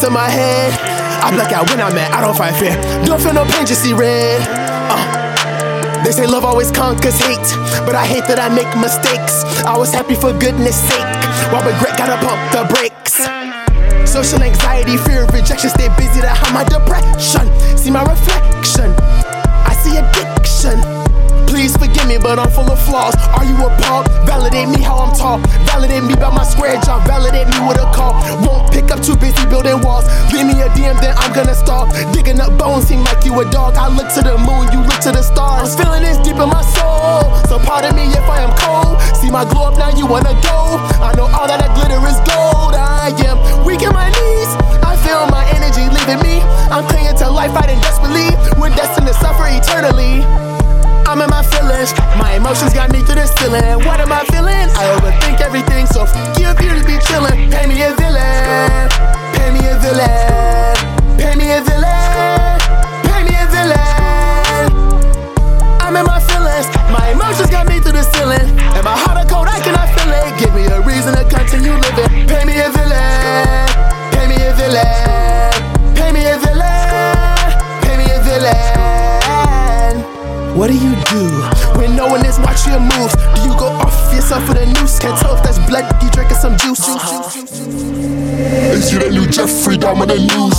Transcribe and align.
thoughts 0.00 0.08
in 0.08 0.12
my 0.12 0.28
head. 0.28 0.72
I 1.22 1.30
black 1.30 1.52
out 1.52 1.68
when 1.68 1.80
I'm 1.80 1.94
mad, 1.94 2.12
I 2.12 2.20
don't 2.20 2.36
fight 2.36 2.54
fear. 2.56 2.74
Don't 3.04 3.20
feel 3.20 3.34
no 3.34 3.44
pain, 3.44 3.66
just 3.66 3.82
see 3.82 3.92
red. 3.92 4.40
Uh. 4.90 6.04
They 6.04 6.12
say 6.12 6.26
love 6.26 6.44
always 6.44 6.70
conquers 6.70 7.18
hate, 7.20 7.48
but 7.84 7.94
I 7.94 8.06
hate 8.06 8.24
that 8.24 8.40
I 8.40 8.48
make 8.48 8.68
mistakes. 8.80 9.44
I 9.64 9.76
was 9.76 9.92
happy 9.92 10.14
for 10.14 10.32
goodness 10.32 10.76
sake, 10.76 11.12
while 11.52 11.64
regret 11.64 11.96
gotta 11.98 12.16
pump 12.24 12.40
the 12.52 12.64
brakes. 12.72 13.20
Social 14.10 14.42
anxiety, 14.42 14.96
fear 14.96 15.24
of 15.24 15.30
rejection, 15.30 15.70
stay 15.70 15.88
busy 15.96 16.20
to 16.20 16.28
hide 16.28 16.54
my 16.54 16.64
depression. 16.64 17.46
See 17.76 17.90
my 17.90 18.02
reflection, 18.02 18.90
I 19.68 19.76
see 19.84 20.00
addiction. 20.00 20.99
Please 21.50 21.74
forgive 21.74 22.06
me, 22.06 22.14
but 22.14 22.38
I'm 22.38 22.46
full 22.46 22.70
of 22.70 22.78
flaws. 22.86 23.18
Are 23.34 23.42
you 23.42 23.58
appalled? 23.58 24.06
Validate 24.22 24.70
me 24.70 24.78
how 24.78 25.02
I'm 25.02 25.10
tall. 25.10 25.42
Validate 25.66 26.06
me 26.06 26.14
by 26.14 26.30
my 26.30 26.46
square 26.46 26.78
jaw. 26.86 27.02
Validate 27.02 27.50
me 27.50 27.58
with 27.66 27.82
a 27.82 27.90
call. 27.90 28.14
Won't 28.46 28.70
pick 28.70 28.94
up 28.94 29.02
too 29.02 29.18
busy 29.18 29.42
building 29.50 29.82
walls. 29.82 30.06
Leave 30.30 30.46
me 30.46 30.62
a 30.62 30.70
DM, 30.78 30.94
then 31.02 31.10
I'm 31.18 31.34
gonna 31.34 31.58
stall. 31.58 31.90
Digging 32.14 32.38
up 32.38 32.54
bones, 32.54 32.86
seem 32.86 33.02
like 33.02 33.26
you 33.26 33.34
a 33.34 33.44
dog. 33.50 33.74
I 33.74 33.90
look 33.90 34.06
to 34.14 34.22
the 34.22 34.38
moon, 34.38 34.70
you 34.70 34.78
look 34.78 35.02
to 35.02 35.10
the 35.10 35.26
stars. 35.26 35.74
I'm 35.74 35.78
feeling 35.78 36.06
this 36.06 36.22
deep 36.22 36.38
in 36.38 36.46
my 36.46 36.62
soul. 36.78 37.34
So 37.50 37.58
pardon 37.58 37.98
me 37.98 38.06
if 38.14 38.26
I 38.30 38.46
am 38.46 38.54
cold. 38.54 39.02
See 39.18 39.28
my 39.28 39.42
glow 39.42 39.74
up, 39.74 39.76
now 39.76 39.90
you 39.90 40.06
wanna 40.06 40.38
go. 40.46 40.78
I 41.02 41.18
know 41.18 41.26
all 41.34 41.50
that, 41.50 41.58
that 41.58 41.74
glitter 41.74 41.98
is 42.06 42.22
gold. 42.30 42.78
I 42.78 43.10
am 43.26 43.66
weak 43.66 43.82
in 43.82 43.90
my 43.90 44.06
knees. 44.06 44.50
I 44.86 44.94
feel 45.02 45.26
my 45.34 45.42
energy 45.58 45.82
leaving 45.90 46.22
me. 46.22 46.46
I'm 46.70 46.86
clinging 46.86 47.18
to 47.18 47.26
life, 47.26 47.50
fighting 47.50 47.82
desperately. 47.82 48.38
We're 48.54 48.70
destined 48.70 49.10
to 49.10 49.14
suffer 49.18 49.50
eternally. 49.50 50.22
I'm 51.10 51.20
in 51.20 51.28
my 51.28 51.42
feelings. 51.42 51.90
My 52.22 52.34
emotions 52.38 52.72
got 52.72 52.92
me 52.92 53.02
through 53.02 53.18
the 53.18 53.26
ceiling. 53.26 53.82
What 53.82 53.98
am 53.98 54.12
I 54.12 54.22
feeling? 54.30 54.70
I 54.78 54.94
overthink 54.94 55.40
everything, 55.42 55.84
so 55.90 56.06
give 56.38 56.54
you 56.62 56.70
to 56.70 56.86
be 56.86 57.02
chillin'. 57.02 57.50
Pay 57.50 57.66
me 57.66 57.82
a 57.82 57.90
villain. 57.98 58.86
Pay 59.34 59.50
me 59.50 59.58
a 59.66 59.74
villain. 59.82 60.70
Pay 61.18 61.34
me 61.34 61.50
a 61.50 61.66
villain. 61.66 62.62
Pay 63.10 63.26
me 63.26 63.34
a 63.34 63.46
villain. 63.50 64.70
I'm 65.82 65.98
in 65.98 66.06
my 66.06 66.22
feelings. 66.30 66.70
My 66.94 67.10
emotions 67.10 67.50
got 67.50 67.66
me 67.66 67.82
through 67.82 67.98
the 67.98 68.06
ceiling. 68.14 68.46
And 68.78 68.84
my 68.86 68.94
heart 68.94 69.18
a 69.18 69.26
cold, 69.26 69.50
I 69.50 69.58
cannot 69.66 69.90
feel 69.98 70.14
it. 70.14 70.30
Give 70.38 70.54
me 70.54 70.62
a 70.70 70.78
reason 70.78 71.18
to 71.18 71.26
continue 71.26 71.74
living. 71.74 72.30
Pay 72.30 72.46
me 72.46 72.54
a 72.62 72.70
villain. 72.70 73.66
Pay 74.14 74.30
me 74.30 74.38
a 74.46 74.54
villain. 74.54 75.50
Pay 75.98 76.14
me 76.14 76.22
a 76.30 76.38
villain. 76.38 77.50
Pay 77.82 77.96
me 77.98 78.06
a 78.14 78.22
villain. 78.22 79.09
What 80.54 80.66
do 80.68 80.74
you 80.74 80.94
do 81.04 81.69
when 81.76 81.96
no 81.96 82.06
one 82.06 82.24
is 82.26 82.38
watching 82.40 82.72
your 82.72 82.80
moves? 82.80 83.14
Do 83.34 83.40
you 83.46 83.54
go 83.58 83.68
off 83.82 84.12
yourself 84.14 84.48
with 84.48 84.58
a 84.58 84.66
noose? 84.66 84.98
Can't 84.98 85.18
tell 85.20 85.36
if 85.36 85.42
that's 85.42 85.58
blood, 85.68 85.86
you 86.02 86.10
drinking 86.10 86.38
some 86.38 86.56
juice. 86.56 86.86
Is 88.74 88.92
you 88.92 88.98
the 88.98 89.10
new 89.10 89.26
Jeffrey 89.26 89.76
Dahmer 89.76 90.06
the 90.06 90.18
news? 90.18 90.58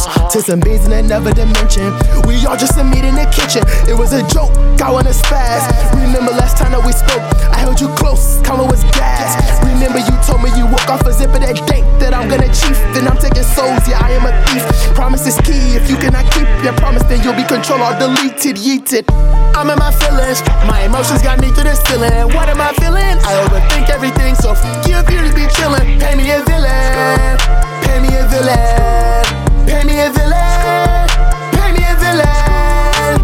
Beings 0.64 0.86
in 0.86 0.94
another 0.94 1.34
dimension. 1.34 1.92
We 2.24 2.40
all 2.46 2.56
just 2.56 2.78
a 2.78 2.84
meet 2.84 3.04
in 3.04 3.16
the 3.16 3.28
kitchen. 3.34 3.64
It 3.90 3.98
was 3.98 4.14
a 4.14 4.22
joke, 4.30 4.54
got 4.78 4.94
on 4.94 5.08
a 5.08 5.16
spaz. 5.16 5.68
Remember 5.92 6.32
last 6.32 6.58
time 6.58 6.72
that 6.72 6.84
we 6.86 6.94
spoke? 6.94 7.24
I 7.52 7.60
held 7.60 7.82
you 7.82 7.88
close, 8.00 8.40
coming 8.44 8.68
was 8.68 8.84
gas. 8.96 9.36
Remember 9.66 10.00
you 10.00 10.16
told 10.24 10.40
me 10.40 10.52
you 10.56 10.66
woke 10.68 10.88
off 10.88 11.04
a 11.04 11.12
zip 11.12 11.34
of 11.36 11.42
that 11.42 11.58
dank 11.68 11.84
that 12.00 12.14
I'm 12.14 12.30
gonna 12.30 12.48
chief. 12.54 12.78
Then 12.96 13.08
I'm 13.08 13.18
taking 13.18 13.44
souls, 13.44 13.84
yeah, 13.88 14.00
I 14.00 14.16
am 14.16 14.24
a 14.24 14.34
thief. 14.48 14.64
Promise 14.96 15.28
is 15.28 15.38
key. 15.42 15.76
If 15.76 15.90
you 15.90 15.98
cannot 15.98 16.30
keep 16.32 16.48
your 16.64 16.74
promise, 16.80 17.04
then 17.12 17.24
you'll 17.24 17.38
be 17.38 17.48
controlled 17.48 17.82
or 17.84 17.96
deleted, 18.00 18.56
yeeted. 18.56 19.04
I'm 19.58 19.68
in 19.68 19.78
my 19.78 19.92
feelings, 19.92 20.40
my 20.64 20.88
emotions 20.88 21.01
got 21.24 21.42
me 21.42 21.50
through 21.50 21.66
the 21.66 21.74
ceiling. 21.90 22.14
What 22.36 22.48
am 22.48 22.62
I 22.62 22.74
feeling? 22.78 23.18
I 23.26 23.34
overthink 23.42 23.90
everything, 23.90 24.36
so 24.36 24.54
give 24.86 25.10
you 25.10 25.18
to 25.26 25.34
be 25.34 25.50
chillin'. 25.50 25.98
Pay 26.00 26.14
me 26.14 26.30
a 26.30 26.46
villain, 26.46 27.38
pay 27.82 27.98
me 27.98 28.14
a 28.14 28.22
villain, 28.30 29.26
pay 29.66 29.82
me 29.82 29.98
a 29.98 30.14
villain, 30.14 31.10
pay 31.58 31.74
me 31.74 31.82
a 31.82 31.96
villain. 31.98 33.18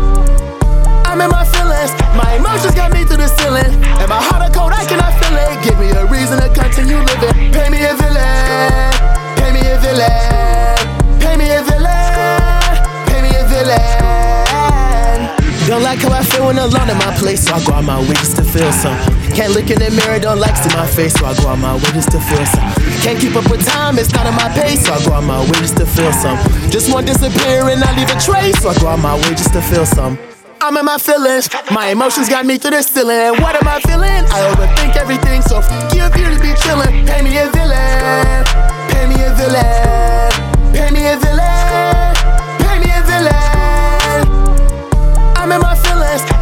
I'm 1.06 1.22
in 1.22 1.30
my 1.30 1.46
feelings, 1.46 1.94
my 2.18 2.34
emotions 2.34 2.74
got 2.74 2.92
me 2.92 3.06
through 3.06 3.22
the 3.22 3.30
ceiling. 3.38 3.70
And 4.02 4.10
my 4.10 4.22
heart 4.26 4.42
a 4.42 4.50
cold, 4.50 4.74
I 4.74 4.84
cannot 4.90 5.14
feel 5.22 5.38
it. 5.38 5.62
Give 5.62 5.78
me 5.78 5.94
a 5.94 6.06
reason 6.10 6.42
to 6.42 6.50
continue 6.50 6.98
living. 6.98 7.54
Pay 7.54 7.70
me 7.70 7.86
a 7.86 7.94
villain, 7.94 8.90
pay 9.38 9.54
me 9.54 9.62
a 9.62 9.78
villain, 9.78 10.82
pay 11.22 11.38
me 11.38 11.46
a 11.54 11.62
villain, 11.62 12.74
pay 13.06 13.22
me 13.22 13.30
a 13.38 13.46
villain. 13.46 14.17
Don't 15.68 15.84
like 15.84 16.00
how 16.00 16.16
I 16.16 16.24
feel 16.24 16.48
when 16.48 16.58
alone 16.58 16.90
in 16.90 16.98
my 16.98 17.12
place, 17.20 17.44
so 17.44 17.54
I 17.54 17.60
go 17.66 17.74
out 17.74 17.84
my 17.84 18.00
way 18.00 18.16
just 18.24 18.38
to 18.38 18.44
feel 18.44 18.72
some. 18.72 18.96
Can't 19.36 19.52
look 19.52 19.70
in 19.70 19.80
the 19.84 19.92
mirror, 19.92 20.18
don't 20.18 20.40
like 20.40 20.56
see 20.56 20.72
my 20.72 20.88
face, 20.88 21.12
so 21.20 21.26
I 21.26 21.36
go 21.36 21.50
out 21.50 21.60
my 21.60 21.76
way 21.76 21.92
just 21.92 22.10
to 22.16 22.24
feel 22.24 22.46
some. 22.48 22.72
Can't 23.04 23.20
keep 23.20 23.36
up 23.36 23.52
with 23.52 23.68
time, 23.68 24.00
it's 24.00 24.14
not 24.14 24.26
on 24.26 24.36
my 24.40 24.48
pace, 24.56 24.88
so 24.88 24.94
I 24.94 25.04
go 25.04 25.12
out 25.12 25.26
my 25.28 25.44
way 25.44 25.60
just 25.60 25.76
to 25.76 25.86
feel 25.86 26.14
some. 26.14 26.40
Just 26.72 26.88
want 26.94 27.06
to 27.08 27.12
disappear 27.12 27.68
and 27.68 27.82
not 27.84 28.00
leave 28.00 28.08
a 28.08 28.16
trace, 28.16 28.56
so 28.64 28.70
I 28.70 28.80
go 28.80 28.88
out 28.88 29.04
my 29.04 29.16
way 29.16 29.36
just 29.36 29.52
to 29.60 29.62
feel 29.62 29.86
some. 29.86 30.18
I'm 30.62 30.78
in 30.78 30.86
my 30.86 30.98
feelings, 30.98 31.52
my 31.70 31.90
emotions 31.92 32.30
got 32.30 32.46
me 32.46 32.58
through 32.58 32.72
the 32.72 32.82
ceiling. 32.82 33.36
What 33.44 33.60
am 33.60 33.68
I 33.68 33.84
feeling? 33.84 34.24
I 34.32 34.48
overthink 34.56 34.96
everything, 34.96 35.42
so 35.44 35.60
give 35.92 36.16
you 36.16 36.32
to 36.32 36.40
be 36.40 36.56
chillin'. 36.64 37.04
Pay 37.12 37.22
me 37.28 37.36
a 37.44 37.52
villain, 37.52 38.48
pay 38.88 39.04
me 39.12 39.20
a 39.20 39.36
villain, 39.36 40.32
pay 40.72 40.92
me 40.96 41.06
a 41.12 41.20
villain, 41.20 41.77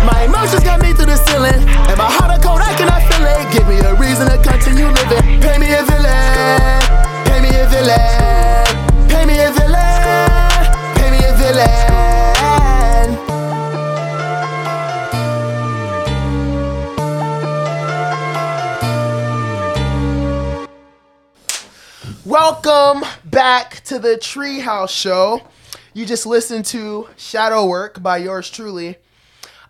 my 0.06 0.24
emotions 0.24 0.64
got 0.64 0.82
me 0.82 0.94
through 0.94 1.08
the 1.08 1.18
ceiling. 1.18 1.62
And 1.90 1.98
my 1.98 2.10
heart 2.10 2.32
a 2.32 2.40
cold, 2.42 2.62
I 2.62 2.74
cannot 2.76 3.02
feel 3.10 3.26
it. 3.26 3.52
Give 3.54 3.68
me 3.68 3.80
a 3.80 3.94
reason 3.96 4.28
to 4.28 4.38
continue 4.42 4.88
living. 4.88 5.42
Pay 5.42 5.58
me 5.58 5.74
a 5.74 5.84
villain, 5.84 6.82
pay 7.26 7.40
me 7.42 7.50
a 7.50 7.66
villain, 7.68 8.66
pay 9.10 9.26
me 9.26 9.40
a 9.40 9.52
villain, 9.52 10.70
pay 10.96 11.10
me 11.12 11.20
a 11.24 11.34
villain. 11.38 11.96
Welcome 22.26 23.06
back 23.24 23.82
to 23.86 24.00
the 24.00 24.18
Treehouse 24.18 24.90
Show. 24.90 25.42
You 25.94 26.06
just 26.06 26.26
listened 26.26 26.66
to 26.66 27.08
Shadow 27.16 27.66
Work 27.66 28.02
by 28.04 28.18
yours 28.18 28.50
truly. 28.50 28.98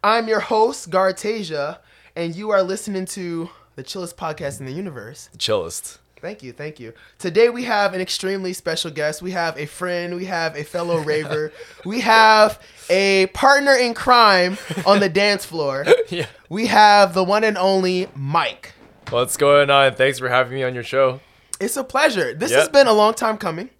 I'm 0.06 0.28
your 0.28 0.40
host, 0.40 0.92
Gartasia, 0.92 1.80
and 2.16 2.36
you 2.36 2.52
are 2.52 2.62
listening 2.62 3.06
to 3.08 3.50
the 3.76 3.82
chillest 3.82 4.16
podcast 4.18 4.60
in 4.60 4.68
the 4.68 4.72
universe. 4.72 5.30
chillest. 5.40 5.98
Thank 6.22 6.44
you, 6.44 6.54
thank 6.54 6.80
you. 6.80 6.94
Today 7.18 7.50
we 7.50 7.64
have 7.64 7.96
an 7.96 8.02
extremely 8.02 8.54
special 8.54 8.92
guest. 8.92 9.24
We 9.24 9.32
have 9.32 9.58
a 9.58 9.66
friend, 9.66 10.16
we 10.16 10.26
have 10.26 10.56
a 10.56 10.64
fellow 10.64 10.98
raver, 11.12 11.52
we 11.86 12.02
have 12.02 12.62
a 12.88 13.26
partner 13.34 13.74
in 13.74 13.96
crime 13.96 14.60
on 14.86 15.00
the 15.00 15.10
dance 15.24 15.44
floor. 15.44 15.88
Yeah. 16.10 16.28
We 16.50 16.68
have 16.68 17.16
the 17.16 17.24
one 17.24 17.44
and 17.44 17.58
only 17.58 18.08
Mike. 18.16 18.74
What's 19.10 19.38
going 19.38 19.72
on? 19.72 19.96
Thanks 19.96 20.20
for 20.20 20.30
having 20.30 20.54
me 20.54 20.62
on 20.64 20.76
your 20.76 20.84
show. 20.84 21.20
It's 21.60 21.78
a 21.78 21.84
pleasure. 21.84 22.32
This 22.36 22.52
Yeah. 22.52 22.60
has 22.60 22.70
been 22.70 22.86
a 22.86 22.94
long 22.94 23.16
time 23.16 23.40
coming. 23.40 23.72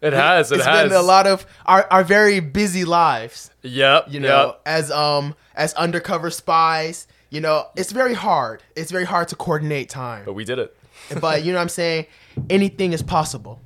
It 0.00 0.12
has. 0.12 0.52
It 0.52 0.56
It's 0.56 0.64
has. 0.64 0.88
been 0.88 0.96
a 0.98 1.02
lot 1.02 1.26
of 1.26 1.44
our, 1.66 1.86
our 1.90 2.04
very 2.04 2.40
busy 2.40 2.84
lives. 2.84 3.50
Yep. 3.62 4.06
you 4.10 4.20
know, 4.20 4.46
Yep. 4.46 4.60
as 4.66 4.90
um 4.92 5.34
as 5.54 5.74
undercover 5.74 6.30
spies. 6.30 7.06
You 7.30 7.40
know, 7.42 7.66
it's 7.76 7.92
very 7.92 8.14
hard. 8.14 8.62
It's 8.76 8.90
very 8.90 9.04
hard 9.04 9.28
to 9.28 9.36
coordinate 9.36 9.90
time. 9.90 10.24
But 10.24 10.32
we 10.34 10.44
did 10.44 10.58
it. 10.58 10.74
But 11.20 11.42
you 11.44 11.52
know 11.52 11.58
what 11.58 11.62
I'm 11.62 11.68
saying? 11.68 12.06
Anything 12.48 12.92
is 12.92 13.02
possible. 13.02 13.60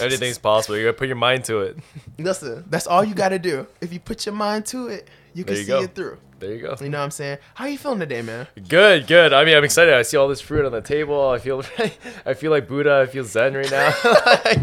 Anything's 0.00 0.38
possible. 0.38 0.76
You 0.76 0.84
gotta 0.86 0.96
put 0.98 1.06
your 1.08 1.16
mind 1.16 1.44
to 1.44 1.60
it. 1.60 1.78
Listen, 2.18 2.64
that's 2.68 2.86
all 2.86 3.04
you 3.04 3.14
got 3.14 3.30
to 3.30 3.38
do. 3.38 3.66
If 3.80 3.92
you 3.92 4.00
put 4.00 4.26
your 4.26 4.34
mind 4.34 4.66
to 4.66 4.88
it, 4.88 5.08
you 5.32 5.44
can 5.44 5.54
you 5.56 5.62
see 5.62 5.68
go. 5.68 5.82
it 5.82 5.94
through. 5.94 6.18
There 6.38 6.52
you 6.54 6.60
go. 6.60 6.76
You 6.80 6.90
know 6.90 6.98
what 6.98 7.04
I'm 7.04 7.10
saying? 7.10 7.38
How 7.54 7.64
are 7.64 7.70
you 7.70 7.78
feeling 7.78 7.98
today, 8.00 8.20
man? 8.20 8.46
Good, 8.68 9.06
good. 9.06 9.32
I 9.32 9.44
mean, 9.44 9.56
I'm 9.56 9.64
excited. 9.64 9.94
I 9.94 10.02
see 10.02 10.18
all 10.18 10.28
this 10.28 10.40
fruit 10.42 10.66
on 10.66 10.72
the 10.72 10.82
table. 10.82 11.30
I 11.30 11.38
feel, 11.38 11.62
I 12.26 12.34
feel 12.34 12.50
like 12.50 12.68
Buddha. 12.68 13.04
I 13.08 13.10
feel 13.10 13.24
Zen 13.24 13.54
right 13.54 13.70
now. 13.70 13.90
I 14.04 14.54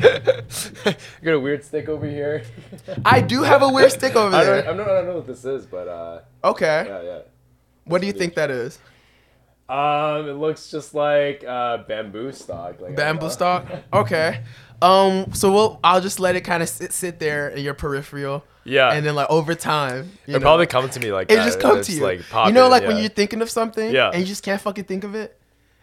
got 1.24 1.32
a 1.34 1.40
weird 1.40 1.64
stick 1.64 1.90
over 1.90 2.06
here. 2.06 2.44
I 3.04 3.22
do 3.22 3.42
have 3.42 3.64
a 3.64 3.70
weird 3.70 3.92
stick 3.92 4.16
over 4.16 4.36
I 4.36 4.44
don't, 4.44 4.52
I 4.52 4.56
there. 4.62 4.64
don't, 4.64 4.82
I 4.82 4.86
don't 4.86 5.06
know 5.08 5.16
what 5.16 5.26
this 5.28 5.46
is, 5.46 5.66
but 5.66 5.88
uh, 5.88 6.20
Okay. 6.44 6.86
yeah, 6.88 7.02
yeah. 7.02 7.20
What 7.86 8.02
do 8.02 8.08
you 8.08 8.14
think 8.14 8.36
that 8.36 8.52
is? 8.52 8.78
Um, 9.68 10.28
it 10.30 10.34
looks 10.34 10.70
just 10.70 10.94
like 10.94 11.44
uh, 11.48 11.78
bamboo 11.88 12.32
stock. 12.34 12.80
Like 12.82 12.96
Bamboo 12.96 13.30
stalk? 13.32 13.66
Okay. 13.92 14.42
Um, 14.82 15.34
so 15.34 15.52
we'll 15.52 15.80
I'll 15.84 16.02
just 16.02 16.20
let 16.20 16.36
it 16.36 16.42
kind 16.42 16.62
of 16.62 16.70
sit, 16.70 16.94
sit 16.94 17.20
there 17.20 17.50
in 17.50 17.64
your 17.64 17.74
peripheral. 17.74 18.44
Yeah. 18.66 18.92
And 18.94 19.06
then 19.06 19.16
like 19.16 19.30
over 19.30 19.56
time, 19.56 20.12
you 20.26 20.36
It 20.36 20.40
know, 20.40 20.44
probably 20.44 20.66
come 20.68 20.90
to 20.90 21.00
me 21.00 21.12
like 21.12 21.32
it 21.32 21.36
that. 21.36 21.46
just 21.46 21.60
come 21.60 21.80
It's, 21.80 21.88
to 21.88 21.94
you. 21.96 22.02
Like, 22.04 22.22
pop 22.30 22.48
you 22.48 22.54
know, 22.54 22.70
like 22.70 22.86
when 22.88 22.98
you're 22.98 23.10
thinking 23.10 23.42
of 23.42 23.50
something, 23.50 23.92
Yeah. 23.92 24.10
and 24.10 24.20
you 24.22 24.26
just 24.26 24.44
can't 24.44 24.62
fucking 24.62 24.86
think 24.86 25.04
of 25.04 25.16
it, 25.16 25.38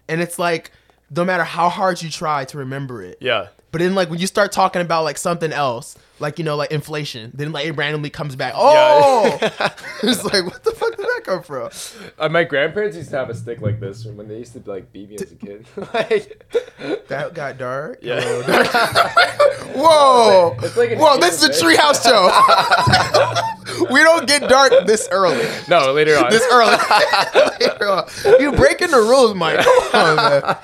and 0.08 0.20
it's 0.20 0.38
like 0.38 0.70
no 1.10 1.24
matter 1.24 1.42
how 1.44 1.68
hard 1.68 2.00
you 2.02 2.08
try 2.10 2.44
to 2.46 2.58
remember 2.58 3.02
it, 3.02 3.18
Yeah. 3.20 3.48
But 3.72 3.80
then 3.80 3.94
like 3.94 4.10
when 4.10 4.18
you 4.18 4.26
start 4.26 4.50
talking 4.52 4.82
about 4.82 5.04
like 5.04 5.16
something 5.16 5.52
else, 5.52 5.96
like 6.18 6.38
you 6.38 6.44
know, 6.44 6.56
like 6.56 6.70
inflation, 6.72 7.30
then 7.34 7.52
like 7.52 7.66
it 7.66 7.72
randomly 7.72 8.10
comes 8.10 8.34
back. 8.36 8.52
Oh, 8.56 9.38
it's 10.02 10.24
like 10.24 10.44
what 10.44 10.64
the 10.64 10.72
fuck 10.72 10.96
did 10.96 11.06
that 11.06 11.22
come 11.24 11.42
from? 11.42 11.70
Uh, 12.18 12.28
my 12.28 12.42
grandparents 12.44 12.96
used 12.96 13.10
to 13.10 13.16
have 13.16 13.30
a 13.30 13.34
stick 13.34 13.60
like 13.60 13.78
this 13.80 14.02
from 14.04 14.16
when 14.16 14.26
they 14.28 14.38
used 14.38 14.52
to 14.54 14.60
be 14.60 14.70
like 14.70 14.92
beat 14.92 15.08
me 15.08 15.16
as 15.16 15.30
a 15.30 15.36
kid. 15.36 15.66
like, 15.94 16.46
That 17.08 17.32
got 17.34 17.58
dark. 17.58 18.00
yeah. 18.02 18.20
Whoa, 19.74 20.56
It's 20.62 20.76
like 20.76 20.90
an 20.90 20.98
whoa! 20.98 21.18
This 21.18 21.42
is 21.42 21.44
a 21.44 21.64
treehouse 21.64 22.02
show. 22.02 23.86
we 23.92 24.02
don't 24.02 24.26
get 24.26 24.48
dark 24.48 24.72
this 24.86 25.08
early. 25.12 25.46
no, 25.68 25.92
later 25.92 26.16
on. 26.16 26.28
This 26.30 26.44
early. 26.50 26.76
Later 27.60 27.88
on. 27.88 28.40
you 28.40 28.52
breaking 28.52 28.90
the 28.90 28.98
rules, 28.98 29.34
Mike. 29.34 29.60
Come 29.60 29.78
on, 29.94 30.16
man. 30.16 30.56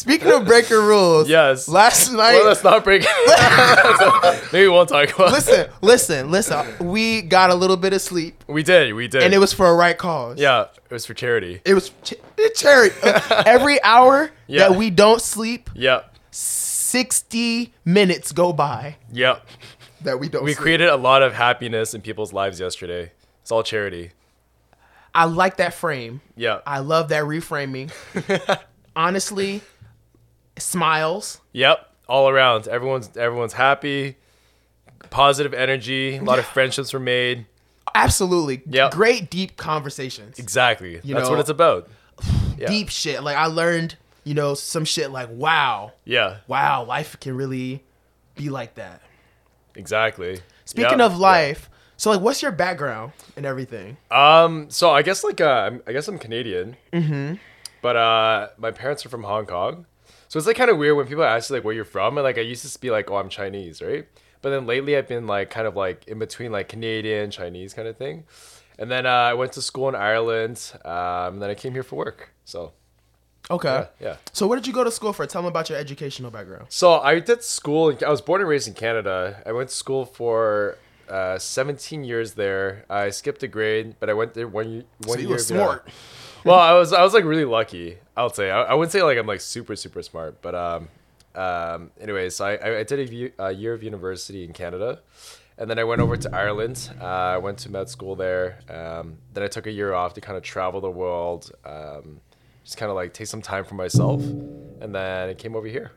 Speaking 0.00 0.30
of 0.30 0.44
breaking 0.46 0.76
rules, 0.76 1.28
Yes. 1.28 1.66
Last 1.68 2.12
night, 2.12 2.34
well, 2.34 2.46
let's 2.46 2.62
not 2.62 2.84
break. 2.84 3.02
Maybe 4.52 4.66
we 4.66 4.68
won't 4.68 4.88
talk 4.88 5.12
about. 5.14 5.32
listen, 5.32 5.68
listen, 5.82 6.30
listen. 6.30 6.66
We 6.78 7.22
got 7.22 7.50
a 7.50 7.54
little 7.54 7.76
bit 7.76 7.92
of 7.92 8.00
sleep, 8.00 8.44
We 8.46 8.62
did. 8.62 8.94
We 8.94 9.08
did. 9.08 9.22
and 9.22 9.34
it 9.34 9.38
was 9.38 9.52
for 9.52 9.66
a 9.66 9.74
right 9.74 9.98
cause. 9.98 10.38
yeah, 10.38 10.66
it 10.88 10.92
was 10.92 11.04
for 11.04 11.14
charity. 11.14 11.60
It 11.64 11.74
was 11.74 11.90
ch- 12.04 12.14
charity. 12.54 12.94
Every 13.46 13.82
hour 13.82 14.30
Yeah. 14.46 14.68
that 14.68 14.78
we 14.78 14.90
don't 14.90 15.20
sleep, 15.20 15.68
Yeah. 15.74 16.02
60 16.30 17.72
minutes 17.84 18.32
go 18.32 18.52
by 18.52 18.96
Yep. 19.12 19.46
that 20.02 20.20
we 20.20 20.28
don't 20.28 20.44
We 20.44 20.52
sleep. 20.54 20.62
created 20.62 20.88
a 20.88 20.96
lot 20.96 21.22
of 21.22 21.34
happiness 21.34 21.92
in 21.92 22.00
people's 22.02 22.32
lives 22.32 22.60
yesterday. 22.60 23.10
It's 23.42 23.50
all 23.50 23.62
charity. 23.62 24.12
I 25.14 25.24
like 25.24 25.56
that 25.56 25.74
frame. 25.74 26.20
Yeah. 26.36 26.60
I 26.66 26.78
love 26.78 27.08
that 27.08 27.24
reframing. 27.24 27.90
Honestly, 28.94 29.62
smiles. 30.60 31.40
Yep. 31.52 31.86
All 32.08 32.28
around. 32.28 32.68
Everyone's 32.68 33.16
everyone's 33.16 33.52
happy. 33.52 34.16
Positive 35.10 35.54
energy. 35.54 36.16
A 36.16 36.22
lot 36.22 36.38
of 36.38 36.44
friendships 36.46 36.92
were 36.92 37.00
made. 37.00 37.46
Absolutely. 37.94 38.62
Yep. 38.66 38.92
Great 38.92 39.30
deep 39.30 39.56
conversations. 39.56 40.38
Exactly. 40.38 41.00
You 41.02 41.14
That's 41.14 41.26
know- 41.26 41.30
what 41.30 41.40
it's 41.40 41.50
about. 41.50 41.88
Yeah. 42.58 42.66
Deep 42.66 42.88
shit. 42.88 43.22
Like 43.22 43.36
I 43.36 43.46
learned, 43.46 43.94
you 44.24 44.34
know, 44.34 44.54
some 44.54 44.84
shit 44.84 45.12
like 45.12 45.28
wow. 45.30 45.92
Yeah. 46.04 46.38
Wow, 46.48 46.82
life 46.82 47.16
can 47.20 47.36
really 47.36 47.84
be 48.34 48.48
like 48.50 48.74
that. 48.74 49.00
Exactly. 49.76 50.40
Speaking 50.64 50.98
Yeah. 50.98 51.06
of 51.06 51.16
life, 51.18 51.70
so 51.96 52.10
like 52.10 52.20
what's 52.20 52.42
your 52.42 52.50
background 52.50 53.12
and 53.36 53.46
everything? 53.46 53.96
Um. 54.10 54.68
So 54.70 54.90
I 54.90 55.02
guess 55.02 55.22
like 55.22 55.40
uh, 55.40 55.70
I 55.86 55.92
guess 55.92 56.08
I'm 56.08 56.18
Canadian. 56.18 56.76
Mm-hmm. 56.92 57.34
But 57.80 57.94
uh, 57.94 58.48
my 58.58 58.72
parents 58.72 59.06
are 59.06 59.08
from 59.08 59.22
Hong 59.22 59.46
Kong, 59.46 59.86
so 60.28 60.38
it's 60.38 60.46
like 60.46 60.56
kind 60.56 60.70
of 60.70 60.78
weird 60.78 60.96
when 60.96 61.06
people 61.06 61.24
ask 61.24 61.50
you 61.50 61.56
like 61.56 61.64
where 61.64 61.74
you're 61.74 61.84
from, 61.84 62.16
and 62.18 62.24
like 62.24 62.38
I 62.38 62.42
used 62.42 62.70
to 62.70 62.78
be 62.80 62.90
like, 62.90 63.10
oh, 63.10 63.16
I'm 63.16 63.28
Chinese, 63.28 63.82
right? 63.82 64.06
But 64.40 64.50
then 64.50 64.66
lately 64.66 64.96
I've 64.96 65.08
been 65.08 65.26
like 65.26 65.50
kind 65.50 65.66
of 65.66 65.74
like 65.74 66.06
in 66.06 66.18
between 66.18 66.52
like 66.52 66.68
Canadian, 66.68 67.30
Chinese 67.30 67.74
kind 67.74 67.88
of 67.88 67.96
thing. 67.96 68.24
And 68.78 68.88
then 68.90 69.06
uh, 69.06 69.10
I 69.10 69.34
went 69.34 69.52
to 69.54 69.62
school 69.62 69.88
in 69.88 69.96
Ireland. 69.96 70.72
Um, 70.84 71.34
and 71.34 71.42
then 71.42 71.50
I 71.50 71.54
came 71.54 71.72
here 71.72 71.82
for 71.82 71.96
work. 71.96 72.30
So 72.44 72.72
Okay. 73.50 73.68
yeah, 73.68 73.86
yeah. 74.00 74.16
So 74.32 74.46
where 74.46 74.56
did 74.56 74.66
you 74.66 74.72
go 74.72 74.84
to 74.84 74.90
school 74.90 75.12
for? 75.12 75.26
Tell 75.26 75.42
me 75.42 75.48
about 75.48 75.68
your 75.70 75.78
educational 75.78 76.30
background. 76.30 76.66
So 76.68 77.00
I 77.00 77.18
did 77.18 77.42
school. 77.42 77.96
I 78.06 78.10
was 78.10 78.20
born 78.20 78.40
and 78.40 78.48
raised 78.48 78.68
in 78.68 78.74
Canada. 78.74 79.42
I 79.44 79.52
went 79.52 79.70
to 79.70 79.74
school 79.74 80.04
for 80.04 80.76
uh, 81.08 81.38
17 81.38 82.04
years 82.04 82.34
there. 82.34 82.84
I 82.88 83.10
skipped 83.10 83.42
a 83.42 83.48
grade, 83.48 83.96
but 83.98 84.08
I 84.08 84.12
went 84.12 84.34
there 84.34 84.46
one 84.46 84.70
year. 84.70 84.84
One 85.06 85.16
So 85.16 85.22
you 85.22 85.28
year 85.28 85.36
were 85.36 85.40
yeah. 85.40 85.44
smart. 85.44 85.88
Well, 86.44 86.58
I 86.58 86.74
was 86.74 86.92
I 86.92 87.02
was 87.02 87.14
like 87.14 87.24
really 87.24 87.44
lucky. 87.44 87.98
I'll 88.18 88.32
say 88.32 88.50
I, 88.50 88.62
I 88.62 88.74
wouldn't 88.74 88.90
say 88.90 89.02
like 89.02 89.16
I'm 89.16 89.26
like 89.26 89.40
super 89.40 89.76
super 89.76 90.02
smart, 90.02 90.42
but 90.42 90.54
um, 90.54 90.88
um, 91.34 91.92
anyways, 92.00 92.36
so 92.36 92.46
I 92.46 92.80
I 92.80 92.82
did 92.82 93.32
a 93.38 93.52
year 93.52 93.72
of 93.72 93.82
university 93.82 94.44
in 94.44 94.52
Canada, 94.52 95.00
and 95.56 95.70
then 95.70 95.78
I 95.78 95.84
went 95.84 96.00
over 96.00 96.16
to 96.16 96.34
Ireland. 96.34 96.90
Uh, 97.00 97.04
I 97.04 97.38
went 97.38 97.58
to 97.58 97.70
med 97.70 97.88
school 97.88 98.16
there. 98.16 98.58
Um, 98.68 99.18
then 99.32 99.44
I 99.44 99.46
took 99.46 99.68
a 99.68 99.70
year 99.70 99.94
off 99.94 100.14
to 100.14 100.20
kind 100.20 100.36
of 100.36 100.42
travel 100.42 100.80
the 100.80 100.90
world, 100.90 101.52
um, 101.64 102.20
just 102.64 102.76
kind 102.76 102.90
of 102.90 102.96
like 102.96 103.14
take 103.14 103.28
some 103.28 103.40
time 103.40 103.64
for 103.64 103.76
myself, 103.76 104.20
and 104.20 104.92
then 104.92 105.28
I 105.28 105.34
came 105.34 105.54
over 105.54 105.68
here. 105.68 105.92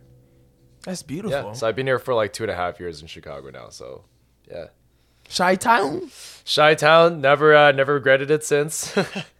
That's 0.85 1.03
beautiful. 1.03 1.31
Yeah, 1.31 1.53
so 1.53 1.67
I've 1.67 1.75
been 1.75 1.87
here 1.87 1.99
for 1.99 2.13
like 2.13 2.33
two 2.33 2.43
and 2.43 2.51
a 2.51 2.55
half 2.55 2.79
years 2.79 3.01
in 3.01 3.07
Chicago 3.07 3.49
now. 3.49 3.69
So, 3.69 4.03
yeah, 4.49 4.67
Shy 5.27 5.55
Town. 5.55 6.11
Chi 6.45 6.75
Town. 6.75 7.21
Never, 7.21 7.55
uh, 7.55 7.71
never 7.71 7.95
regretted 7.95 8.29
it 8.29 8.43
since. 8.43 8.95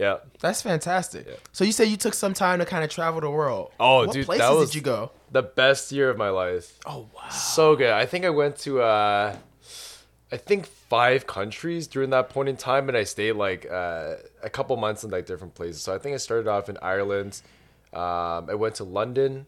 yeah. 0.00 0.16
That's 0.40 0.62
fantastic. 0.62 1.28
So 1.52 1.62
you 1.64 1.72
said 1.72 1.88
you 1.88 1.98
took 1.98 2.14
some 2.14 2.32
time 2.32 2.58
to 2.60 2.64
kind 2.64 2.82
of 2.82 2.90
travel 2.90 3.20
the 3.20 3.28
world. 3.30 3.70
Oh, 3.78 4.06
what 4.06 4.12
dude, 4.14 4.26
that 4.26 4.50
was- 4.50 4.70
did 4.70 4.76
you 4.76 4.80
go? 4.80 5.10
The 5.30 5.42
best 5.42 5.92
year 5.92 6.08
of 6.10 6.16
my 6.16 6.30
life. 6.30 6.78
Oh 6.86 7.08
wow. 7.14 7.28
So 7.28 7.76
good. 7.76 7.90
I 7.92 8.06
think 8.06 8.24
I 8.24 8.30
went 8.30 8.56
to, 8.60 8.80
uh, 8.80 9.36
I 10.32 10.36
think 10.38 10.66
five 10.66 11.26
countries 11.26 11.86
during 11.86 12.10
that 12.10 12.30
point 12.30 12.48
in 12.48 12.56
time, 12.56 12.88
and 12.88 12.96
I 12.96 13.04
stayed 13.04 13.32
like 13.32 13.70
uh, 13.70 14.14
a 14.42 14.50
couple 14.50 14.76
months 14.76 15.04
in 15.04 15.10
like 15.10 15.26
different 15.26 15.54
places. 15.54 15.82
So 15.82 15.94
I 15.94 15.98
think 15.98 16.14
I 16.14 16.16
started 16.16 16.48
off 16.48 16.68
in 16.68 16.78
Ireland. 16.82 17.42
Um, 17.92 18.48
I 18.50 18.54
went 18.54 18.76
to 18.76 18.84
London. 18.84 19.46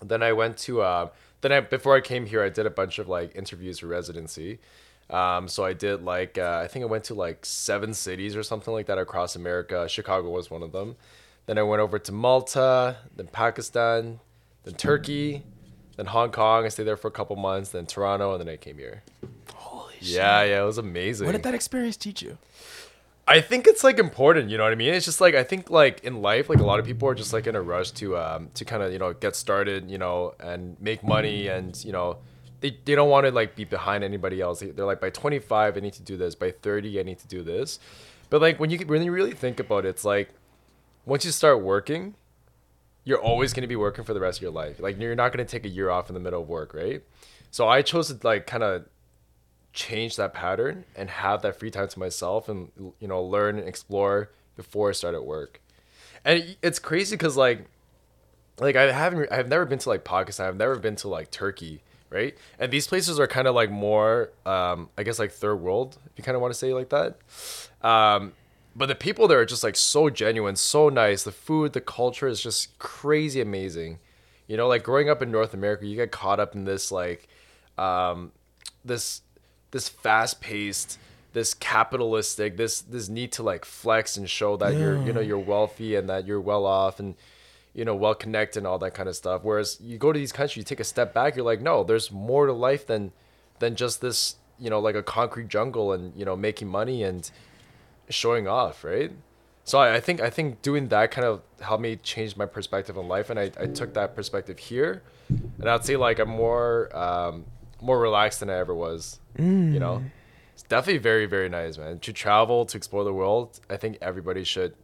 Then 0.00 0.22
I 0.22 0.32
went 0.32 0.58
to 0.58 0.82
uh, 0.82 1.08
then 1.40 1.52
I 1.52 1.60
before 1.60 1.96
I 1.96 2.00
came 2.00 2.26
here, 2.26 2.42
I 2.42 2.48
did 2.50 2.66
a 2.66 2.70
bunch 2.70 2.98
of 2.98 3.08
like 3.08 3.34
interviews 3.34 3.78
for 3.80 3.86
residency. 3.86 4.58
Um, 5.10 5.48
so 5.48 5.64
I 5.64 5.72
did 5.72 6.02
like 6.02 6.38
uh, 6.38 6.60
I 6.62 6.68
think 6.68 6.84
I 6.84 6.86
went 6.86 7.04
to 7.04 7.14
like 7.14 7.44
seven 7.44 7.92
cities 7.92 8.34
or 8.34 8.42
something 8.42 8.72
like 8.72 8.86
that 8.86 8.98
across 8.98 9.36
America. 9.36 9.88
Chicago 9.88 10.30
was 10.30 10.50
one 10.50 10.62
of 10.62 10.72
them. 10.72 10.96
Then 11.46 11.58
I 11.58 11.62
went 11.62 11.80
over 11.80 11.98
to 11.98 12.12
Malta, 12.12 12.96
then 13.16 13.26
Pakistan, 13.26 14.20
then 14.64 14.74
Turkey, 14.74 15.42
then 15.96 16.06
Hong 16.06 16.30
Kong. 16.30 16.64
I 16.64 16.68
stayed 16.68 16.84
there 16.84 16.96
for 16.96 17.08
a 17.08 17.12
couple 17.12 17.36
months. 17.36 17.70
Then 17.70 17.84
Toronto, 17.86 18.32
and 18.32 18.40
then 18.40 18.48
I 18.48 18.56
came 18.56 18.78
here. 18.78 19.02
Holy 19.54 19.94
shit. 20.00 20.16
Yeah, 20.16 20.42
yeah, 20.44 20.62
it 20.62 20.66
was 20.66 20.78
amazing. 20.78 21.26
What 21.26 21.32
did 21.32 21.42
that 21.42 21.54
experience 21.54 21.96
teach 21.96 22.22
you? 22.22 22.38
I 23.26 23.40
think 23.40 23.66
it's 23.66 23.84
like 23.84 23.98
important, 23.98 24.50
you 24.50 24.58
know 24.58 24.64
what 24.64 24.72
I 24.72 24.76
mean? 24.76 24.94
It's 24.94 25.04
just 25.06 25.20
like 25.20 25.34
I 25.34 25.44
think 25.44 25.70
like 25.70 26.02
in 26.02 26.22
life, 26.22 26.48
like 26.48 26.58
a 26.58 26.64
lot 26.64 26.80
of 26.80 26.86
people 26.86 27.08
are 27.08 27.14
just 27.14 27.32
like 27.32 27.46
in 27.46 27.54
a 27.54 27.62
rush 27.62 27.92
to 27.92 28.16
um 28.16 28.50
to 28.54 28.64
kind 28.64 28.82
of 28.82 28.92
you 28.92 28.98
know 28.98 29.12
get 29.12 29.36
started, 29.36 29.90
you 29.90 29.98
know, 29.98 30.34
and 30.40 30.76
make 30.80 31.04
money, 31.04 31.46
and 31.48 31.82
you 31.84 31.92
know 31.92 32.18
they, 32.62 32.78
they 32.84 32.94
don't 32.94 33.10
want 33.10 33.26
to 33.26 33.32
like 33.32 33.54
be 33.54 33.64
behind 33.64 34.02
anybody 34.04 34.40
else. 34.40 34.60
They- 34.60 34.70
They're 34.70 34.86
like 34.86 35.00
by 35.00 35.10
25 35.10 35.76
I 35.76 35.80
need 35.80 35.92
to 35.94 36.02
do 36.02 36.16
this, 36.16 36.34
by 36.34 36.50
30 36.52 36.98
I 36.98 37.02
need 37.02 37.18
to 37.18 37.28
do 37.28 37.42
this. 37.42 37.78
But 38.30 38.40
like 38.40 38.58
when 38.58 38.70
you 38.70 38.78
when 38.86 39.02
you 39.02 39.12
really 39.12 39.32
think 39.32 39.60
about 39.60 39.84
it, 39.84 39.90
it's 39.90 40.04
like 40.04 40.30
once 41.04 41.24
you 41.24 41.30
start 41.32 41.60
working, 41.62 42.14
you're 43.04 43.20
always 43.20 43.52
going 43.52 43.62
to 43.62 43.68
be 43.68 43.76
working 43.76 44.04
for 44.04 44.14
the 44.14 44.20
rest 44.20 44.38
of 44.38 44.42
your 44.42 44.52
life. 44.52 44.80
Like 44.80 44.98
you're 44.98 45.14
not 45.14 45.32
going 45.32 45.44
to 45.44 45.50
take 45.50 45.66
a 45.66 45.68
year 45.68 45.90
off 45.90 46.08
in 46.08 46.14
the 46.14 46.20
middle 46.20 46.40
of 46.42 46.48
work, 46.48 46.72
right? 46.72 47.02
So 47.50 47.68
I 47.68 47.82
chose 47.82 48.08
to 48.08 48.26
like 48.26 48.46
kind 48.46 48.62
of 48.62 48.86
change 49.74 50.16
that 50.16 50.32
pattern 50.34 50.84
and 50.96 51.08
have 51.10 51.42
that 51.42 51.58
free 51.58 51.70
time 51.70 51.88
to 51.88 51.98
myself 51.98 52.48
and 52.48 52.70
you 53.00 53.08
know 53.08 53.22
learn 53.22 53.58
and 53.58 53.66
explore 53.68 54.30
before 54.56 54.90
I 54.90 54.92
start 54.92 55.14
at 55.14 55.24
work. 55.24 55.60
And 56.24 56.56
it's 56.62 56.78
crazy 56.78 57.16
because 57.16 57.36
like 57.36 57.66
like 58.58 58.76
I 58.76 58.92
haven't 58.92 59.30
I've 59.32 59.48
never 59.48 59.64
been 59.66 59.78
to 59.80 59.88
like 59.88 60.04
Pakistan. 60.04 60.46
I've 60.46 60.56
never 60.56 60.76
been 60.78 60.96
to 60.96 61.08
like 61.08 61.30
Turkey, 61.30 61.82
right? 62.12 62.36
And 62.58 62.72
these 62.72 62.86
places 62.86 63.18
are 63.18 63.26
kind 63.26 63.48
of 63.48 63.54
like 63.54 63.70
more 63.70 64.30
um 64.46 64.90
I 64.96 65.02
guess 65.02 65.18
like 65.18 65.32
third 65.32 65.56
world, 65.56 65.98
if 66.06 66.12
you 66.16 66.24
kind 66.24 66.36
of 66.36 66.42
want 66.42 66.52
to 66.52 66.58
say 66.58 66.72
like 66.72 66.90
that. 66.90 67.16
Um 67.86 68.32
but 68.74 68.86
the 68.86 68.94
people 68.94 69.28
there 69.28 69.40
are 69.40 69.46
just 69.46 69.64
like 69.64 69.76
so 69.76 70.10
genuine, 70.10 70.56
so 70.56 70.88
nice. 70.88 71.24
The 71.24 71.32
food, 71.32 71.72
the 71.72 71.80
culture 71.80 72.26
is 72.28 72.40
just 72.40 72.78
crazy 72.78 73.40
amazing. 73.40 73.98
You 74.46 74.56
know, 74.56 74.68
like 74.68 74.82
growing 74.82 75.08
up 75.08 75.22
in 75.22 75.30
North 75.30 75.54
America, 75.54 75.86
you 75.86 75.96
get 75.96 76.10
caught 76.10 76.40
up 76.40 76.54
in 76.54 76.64
this 76.64 76.92
like 76.92 77.28
um 77.78 78.32
this 78.84 79.22
this 79.70 79.88
fast 79.88 80.40
paced 80.40 80.98
this 81.32 81.54
capitalistic 81.54 82.56
this 82.56 82.82
this 82.82 83.08
need 83.08 83.32
to 83.32 83.42
like 83.42 83.64
flex 83.64 84.16
and 84.16 84.28
show 84.28 84.56
that 84.56 84.74
you're 84.74 85.02
you 85.06 85.12
know 85.12 85.20
you're 85.20 85.38
wealthy 85.38 85.94
and 85.94 86.08
that 86.08 86.26
you're 86.26 86.40
well 86.40 86.66
off 86.66 87.00
and 87.00 87.14
you 87.74 87.84
know 87.84 87.94
well 87.94 88.14
connected 88.14 88.58
and 88.60 88.66
all 88.66 88.78
that 88.78 88.94
kind 88.94 89.08
of 89.08 89.16
stuff. 89.16 89.42
Whereas 89.42 89.78
you 89.80 89.98
go 89.98 90.12
to 90.12 90.18
these 90.18 90.32
countries 90.32 90.56
you 90.58 90.62
take 90.64 90.80
a 90.80 90.84
step 90.84 91.14
back 91.14 91.36
you're 91.36 91.44
like 91.44 91.60
no 91.60 91.84
there's 91.84 92.10
more 92.10 92.46
to 92.46 92.52
life 92.52 92.86
than 92.86 93.12
than 93.58 93.76
just 93.76 94.00
this 94.00 94.36
you 94.58 94.70
know 94.70 94.80
like 94.80 94.94
a 94.94 95.02
concrete 95.02 95.48
jungle 95.48 95.92
and 95.92 96.14
you 96.16 96.24
know 96.24 96.36
making 96.36 96.68
money 96.68 97.02
and 97.02 97.30
showing 98.08 98.46
off 98.46 98.84
right? 98.84 99.12
So 99.64 99.78
I, 99.78 99.94
I 99.94 100.00
think 100.00 100.20
i 100.20 100.28
think 100.28 100.60
doing 100.62 100.88
that 100.88 101.10
kind 101.12 101.26
of 101.26 101.40
helped 101.60 101.82
me 101.82 101.96
change 101.96 102.36
my 102.36 102.46
perspective 102.46 102.98
on 102.98 103.06
life 103.06 103.30
and 103.30 103.38
i, 103.38 103.50
I 103.58 103.66
took 103.66 103.94
that 103.94 104.14
perspective 104.16 104.58
here. 104.58 105.02
And 105.28 105.68
i'd 105.70 105.84
say 105.84 105.96
like 105.96 106.18
i'm 106.18 106.28
more 106.28 106.94
um 106.96 107.44
more 107.80 107.98
relaxed 108.00 108.40
than 108.40 108.50
i 108.50 108.54
ever 108.54 108.74
was 108.74 109.20
you 109.38 109.78
know? 109.78 110.02
It's 110.52 110.64
definitely 110.64 110.98
very 110.98 111.26
very 111.26 111.48
nice 111.48 111.78
man. 111.78 112.00
To 112.00 112.12
travel 112.12 112.66
to 112.66 112.76
explore 112.76 113.04
the 113.04 113.14
world 113.14 113.60
i 113.70 113.76
think 113.76 113.98
everybody 114.02 114.44
should 114.44 114.74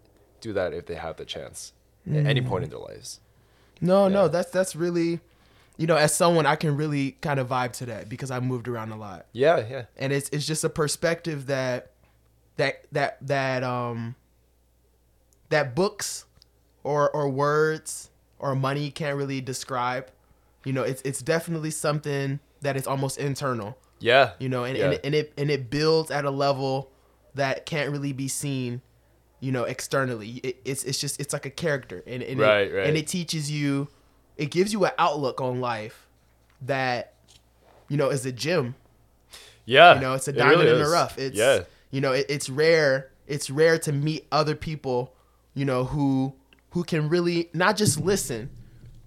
do 0.41 0.53
that 0.53 0.73
if 0.73 0.87
they 0.87 0.95
have 0.95 1.17
the 1.17 1.25
chance 1.25 1.73
at 2.17 2.27
any 2.27 2.41
point 2.41 2.65
in 2.65 2.71
their 2.71 2.79
lives 2.79 3.21
No, 3.81 4.09
no, 4.09 4.29
that's 4.29 4.51
that's 4.51 4.75
really, 4.75 5.21
you 5.77 5.87
know, 5.87 5.97
as 5.97 6.15
someone 6.15 6.47
I 6.47 6.57
can 6.57 6.77
really 6.77 7.13
kind 7.21 7.39
of 7.41 7.49
vibe 7.49 7.73
to 7.75 7.87
that 7.87 8.09
because 8.09 8.31
I 8.31 8.41
moved 8.41 8.69
around 8.69 8.93
a 8.93 8.97
lot, 8.97 9.27
yeah 9.33 9.65
yeah 9.69 9.85
and 9.97 10.13
it's 10.13 10.29
it's 10.31 10.47
just 10.47 10.65
a 10.65 10.71
perspective 10.71 11.47
that, 11.47 11.93
that 12.57 12.85
that 12.93 13.19
that 13.27 13.63
um. 13.63 14.15
That 15.51 15.75
books, 15.75 16.27
or 16.85 17.09
or 17.11 17.27
words 17.31 18.11
or 18.39 18.55
money 18.55 18.91
can't 18.91 19.17
really 19.17 19.41
describe. 19.41 20.11
You 20.63 20.75
know, 20.75 20.83
it's 20.83 21.01
it's 21.07 21.23
definitely 21.23 21.71
something 21.71 22.39
that 22.61 22.77
is 22.77 22.87
almost 22.87 23.17
internal. 23.17 23.79
Yeah. 23.99 24.33
You 24.39 24.51
know, 24.51 24.65
and, 24.65 24.77
yeah. 24.77 24.91
and, 24.91 25.01
and 25.03 25.15
it 25.15 25.33
and 25.39 25.51
it 25.51 25.71
builds 25.71 26.11
at 26.11 26.27
a 26.27 26.31
level 26.31 26.91
that 27.35 27.65
can't 27.65 27.91
really 27.91 28.13
be 28.13 28.29
seen, 28.29 28.83
you 29.41 29.53
know, 29.53 29.65
externally. 29.65 30.41
It, 30.43 30.57
it's 30.65 30.85
it's 30.85 30.99
just 30.99 31.21
it's 31.21 31.33
like 31.33 31.47
a 31.47 31.51
character, 31.51 32.03
and, 32.07 32.23
and 32.23 32.39
Right, 32.41 32.69
it, 32.71 32.75
right. 32.75 32.87
and 32.87 32.97
it 32.97 33.07
teaches 33.07 33.51
you, 33.51 33.89
it 34.37 34.51
gives 34.51 34.73
you 34.73 34.85
an 34.85 34.93
outlook 34.99 35.41
on 35.41 35.61
life 35.61 36.07
that, 36.63 37.15
you 37.89 37.97
know, 37.97 38.09
is 38.11 38.27
a 38.27 38.33
gem. 38.33 38.75
yeah. 39.65 39.95
You 39.95 40.01
know, 40.01 40.15
it's 40.15 40.27
a 40.29 40.31
it 40.33 40.37
diamond 40.37 40.61
really 40.61 40.73
in 40.73 40.79
the 40.83 40.89
rough. 40.91 41.19
It's 41.19 41.37
yeah. 41.37 41.61
you 41.91 42.01
know, 42.01 42.13
it, 42.13 42.27
it's 42.29 42.49
rare. 42.51 43.11
It's 43.27 43.51
rare 43.51 43.79
to 43.81 43.93
meet 43.93 44.27
other 44.33 44.55
people, 44.55 45.15
you 45.55 45.65
know, 45.65 45.85
who 45.85 46.35
who 46.71 46.83
can 46.85 47.09
really 47.09 47.49
not 47.55 47.77
just 47.77 48.01
listen, 48.01 48.51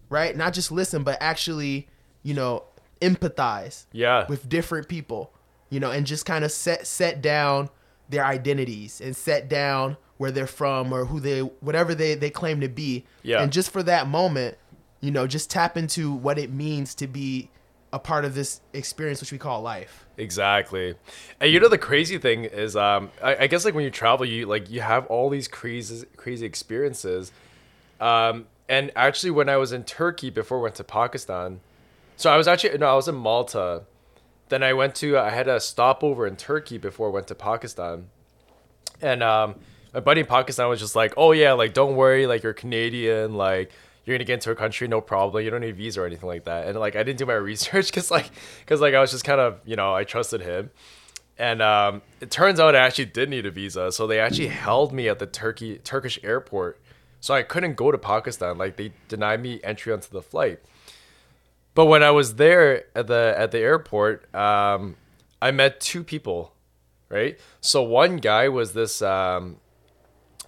right? 0.09 0.35
Not 0.35 0.53
just 0.53 0.71
listen, 0.71 1.03
but 1.03 1.17
actually, 1.21 1.87
you 2.23 2.33
know, 2.33 2.63
empathize 3.01 3.85
Yeah. 3.91 4.25
with 4.29 4.47
different 4.47 4.87
people, 4.87 5.33
you 5.69 5.79
know, 5.79 5.91
and 5.91 6.05
just 6.05 6.25
kind 6.25 6.43
of 6.45 6.51
set 6.51 6.87
set 6.87 7.21
down 7.21 7.69
their 8.09 8.25
identities 8.25 9.01
and 9.01 9.15
set 9.15 9.49
down 9.49 9.97
where 10.21 10.29
they're 10.29 10.45
from 10.45 10.93
or 10.93 11.05
who 11.05 11.19
they 11.19 11.39
whatever 11.39 11.95
they 11.95 12.13
they 12.13 12.29
claim 12.29 12.61
to 12.61 12.69
be. 12.69 13.03
Yeah. 13.23 13.41
And 13.41 13.51
just 13.51 13.71
for 13.71 13.81
that 13.81 14.07
moment, 14.07 14.55
you 14.99 15.09
know, 15.09 15.25
just 15.25 15.49
tap 15.49 15.75
into 15.75 16.11
what 16.11 16.37
it 16.37 16.51
means 16.51 16.93
to 16.95 17.07
be 17.07 17.49
a 17.91 17.97
part 17.97 18.23
of 18.23 18.35
this 18.35 18.61
experience 18.71 19.19
which 19.19 19.31
we 19.31 19.39
call 19.39 19.63
life. 19.63 20.05
Exactly. 20.17 20.93
And 21.39 21.51
you 21.51 21.59
know 21.59 21.69
the 21.69 21.79
crazy 21.79 22.19
thing 22.19 22.45
is, 22.45 22.75
um, 22.75 23.09
I, 23.23 23.35
I 23.35 23.47
guess 23.47 23.65
like 23.65 23.73
when 23.73 23.83
you 23.83 23.89
travel, 23.89 24.23
you 24.23 24.45
like 24.45 24.69
you 24.69 24.81
have 24.81 25.07
all 25.07 25.27
these 25.27 25.47
crazy 25.47 26.05
crazy 26.15 26.45
experiences. 26.45 27.31
Um, 27.99 28.45
and 28.69 28.91
actually, 28.95 29.31
when 29.31 29.49
I 29.49 29.57
was 29.57 29.71
in 29.71 29.83
Turkey 29.83 30.29
before 30.29 30.59
I 30.59 30.61
went 30.61 30.75
to 30.75 30.83
Pakistan, 30.83 31.61
so 32.15 32.31
I 32.31 32.37
was 32.37 32.47
actually 32.47 32.77
no, 32.77 32.91
I 32.91 32.93
was 32.93 33.07
in 33.07 33.15
Malta. 33.15 33.85
Then 34.49 34.61
I 34.61 34.73
went 34.73 34.93
to 34.95 35.17
I 35.17 35.31
had 35.31 35.47
a 35.47 35.59
stopover 35.59 36.27
in 36.27 36.35
Turkey 36.35 36.77
before 36.77 37.07
I 37.07 37.11
went 37.11 37.25
to 37.27 37.35
Pakistan, 37.35 38.09
and 39.01 39.23
um, 39.23 39.55
my 39.93 39.99
buddy 39.99 40.21
in 40.21 40.27
Pakistan 40.27 40.67
was 40.69 40.79
just 40.79 40.95
like, 40.95 41.13
"Oh 41.17 41.31
yeah, 41.31 41.53
like 41.53 41.73
don't 41.73 41.95
worry, 41.95 42.27
like 42.27 42.43
you're 42.43 42.53
Canadian, 42.53 43.35
like." 43.35 43.71
You're 44.03 44.17
gonna 44.17 44.25
get 44.25 44.33
into 44.33 44.49
a 44.49 44.55
country, 44.55 44.87
no 44.87 44.99
problem. 44.99 45.43
You 45.43 45.51
don't 45.51 45.61
need 45.61 45.69
a 45.69 45.73
visa 45.73 46.01
or 46.01 46.07
anything 46.07 46.27
like 46.27 46.45
that. 46.45 46.67
And 46.67 46.77
like, 46.79 46.95
I 46.95 47.03
didn't 47.03 47.19
do 47.19 47.27
my 47.27 47.33
research 47.51 47.85
because 47.85 48.09
like, 48.09 48.31
because 48.61 48.81
like 48.81 48.95
I 48.95 48.99
was 48.99 49.11
just 49.11 49.23
kind 49.23 49.39
of, 49.39 49.59
you 49.63 49.75
know, 49.75 49.93
I 49.93 50.05
trusted 50.05 50.41
him. 50.41 50.71
And 51.37 51.61
um, 51.61 52.01
it 52.19 52.29
turns 52.29 52.59
out 52.59 52.75
I 52.75 52.79
actually 52.79 53.05
did 53.05 53.29
need 53.29 53.45
a 53.45 53.51
visa, 53.51 53.91
so 53.91 54.05
they 54.05 54.19
actually 54.19 54.49
held 54.49 54.93
me 54.93 55.07
at 55.07 55.19
the 55.19 55.25
Turkey 55.25 55.79
Turkish 55.79 56.19
airport, 56.23 56.79
so 57.19 57.33
I 57.33 57.41
couldn't 57.41 57.75
go 57.75 57.91
to 57.91 57.97
Pakistan. 57.97 58.57
Like 58.57 58.75
they 58.75 58.93
denied 59.07 59.41
me 59.41 59.59
entry 59.63 59.91
onto 59.91 60.09
the 60.09 60.21
flight. 60.21 60.59
But 61.73 61.85
when 61.85 62.03
I 62.03 62.11
was 62.11 62.35
there 62.35 62.83
at 62.95 63.07
the 63.07 63.33
at 63.35 63.51
the 63.51 63.59
airport, 63.59 64.33
um, 64.35 64.97
I 65.41 65.51
met 65.51 65.79
two 65.79 66.03
people, 66.03 66.53
right? 67.09 67.39
So 67.59 67.81
one 67.81 68.17
guy 68.17 68.49
was 68.49 68.73
this 68.73 69.01
um, 69.01 69.57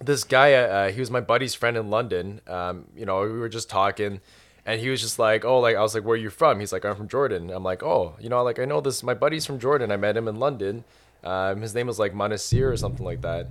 this 0.00 0.24
guy. 0.24 0.54
Uh, 0.54 0.90
he 0.90 1.00
was 1.00 1.10
my 1.10 1.20
buddy's 1.20 1.54
friend 1.54 1.76
in 1.76 1.90
London. 1.90 2.40
Um, 2.46 2.86
you 2.96 3.06
know, 3.06 3.22
we 3.22 3.38
were 3.38 3.48
just 3.48 3.70
talking, 3.70 4.20
and 4.66 4.80
he 4.80 4.88
was 4.88 5.00
just 5.00 5.18
like, 5.18 5.44
"Oh, 5.44 5.60
like 5.60 5.76
I 5.76 5.82
was 5.82 5.94
like, 5.94 6.04
where 6.04 6.14
are 6.14 6.16
you 6.16 6.30
from?" 6.30 6.60
He's 6.60 6.72
like, 6.72 6.84
"I'm 6.84 6.96
from 6.96 7.08
Jordan." 7.08 7.50
I'm 7.50 7.64
like, 7.64 7.82
"Oh, 7.82 8.14
you 8.20 8.28
know, 8.28 8.42
like 8.42 8.58
I 8.58 8.64
know 8.64 8.80
this. 8.80 9.02
My 9.02 9.14
buddy's 9.14 9.46
from 9.46 9.58
Jordan. 9.58 9.90
I 9.90 9.96
met 9.96 10.16
him 10.16 10.28
in 10.28 10.36
London. 10.36 10.84
Um, 11.22 11.62
his 11.62 11.74
name 11.74 11.86
was 11.86 11.98
like 11.98 12.12
Manasir 12.12 12.70
or 12.70 12.76
something 12.76 13.04
like 13.04 13.22
that." 13.22 13.48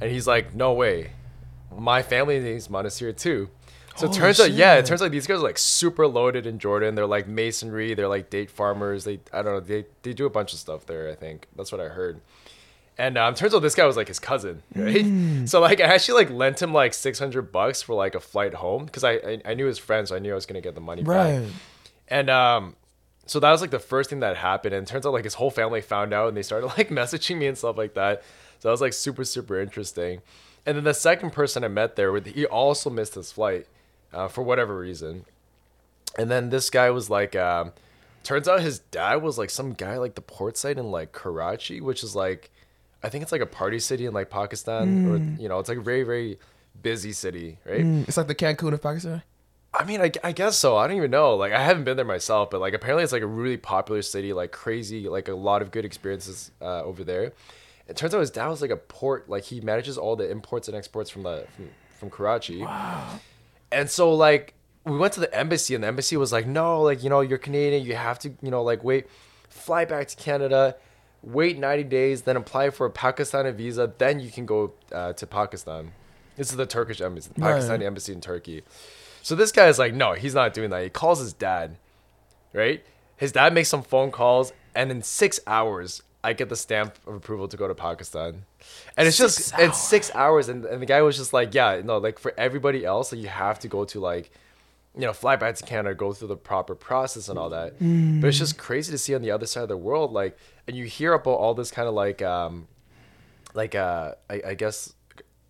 And 0.00 0.10
he's 0.10 0.26
like, 0.26 0.54
"No 0.54 0.72
way, 0.72 1.12
my 1.76 2.02
family 2.02 2.38
name's 2.40 2.68
Manasir 2.68 3.16
too." 3.16 3.50
So 3.96 4.06
it 4.06 4.12
turns 4.12 4.38
out, 4.38 4.52
yeah, 4.52 4.74
it 4.76 4.86
turns 4.86 5.02
out 5.02 5.10
these 5.10 5.26
guys 5.26 5.38
are 5.40 5.42
like 5.42 5.58
super 5.58 6.06
loaded 6.06 6.46
in 6.46 6.60
Jordan. 6.60 6.94
They're 6.94 7.04
like 7.04 7.26
masonry. 7.26 7.94
They're 7.94 8.06
like 8.06 8.30
date 8.30 8.48
farmers. 8.48 9.02
They, 9.02 9.18
I 9.32 9.42
don't 9.42 9.54
know, 9.54 9.60
they 9.60 9.86
they 10.02 10.12
do 10.12 10.24
a 10.24 10.30
bunch 10.30 10.52
of 10.52 10.60
stuff 10.60 10.86
there. 10.86 11.10
I 11.10 11.16
think 11.16 11.48
that's 11.56 11.72
what 11.72 11.80
I 11.80 11.88
heard. 11.88 12.20
And 12.98 13.16
um, 13.16 13.34
turns 13.34 13.54
out 13.54 13.62
this 13.62 13.76
guy 13.76 13.86
was 13.86 13.96
like 13.96 14.08
his 14.08 14.18
cousin, 14.18 14.62
right? 14.74 15.04
Mm. 15.04 15.48
So 15.48 15.60
like 15.60 15.80
I 15.80 15.84
actually 15.84 16.24
like 16.24 16.30
lent 16.30 16.60
him 16.60 16.74
like 16.74 16.92
six 16.92 17.18
hundred 17.18 17.52
bucks 17.52 17.80
for 17.80 17.94
like 17.94 18.14
a 18.14 18.20
flight 18.20 18.54
home 18.54 18.84
because 18.84 19.04
I, 19.04 19.12
I 19.12 19.42
I 19.44 19.54
knew 19.54 19.66
his 19.66 19.78
friend, 19.78 20.06
so 20.06 20.16
I 20.16 20.18
knew 20.18 20.32
I 20.32 20.34
was 20.34 20.46
gonna 20.46 20.60
get 20.60 20.74
the 20.74 20.80
money 20.80 21.02
back. 21.02 21.14
And 22.08 22.28
um, 22.28 22.76
so 23.28 23.38
that 23.40 23.50
was 23.50 23.60
like 23.60 23.70
the 23.70 23.78
first 23.78 24.10
thing 24.10 24.20
that 24.20 24.36
happened. 24.36 24.74
And 24.74 24.86
it 24.86 24.90
turns 24.90 25.06
out 25.06 25.12
like 25.12 25.24
his 25.24 25.34
whole 25.34 25.50
family 25.50 25.80
found 25.80 26.12
out 26.12 26.28
and 26.28 26.36
they 26.36 26.42
started 26.42 26.66
like 26.78 26.88
messaging 26.88 27.36
me 27.36 27.46
and 27.46 27.56
stuff 27.56 27.76
like 27.76 27.94
that. 27.94 28.22
So 28.58 28.68
that 28.68 28.72
was 28.72 28.80
like 28.80 28.94
super, 28.94 29.24
super 29.24 29.60
interesting. 29.60 30.22
And 30.66 30.76
then 30.76 30.84
the 30.84 30.94
second 30.94 31.32
person 31.32 31.62
I 31.62 31.68
met 31.68 31.96
there, 31.96 32.10
with 32.10 32.26
he 32.26 32.46
also 32.46 32.90
missed 32.90 33.14
his 33.14 33.30
flight 33.30 33.66
uh, 34.12 34.28
for 34.28 34.42
whatever 34.42 34.76
reason. 34.78 35.24
And 36.18 36.30
then 36.30 36.50
this 36.50 36.68
guy 36.70 36.90
was 36.90 37.08
like, 37.08 37.36
um, 37.36 37.72
turns 38.22 38.48
out 38.48 38.60
his 38.60 38.80
dad 38.80 39.22
was 39.22 39.38
like 39.38 39.50
some 39.50 39.72
guy 39.72 39.98
like 39.98 40.14
the 40.14 40.20
port 40.20 40.56
site 40.56 40.78
in 40.78 40.90
like 40.90 41.12
Karachi, 41.12 41.80
which 41.80 42.02
is 42.02 42.16
like, 42.16 42.50
I 43.02 43.08
think 43.08 43.22
it's 43.22 43.32
like 43.32 43.40
a 43.40 43.46
party 43.46 43.78
city 43.78 44.06
in 44.06 44.14
like 44.14 44.30
Pakistan, 44.30 45.06
or 45.06 45.40
you 45.40 45.48
know, 45.48 45.58
it's 45.58 45.68
like 45.68 45.78
a 45.78 45.82
very, 45.82 46.02
very 46.02 46.38
busy 46.82 47.12
city, 47.12 47.58
right? 47.64 47.84
It's 48.08 48.16
like 48.16 48.26
the 48.26 48.34
Cancun 48.34 48.72
of 48.72 48.82
Pakistan. 48.82 49.22
I 49.72 49.84
mean, 49.84 50.00
I, 50.00 50.10
I 50.24 50.32
guess 50.32 50.56
so. 50.56 50.76
I 50.76 50.86
don't 50.86 50.96
even 50.96 51.10
know. 51.10 51.36
Like, 51.36 51.52
I 51.52 51.62
haven't 51.62 51.84
been 51.84 51.96
there 51.96 52.06
myself, 52.06 52.50
but 52.50 52.60
like, 52.60 52.74
apparently, 52.74 53.04
it's 53.04 53.12
like 53.12 53.22
a 53.22 53.26
really 53.26 53.58
popular 53.58 54.02
city, 54.02 54.32
like 54.32 54.50
crazy, 54.50 55.08
like 55.08 55.28
a 55.28 55.34
lot 55.34 55.60
of 55.60 55.70
good 55.70 55.84
experiences 55.84 56.50
uh, 56.62 56.82
over 56.82 57.04
there. 57.04 57.32
It 57.86 57.96
turns 57.96 58.14
out 58.14 58.20
his 58.20 58.30
dad 58.30 58.48
was 58.48 58.60
like 58.62 58.70
a 58.70 58.76
port, 58.76 59.28
like 59.28 59.44
he 59.44 59.60
manages 59.60 59.96
all 59.96 60.16
the 60.16 60.30
imports 60.30 60.68
and 60.68 60.76
exports 60.76 61.10
from 61.10 61.22
the 61.22 61.46
from, 61.54 61.68
from 61.98 62.10
Karachi. 62.10 62.62
Wow. 62.62 63.20
And 63.70 63.88
so 63.88 64.14
like 64.14 64.54
we 64.84 64.96
went 64.96 65.12
to 65.14 65.20
the 65.20 65.34
embassy, 65.34 65.74
and 65.74 65.84
the 65.84 65.88
embassy 65.88 66.16
was 66.16 66.32
like, 66.32 66.46
no, 66.46 66.82
like 66.82 67.02
you 67.02 67.10
know, 67.10 67.20
you're 67.20 67.38
Canadian, 67.38 67.84
you 67.84 67.94
have 67.94 68.18
to, 68.20 68.30
you 68.42 68.50
know, 68.50 68.62
like 68.62 68.82
wait, 68.84 69.06
fly 69.48 69.84
back 69.84 70.08
to 70.08 70.16
Canada, 70.16 70.76
wait 71.22 71.58
90 71.58 71.84
days, 71.84 72.22
then 72.22 72.36
apply 72.36 72.70
for 72.70 72.86
a 72.86 72.90
Pakistani 72.90 73.52
visa, 73.54 73.92
then 73.98 74.20
you 74.20 74.30
can 74.30 74.46
go 74.46 74.72
uh, 74.92 75.12
to 75.14 75.26
Pakistan. 75.26 75.92
This 76.36 76.50
is 76.50 76.56
the 76.56 76.66
Turkish 76.66 77.00
embassy, 77.00 77.30
the 77.34 77.40
Right. 77.42 77.60
Pakistani 77.60 77.82
embassy 77.84 78.12
in 78.12 78.20
Turkey. 78.20 78.62
So 79.22 79.34
this 79.34 79.50
guy 79.52 79.68
is 79.68 79.78
like, 79.78 79.94
no, 79.94 80.12
he's 80.12 80.34
not 80.34 80.54
doing 80.54 80.70
that. 80.70 80.82
He 80.84 80.90
calls 80.90 81.18
his 81.18 81.32
dad, 81.32 81.76
right? 82.52 82.84
His 83.16 83.32
dad 83.32 83.52
makes 83.52 83.68
some 83.68 83.82
phone 83.82 84.10
calls, 84.12 84.52
and 84.74 84.90
in 84.90 85.02
six 85.02 85.40
hours, 85.46 86.02
I 86.22 86.32
get 86.32 86.48
the 86.48 86.56
stamp 86.56 86.94
of 87.06 87.14
approval 87.14 87.48
to 87.48 87.56
go 87.56 87.66
to 87.66 87.74
Pakistan. 87.74 88.44
And 88.96 89.08
it's 89.08 89.16
Six 89.16 89.50
just 89.50 89.58
it's 89.58 89.78
six 89.78 90.10
hours, 90.14 90.48
and, 90.48 90.64
and 90.64 90.80
the 90.80 90.86
guy 90.86 91.02
was 91.02 91.16
just 91.16 91.32
like, 91.32 91.52
yeah, 91.54 91.80
no, 91.84 91.98
like 91.98 92.18
for 92.18 92.32
everybody 92.38 92.84
else, 92.84 93.12
like 93.12 93.20
you 93.20 93.28
have 93.28 93.58
to 93.60 93.68
go 93.68 93.84
to 93.86 94.00
like, 94.00 94.30
you 94.94 95.02
know, 95.02 95.12
fly 95.12 95.36
back 95.36 95.54
to 95.56 95.64
Canada, 95.64 95.94
go 95.94 96.12
through 96.12 96.28
the 96.28 96.36
proper 96.36 96.74
process 96.74 97.28
and 97.28 97.38
all 97.38 97.50
that. 97.50 97.78
But 97.78 98.26
it's 98.28 98.38
just 98.38 98.58
crazy 98.58 98.90
to 98.92 98.98
see 98.98 99.14
on 99.14 99.22
the 99.22 99.30
other 99.30 99.46
side 99.46 99.62
of 99.62 99.68
the 99.68 99.76
world, 99.76 100.12
like, 100.12 100.36
and 100.66 100.76
you 100.76 100.84
hear 100.84 101.12
about 101.12 101.32
all 101.38 101.54
this 101.54 101.70
kind 101.70 101.86
of 101.88 101.94
like, 101.94 102.20
um, 102.22 102.66
like 103.54 103.74
uh, 103.74 104.14
I, 104.28 104.42
I 104.48 104.54
guess, 104.54 104.92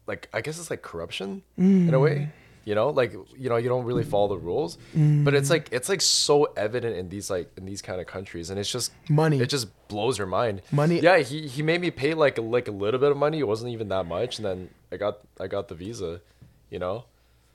like 0.06 0.28
I 0.32 0.40
guess 0.40 0.58
it's 0.58 0.70
like 0.70 0.82
corruption 0.82 1.42
in 1.56 1.94
a 1.94 1.98
way. 2.00 2.30
You 2.64 2.74
know, 2.74 2.90
like 2.90 3.12
you 3.38 3.48
know, 3.48 3.56
you 3.56 3.70
don't 3.70 3.84
really 3.86 4.04
follow 4.04 4.28
the 4.28 4.36
rules, 4.36 4.76
but 5.24 5.32
it's 5.34 5.48
like 5.48 5.68
it's 5.72 5.88
like 5.88 6.02
so 6.02 6.44
evident 6.54 6.96
in 6.96 7.08
these 7.08 7.30
like 7.30 7.50
in 7.56 7.64
these 7.64 7.80
kind 7.80 7.98
of 7.98 8.06
countries, 8.06 8.50
and 8.50 8.60
it's 8.60 8.70
just 8.70 8.92
Money. 9.08 9.40
It 9.40 9.48
just 9.48 9.68
blows 9.88 10.18
your 10.18 10.26
mind. 10.26 10.60
Money- 10.70 11.00
Yeah, 11.00 11.16
he, 11.18 11.48
he 11.48 11.62
made 11.62 11.80
me 11.80 11.90
pay 11.90 12.12
like 12.12 12.36
like 12.38 12.68
a 12.68 12.70
little 12.70 13.00
bit 13.00 13.10
of 13.10 13.16
money. 13.16 13.38
It 13.38 13.48
wasn't 13.48 13.72
even 13.72 13.88
that 13.88 14.04
much, 14.04 14.36
and 14.38 14.44
then 14.44 14.68
I 14.92 14.98
got 14.98 15.20
I 15.40 15.46
got 15.46 15.68
the 15.68 15.74
visa. 15.74 16.20
You 16.68 16.78
know, 16.78 17.06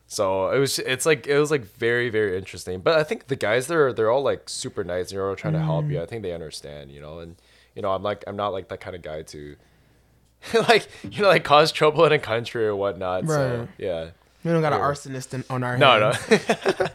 so 0.07 0.51
it 0.51 0.60
was 0.60 0.79
it's 0.79 1.05
like 1.05 1.27
it 1.27 1.39
was 1.39 1.51
like 1.51 1.63
very 1.63 2.10
very 2.10 2.38
interesting. 2.38 2.81
But 2.81 2.98
I 2.98 3.03
think 3.03 3.27
the 3.27 3.36
guys 3.36 3.67
there 3.67 3.91
they're 3.93 4.12
all 4.12 4.24
like 4.24 4.50
super 4.50 4.83
nice. 4.83 5.10
And 5.12 5.17
they're 5.17 5.27
all 5.29 5.36
trying 5.36 5.53
to 5.53 5.62
help 5.62 5.89
you. 5.89 5.98
Mm. 5.98 6.03
I 6.03 6.05
think 6.05 6.24
they 6.24 6.33
understand. 6.33 6.91
You 6.91 7.01
know, 7.01 7.19
and 7.19 7.36
you 7.75 7.81
know 7.81 7.91
I'm 7.91 8.03
like 8.03 8.24
I'm 8.27 8.36
not 8.36 8.50
like 8.50 8.69
that 8.69 8.79
kind 8.81 8.95
of 8.95 9.01
guy 9.01 9.24
to. 9.24 9.55
like 10.67 10.89
you 11.10 11.22
know, 11.22 11.29
like 11.29 11.45
cause 11.45 11.72
trouble 11.72 12.03
in 12.03 12.12
a 12.12 12.19
country 12.19 12.65
or 12.67 12.75
whatnot. 12.75 13.25
So 13.27 13.67
yeah, 13.77 14.10
We 14.43 14.51
don't 14.51 14.62
got 14.62 14.74
an 14.74 14.81
arsonist 14.81 15.33
in, 15.33 15.45
on 15.50 15.63
our 15.63 15.77
no, 15.77 16.12
hands. 16.12 16.50
no, 16.69 16.88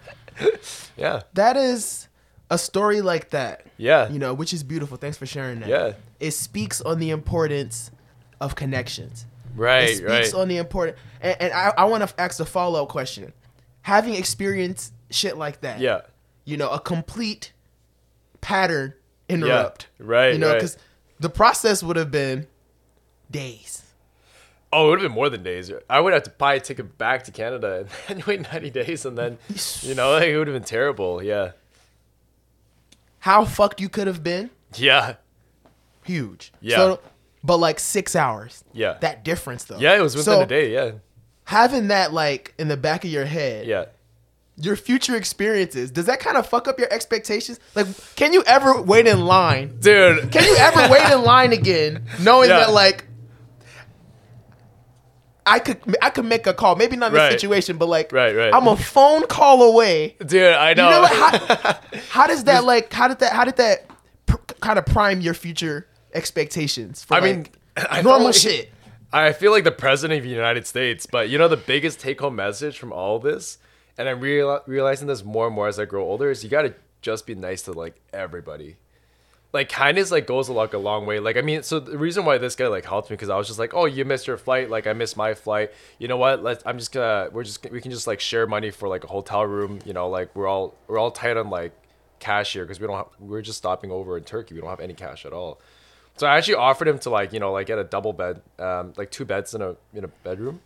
yeah, 0.99 1.23
That 1.33 1.57
is 1.57 2.09
a 2.51 2.59
story 2.59 3.01
like 3.01 3.31
that. 3.31 3.65
yeah, 3.79 4.11
You 4.11 4.19
know, 4.19 4.35
which 4.35 4.53
is 4.53 4.63
beautiful. 4.63 4.99
Thanks 4.99 5.17
for 5.17 5.25
sharing 5.25 5.61
that. 5.61 5.69
yeah, 5.71 5.93
It 6.21 6.33
speaks 6.33 6.83
on 6.83 6.99
the 6.99 7.09
importance 7.09 7.91
of 8.39 8.55
connections. 8.55 9.25
Right. 9.57 9.83
It 9.99 10.05
right, 10.05 10.25
speaks 10.25 10.35
right, 10.35 10.41
on 10.43 10.49
the 10.49 10.59
important. 10.59 10.99
And, 11.21 11.37
and 11.41 11.53
I, 11.53 11.73
I 11.79 11.85
want 11.85 12.09
to 12.09 12.21
ask 12.21 12.41
a 12.41 12.45
follow 12.45 12.83
up 12.83 12.89
question. 12.89 13.33
Having 13.83 14.15
experienced 14.15 14.93
shit 15.11 15.37
like 15.37 15.61
that, 15.63 15.81
yeah, 15.81 16.03
you 16.45 16.57
know, 16.57 16.69
a 16.71 16.79
complete 16.81 17.53
pattern 18.41 18.95
interrupt. 19.29 19.89
right, 19.99 20.33
You 20.33 20.39
know, 20.39 20.49
right. 20.49 20.55
because 20.55 20.77
the 21.21 21.31
process 21.31 21.83
would 21.83 21.97
have 21.97 22.11
been 22.11 22.47
days. 23.31 23.83
Oh, 24.73 24.87
it 24.87 24.91
would 24.91 25.01
have 25.01 25.09
been 25.11 25.15
more 25.15 25.31
than 25.31 25.43
days. 25.43 25.73
I 25.89 26.01
would 26.01 26.13
have 26.13 26.25
to 26.25 26.31
buy 26.31 26.55
a 26.55 26.61
ticket 26.61 26.99
back 26.99 27.25
to 27.25 27.31
Canada 27.33 27.87
and 28.09 28.23
wait 28.27 28.43
90 28.43 28.69
days 28.71 29.07
and 29.07 29.17
then, 29.17 29.39
you 29.81 29.95
know, 29.95 30.13
like, 30.13 30.29
it 30.29 30.37
would 30.37 30.47
have 30.47 30.55
been 30.55 30.63
terrible. 30.63 31.23
Yeah. 31.23 31.53
How 33.21 33.45
fucked 33.45 33.81
you 33.81 33.89
could 33.89 34.07
have 34.07 34.23
been, 34.23 34.51
Yeah. 34.75 35.15
huge. 36.05 36.53
Yeah. 36.61 36.77
So, 36.77 37.01
but 37.43 37.57
like 37.59 37.79
six 37.81 38.15
hours. 38.15 38.63
Yeah. 38.73 38.99
That 39.01 39.25
difference 39.25 39.65
though. 39.65 39.79
Yeah, 39.79 39.97
it 39.97 40.03
was 40.03 40.15
within 40.15 40.35
So, 40.35 40.41
a 40.43 40.47
day. 40.47 40.73
Yeah. 40.73 40.93
Having 41.49 41.89
that 41.89 42.13
like 42.13 42.53
in 42.59 42.69
the 42.69 42.77
back 42.77 43.05
of 43.05 43.11
your 43.11 43.25
head. 43.25 43.67
Yeah. 43.67 43.87
your 44.61 44.75
future 44.77 45.15
experiences, 45.17 45.91
does 45.91 46.07
that 46.07 46.19
kind 46.21 46.37
of 46.37 46.45
fuck 46.47 46.67
up 46.69 46.79
your 46.81 46.93
expectations? 46.93 47.61
Like, 47.77 47.87
can 48.17 48.33
you 48.33 48.43
ever 48.45 48.83
wait 48.83 49.07
in 49.07 49.25
line? 49.25 49.79
dude. 49.81 50.31
Can 50.33 50.45
you 50.45 50.57
ever 50.59 50.93
wait 50.93 51.09
in 51.13 51.23
line 51.23 51.53
again, 51.53 52.05
knowing 52.21 52.51
Yeah. 52.51 52.59
that 52.59 52.73
like 52.73 53.05
I 55.47 55.59
could 55.61 55.79
I 56.03 56.11
could 56.11 56.27
make 56.27 56.47
a 56.47 56.53
call, 56.53 56.77
maybe 56.77 56.97
not 56.97 57.07
in 57.09 57.13
this 57.15 57.21
Right. 57.23 57.33
situation, 57.33 57.79
but 57.79 57.89
like 57.89 58.13
Right, 58.13 58.35
right. 58.37 58.53
I'm 58.53 58.67
a 58.69 58.77
phone 58.77 59.27
call 59.27 59.63
away. 59.63 60.17
dude, 60.25 60.53
I 60.55 60.75
know. 60.75 60.87
You 60.91 61.03
know? 61.03 61.07
How, 61.07 61.79
how 62.11 62.27
does 62.27 62.45
that 62.45 62.65
like? 62.65 62.93
How 62.93 63.09
did 63.09 63.21
that? 63.21 63.33
How 63.33 63.45
did 63.45 63.57
that 63.57 63.87
pr- 64.27 64.37
kind 64.61 64.79
of 64.79 64.85
prime 64.85 65.21
your 65.23 65.35
future 65.35 65.87
expectations? 66.13 67.03
For 67.05 67.15
I 67.15 67.21
like, 67.21 67.37
mean, 67.37 67.47
I 67.91 68.03
normal 68.03 68.27
like- 68.27 68.35
shit. 68.35 68.71
I 69.13 69.33
feel 69.33 69.53
like 69.53 69.65
the 69.65 69.71
president 69.73 70.19
of 70.19 70.25
the 70.25 70.31
United 70.31 70.67
States, 70.67 71.07
but 71.07 71.31
you 71.31 71.39
know 71.39 71.49
the 71.49 71.57
biggest 71.57 71.99
take-home 71.99 72.37
message 72.37 72.79
from 72.79 72.93
all 72.93 73.19
this, 73.19 73.59
and 73.97 74.09
I'm 74.09 74.21
real- 74.21 74.63
realizing 74.67 75.07
this 75.09 75.25
more 75.25 75.47
and 75.47 75.55
more 75.55 75.67
as 75.67 75.79
I 75.79 75.87
grow 75.87 76.05
older, 76.05 76.31
is 76.31 76.45
you 76.45 76.51
gotta 76.51 76.75
just 77.01 77.27
be 77.27 77.35
nice 77.35 77.63
to 77.63 77.73
like 77.73 77.97
everybody. 78.13 78.77
Like 79.51 79.71
kindness 79.71 80.11
like 80.11 80.27
goes 80.27 80.49
a 80.49 80.53
like 80.53 80.75
a 80.75 80.79
long 80.79 81.07
way. 81.07 81.21
Like 81.21 81.39
I 81.39 81.41
mean, 81.41 81.63
so 81.63 81.81
the 81.81 81.97
reason 81.97 82.27
why 82.27 82.37
this 82.37 82.55
guy 82.55 82.67
like 82.67 82.85
helped 82.85 83.09
me 83.09 83.15
because 83.15 83.31
I 83.31 83.37
was 83.39 83.47
just 83.47 83.59
like, 83.59 83.73
oh, 83.73 83.87
you 83.87 84.05
missed 84.05 84.27
your 84.27 84.37
flight, 84.37 84.69
like 84.69 84.87
I 84.87 84.93
missed 84.93 85.17
my 85.17 85.33
flight. 85.33 85.73
You 85.99 86.07
know 86.07 86.19
what? 86.19 86.43
Let's. 86.43 86.63
I'm 86.67 86.79
just 86.79 86.93
gonna. 86.93 87.31
We're 87.33 87.45
just. 87.45 87.69
We 87.71 87.81
can 87.81 87.91
just 87.91 88.07
like 88.07 88.21
share 88.21 88.47
money 88.47 88.71
for 88.71 88.89
like 88.89 89.05
a 89.05 89.07
hotel 89.07 89.47
room. 89.47 89.79
You 89.87 89.95
know, 89.95 90.11
like 90.11 90.37
we're 90.37 90.47
all 90.47 90.75
we're 90.87 90.99
all 90.99 91.11
tight 91.11 91.39
on 91.39 91.49
like 91.49 91.73
cash 92.19 92.53
here 92.53 92.65
because 92.65 92.79
we 92.79 92.87
don't. 92.87 92.97
Have, 92.97 93.09
we're 93.19 93.41
just 93.41 93.57
stopping 93.57 93.91
over 93.91 94.19
in 94.19 94.25
Turkey. 94.25 94.55
We 94.55 94.61
don't 94.61 94.69
have 94.69 94.81
any 94.81 94.93
cash 94.93 95.25
at 95.25 95.33
all. 95.33 95.63
So 96.19 96.27
I 96.27 96.37
actually 96.37 96.55
offered 96.57 96.89
him 96.89 96.99
to 97.01 97.11
like 97.11 97.33
you 97.33 97.41
know 97.41 97.53
like 97.53 97.67
get 97.69 97.79
a 97.79 97.85
double 97.85 98.13
bed, 98.13 98.43
um, 98.59 98.93
like 98.97 99.11
two 99.11 99.25
beds 99.25 99.55
in 99.55 99.63
a 99.63 99.77
in 99.95 100.05
a 100.05 100.09
bedroom, 100.09 100.61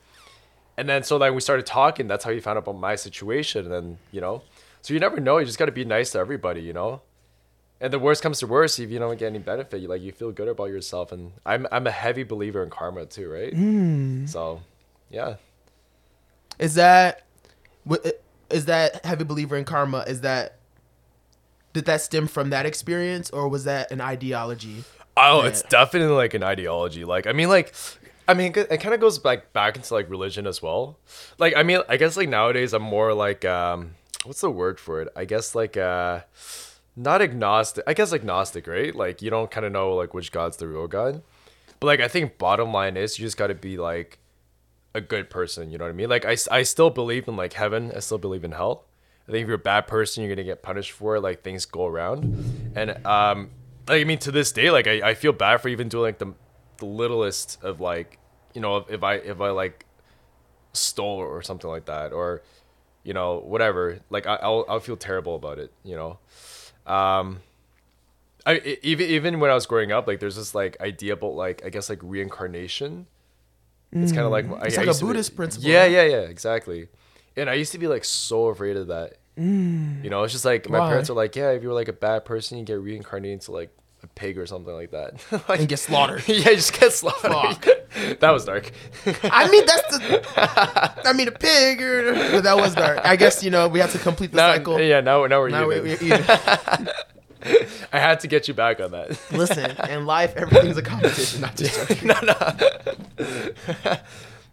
and 0.76 0.88
then 0.88 1.02
so 1.02 1.16
like 1.18 1.35
we 1.35 1.40
started 1.40 1.66
talking. 1.66 2.09
That's 2.09 2.25
how 2.25 2.30
he 2.30 2.40
found 2.40 2.56
out 2.56 2.64
about 2.64 2.78
my 2.78 2.94
situation, 2.97 3.66
and 3.66 3.73
then 3.75 3.99
you 4.11 4.21
know, 4.21 4.42
so 4.80 4.94
you 4.94 5.00
never 5.00 5.21
know. 5.21 5.38
You 5.38 5.47
just 5.47 5.59
got 5.59 5.66
to 5.66 5.73
be 5.73 5.85
nice 5.85 6.12
to 6.12 6.18
everybody, 6.18 6.62
you 6.62 6.73
know. 6.73 7.02
And 7.80 7.92
the 7.92 7.99
worst 7.99 8.23
comes 8.23 8.38
to 8.38 8.47
worst, 8.47 8.78
if 8.78 8.90
you 8.90 9.00
don't 9.00 9.18
get 9.18 9.26
any 9.26 9.40
benefit, 9.40 9.80
you 9.80 9.88
like 9.88 10.02
you 10.02 10.12
feel 10.12 10.30
good 10.30 10.47
about 10.47 10.66
yourself. 10.66 11.11
And 11.11 11.32
I'm 11.44 11.66
I'm 11.73 11.87
a 11.87 11.90
heavy 11.90 12.23
believer 12.23 12.62
in 12.62 12.71
karma 12.71 13.06
too, 13.06 13.28
right? 13.28 13.52
So, 14.28 14.61
yeah, 15.11 15.35
Is 16.61 16.75
that 16.76 17.25
is 18.50 18.66
that 18.66 19.04
heavy 19.04 19.25
believer 19.25 19.56
in 19.56 19.64
karma? 19.64 20.04
Is 20.06 20.21
that 20.21 20.59
did 21.73 21.85
that 21.87 22.00
stem 22.00 22.28
from 22.28 22.50
that 22.50 22.66
experience, 22.66 23.30
or 23.30 23.49
was 23.49 23.64
that 23.64 23.90
an 23.90 24.00
ideology? 24.00 24.85
Oh, 25.16 25.42
it's 25.42 25.62
definitely 25.62 26.14
like 26.14 26.35
an 26.35 26.42
ideology. 26.42 27.04
Like, 27.04 27.26
I 27.26 27.33
mean, 27.33 27.49
like, 27.49 27.75
I 28.26 28.35
mean, 28.35 28.52
it 28.57 28.78
kind 28.78 28.95
of 28.95 29.00
goes 29.00 29.19
back 29.19 29.52
back 29.52 29.76
into 29.76 29.92
like 29.92 30.09
religion 30.09 30.47
as 30.47 30.62
well. 30.62 30.99
Like, 31.38 31.54
I 31.57 31.62
mean, 31.62 31.81
I 31.88 31.97
guess 31.97 32.16
like 32.16 32.28
nowadays 32.28 32.73
I'm 32.73 32.83
more 32.83 33.12
like, 33.12 33.45
um, 33.45 33.92
what's 34.25 34.40
the 34.40 34.50
word 34.50 34.81
for 34.81 35.02
it? 35.02 35.09
I 35.14 35.25
guess 35.25 35.54
like, 35.54 35.76
uh, 35.76 36.21
not 36.97 37.21
agnostic. 37.23 37.85
I 37.87 37.95
guess 37.95 38.12
agnostic, 38.12 38.66
right? 38.66 38.95
Like, 38.95 39.23
you 39.23 39.31
don't 39.31 39.50
kind 39.50 39.66
of 39.66 39.73
know 39.73 39.95
like 39.95 40.14
which 40.14 40.33
god's 40.33 40.57
the 40.57 40.69
real 40.69 40.87
god. 40.88 41.23
But 41.81 41.87
like, 41.87 42.00
I 42.00 42.09
think 42.09 42.38
bottom 42.38 42.73
line 42.73 42.97
is 42.97 43.19
you 43.19 43.26
just 43.26 43.37
got 43.37 43.49
to 43.49 43.54
be 43.54 43.76
like 43.76 44.19
a 44.95 45.00
good 45.00 45.31
person. 45.31 45.71
You 45.71 45.78
know 45.78 45.85
what 45.85 45.90
I 45.90 45.95
mean? 45.95 46.09
Like, 46.09 46.25
I, 46.25 46.37
I 46.50 46.62
still 46.62 46.90
believe 46.90 47.28
in 47.28 47.37
like 47.37 47.54
heaven. 47.54 47.92
I 47.95 48.00
still 48.00 48.19
believe 48.19 48.45
in 48.45 48.52
hell. 48.52 48.85
I 49.26 49.33
think 49.33 49.42
if 49.42 49.49
you're 49.49 49.57
a 49.57 49.59
bad 49.59 49.87
person, 49.87 50.25
you're 50.25 50.35
gonna 50.35 50.45
get 50.45 50.62
punished 50.62 50.92
for 50.92 51.16
it. 51.16 51.21
Like 51.21 51.42
things 51.42 51.64
go 51.64 51.87
around, 51.87 52.73
and 52.75 53.07
um, 53.07 53.50
like 53.89 54.01
I 54.01 54.05
mean, 54.05 54.19
to 54.19 54.31
this 54.31 54.53
day, 54.53 54.71
like 54.71 54.87
I, 54.87 55.11
I 55.11 55.15
feel 55.15 55.33
bad 55.33 55.61
for 55.61 55.69
even 55.69 55.89
doing 55.89 56.03
like 56.05 56.19
the, 56.19 56.35
the 56.79 56.87
littlest 56.87 57.62
of 57.62 57.81
like, 57.81 58.19
you 58.55 58.61
know, 58.61 58.77
if, 58.79 58.91
if 58.91 59.03
I 59.03 59.15
if 59.15 59.41
I 59.41 59.51
like 59.51 59.87
stole 60.73 61.19
or 61.19 61.43
something 61.43 61.69
like 61.71 61.87
that, 61.87 62.12
or 62.12 62.43
you 63.05 63.12
know, 63.12 63.39
whatever. 63.39 63.99
Like 64.11 64.27
I, 64.27 64.37
I'll 64.37 64.65
I'll 64.69 64.81
feel 64.81 64.97
terrible 64.97 65.35
about 65.37 65.59
it. 65.59 65.73
You 65.85 65.97
know, 65.97 66.19
um, 66.93 67.41
I 68.47 68.79
even 68.83 69.09
even 69.09 69.41
when 69.41 69.51
I 69.51 69.55
was 69.55 69.67
growing 69.67 69.93
up, 69.93 70.07
like 70.07 70.21
there's 70.21 70.37
this 70.37 70.55
like 70.55 70.81
idea 70.81 71.15
about 71.15 71.35
like 71.35 71.62
I 71.65 71.69
guess 71.71 71.89
like 71.89 72.01
reincarnation. 72.03 73.07
It's 73.95 74.11
kind 74.11 74.25
of 74.25 74.33
like 74.33 74.47
It's 74.65 74.79
I 74.79 74.81
like 74.81 74.87
a 74.87 74.87
used 74.87 75.01
to 75.01 75.05
be- 75.05 75.09
Buddhist 75.11 75.37
principle, 75.37 75.69
Yeah, 75.69 75.85
yeah, 75.85 76.05
yeah, 76.05 76.21
exactly. 76.21 76.89
And 77.37 77.51
I 77.51 77.55
used 77.55 77.73
to 77.73 77.79
be 77.79 77.89
like 77.89 78.05
so 78.07 78.47
afraid 78.47 78.79
of 78.79 78.87
that. 78.87 79.18
You 79.37 80.11
know, 80.11 80.23
it's 80.25 80.33
just 80.33 80.45
like 80.45 80.68
my 80.68 80.79
Why? 80.81 80.88
parents 80.88 81.09
are 81.11 81.14
like, 81.14 81.35
yeah, 81.37 81.51
if 81.53 81.62
you 81.62 81.68
were 81.68 81.75
like 81.75 81.88
a 81.88 81.92
bad 81.95 82.25
person, 82.25 82.59
you 82.59 82.64
get 82.64 82.81
reincarnated 82.81 83.33
into 83.35 83.53
like 83.53 83.71
a 84.03 84.07
pig 84.09 84.37
or 84.37 84.47
something 84.47 84.75
like 84.75 84.90
that. 84.90 85.14
like, 85.49 85.61
And 85.61 85.68
get 85.68 85.79
slaughtered. 85.79 86.23
yeah, 86.29 86.51
you 86.51 86.57
just 86.57 86.79
get 86.79 86.92
slaughtered. 86.92 87.79
That 88.21 88.31
was 88.31 88.47
dark. 88.47 88.71
I 89.23 89.51
mean, 89.51 89.66
that's 89.66 89.99
the. 89.99 91.03
I 91.05 91.12
mean, 91.12 91.29
a 91.29 91.33
pig, 91.33 91.83
or 91.83 92.14
but 92.14 92.40
that 92.45 92.57
was 92.57 92.75
dark. 92.75 93.01
I 93.05 93.16
guess 93.16 93.45
you 93.45 93.51
know 93.51 93.68
we 93.68 93.81
have 93.81 93.92
to 93.92 93.99
complete 93.99 94.31
the 94.31 94.38
now, 94.38 94.53
cycle. 94.55 94.81
yeah, 94.81 95.01
now 95.03 95.27
now 95.27 95.40
we're 95.40 95.51
Now 95.51 95.68
we, 95.68 95.77
even. 95.77 95.85
we, 96.01 96.07
even. 96.14 96.25
I 97.92 97.99
had 97.99 98.21
to 98.21 98.29
get 98.29 98.49
you 98.49 98.55
back 98.55 98.81
on 98.81 98.92
that. 98.92 99.21
Listen, 99.31 99.73
in 99.90 100.07
life, 100.07 100.35
everything's 100.37 100.79
a 100.79 100.83
competition, 100.83 101.42
not 101.42 101.55
just 101.57 101.87
joking. 101.90 102.11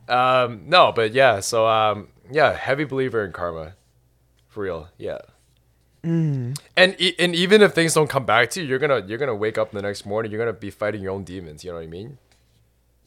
um, 0.09 0.63
no, 0.67 0.91
but 0.91 1.13
yeah, 1.13 1.39
so 1.39 1.67
um, 1.67 2.09
yeah, 2.31 2.53
heavy 2.53 2.83
believer 2.83 3.23
in 3.25 3.31
karma, 3.31 3.73
for 4.59 4.63
real. 4.63 4.89
Yeah. 4.97 5.19
Mm. 6.03 6.59
And 6.75 6.95
and 7.17 7.33
even 7.33 7.61
if 7.61 7.73
things 7.73 7.93
don't 7.93 8.09
come 8.09 8.25
back 8.25 8.49
to 8.51 8.61
you, 8.61 8.67
you're 8.67 8.79
gonna 8.79 9.05
you're 9.07 9.17
gonna 9.17 9.35
wake 9.35 9.57
up 9.57 9.71
the 9.71 9.81
next 9.81 10.05
morning. 10.05 10.31
You're 10.31 10.39
gonna 10.39 10.51
be 10.51 10.69
fighting 10.69 11.01
your 11.01 11.13
own 11.13 11.23
demons. 11.23 11.63
You 11.63 11.71
know 11.71 11.77
what 11.77 11.83
I 11.83 11.87
mean? 11.87 12.17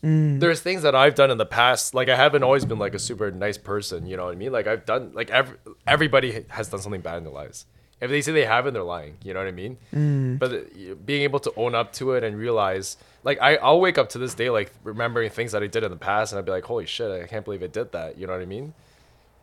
Mm. 0.03 0.41
There's 0.41 0.61
things 0.61 0.83
that 0.83 0.95
I've 0.95 1.15
done 1.15 1.31
in 1.31 1.37
the 1.37 1.47
past. 1.47 1.95
Like 1.95 2.09
I 2.09 2.17
haven't 2.17 2.43
always 2.43 2.65
been 2.65 2.79
like 2.79 2.95
a 2.95 2.99
super 2.99 3.31
nice 3.31 3.59
person. 3.59 4.07
You 4.07 4.17
know 4.17 4.25
what 4.25 4.33
I 4.33 4.37
mean? 4.37 4.51
Like 4.51 4.67
I've 4.67 4.87
done 4.87 5.13
like 5.13 5.31
every, 5.31 5.59
everybody 5.87 6.45
has 6.49 6.69
done 6.69 6.81
something 6.81 7.03
bad 7.03 7.19
in 7.19 7.25
their 7.25 7.33
lives. 7.33 7.67
If 8.01 8.09
they 8.11 8.23
say 8.23 8.33
they 8.33 8.47
haven't, 8.47 8.73
they're 8.73 8.83
lying. 8.83 9.19
You 9.23 9.35
know 9.35 9.41
what 9.41 9.49
I 9.49 9.53
mean? 9.53 9.77
Mm. 9.95 10.39
But 10.39 10.53
uh, 10.53 10.95
being 11.05 11.23
able 11.23 11.39
to 11.41 11.53
own 11.57 11.75
up 11.75 11.93
to 11.95 12.13
it 12.13 12.25
and 12.25 12.37
realize, 12.37 12.97
like 13.25 13.39
I, 13.43 13.57
I'll 13.57 13.81
wake 13.81 13.99
up 13.99 14.09
to 14.11 14.19
this 14.19 14.35
day 14.35 14.49
like 14.49 14.73
remembering 14.85 15.29
things 15.31 15.53
that 15.53 15.63
I 15.63 15.67
did 15.67 15.85
in 15.85 15.91
the 15.91 15.99
past, 15.99 16.33
and 16.33 16.39
I'd 16.39 16.47
be 16.47 16.51
like, 16.51 16.65
holy 16.65 16.87
shit, 16.87 17.11
I 17.11 17.27
can't 17.27 17.45
believe 17.45 17.63
I 17.63 17.69
did 17.69 17.93
that. 17.93 18.17
You 18.17 18.27
know 18.27 18.33
what 18.33 18.43
I 18.43 18.47
mean? 18.47 18.73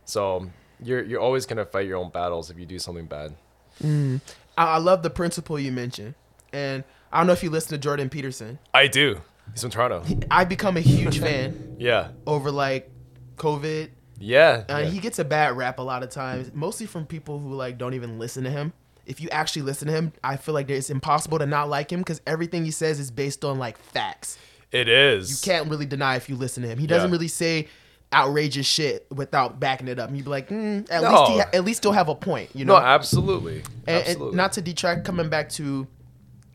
So 0.05 0.49
you're 0.83 1.03
you're 1.03 1.21
always 1.21 1.45
gonna 1.45 1.65
fight 1.65 1.87
your 1.87 1.97
own 1.97 2.09
battles 2.11 2.49
if 2.49 2.57
you 2.59 2.65
do 2.65 2.79
something 2.79 3.05
bad. 3.05 3.35
I, 3.83 4.19
I 4.57 4.77
love 4.77 5.03
the 5.03 5.09
principle 5.09 5.59
you 5.59 5.71
mentioned, 5.71 6.15
and 6.53 6.83
I 7.11 7.17
don't 7.19 7.27
know 7.27 7.33
if 7.33 7.43
you 7.43 7.49
listen 7.49 7.71
to 7.71 7.77
Jordan 7.77 8.09
Peterson. 8.09 8.59
I 8.73 8.87
do. 8.87 9.21
He's 9.53 9.61
from 9.61 9.71
Toronto. 9.71 10.03
I've 10.29 10.49
become 10.49 10.77
a 10.77 10.81
huge 10.81 11.19
fan 11.19 11.75
Yeah. 11.79 12.09
over 12.27 12.51
like 12.51 12.91
COVID. 13.37 13.89
Yeah. 14.19 14.63
Uh, 14.69 14.77
yeah. 14.79 14.85
He 14.89 14.99
gets 14.99 15.17
a 15.17 15.23
bad 15.25 15.57
rap 15.57 15.79
a 15.79 15.81
lot 15.81 16.03
of 16.03 16.09
times, 16.09 16.51
mostly 16.53 16.85
from 16.85 17.05
people 17.05 17.39
who 17.39 17.53
like 17.55 17.77
don't 17.77 17.93
even 17.93 18.19
listen 18.19 18.43
to 18.43 18.49
him. 18.51 18.73
If 19.07 19.21
you 19.21 19.29
actually 19.31 19.63
listen 19.63 19.87
to 19.87 19.93
him, 19.93 20.13
I 20.23 20.37
feel 20.37 20.53
like 20.53 20.69
it's 20.69 20.91
impossible 20.91 21.39
to 21.39 21.47
not 21.47 21.67
like 21.67 21.91
him 21.91 22.01
because 22.01 22.21
everything 22.27 22.63
he 22.63 22.69
says 22.69 22.99
is 22.99 23.09
based 23.09 23.43
on 23.43 23.57
like 23.57 23.77
facts. 23.79 24.37
it 24.71 24.87
is. 24.87 25.31
You 25.31 25.51
can't 25.51 25.67
really 25.67 25.87
deny 25.87 26.15
if 26.17 26.29
you 26.29 26.35
listen 26.35 26.61
to 26.61 26.69
him. 26.69 26.77
He 26.77 26.85
doesn't 26.85 27.09
Yeah. 27.09 27.13
really 27.13 27.27
say 27.27 27.67
outrageous 28.13 28.65
shit 28.65 29.05
without 29.11 29.59
backing 29.59 29.87
it 29.87 29.99
up. 29.99 30.07
And 30.09 30.17
you'd 30.17 30.23
be 30.23 30.29
like, 30.31 30.49
mm, 30.49 30.87
at 30.89 31.01
No. 31.03 31.11
least 31.25 31.31
he 31.31 31.39
at 31.57 31.63
least 31.65 31.83
he'll 31.83 31.91
have 31.91 32.09
a 32.09 32.15
point, 32.15 32.49
you 32.55 32.65
know. 32.65 32.73
No, 32.77 32.83
absolutely. 32.83 33.63
and, 33.87 33.97
absolutely. 33.99 34.27
and 34.29 34.35
not 34.37 34.53
to 34.53 34.61
detract 34.61 35.05
coming 35.05 35.29
back 35.29 35.49
to 35.49 35.87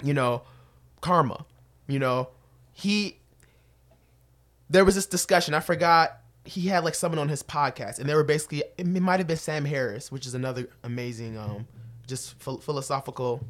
you 0.02 0.12
know 0.14 0.42
karma 1.00 1.46
you 1.86 1.98
know 1.98 2.28
he 2.72 3.18
there 4.70 4.84
was 4.84 4.94
this 4.94 5.06
discussion 5.06 5.54
i 5.54 5.60
forgot 5.60 6.18
he 6.44 6.62
had 6.68 6.84
like 6.84 6.94
someone 6.94 7.18
on 7.18 7.28
his 7.28 7.42
podcast 7.42 7.98
and 7.98 8.08
they 8.08 8.14
were 8.14 8.24
basically 8.24 8.62
it 8.76 8.86
might 8.86 9.20
have 9.20 9.26
been 9.26 9.36
sam 9.36 9.64
harris 9.64 10.10
which 10.10 10.26
is 10.26 10.34
another 10.34 10.68
amazing 10.82 11.38
um 11.38 11.66
just 12.06 12.38
ph- 12.44 12.60
philosophical 12.60 13.40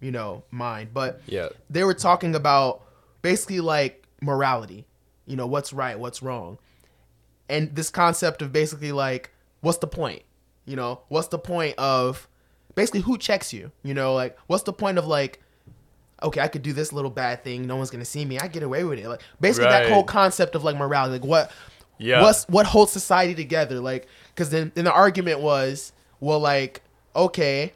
you 0.00 0.10
know 0.10 0.44
mind 0.50 0.90
but 0.94 1.20
Yeah. 1.26 1.48
they 1.68 1.82
were 1.84 1.94
talking 1.94 2.34
about 2.34 2.82
basically 3.22 3.60
like 3.60 4.06
morality 4.22 4.86
you 5.26 5.36
know 5.36 5.46
what's 5.46 5.72
right 5.72 5.98
what's 5.98 6.22
wrong 6.22 6.58
and 7.48 7.74
this 7.74 7.90
concept 7.90 8.42
of 8.42 8.52
basically 8.52 8.92
like 8.92 9.30
what's 9.60 9.78
the 9.78 9.86
point? 9.86 10.22
You 10.64 10.76
know 10.76 11.00
what's 11.08 11.28
the 11.28 11.38
point 11.38 11.76
of 11.78 12.28
basically 12.74 13.00
who 13.00 13.18
checks 13.18 13.52
you? 13.52 13.70
You 13.82 13.94
know 13.94 14.14
like 14.14 14.36
what's 14.46 14.64
the 14.64 14.72
point 14.72 14.98
of 14.98 15.06
like 15.06 15.42
okay 16.22 16.40
i 16.40 16.48
could 16.48 16.62
do 16.62 16.72
this 16.72 16.94
little 16.94 17.10
bad 17.10 17.44
thing 17.44 17.66
no 17.66 17.76
one's 17.76 17.90
gonna 17.90 18.02
see 18.02 18.24
me 18.24 18.38
i 18.38 18.48
get 18.48 18.62
away 18.62 18.84
with 18.84 18.98
it. 18.98 19.06
Like 19.06 19.20
basically 19.40 19.68
that 19.68 19.90
whole 19.90 20.02
concept 20.04 20.54
of 20.54 20.64
like 20.64 20.74
morality 20.76 21.12
like 21.18 21.24
what 21.28 21.50
Yeah. 21.98 22.22
what's 22.22 22.44
what 22.48 22.64
holds 22.66 22.90
society 22.90 23.34
together? 23.34 23.80
Like 23.80 24.06
because 24.34 24.48
then, 24.50 24.72
then 24.74 24.84
the 24.86 24.92
argument 24.92 25.40
was 25.40 25.92
well 26.20 26.40
like 26.40 26.80
okay 27.14 27.72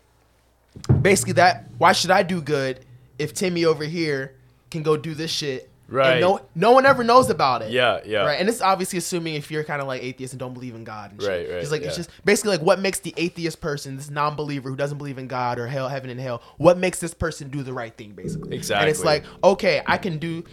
basically 1.03 1.33
that 1.35 1.65
why 1.79 1.93
should 1.93 2.11
i 2.11 2.23
do 2.23 2.41
good 2.41 2.85
if 3.19 3.35
timmy 3.35 3.65
over 3.65 3.85
here 3.85 4.35
can 4.71 4.83
go 4.83 4.97
do 4.97 5.15
this 5.15 5.31
shit 5.31 5.69
Right. 5.91 6.13
and 6.13 6.21
no 6.21 6.41
no 6.55 6.71
one 6.71 6.87
ever 6.87 7.03
knows 7.03 7.31
about 7.31 7.63
it 7.63 7.73
Yeah, 7.73 8.01
yeah. 8.05 8.21
right 8.25 8.39
and 8.41 8.49
it's 8.49 8.61
obviously 8.63 8.99
assuming 8.99 9.35
if 9.35 9.51
you're 9.51 9.65
kind 9.65 9.83
of 9.83 9.89
like 9.89 10.03
atheist 10.03 10.33
and 10.33 10.39
don't 10.41 10.55
believe 10.55 10.75
in 10.75 10.85
god 10.85 11.11
and 11.11 11.21
shit. 11.21 11.29
Right, 11.29 11.49
right, 11.55 11.63
it's 11.63 11.71
like 11.73 11.83
it's 11.83 11.97
just 11.97 12.11
basically 12.25 12.53
like 12.57 12.63
what 12.65 12.79
makes 12.79 13.01
the 13.01 13.13
atheist 13.17 13.61
person 13.61 13.97
this 13.97 14.09
non-believer 14.09 14.71
who 14.71 14.77
doesn't 14.77 14.99
believe 14.99 15.19
in 15.19 15.27
god 15.27 15.59
or 15.59 15.67
hell 15.67 15.89
heaven 15.89 16.09
and 16.11 16.21
hell 16.21 16.43
what 16.59 16.79
makes 16.79 17.01
this 17.01 17.13
person 17.13 17.51
do 17.51 17.63
the 17.63 17.73
right 17.73 17.97
thing 17.97 18.13
basically 18.13 18.57
Exactly. 18.57 18.83
and 18.83 18.91
it's 18.91 19.05
like 19.05 19.25
okay 19.43 19.83
i 19.87 19.97
can 19.99 20.19
do 20.19 20.45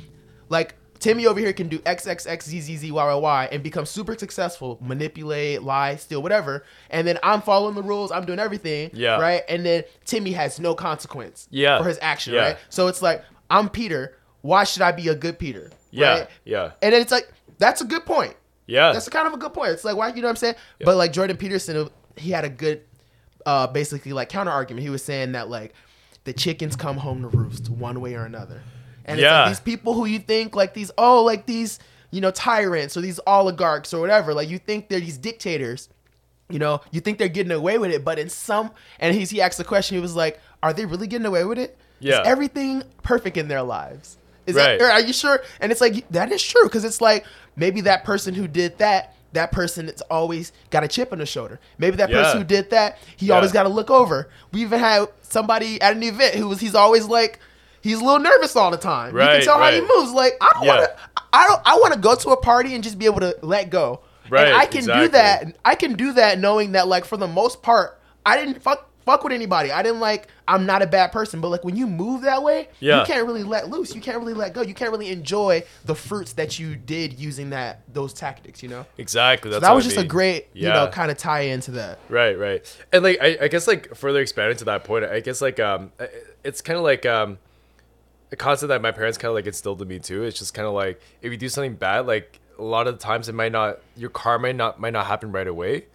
like 0.49 0.75
Timmy 0.99 1.27
over 1.27 1.39
here 1.39 1.53
can 1.53 1.67
do 1.67 1.79
X 1.85 2.07
X 2.07 2.25
X 2.25 2.47
Z 2.47 2.59
Z 2.59 2.75
Z 2.77 2.91
Y 2.91 3.05
Y 3.05 3.13
Y 3.13 3.49
and 3.51 3.61
become 3.61 3.85
super 3.85 4.17
successful, 4.17 4.79
manipulate, 4.81 5.61
lie, 5.61 5.95
steal, 5.95 6.23
whatever. 6.23 6.63
And 6.89 7.07
then 7.07 7.19
I'm 7.21 7.43
following 7.43 7.75
the 7.75 7.83
rules. 7.83 8.11
I'm 8.11 8.25
doing 8.25 8.39
everything. 8.39 8.89
Yeah. 8.93 9.19
Right. 9.19 9.43
And 9.47 9.63
then 9.63 9.83
Timmy 10.05 10.31
has 10.31 10.59
no 10.59 10.73
consequence. 10.73 11.47
Yeah. 11.51 11.77
For 11.77 11.87
his 11.87 11.99
action. 12.01 12.33
Yeah. 12.33 12.41
Right. 12.41 12.57
So 12.69 12.87
it's 12.87 13.03
like 13.03 13.23
I'm 13.51 13.69
Peter. 13.69 14.16
Why 14.41 14.63
should 14.63 14.81
I 14.81 14.91
be 14.91 15.07
a 15.09 15.15
good 15.15 15.39
Peter? 15.39 15.71
Yeah, 15.91 16.19
Right? 16.19 16.27
yeah. 16.45 16.71
And 16.81 16.93
then 16.93 17.01
it's 17.01 17.11
like 17.11 17.31
that's 17.57 17.81
a 17.81 17.85
good 17.85 18.05
point. 18.05 18.35
Yeah. 18.67 18.91
That's 18.91 19.07
kind 19.09 19.27
of 19.27 19.33
a 19.33 19.37
good 19.37 19.53
point. 19.53 19.71
It's 19.71 19.83
like 19.83 19.95
why 19.95 20.09
you 20.09 20.15
know 20.21 20.27
what 20.27 20.31
I'm 20.31 20.35
saying? 20.35 20.55
But 20.83 20.97
like 20.97 21.13
Jordan 21.13 21.37
Peterson, 21.37 21.89
he 22.17 22.31
had 22.31 22.43
a 22.45 22.49
good, 22.49 22.81
uh, 23.45 23.67
basically 23.67 24.13
like 24.13 24.29
counter 24.29 24.51
argument. 24.51 24.83
He 24.83 24.89
was 24.89 25.03
saying 25.03 25.31
that 25.33 25.49
like 25.49 25.73
the 26.25 26.33
chickens 26.33 26.75
come 26.75 26.97
home 26.97 27.21
to 27.21 27.29
roost 27.29 27.69
one 27.69 28.01
way 28.01 28.13
or 28.15 28.25
another, 28.25 28.61
and 29.05 29.19
it's 29.19 29.23
Yeah. 29.23 29.41
like 29.43 29.49
these 29.51 29.59
people 29.61 29.93
who 29.93 30.05
you 30.05 30.19
think 30.19 30.55
like 30.55 30.73
these 30.73 30.91
oh 30.97 31.23
like 31.23 31.45
these 31.45 31.79
you 32.11 32.19
know 32.21 32.31
tyrants 32.31 32.95
or 32.97 33.01
these 33.01 33.19
oligarchs 33.27 33.93
or 33.93 33.99
whatever 34.01 34.33
like 34.33 34.49
you 34.49 34.57
think 34.59 34.89
they're 34.89 34.99
these 34.99 35.17
dictators. 35.17 35.89
You 36.49 36.59
know, 36.59 36.79
you 36.91 37.01
think 37.01 37.17
they're 37.17 37.27
getting 37.27 37.51
away 37.51 37.77
with 37.77 37.91
it, 37.91 38.05
but 38.05 38.17
in 38.19 38.29
some, 38.29 38.71
and 39.01 39.13
he's, 39.13 39.29
he 39.31 39.41
asked 39.41 39.57
the 39.57 39.65
question. 39.65 39.95
He 39.97 40.01
was 40.01 40.15
like, 40.15 40.39
"Are 40.63 40.71
they 40.71 40.85
really 40.85 41.05
getting 41.07 41.25
away 41.25 41.43
with 41.43 41.59
it? 41.59 41.77
Yeah. 41.99 42.21
Is 42.21 42.27
everything 42.27 42.83
perfect 43.03 43.35
in 43.35 43.49
their 43.49 43.63
lives? 43.63 44.17
Is 44.47 44.55
Right. 44.55 44.79
that, 44.79 44.91
are 44.91 45.01
you 45.01 45.13
sure?" 45.13 45.41
And 45.61 45.71
it's 45.71 45.81
like 45.81 46.09
that 46.11 46.31
is 46.31 46.41
true 46.41 46.63
because 46.63 46.83
it's 46.83 47.01
like 47.01 47.25
maybe 47.55 47.81
that 47.81 48.03
person 48.03 48.33
who 48.33 48.47
did 48.47 48.77
that, 48.79 49.13
that 49.33 49.51
person 49.51 49.87
it's 49.89 50.01
always 50.09 50.51
got 50.71 50.83
a 50.83 50.87
chip 50.87 51.11
on 51.13 51.19
his 51.19 51.29
shoulder. 51.29 51.59
Maybe 51.77 51.97
that 51.97 52.09
Yeah. 52.09 52.23
person 52.23 52.37
who 52.39 52.43
did 52.45 52.69
that, 52.71 52.97
he 53.17 53.27
Yeah. 53.27 53.35
always 53.35 53.51
got 53.51 53.63
to 53.63 53.69
look 53.69 53.91
over. 53.91 54.29
We 54.51 54.61
even 54.61 54.79
had 54.79 55.07
somebody 55.21 55.79
at 55.81 55.95
an 55.95 56.01
event 56.03 56.35
who 56.35 56.47
was 56.47 56.59
he's 56.59 56.73
always 56.75 57.05
like 57.05 57.39
he's 57.81 57.99
a 57.99 58.03
little 58.03 58.19
nervous 58.19 58.55
all 58.55 58.71
the 58.71 58.77
time. 58.77 59.13
you 59.15 59.21
can 59.21 59.41
tell 59.43 59.59
how 59.59 59.69
he 59.71 59.81
moves. 59.81 60.11
Like 60.11 60.37
I 60.41 60.49
don't 60.53 60.63
Yeah. 60.63 60.77
want 60.79 60.85
to. 60.89 60.95
I 61.33 61.45
don't. 61.47 61.61
I 61.65 61.75
want 61.77 61.93
to 61.93 61.99
go 61.99 62.15
to 62.15 62.29
a 62.29 62.37
party 62.37 62.73
and 62.73 62.83
just 62.83 62.97
be 62.97 63.05
able 63.05 63.19
to 63.19 63.35
let 63.41 63.69
go. 63.69 63.99
Right, 64.29 64.47
And 64.47 64.57
I 64.57 64.65
can 64.65 64.79
exactly. 64.79 65.07
do 65.07 65.11
that. 65.13 65.55
I 65.63 65.75
can 65.75 65.93
do 65.93 66.13
that 66.13 66.39
knowing 66.39 66.71
that 66.73 66.87
like 66.87 67.05
for 67.05 67.15
the 67.17 67.27
most 67.27 67.61
part, 67.61 67.99
I 68.25 68.37
didn't 68.37 68.61
fuck 68.61 68.89
fuck 69.07 69.23
with 69.23 69.33
anybody. 69.33 69.71
I 69.71 69.81
didn't 69.81 69.99
like 70.01 70.27
I'm 70.47 70.65
not 70.67 70.81
a 70.83 70.87
bad 70.87 71.11
person. 71.11 71.41
But 71.41 71.49
like 71.49 71.63
when 71.63 71.75
you 71.75 71.87
move 71.87 72.21
that 72.21 72.43
way, 72.43 72.67
Yeah. 72.79 72.99
you 72.99 73.05
can't 73.07 73.25
really 73.25 73.43
let 73.43 73.69
loose. 73.69 73.95
You 73.95 74.01
can't 74.01 74.19
really 74.19 74.35
let 74.35 74.53
go. 74.53 74.61
You 74.61 74.75
can't 74.75 74.91
really 74.91 75.09
enjoy 75.09 75.63
the 75.85 75.95
fruits 75.95 76.33
that 76.33 76.59
you 76.59 76.75
did 76.75 77.17
using 77.19 77.49
that 77.49 77.81
those 77.91 78.13
tactics, 78.13 78.61
you 78.61 78.69
know? 78.69 78.85
exactly. 78.97 79.49
That's 79.49 79.61
that 79.63 79.73
was 79.73 79.85
I 79.85 79.87
just 79.87 79.97
a 79.97 80.01
mean. 80.01 80.07
great, 80.09 80.47
you 80.53 80.67
know, 80.69 80.87
kind 80.89 81.09
of 81.09 81.17
tie 81.17 81.41
into 81.41 81.71
that. 81.71 81.97
Right, 82.09 82.37
right. 82.37 82.77
And 82.93 83.03
like 83.03 83.17
I, 83.21 83.37
I 83.41 83.47
guess 83.47 83.67
like 83.67 83.95
further 83.95 84.21
expanding 84.21 84.57
to 84.57 84.65
that 84.65 84.83
point, 84.83 85.05
I 85.05 85.19
guess 85.21 85.41
like 85.41 85.59
um 85.59 85.91
it's 86.43 86.61
kind 86.61 86.77
of 86.77 86.83
like 86.83 87.05
um 87.05 87.39
a 88.31 88.35
concept 88.35 88.67
that 88.69 88.81
my 88.81 88.91
parents 88.91 89.17
kind 89.17 89.29
of 89.29 89.35
like 89.35 89.47
instilled 89.47 89.81
in 89.81 89.87
me 89.87 89.99
too. 89.99 90.23
It's 90.23 90.37
just 90.37 90.53
kind 90.53 90.67
of 90.67 90.73
like 90.73 91.01
if 91.21 91.31
you 91.31 91.37
do 91.37 91.49
something 91.49 91.75
bad, 91.75 92.05
like 92.07 92.39
a 92.59 92.63
lot 92.63 92.87
of 92.87 92.97
the 92.97 93.03
times 93.03 93.29
it 93.29 93.35
might 93.35 93.51
not 93.51 93.79
your 93.95 94.09
karma 94.09 94.47
might 94.49 94.55
not 94.55 94.79
might 94.79 94.93
not 94.93 95.05
happen 95.05 95.31
right 95.31 95.47
away. 95.47 95.85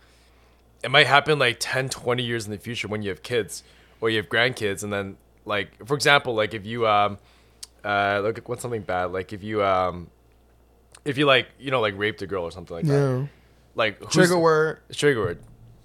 It 0.82 0.90
might 0.90 1.06
happen 1.06 1.38
like 1.38 1.56
10, 1.60 1.88
20 1.90 2.22
years 2.22 2.44
in 2.44 2.50
the 2.50 2.58
future 2.58 2.88
when 2.88 3.02
you 3.02 3.10
have 3.10 3.22
kids 3.22 3.62
or 4.00 4.10
you 4.10 4.16
have 4.16 4.28
grandkids 4.28 4.82
and 4.82 4.92
then 4.92 5.16
like 5.44 5.86
for 5.86 5.94
example, 5.94 6.34
like 6.34 6.54
if 6.54 6.66
you 6.66 6.86
um 6.86 7.18
uh 7.84 8.20
look 8.22 8.38
at 8.38 8.48
what's 8.48 8.62
something 8.62 8.82
bad, 8.82 9.06
like 9.06 9.32
if 9.32 9.42
you 9.42 9.62
um 9.64 10.08
if 11.04 11.18
you 11.18 11.26
like, 11.26 11.48
you 11.58 11.70
know, 11.70 11.80
like 11.80 11.94
raped 11.96 12.22
a 12.22 12.26
girl 12.26 12.44
or 12.44 12.50
something 12.50 12.76
like 12.76 12.86
that. 12.86 13.28
Like 13.74 14.10
Trigger 14.10 14.38
word. 14.38 14.80
trigger 14.92 15.20
word. 15.20 15.38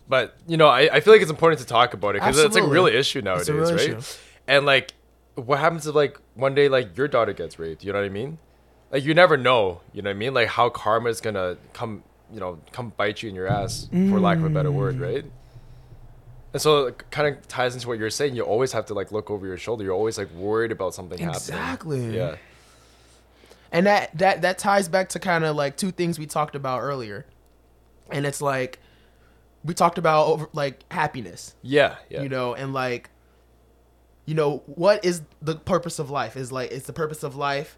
But 0.10 0.36
you 0.48 0.58
know, 0.58 0.68
I, 0.68 0.90
I 0.96 1.00
feel 1.00 1.14
like 1.14 1.22
it's 1.22 1.32
important 1.32 1.62
to 1.62 1.68
talk 1.68 1.94
about 1.94 2.16
it 2.16 2.22
because 2.22 2.40
it's 2.40 2.56
like 2.56 2.64
a 2.64 2.68
real 2.68 2.88
issue 2.88 3.22
nowadays, 3.22 3.50
real 3.50 3.72
right? 3.72 3.80
issue. 3.80 4.00
And 4.48 4.66
like, 4.66 4.94
what 5.36 5.60
happens 5.60 5.86
if 5.86 5.96
like 5.96 6.18
one 6.36 6.56
day 6.56 6.70
like 6.70 6.98
your 6.98 7.08
daughter 7.08 7.34
gets 7.34 7.60
raped? 7.60 7.84
You 7.84 7.94
know 7.94 8.00
what 8.00 8.06
I 8.06 8.10
mean? 8.10 8.38
Like 8.92 9.04
you 9.04 9.14
never 9.14 9.38
know. 9.38 9.82
You 9.94 10.02
know 10.02 10.10
what 10.10 10.16
I 10.16 10.20
mean? 10.20 10.34
Like 10.34 10.48
how 10.48 10.70
karma 10.70 11.10
is 11.10 11.20
gonna 11.20 11.58
come, 11.74 12.04
you 12.34 12.40
know, 12.40 12.60
come 12.72 12.92
bite 12.98 13.24
you 13.24 13.30
in 13.30 13.36
your 13.36 13.48
ass, 13.48 13.88
for 13.92 14.20
lack 14.20 14.38
of 14.38 14.44
a 14.46 14.50
better 14.50 14.70
Mm. 14.70 14.74
word, 14.74 15.00
right? 15.00 15.26
And 16.54 16.62
so 16.62 16.88
it 16.88 17.04
kind 17.12 17.28
of 17.36 17.48
ties 17.48 17.76
into 17.76 17.88
what 17.88 18.00
you're 18.00 18.10
saying. 18.10 18.36
You 18.36 18.44
always 18.44 18.72
have 18.72 18.86
to 18.88 18.94
like 18.94 19.12
look 19.12 19.30
over 19.30 19.46
your 19.46 19.58
shoulder. 19.58 19.84
You're 19.84 19.94
always 19.94 20.18
like 20.18 20.32
worried 20.34 20.72
about 20.72 20.94
something 20.94 21.18
happening. 21.20 21.36
Exactly. 21.36 22.16
Yeah. 22.16 22.36
and 23.72 23.86
that 23.86 24.18
that 24.18 24.42
that 24.42 24.58
ties 24.58 24.88
back 24.88 25.10
to 25.10 25.20
kind 25.20 25.44
of 25.44 25.56
like 25.56 25.76
two 25.78 25.92
things 25.92 26.18
we 26.18 26.26
talked 26.26 26.56
about 26.56 26.80
earlier 26.82 27.26
and 28.10 28.26
it's 28.26 28.42
like 28.42 28.80
we 29.66 29.74
talked 29.74 29.98
about 29.98 30.28
over 30.28 30.48
like 30.54 30.84
happiness 30.92 31.54
Yeah. 31.62 31.96
Yeah. 32.10 32.22
you 32.22 32.30
know 32.30 32.54
and 32.54 32.74
like 32.74 33.10
you 34.26 34.36
know 34.36 34.64
what 34.68 35.04
is 35.04 35.22
the 35.42 35.56
purpose 35.56 36.00
of 36.00 36.10
life 36.10 36.38
is 36.38 36.50
like 36.50 36.72
is 36.72 36.84
the 36.84 36.94
purpose 36.94 37.24
of 37.24 37.36
life 37.36 37.78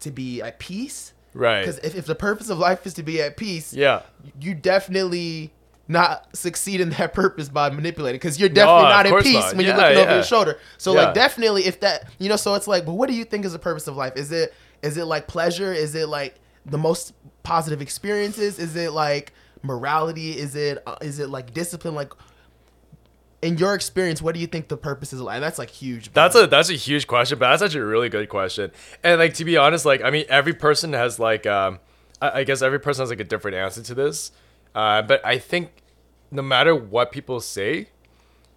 to 0.00 0.10
be 0.10 0.42
at 0.42 0.58
peace 0.58 1.12
right. 1.34 1.60
because 1.60 1.78
if, 1.78 1.94
if 1.94 2.06
the 2.06 2.14
purpose 2.14 2.48
of 2.50 2.58
life 2.58 2.86
is 2.86 2.94
to 2.94 3.02
be 3.02 3.20
at 3.22 3.36
peace 3.36 3.72
Yeah. 3.72 4.02
you 4.40 4.54
definitely 4.54 5.52
not 5.88 6.36
succeed 6.36 6.80
in 6.80 6.90
that 6.90 7.12
purpose 7.22 7.48
by 7.48 7.68
manipulating 7.70 8.18
because 8.18 8.38
you're 8.38 8.48
definitely 8.48 8.84
of 8.84 8.88
not 8.90 9.06
course 9.06 9.22
peace 9.24 9.34
not. 9.34 9.56
when 9.56 9.66
you're 9.66 9.76
Yeah, 9.76 9.88
looking 9.88 9.98
over 10.02 10.14
your 10.14 10.22
shoulder. 10.22 10.58
So 10.78 10.94
Yeah. 10.94 11.06
like 11.06 11.14
definitely 11.14 11.66
if 11.66 11.80
that 11.80 12.08
you 12.18 12.28
know, 12.28 12.36
so 12.36 12.54
it's 12.54 12.68
like, 12.68 12.86
but 12.86 12.92
what 12.92 13.08
do 13.08 13.14
you 13.14 13.24
think 13.24 13.44
is 13.44 13.52
the 13.52 13.58
purpose 13.58 13.88
of 13.88 13.96
life? 13.96 14.12
Is 14.16 14.30
it 14.30 14.54
is 14.82 14.96
it 14.96 15.04
like 15.06 15.26
pleasure? 15.26 15.72
Is 15.72 15.94
it 15.96 16.08
like 16.08 16.36
the 16.64 16.78
most 16.78 17.12
positive 17.42 17.82
experiences? 17.82 18.58
Is 18.60 18.76
it 18.76 18.92
like 18.92 19.32
morality? 19.62 20.38
Is 20.38 20.54
it 20.54 20.80
uh, 20.86 20.94
is 21.00 21.18
it 21.18 21.28
like 21.28 21.52
discipline? 21.54 21.94
Like 21.96 22.12
in 23.42 23.56
your 23.56 23.74
experience, 23.74 24.20
what 24.20 24.34
do 24.34 24.40
you 24.40 24.46
think 24.46 24.68
the 24.68 24.76
purpose 24.76 25.12
is? 25.12 25.20
Like? 25.20 25.40
That's 25.40 25.58
like 25.58 25.70
huge. 25.70 26.12
That's 26.12 26.34
a 26.34 26.46
that's 26.46 26.70
a 26.70 26.74
huge 26.74 27.06
question, 27.06 27.38
but 27.38 27.50
that's 27.50 27.62
actually 27.62 27.80
a 27.80 27.86
really 27.86 28.08
good 28.08 28.28
question. 28.28 28.70
And 29.02 29.18
like 29.18 29.34
to 29.34 29.44
be 29.44 29.56
honest, 29.56 29.84
like 29.86 30.02
I 30.02 30.10
mean, 30.10 30.26
every 30.28 30.52
person 30.52 30.92
has 30.92 31.18
like 31.18 31.46
um, 31.46 31.80
I, 32.20 32.40
I 32.40 32.44
guess 32.44 32.62
every 32.62 32.80
person 32.80 33.02
has 33.02 33.10
like 33.10 33.20
a 33.20 33.24
different 33.24 33.56
answer 33.56 33.82
to 33.82 33.94
this. 33.94 34.32
Uh, 34.74 35.02
but 35.02 35.24
I 35.24 35.38
think 35.38 35.82
no 36.30 36.42
matter 36.42 36.74
what 36.74 37.12
people 37.12 37.40
say, 37.40 37.88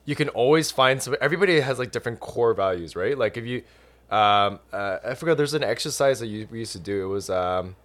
you 0.06 0.16
can 0.16 0.30
always 0.30 0.70
find 0.70 1.02
some. 1.02 1.16
Everybody 1.22 1.60
has 1.62 1.80
like 1.80 1.92
different 1.92 2.20
core 2.20 2.54
values, 2.54 2.96
right? 2.96 3.18
Like 3.18 3.38
if 3.38 3.46
you, 3.46 3.64
um, 4.10 4.60
uh, 4.74 5.00
I 5.06 5.14
forgot. 5.16 5.38
There's 5.38 5.54
an 5.54 5.64
exercise 5.64 6.20
that 6.20 6.28
you, 6.28 6.48
we 6.52 6.60
used 6.60 6.74
to 6.74 6.80
do. 6.80 7.06
It 7.06 7.08
was 7.08 7.30
um, 7.30 7.78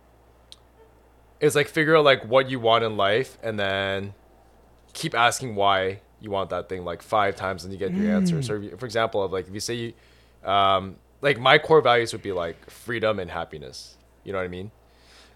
it's 1.41 1.55
like 1.55 1.69
figure 1.69 1.97
out 1.97 2.05
like 2.05 2.25
what 2.25 2.51
you 2.51 2.59
want 2.59 2.83
in 2.83 2.97
life, 2.97 3.39
and 3.41 3.59
then 3.59 4.15
keep 4.95 5.15
asking 5.15 5.55
why 5.55 6.01
you 6.21 6.31
want 6.31 6.51
that 6.51 6.69
thing 6.69 6.85
like 6.85 7.03
five 7.03 7.37
times 7.37 7.65
and 7.65 7.73
you 7.73 7.79
get 7.79 7.95
your 7.95 8.11
answer. 8.15 8.43
So, 8.43 8.55
you, 8.55 8.77
for 8.77 8.87
example, 8.87 9.23
of 9.23 9.33
like 9.33 9.47
if 9.49 9.55
you 9.55 9.61
say 9.61 9.75
you, 9.75 10.49
um, 10.49 10.97
like 11.21 11.39
my 11.39 11.59
core 11.59 11.81
values 11.81 12.13
would 12.13 12.23
be 12.23 12.33
like 12.33 12.69
freedom 12.71 13.19
and 13.19 13.31
happiness. 13.31 13.97
You 14.25 14.33
know 14.33 14.39
what 14.39 14.45
I 14.45 14.49
mean? 14.49 14.71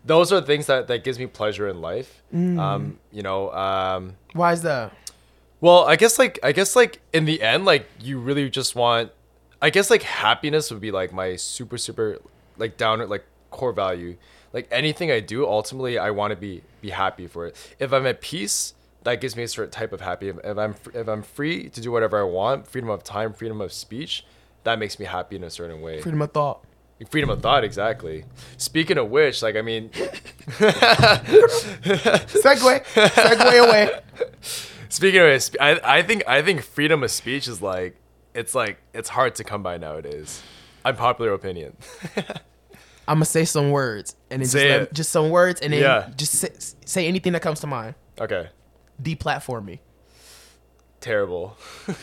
Those 0.05 0.33
are 0.33 0.41
the 0.41 0.47
things 0.47 0.67
that 0.67 0.89
that 0.89 1.05
gives 1.05 1.19
me 1.19 1.27
pleasure 1.27 1.69
in 1.69 1.81
life. 1.81 2.23
Um, 2.33 2.99
you 3.13 3.23
know, 3.23 3.53
um, 3.53 4.17
Why 4.33 4.53
is 4.53 4.63
that? 4.63 4.93
well, 5.61 5.85
I 5.85 5.95
guess 5.97 6.19
like 6.19 6.39
I 6.43 6.53
guess 6.53 6.75
like 6.75 7.01
in 7.13 7.25
the 7.25 7.41
end, 7.43 7.65
like 7.65 7.87
you 8.01 8.19
really 8.19 8.51
just 8.51 8.75
want. 8.75 9.13
I 9.61 9.71
guess 9.71 9.91
like 9.91 10.03
happiness 10.03 10.73
would 10.73 10.81
be 10.81 10.91
like 10.91 11.13
my 11.13 11.37
super 11.37 11.79
super 11.79 12.19
like 12.59 12.77
down 12.77 13.09
like 13.09 13.25
core 13.51 13.73
value. 13.73 14.17
Like 14.53 14.67
anything 14.73 15.11
I 15.13 15.21
do, 15.21 15.47
ultimately 15.47 15.99
I 15.99 16.11
want 16.11 16.33
to 16.33 16.37
be 16.37 16.63
be 16.81 16.91
happy 16.91 17.29
for 17.29 17.47
it. 17.47 17.75
If 17.79 17.93
I'm 17.93 18.05
at 18.07 18.21
peace, 18.21 18.75
that 19.05 19.21
gives 19.21 19.37
me 19.37 19.43
a 19.43 19.49
certain 19.49 19.71
type 19.71 19.93
of 19.93 20.01
happy. 20.01 20.29
If, 20.29 20.39
if 20.45 20.57
I'm 20.59 20.75
if 20.95 21.09
I'm 21.09 21.23
free 21.23 21.69
to 21.71 21.81
do 21.81 21.91
whatever 21.93 22.19
I 22.21 22.25
want, 22.25 22.67
freedom 22.69 22.91
of 22.91 23.03
time, 23.05 23.33
freedom 23.33 23.61
of 23.61 23.73
speech, 23.73 24.25
that 24.65 24.79
makes 24.79 24.99
me 24.99 25.07
happy 25.07 25.37
in 25.37 25.45
a 25.45 25.51
certain 25.51 25.81
way. 25.81 26.01
Freedom 26.01 26.23
of 26.23 26.33
thought. 26.33 26.65
Freedom 27.11 27.31
of 27.31 27.43
thought, 27.43 27.65
exactly. 27.65 28.25
Speaking 28.59 28.97
of 28.97 29.09
which, 29.11 29.43
like 29.43 29.57
I 29.57 29.63
mean, 29.63 29.89
Segue. 31.73 32.85
Segue 32.85 33.67
away. 33.67 33.91
Speaking 34.89 35.21
of, 35.21 35.27
it, 35.27 35.57
I, 35.61 35.81
I 35.99 36.03
think 36.03 36.23
I 36.29 36.43
think 36.43 36.63
freedom 36.63 37.03
of 37.03 37.11
speech 37.11 37.49
is 37.49 37.61
like 37.63 37.97
it's 38.35 38.55
like 38.55 38.79
it's 38.95 39.09
hard 39.09 39.35
to 39.37 39.45
come 39.45 39.63
by 39.63 39.79
nowadays. 39.79 40.43
Unpopular 40.85 41.33
opinion. 41.33 41.77
I'm 43.09 43.17
gonna 43.17 43.25
say 43.25 43.45
some 43.45 43.71
words 43.71 44.15
and 44.31 44.43
then 44.43 44.45
just, 44.49 44.55
let- 44.55 44.93
just 44.95 45.11
some 45.11 45.31
words 45.31 45.61
and 45.61 45.73
then 45.73 45.81
Yeah. 45.83 46.09
just 46.17 46.33
say, 46.35 46.51
say 46.85 47.07
anything 47.09 47.33
that 47.33 47.43
comes 47.43 47.59
to 47.61 47.67
mind. 47.67 47.95
okay, 48.21 48.49
Deplatform 49.03 49.65
me. 49.65 49.81
terrible. 51.01 51.57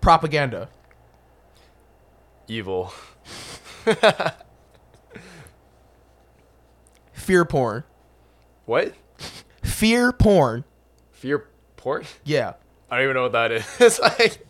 Propaganda. 0.00 0.68
Evil. 2.48 2.92
Fear 7.12 7.44
porn. 7.44 7.84
What? 8.66 8.94
Fear 9.62 10.12
porn. 10.12 10.64
Fear 11.12 11.48
porn? 11.76 12.04
Yeah. 12.24 12.54
I 12.90 12.96
don't 12.96 13.04
even 13.04 13.14
know 13.14 13.22
what 13.22 13.32
that 13.32 13.52
is. 13.52 13.66
it's 13.78 13.98
like 14.20 14.44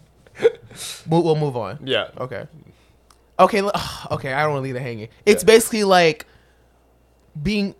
We'll, 1.06 1.22
we'll 1.22 1.36
move 1.36 1.56
on. 1.56 1.80
yeah. 1.84 2.08
Okay. 2.18 2.46
Okay. 3.38 3.62
Okay. 4.10 4.32
I 4.32 4.42
don't 4.42 4.52
want 4.52 4.60
to 4.60 4.64
leave 4.64 4.76
it 4.76 4.82
hanging. 4.82 5.08
It's 5.26 5.44
basically 5.44 5.84
like 5.84 6.26
being 7.40 7.74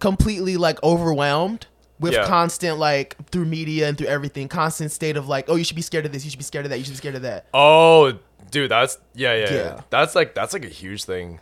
completely 0.00 0.56
like 0.56 0.82
overwhelmed 0.82 1.66
with 2.00 2.12
Yeah. 2.12 2.26
constant 2.26 2.78
like 2.78 3.16
through 3.30 3.44
media 3.44 3.88
and 3.88 3.96
through 3.96 4.08
everything, 4.08 4.48
constant 4.48 4.90
state 4.90 5.16
of 5.16 5.28
like, 5.28 5.48
oh, 5.48 5.54
you 5.56 5.64
should 5.64 5.76
be 5.76 5.82
scared 5.82 6.04
of 6.06 6.12
this, 6.12 6.24
you 6.24 6.30
should 6.30 6.38
be 6.38 6.44
scared 6.44 6.64
of 6.66 6.70
that, 6.70 6.78
you 6.78 6.84
should 6.84 6.92
be 6.92 6.96
scared 6.96 7.14
of 7.14 7.22
that. 7.22 7.46
Oh, 7.54 8.12
dude 8.50 8.70
that's 8.70 8.98
yeah, 9.14 9.34
yeah 9.34 9.40
yeah 9.44 9.54
Yeah. 9.56 9.80
that's 9.88 10.14
like 10.14 10.34
that's 10.34 10.52
like 10.52 10.64
a 10.64 10.68
huge 10.68 11.04
thing 11.04 11.40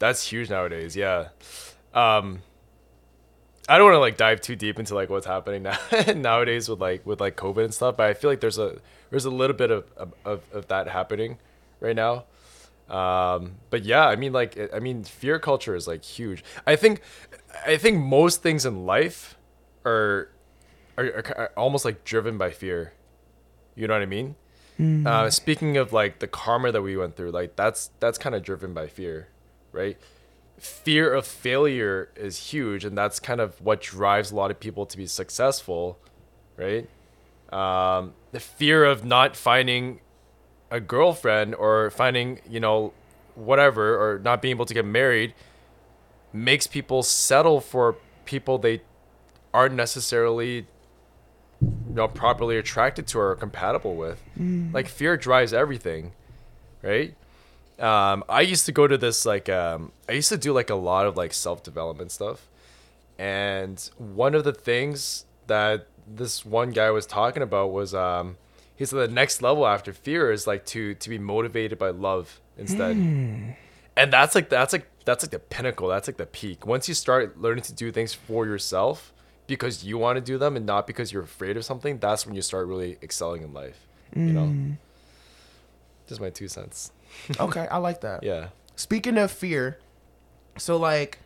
that's 0.00 0.26
huge 0.26 0.50
nowadays 0.50 0.96
yeah 0.96 1.28
um 1.94 2.42
i 3.68 3.78
don't 3.78 3.84
want 3.84 3.94
to 3.94 4.00
like 4.00 4.16
dive 4.16 4.40
too 4.40 4.56
deep 4.56 4.80
into 4.80 4.92
like 4.94 5.08
what's 5.08 5.26
happening 5.26 5.62
now 5.62 5.76
nowadays 6.16 6.68
with 6.68 6.80
like 6.80 7.06
with 7.06 7.20
like 7.20 7.36
covid 7.36 7.64
and 7.66 7.74
stuff 7.74 7.96
but 7.96 8.06
i 8.08 8.14
feel 8.14 8.28
like 8.28 8.40
there's 8.40 8.58
a 8.58 8.78
there's 9.10 9.24
a 9.24 9.30
little 9.30 9.54
bit 9.54 9.70
of 9.70 9.84
of, 9.96 10.12
of, 10.24 10.42
of 10.52 10.66
that 10.66 10.88
happening 10.88 11.38
right 11.78 11.94
now 11.94 12.24
um 12.92 13.54
but 13.70 13.84
yeah 13.84 14.06
i 14.06 14.16
mean 14.16 14.32
like 14.32 14.58
i 14.74 14.78
mean 14.78 15.02
fear 15.02 15.38
culture 15.38 15.74
is 15.74 15.88
like 15.88 16.04
huge 16.04 16.44
i 16.66 16.76
think 16.76 17.00
i 17.66 17.76
think 17.76 17.98
most 17.98 18.42
things 18.42 18.66
in 18.66 18.84
life 18.84 19.36
are 19.84 20.28
are, 20.98 21.24
are, 21.36 21.50
almost 21.56 21.84
like 21.84 22.04
driven 22.04 22.36
by 22.36 22.50
fear 22.50 22.92
you 23.74 23.88
know 23.88 23.94
what 23.94 24.02
i 24.02 24.06
mean 24.06 24.36
uh, 25.06 25.30
speaking 25.30 25.76
of 25.76 25.92
like 25.92 26.18
the 26.18 26.26
karma 26.26 26.72
that 26.72 26.82
we 26.82 26.96
went 26.96 27.16
through, 27.16 27.30
like 27.30 27.56
that's 27.56 27.90
that's 28.00 28.18
kind 28.18 28.34
of 28.34 28.42
driven 28.42 28.74
by 28.74 28.86
fear, 28.88 29.28
right? 29.70 29.96
Fear 30.58 31.12
of 31.14 31.26
failure 31.26 32.10
is 32.16 32.52
huge, 32.52 32.84
and 32.84 32.96
that's 32.96 33.20
kind 33.20 33.40
of 33.40 33.60
what 33.60 33.80
drives 33.80 34.32
a 34.32 34.36
lot 34.36 34.50
of 34.50 34.58
people 34.58 34.86
to 34.86 34.96
be 34.96 35.06
successful, 35.06 35.98
right? 36.56 36.88
Um, 37.52 38.14
the 38.32 38.40
fear 38.40 38.84
of 38.84 39.04
not 39.04 39.36
finding 39.36 40.00
a 40.72 40.80
girlfriend 40.80 41.54
or 41.54 41.90
finding, 41.90 42.40
you 42.48 42.58
know, 42.58 42.92
whatever, 43.34 43.94
or 43.94 44.18
not 44.18 44.40
being 44.40 44.56
able 44.56 44.64
to 44.64 44.74
get 44.74 44.86
married 44.86 45.34
makes 46.32 46.66
people 46.66 47.02
settle 47.02 47.60
for 47.60 47.96
people 48.24 48.56
they 48.58 48.80
aren't 49.52 49.74
necessarily 49.74 50.66
you 51.60 51.94
know 51.94 52.08
properly 52.08 52.56
attracted 52.56 53.06
to 53.06 53.18
or 53.18 53.34
compatible 53.36 53.94
with. 53.96 54.18
Like 54.72 54.88
fear 54.88 55.16
drives 55.16 55.52
everything 55.52 56.12
right? 56.80 57.14
Um 57.78 58.24
i 58.28 58.40
used 58.40 58.66
to 58.66 58.72
go 58.72 58.86
to 58.86 58.96
this 58.96 59.26
like 59.26 59.48
um 59.48 59.92
i 60.08 60.12
used 60.12 60.28
to 60.30 60.38
do 60.38 60.52
like 60.52 60.70
a 60.70 60.74
lot 60.74 61.06
of 61.06 61.16
like 61.16 61.32
self-development 61.32 62.10
stuff. 62.10 62.48
And 63.18 63.78
one 63.98 64.34
of 64.34 64.44
the 64.44 64.52
things 64.52 65.26
that 65.46 65.86
this 66.06 66.44
one 66.46 66.70
guy 66.70 66.90
was 66.90 67.06
talking 67.06 67.42
about 67.42 67.72
was 67.72 67.94
um 67.94 68.36
he 68.82 68.86
said 68.86 68.98
the 68.98 69.14
next 69.14 69.42
level 69.42 69.66
after 69.66 69.92
fear 69.92 70.32
is 70.32 70.46
like 70.46 70.66
to 70.66 70.94
to 70.94 71.08
be 71.08 71.18
motivated 71.18 71.78
by 71.78 71.90
love 71.90 72.40
instead. 72.58 72.96
Hmm. 72.96 73.50
And 73.96 74.12
that's 74.12 74.34
like 74.34 74.48
that's 74.48 74.72
like 74.72 74.86
that's 75.04 75.24
like 75.24 75.30
the 75.30 75.38
pinnacle. 75.38 75.88
That's 75.88 76.08
like 76.08 76.16
the 76.16 76.26
peak. 76.26 76.66
Once 76.66 76.88
you 76.88 76.94
start 76.94 77.40
learning 77.40 77.64
to 77.64 77.72
do 77.72 77.92
things 77.92 78.14
for 78.14 78.46
yourself 78.46 79.12
because 79.46 79.84
you 79.84 79.98
want 79.98 80.16
to 80.16 80.20
do 80.20 80.38
them 80.38 80.56
and 80.56 80.64
not 80.64 80.86
because 80.86 81.12
you're 81.12 81.22
afraid 81.22 81.56
of 81.56 81.64
something 81.64 81.98
that's 81.98 82.24
when 82.26 82.34
you 82.34 82.42
start 82.42 82.66
really 82.66 82.96
excelling 83.02 83.42
in 83.42 83.52
life 83.52 83.86
you 84.14 84.32
know? 84.32 84.46
Hmm. 84.46 84.72
Just 86.06 86.20
my 86.20 86.30
two 86.30 86.48
cents. 86.48 86.92
Okay, 87.38 87.66
I 87.70 87.76
like 87.76 88.00
that. 88.00 88.22
yeah. 88.22 88.48
Speaking 88.74 89.18
of 89.18 89.30
fear, 89.30 89.78
so 90.56 90.78
like, 90.78 91.18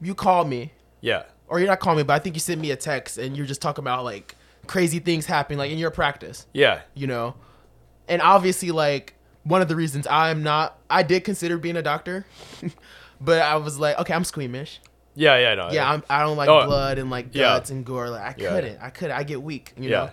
you 0.00 0.14
call 0.14 0.44
me, 0.44 0.72
yeah. 1.00 1.24
or 1.48 1.58
you're 1.58 1.68
not 1.68 1.80
calling 1.80 1.98
me, 1.98 2.02
but 2.04 2.14
I 2.14 2.18
think 2.20 2.36
you 2.36 2.40
sent 2.40 2.60
me 2.60 2.70
a 2.70 2.76
text, 2.76 3.18
and 3.18 3.36
you're 3.36 3.46
just 3.46 3.60
talking 3.60 3.82
about 3.82 4.04
like 4.04 4.36
crazy 4.70 5.00
things 5.00 5.26
happen 5.26 5.58
like 5.58 5.72
in 5.72 5.78
your 5.78 5.90
practice, 5.90 6.46
yeah 6.54 6.82
you 6.94 7.08
know, 7.08 7.34
and 8.08 8.22
obviously 8.22 8.70
like 8.70 9.14
one 9.42 9.60
of 9.62 9.66
the 9.68 9.74
reasons 9.74 10.06
I'm 10.06 10.44
not, 10.44 10.78
I 10.88 11.02
did 11.02 11.24
consider 11.24 11.58
being 11.58 11.76
a 11.76 11.82
doctor, 11.82 12.24
but 13.20 13.42
I 13.42 13.56
was 13.56 13.78
like, 13.80 13.98
okay, 13.98 14.14
I'm 14.14 14.22
squeamish. 14.22 14.80
yeah 15.16 15.36
yeah 15.38 15.54
no 15.56 15.70
Yeah, 15.72 15.90
I'm, 15.90 16.04
I 16.08 16.22
don't 16.22 16.36
like 16.36 16.48
Oh, 16.48 16.64
blood 16.66 16.98
and 16.98 17.10
like 17.10 17.34
yeah. 17.34 17.54
guts 17.54 17.70
and 17.70 17.84
gore. 17.84 18.10
Like 18.10 18.22
I 18.22 18.34
Yeah. 18.38 18.48
couldn't, 18.50 18.78
I 18.80 18.90
could, 18.90 19.10
I 19.10 19.22
get 19.24 19.42
weak, 19.42 19.72
you 19.76 19.90
Yeah. 19.90 19.96
know. 20.06 20.10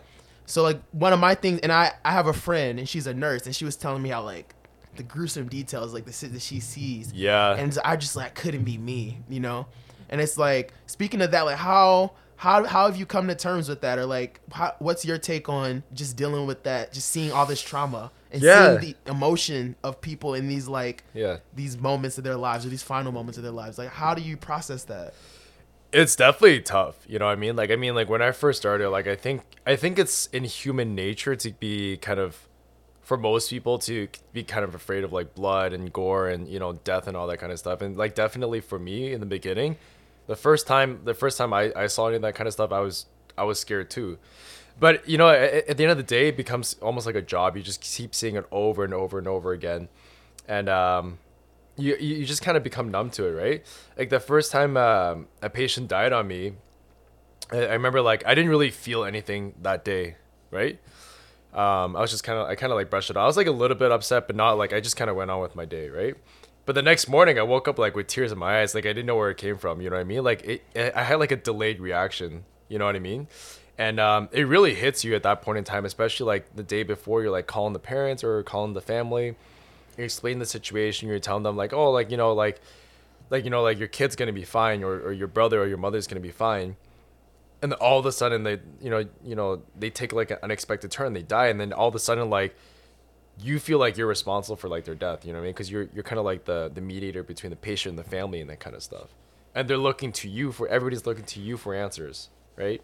So 0.48 0.63
like 0.63 0.82
one 0.91 1.13
of 1.13 1.20
my 1.20 1.36
things, 1.36 1.60
and 1.62 1.72
I 1.72 1.91
I 2.04 2.12
have 2.13 2.26
a 2.28 2.34
friend, 2.34 2.80
and 2.80 2.89
she's 2.89 3.06
a 3.06 3.13
nurse, 3.13 3.46
and 3.46 3.56
she 3.56 3.65
was 3.65 3.76
telling 3.76 4.02
me 4.02 4.10
how 4.10 4.24
like 4.24 4.56
the 4.96 5.04
gruesome 5.04 5.48
details, 5.50 5.93
like 5.93 6.06
the 6.06 6.13
shit 6.13 6.34
that 6.34 6.41
she 6.41 6.60
sees. 6.62 7.13
Yeah. 7.13 7.54
And 7.54 7.78
I 7.86 7.96
just 7.96 8.15
like 8.15 8.34
couldn't 8.34 8.63
be 8.63 8.78
me, 8.80 9.20
you 9.30 9.39
know. 9.39 9.67
And 10.10 10.20
it's 10.22 10.38
like 10.38 10.74
speaking 10.88 11.22
of 11.22 11.30
that, 11.32 11.41
like 11.46 11.58
how 11.58 12.13
how 12.38 12.63
how 12.65 12.86
have 12.86 12.97
you 12.97 13.06
come 13.06 13.28
to 13.28 13.36
terms 13.36 13.67
with 13.67 13.82
that, 13.82 13.97
or 14.00 14.06
like 14.06 14.39
how, 14.52 14.76
what's 14.80 15.04
your 15.04 15.17
take 15.17 15.50
on 15.50 15.84
just 15.93 16.15
dealing 16.15 16.45
with 16.47 16.63
that, 16.63 16.93
just 16.93 17.10
seeing 17.10 17.32
all 17.32 17.45
this 17.45 17.62
trauma 17.62 18.12
and 18.32 18.41
Yeah. 18.41 18.80
seeing 18.80 18.93
the 19.06 19.12
emotion 19.12 19.76
of 19.84 20.02
people 20.02 20.34
in 20.34 20.47
these 20.47 20.67
like 20.67 21.04
yeah 21.13 21.38
these 21.56 21.78
moments 21.78 22.17
of 22.17 22.23
their 22.23 22.36
lives 22.38 22.65
or 22.65 22.69
these 22.69 22.84
final 22.84 23.12
moments 23.12 23.38
of 23.38 23.43
their 23.43 23.52
lives. 23.52 23.78
Like 23.78 23.89
how 23.89 24.13
do 24.13 24.21
you 24.21 24.38
process 24.38 24.84
that? 24.86 25.13
it's 25.93 26.17
definitely 26.17 26.60
tough 26.60 26.97
you 27.08 27.17
know 27.17 27.26
what 27.26 27.32
i 27.32 27.36
mean 27.36 27.56
like 27.56 27.71
i 27.71 27.78
mean 27.78 27.95
like 27.95 28.10
when 28.10 28.21
i 28.21 28.30
first 28.30 28.60
started 28.60 28.89
like 28.89 29.08
i 29.08 29.15
think 29.15 29.41
i 29.65 29.73
think 29.73 29.97
it's 29.97 30.28
in 30.34 30.43
human 30.43 30.93
nature 30.93 31.34
to 31.34 31.50
be 31.62 31.95
kind 31.95 32.19
of 32.19 32.45
for 33.02 33.15
most 33.15 33.50
people 33.50 33.80
to 33.80 34.06
be 34.34 34.43
kind 34.43 34.65
of 34.65 34.76
afraid 34.76 35.06
of 35.06 35.13
like 35.13 35.34
blood 35.34 35.71
and 35.71 35.93
gore 35.93 36.28
and 36.28 36.50
you 36.50 36.60
know 36.60 36.73
death 36.73 37.08
and 37.08 37.15
all 37.15 37.26
that 37.26 37.38
kind 37.38 37.54
of 37.54 37.58
stuff 37.58 37.80
and 37.82 37.95
like 37.95 38.13
definitely 38.15 38.60
for 38.60 38.78
me 38.78 39.13
in 39.13 39.21
the 39.21 39.26
beginning 39.26 39.78
the 40.28 40.36
first 40.36 40.68
time 40.68 41.02
the 41.04 41.13
first 41.13 41.38
time 41.38 41.54
i, 41.54 41.72
I 41.76 41.88
saw 41.88 42.08
any 42.08 42.18
of 42.18 42.22
that 42.22 42.36
kind 42.36 42.48
of 42.48 42.54
stuff 42.54 42.72
i 42.72 42.80
was 42.80 43.06
i 43.38 43.44
was 43.44 43.60
scared 43.60 43.90
too 43.90 44.18
but 44.80 45.08
you 45.08 45.18
know 45.18 45.30
at, 45.30 45.70
at 45.70 45.78
the 45.78 45.84
end 45.84 45.92
of 45.92 45.98
the 45.98 46.04
day 46.04 46.30
it 46.30 46.38
becomes 46.38 46.76
almost 46.82 47.06
like 47.06 47.16
a 47.16 47.22
job 47.22 47.58
you 47.58 47.63
just 47.63 47.82
keep 47.82 48.13
seeing 48.13 48.36
it 48.36 48.46
over 48.52 48.84
and 48.84 48.94
over 48.94 49.18
and 49.18 49.28
over 49.28 49.52
again 49.52 49.90
and 50.48 50.70
um 50.70 51.18
you 51.78 51.96
you 51.98 52.26
just 52.26 52.42
kind 52.42 52.58
of 52.58 52.63
become 52.63 52.90
numb 52.90 53.10
to 53.12 53.26
it, 53.26 53.32
right? 53.32 53.66
Like 53.98 54.10
the 54.10 54.20
first 54.20 54.52
time 54.52 54.76
um, 54.78 55.28
a 55.42 55.50
patient 55.50 55.88
died 55.88 56.12
on 56.12 56.28
me, 56.28 56.54
I, 57.52 57.58
I 57.58 57.74
remember 57.74 58.02
like 58.02 58.26
I 58.26 58.36
didn't 58.36 58.50
really 58.50 58.72
feel 58.72 59.06
anything 59.06 59.54
that 59.62 59.86
day, 59.86 60.16
right? 60.52 60.80
Um, 61.54 61.96
I 61.96 62.02
was 62.02 62.12
just 62.12 62.24
kind 62.24 62.40
of 62.40 62.48
I 62.48 62.56
kind 62.56 62.72
of 62.72 62.78
like 62.78 62.90
brushed 62.90 63.10
it 63.10 63.18
off. 63.18 63.24
I 63.24 63.28
was 63.28 63.38
like 63.38 63.48
a 63.48 63.52
little 63.52 63.78
bit 63.78 63.92
upset, 63.92 64.28
but 64.28 64.36
not 64.36 64.58
like 64.58 64.74
I 64.74 64.80
just 64.80 64.98
kind 64.98 65.10
of 65.10 65.16
went 65.16 65.32
on 65.32 65.40
with 65.40 65.56
my 65.56 65.66
day, 65.66 65.90
right? 65.90 66.16
But 66.68 66.76
the 66.76 66.84
next 66.84 67.08
morning, 67.08 67.40
I 67.40 67.42
woke 67.42 67.68
up 67.68 67.80
like 67.80 67.96
with 67.96 68.06
tears 68.06 68.32
in 68.32 68.38
my 68.38 68.62
eyes, 68.62 68.76
like 68.76 68.86
I 68.86 68.90
didn't 68.90 69.08
know 69.08 69.16
where 69.16 69.32
it 69.32 69.38
came 69.38 69.58
from. 69.58 69.82
You 69.82 69.90
know 69.90 69.96
what 69.96 70.02
I 70.02 70.04
mean? 70.04 70.24
Like 70.24 70.44
it, 70.44 70.64
I 70.96 71.02
had 71.02 71.16
like 71.16 71.32
a 71.32 71.38
delayed 71.38 71.80
reaction. 71.80 72.44
You 72.70 72.78
know 72.78 72.86
what 72.86 72.96
I 72.96 73.00
mean? 73.00 73.28
And 73.80 74.00
um, 74.00 74.30
it 74.32 74.44
really 74.44 74.76
hits 74.76 75.04
you 75.04 75.16
at 75.16 75.24
that 75.24 75.42
point 75.42 75.58
in 75.58 75.64
time, 75.64 75.86
especially 75.86 76.28
like 76.28 76.56
the 76.56 76.64
day 76.64 76.84
before. 76.84 77.24
You're 77.24 77.32
like 77.32 77.48
calling 77.48 77.74
the 77.74 77.80
parents 77.80 78.24
or 78.24 78.44
calling 78.44 78.74
the 78.74 78.82
family 78.82 79.36
you 79.98 80.04
explain 80.04 80.40
the 80.40 80.46
situation 80.46 81.10
you're 81.10 81.20
telling 81.20 81.44
them 81.44 81.58
like 81.58 81.74
oh 81.74 81.92
like 81.92 82.12
you 82.12 82.18
know 82.18 82.34
like 82.34 82.62
like 83.30 83.44
you 83.44 83.50
know 83.50 83.64
like 83.64 83.80
your 83.80 83.88
kid's 83.88 84.16
gonna 84.16 84.32
be 84.32 84.46
fine 84.46 84.84
or, 84.84 84.94
or 85.02 85.12
your 85.12 85.28
brother 85.28 85.62
or 85.62 85.68
your 85.68 85.78
mother's 85.78 86.08
gonna 86.08 86.22
be 86.22 86.32
fine 86.32 86.76
and 87.62 87.74
all 87.74 88.00
of 88.00 88.06
a 88.06 88.12
sudden 88.12 88.44
they 88.44 88.60
you 88.80 88.90
know 88.90 89.06
you 89.24 89.36
know 89.36 89.62
they 89.78 89.90
take 89.90 90.14
like 90.14 90.32
an 90.32 90.38
unexpected 90.44 90.92
turn 90.92 91.14
they 91.14 91.24
die 91.24 91.48
and 91.48 91.60
then 91.60 91.74
all 91.74 91.88
of 91.88 91.96
a 91.96 92.00
sudden 92.00 92.30
like 92.30 92.56
you 93.39 93.60
feel 93.60 93.78
like 93.78 93.97
you're 93.97 94.08
responsible 94.08 94.56
for 94.56 94.67
like 94.67 94.84
their 94.86 94.95
death 94.95 95.26
you 95.26 95.32
know 95.32 95.39
what 95.39 95.43
i 95.43 95.47
mean? 95.47 95.54
Because 95.54 95.69
you're 95.71 95.88
you're 95.93 96.04
kind 96.04 96.19
of 96.19 96.26
like 96.26 96.45
the 96.45 96.71
the 96.73 96.82
mediator 96.82 97.23
between 97.23 97.50
the 97.50 97.56
patient 97.56 97.91
and 97.97 98.00
the 98.00 98.10
family 98.10 98.41
and 98.41 98.50
that 98.50 98.60
kind 98.60 98.76
of 98.76 98.82
stuff. 98.84 99.10
And 99.54 99.67
they're 99.67 99.78
looking 99.78 100.12
to 100.13 100.30
you 100.30 100.52
for 100.52 100.67
everybody's 100.67 101.06
looking 101.06 101.26
to 101.26 101.39
you 101.39 101.58
for 101.58 101.73
answers 101.73 102.30
right? 102.56 102.82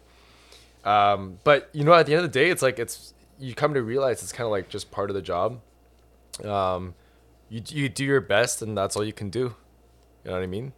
Um 0.84 1.38
but 1.44 1.68
you 1.72 1.84
know 1.84 1.92
at 1.94 2.06
the 2.06 2.12
end 2.14 2.24
of 2.24 2.32
the 2.32 2.38
day 2.38 2.50
it's 2.50 2.62
like 2.62 2.78
it's 2.78 3.14
you 3.38 3.54
come 3.54 3.74
to 3.74 3.82
realize 3.82 4.22
it's 4.22 4.32
kind 4.32 4.44
of 4.46 4.52
like 4.52 4.68
just 4.68 4.90
part 4.90 5.10
of 5.10 5.14
the 5.14 5.22
job. 5.22 5.60
Um 6.44 6.94
you 7.48 7.62
you 7.68 7.88
do 7.88 8.04
your 8.04 8.20
best 8.20 8.62
and 8.62 8.76
that's 8.76 8.96
all 8.96 9.04
you 9.04 9.12
can 9.12 9.30
do. 9.30 9.54
You 10.24 10.30
know 10.30 10.32
what 10.32 10.42
i 10.42 10.46
mean? 10.46 10.72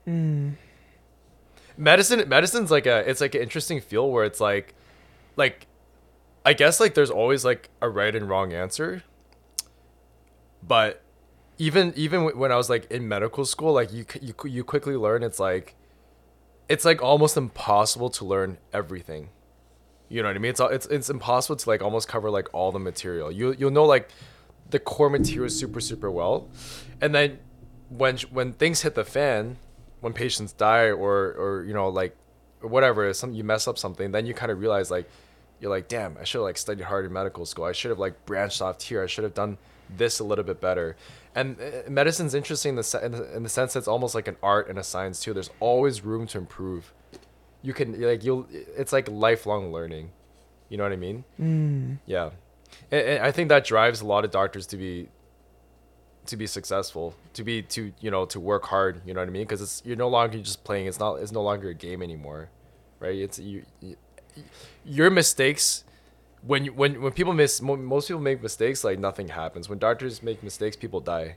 Medicine 1.77 2.27
medicine's 2.29 2.71
like 2.71 2.87
a 2.87 3.09
it's 3.09 3.21
like 3.21 3.35
an 3.35 3.43
interesting 3.43 3.81
field 3.81 4.11
where 4.13 4.25
it's 4.25 4.41
like 4.41 4.75
like 5.37 5.67
i 6.45 6.55
guess 6.55 6.81
like 6.81 6.95
there's 6.95 7.11
always 7.11 7.45
like 7.45 7.69
a 7.83 7.89
right 7.89 8.17
and 8.17 8.29
wrong 8.31 8.53
answer 8.55 9.03
but 10.67 11.03
even 11.59 11.93
even 11.97 12.25
when 12.37 12.53
i 12.53 12.57
was 12.57 12.69
like 12.69 12.91
in 12.91 13.09
medical 13.09 13.45
school 13.45 13.73
like 13.73 13.93
you 13.93 14.05
you, 14.21 14.35
you 14.45 14.65
quickly 14.65 14.97
learn 14.97 15.23
it's 15.23 15.41
like 15.41 15.75
it's 16.69 16.85
like 16.85 17.03
almost 17.03 17.37
impossible 17.37 18.11
to 18.11 18.25
learn 18.25 18.59
everything. 18.73 19.29
You 20.09 20.23
know 20.23 20.29
what 20.29 20.37
i 20.37 20.39
mean? 20.39 20.51
It's 20.51 20.61
it's 20.61 20.87
it's 20.87 21.11
impossible 21.11 21.57
to 21.57 21.69
like 21.69 21.83
almost 21.83 22.09
cover 22.09 22.31
like 22.31 22.53
all 22.53 22.73
the 22.73 22.79
material. 22.79 23.31
You 23.31 23.55
you'll 23.59 23.71
know 23.71 23.85
like 23.85 24.11
the 24.71 24.79
core 24.79 25.11
material 25.11 25.49
super 25.49 25.81
super 25.81 26.11
well 26.11 26.49
and 27.01 27.15
then 27.15 27.39
when 27.89 28.19
when 28.33 28.53
things 28.53 28.83
hit 28.83 28.97
the 28.97 29.05
fan 29.05 29.57
when 30.01 30.13
patients 30.13 30.53
die 30.53 30.91
or 30.91 31.33
or 31.35 31.65
you 31.65 31.73
know 31.73 31.89
like 31.89 32.17
whatever 32.63 33.13
some 33.15 33.33
you 33.33 33.45
mess 33.45 33.69
up 33.69 33.79
something 33.79 34.11
then 34.11 34.27
you 34.27 34.35
kind 34.35 34.51
of 34.51 34.59
realize 34.59 34.91
like 34.91 35.09
you're 35.61 35.71
like 35.71 35.89
damn 35.89 36.17
i 36.19 36.25
should 36.25 36.39
have 36.39 36.45
like 36.45 36.59
studied 36.59 36.85
hard 36.85 37.05
in 37.05 37.13
medical 37.13 37.47
school. 37.47 37.65
I 37.65 37.73
should 37.73 37.91
have 37.91 37.99
like 37.99 38.27
branched 38.27 38.61
off 38.63 38.83
here. 38.83 39.03
I 39.03 39.07
should 39.07 39.25
have 39.25 39.35
done 39.35 39.59
this 39.97 40.19
a 40.19 40.25
little 40.25 40.45
bit 40.45 40.61
better. 40.61 40.97
And 41.35 41.57
uh, 41.61 41.89
medicine's 41.91 42.35
interesting 42.35 42.71
in 42.71 42.77
the, 42.77 42.83
se- 42.83 43.05
in 43.05 43.13
the 43.13 43.37
in 43.37 43.43
the 43.43 43.49
sense 43.49 43.75
that 43.75 43.81
it's 43.81 43.89
almost 43.89 44.15
like 44.15 44.29
an 44.29 44.37
art 44.43 44.69
and 44.69 44.79
a 44.79 44.83
science 44.83 45.21
too. 45.21 45.33
There's 45.33 45.51
always 45.61 46.05
room 46.05 46.27
to 46.29 46.39
improve. 46.39 46.93
You 47.63 47.73
can 47.73 48.01
like 48.01 48.25
you'll 48.25 48.47
it's 48.51 48.93
like 48.93 49.09
lifelong 49.09 49.73
learning. 49.73 50.11
You 50.69 50.77
know 50.77 50.83
what 50.83 50.93
i 50.93 50.97
mean? 50.97 51.25
Mm. 51.41 51.99
yeah. 52.07 52.31
And, 52.91 53.07
and 53.09 53.25
i 53.25 53.31
think 53.31 53.49
that 53.51 53.65
drives 53.65 54.01
a 54.01 54.07
lot 54.07 54.25
of 54.25 54.31
doctors 54.31 54.67
to 54.69 54.77
be 54.77 55.09
to 56.27 56.37
be 56.37 56.49
successful 56.49 57.15
to 57.35 57.45
be 57.45 57.63
to 57.63 57.93
you 58.01 58.11
know 58.11 58.25
to 58.27 58.41
work 58.41 58.65
hard. 58.67 59.01
You 59.07 59.15
know 59.15 59.21
what 59.21 59.29
i 59.29 59.33
mean? 59.33 59.43
Because 59.43 59.63
it's 59.63 59.83
you're 59.85 59.97
no 59.97 60.09
longer 60.09 60.39
just 60.39 60.65
playing. 60.65 60.87
It's 60.87 60.99
not 60.99 61.15
it's 61.17 61.33
no 61.33 61.43
longer 61.43 61.69
a 61.69 61.75
game 61.75 62.03
anymore 62.03 62.51
right? 63.01 63.17
It's 63.17 63.39
you, 63.39 63.63
you 63.81 63.97
your 64.85 65.11
mistakes 65.11 65.85
when 66.43 66.65
you, 66.65 66.73
when 66.73 67.01
when 67.03 67.13
people 67.13 67.33
miss 67.33 67.61
most 67.61 68.09
people 68.09 68.23
make 68.23 68.43
mistakes 68.43 68.85
like 68.85 68.99
nothing 68.99 69.29
happens 69.29 69.69
when 69.69 69.79
doctors 69.79 70.23
make 70.23 70.43
mistakes 70.43 70.77
people 70.77 71.01
die 71.01 71.37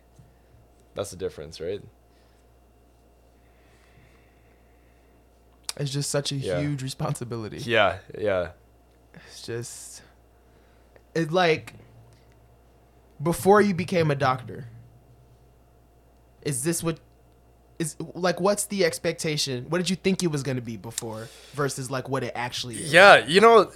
that's 0.95 1.09
the 1.11 1.17
difference 1.17 1.59
right 1.59 1.81
It's 5.77 5.91
just 5.91 6.09
such 6.09 6.31
a 6.31 6.35
Yeah. 6.35 6.59
huge 6.59 6.83
responsibility. 6.83 7.57
yeah 7.59 7.99
yeah 8.17 8.51
It's 9.27 9.45
just 9.45 10.01
it's 11.15 11.31
like 11.31 11.73
before 13.21 13.61
you 13.61 13.73
became 13.73 14.11
a 14.11 14.15
doctor. 14.15 14.67
Is 16.41 16.63
this 16.63 16.83
what 16.83 16.99
is 17.79 17.95
like 18.13 18.39
what's 18.39 18.65
the 18.65 18.85
expectation? 18.85 19.65
What 19.69 19.79
did 19.79 19.89
you 19.89 19.95
think 19.95 20.21
it 20.21 20.27
was 20.27 20.43
going 20.43 20.57
to 20.57 20.61
be 20.61 20.77
before 20.77 21.29
versus 21.53 21.89
like 21.89 22.07
what 22.09 22.23
it 22.23 22.33
actually 22.35 22.75
is? 22.75 22.93
Yeah, 22.93 23.25
you 23.25 23.41
know, 23.41 23.71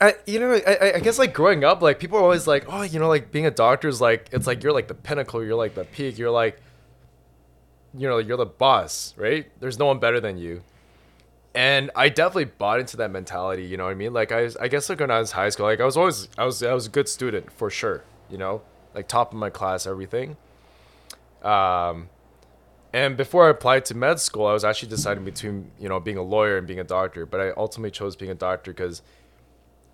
I, 0.00 0.14
you 0.26 0.38
know, 0.38 0.52
I, 0.66 0.92
I- 0.96 1.00
guess 1.00 1.18
like 1.18 1.32
growing 1.32 1.64
up, 1.64 1.80
like 1.82 1.98
people 1.98 2.18
are 2.18 2.22
always 2.22 2.46
like, 2.46 2.66
oh, 2.68 2.82
you 2.82 2.98
know, 2.98 3.08
like 3.08 3.32
being 3.32 3.46
a 3.46 3.50
doctor 3.50 3.88
is 3.88 4.00
like, 4.00 4.28
it's 4.32 4.46
like 4.46 4.62
you're 4.62 4.72
like 4.74 4.88
the 4.88 4.94
pinnacle, 4.94 5.42
you're 5.42 5.54
like 5.56 5.74
the 5.74 5.84
peak, 5.84 6.18
you're 6.18 6.30
like, 6.30 6.60
you 7.96 8.06
know, 8.06 8.18
you're 8.18 8.36
the 8.36 8.46
boss, 8.46 9.14
right? 9.16 9.50
There's 9.60 9.78
no 9.78 9.86
one 9.86 9.98
better 9.98 10.20
than 10.20 10.36
you. 10.36 10.62
And 11.54 11.90
I 11.96 12.10
definitely 12.10 12.44
bought 12.44 12.78
into 12.78 12.98
that 12.98 13.10
mentality, 13.10 13.64
you 13.64 13.76
know 13.76 13.84
what 13.84 13.90
I 13.90 13.94
mean? 13.94 14.12
Like 14.12 14.30
I, 14.30 14.50
I 14.60 14.68
guess 14.68 14.88
like 14.88 15.00
when 15.00 15.10
I 15.10 15.18
was 15.18 15.32
high 15.32 15.48
school, 15.48 15.66
like 15.66 15.80
I 15.80 15.84
was 15.84 15.96
always, 15.96 16.28
I 16.38 16.44
was, 16.44 16.62
I 16.62 16.74
was 16.74 16.86
a 16.86 16.90
good 16.90 17.08
student 17.08 17.50
for 17.50 17.70
sure, 17.70 18.04
you 18.30 18.36
know, 18.38 18.60
like 18.94 19.08
top 19.08 19.32
of 19.32 19.38
my 19.38 19.50
class, 19.50 19.86
everything. 19.86 20.36
Um, 21.42 22.08
and 22.92 23.16
before 23.16 23.46
I 23.46 23.50
applied 23.50 23.84
to 23.86 23.94
med 23.94 24.18
school, 24.20 24.46
I 24.46 24.52
was 24.52 24.64
actually 24.64 24.88
deciding 24.88 25.24
between 25.24 25.70
you 25.78 25.88
know 25.88 26.00
being 26.00 26.16
a 26.16 26.22
lawyer 26.22 26.58
and 26.58 26.66
being 26.66 26.80
a 26.80 26.84
doctor. 26.84 27.26
But 27.26 27.40
I 27.40 27.50
ultimately 27.56 27.90
chose 27.90 28.16
being 28.16 28.30
a 28.30 28.34
doctor 28.34 28.72
because 28.72 29.02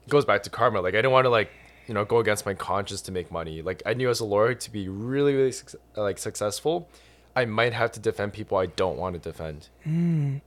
it 0.06 0.10
goes 0.10 0.24
back 0.24 0.42
to 0.44 0.50
karma. 0.50 0.80
Like 0.80 0.94
I 0.94 0.98
didn't 0.98 1.12
want 1.12 1.26
to 1.26 1.30
like 1.30 1.50
you 1.86 1.94
know 1.94 2.04
go 2.04 2.18
against 2.18 2.46
my 2.46 2.54
conscience 2.54 3.02
to 3.02 3.12
make 3.12 3.30
money. 3.30 3.62
Like 3.62 3.82
I 3.84 3.94
knew 3.94 4.08
as 4.08 4.20
a 4.20 4.24
lawyer 4.24 4.54
to 4.54 4.70
be 4.70 4.88
really 4.88 5.34
really 5.34 5.54
like 5.96 6.18
successful, 6.18 6.88
I 7.34 7.44
might 7.44 7.74
have 7.74 7.92
to 7.92 8.00
defend 8.00 8.32
people 8.32 8.56
I 8.56 8.66
don't 8.66 8.96
want 8.96 9.14
to 9.14 9.20
defend. 9.20 9.68
Mm. 9.86 10.40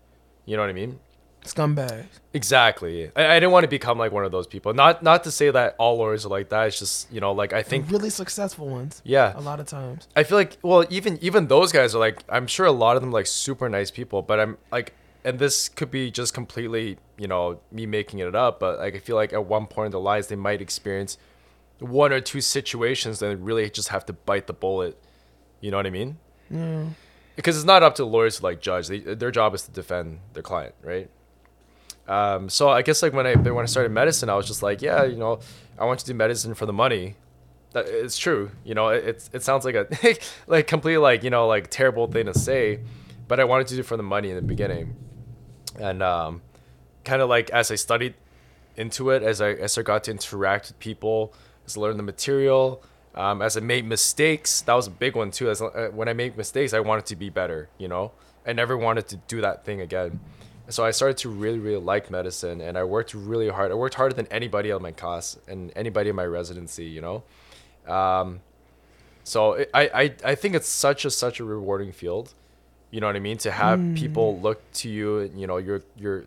You 0.46 0.58
know 0.58 0.64
what 0.64 0.70
I 0.70 0.74
mean? 0.74 1.00
Scumbags. 1.45 2.06
Exactly. 2.34 3.12
I, 3.15 3.28
I 3.28 3.34
didn't 3.39 3.52
want 3.52 3.63
to 3.63 3.67
become 3.69 3.97
like 3.97 4.12
one 4.12 4.23
of 4.25 4.32
those 4.32 4.45
people. 4.47 4.73
Not 4.73 5.02
not 5.04 5.23
to 5.23 5.32
say 5.32 5.49
that 5.52 5.75
all 5.80 5.97
lawyers 5.97 6.25
are 6.25 6.30
like 6.30 6.49
that. 6.49 6.67
It's 6.67 6.80
just 6.80 7.12
you 7.12 7.19
know 7.21 7.32
like 7.32 7.54
I 7.54 7.63
think 7.63 7.89
really 7.89 8.10
successful 8.10 8.67
ones. 8.67 9.02
yeah 9.06 9.34
A 9.36 9.41
lot 9.41 9.60
of 9.60 9.67
times. 9.67 10.08
I 10.15 10.23
feel 10.23 10.38
like 10.38 10.58
well 10.62 10.86
even 10.89 11.17
even 11.21 11.47
those 11.47 11.71
guys 11.71 11.95
are 11.95 11.99
like 11.99 12.23
I'm 12.30 12.45
sure 12.47 12.65
a 12.65 12.71
lot 12.71 12.95
of 12.97 13.02
them 13.02 13.12
like 13.12 13.25
super 13.28 13.67
nice 13.69 13.89
people 13.91 14.21
but 14.21 14.39
I'm 14.39 14.58
like 14.71 14.93
and 15.23 15.39
this 15.39 15.69
could 15.69 15.89
be 15.91 16.12
just 16.12 16.34
completely 16.34 16.97
you 17.17 17.28
know 17.28 17.60
me 17.71 17.86
making 17.86 18.19
it 18.19 18.36
up 18.36 18.60
but 18.60 18.78
like 18.80 18.95
I 18.95 18.99
feel 18.99 19.15
like 19.15 19.34
at 19.34 19.45
one 19.45 19.65
point 19.65 19.88
in 19.88 19.91
their 19.91 20.02
lives 20.02 20.28
they 20.28 20.36
might 20.36 20.62
experience 20.62 21.17
one 21.80 22.12
or 22.12 22.19
two 22.21 22.41
situations 22.41 23.19
that 23.19 23.36
really 23.38 23.69
just 23.69 23.88
have 23.89 24.06
to 24.08 24.13
bite 24.13 24.47
the 24.47 24.54
bullet 24.54 25.02
you 25.62 25.71
know 25.71 25.78
what 25.78 25.88
I 25.88 25.89
mean 25.89 26.17
Yeah. 26.52 26.86
because 27.36 27.56
it's 27.58 27.65
not 27.65 27.82
up 27.84 27.95
to 27.95 28.06
lawyers 28.06 28.38
to 28.38 28.43
like 28.43 28.60
judge 28.62 28.88
they, 28.88 28.99
their 28.99 29.32
job 29.32 29.54
is 29.56 29.63
to 29.63 29.71
defend 29.71 30.19
their 30.34 30.43
client 30.43 30.75
right 30.84 31.10
um, 32.10 32.50
so 32.50 32.69
I 32.69 32.82
guess 32.82 33.04
like 33.04 33.13
when 33.13 33.28
I 33.28 33.36
when 33.36 33.63
I 33.63 33.67
started 33.67 33.91
medicine 33.91 34.30
I 34.30 34.36
was 34.36 34.48
just 34.48 34.63
like 34.63 34.82
yeah 34.82 35.04
you 35.04 35.15
know 35.15 35.39
I 35.78 35.86
want 35.86 36.00
to 36.00 36.06
do 36.06 36.13
medicine 36.13 36.56
for 36.56 36.65
the 36.65 36.74
money. 36.74 37.15
That 37.74 37.88
it's 37.88 38.17
true 38.17 38.50
you 38.65 38.74
know 38.74 38.89
it, 38.89 39.06
it's 39.06 39.30
it 39.32 39.43
sounds 39.43 39.63
like 39.63 39.76
a 39.76 39.88
like 40.48 40.65
completely 40.65 40.98
like 40.98 41.24
you 41.24 41.30
know 41.30 41.48
like 41.48 41.69
terrible 41.69 42.08
thing 42.08 42.26
to 42.26 42.34
say 42.34 42.80
but 43.28 43.39
i 43.39 43.43
wanted 43.43 43.67
to 43.67 43.76
do 43.76 43.82
it 43.82 43.86
for 43.86 43.95
the 43.95 44.02
money 44.04 44.32
in 44.32 44.36
the 44.36 44.41
beginning. 44.41 44.95
And 45.80 46.02
um 46.02 46.41
kind 47.04 47.22
of 47.22 47.30
like 47.30 47.52
as 47.52 47.69
i 47.72 47.76
studied 47.76 48.15
into 48.76 49.12
it 49.12 49.22
as 49.22 49.39
i 49.39 49.52
as 49.52 49.78
i 49.78 49.84
got 49.84 50.04
to 50.06 50.12
interact 50.12 50.69
with 50.69 50.80
people 50.80 51.34
as 51.65 51.78
i 51.78 51.80
learned 51.82 52.00
the 52.00 52.04
material 52.04 52.82
um, 53.15 53.41
as 53.41 53.56
i 53.56 53.60
made 53.60 53.86
mistakes 53.86 54.62
that 54.62 54.74
was 54.74 54.88
a 54.88 54.91
big 54.91 55.15
one 55.15 55.32
too 55.32 55.50
as 55.50 55.62
uh, 55.62 55.89
when 55.93 56.08
i 56.10 56.13
made 56.13 56.36
mistakes 56.38 56.74
i 56.74 56.80
wanted 56.80 57.06
to 57.06 57.15
be 57.15 57.30
better 57.30 57.69
you 57.78 57.88
know 57.88 58.12
i 58.45 58.54
never 58.54 58.78
wanted 58.78 59.08
to 59.08 59.15
do 59.28 59.41
that 59.41 59.63
thing 59.63 59.80
again 59.80 60.19
so 60.69 60.86
I 60.86 60.91
started 60.91 61.17
to 61.17 61.29
really, 61.29 61.60
really 61.60 61.82
like 61.82 62.12
medicine, 62.12 62.62
and 62.62 62.77
I 62.77 62.84
worked 62.84 63.13
really 63.13 63.49
hard. 63.49 63.71
I 63.71 63.75
worked 63.75 63.95
harder 63.95 64.15
than 64.15 64.27
anybody 64.27 64.69
in 64.69 64.82
my 64.82 64.91
class 64.91 65.38
and 65.47 65.71
anybody 65.75 66.10
in 66.10 66.15
my 66.15 66.25
residency, 66.25 66.86
you 66.86 67.01
know. 67.01 67.23
Um, 67.91 68.41
so 69.23 69.53
it, 69.53 69.69
I, 69.73 69.82
I, 69.93 70.15
I 70.23 70.36
think 70.36 70.55
it's 70.55 70.67
such 70.67 71.05
a 71.05 71.10
such 71.10 71.39
a 71.39 71.43
rewarding 71.43 71.91
field. 71.91 72.34
You 72.91 73.01
know 73.01 73.08
what 73.08 73.15
I 73.15 73.19
mean? 73.19 73.38
To 73.39 73.51
have 73.51 73.79
people 73.95 74.39
look 74.39 74.62
to 74.73 74.89
you, 74.89 75.19
and 75.19 75.39
you 75.39 75.47
know, 75.47 75.58
you're 75.58 75.82
you're 75.95 76.25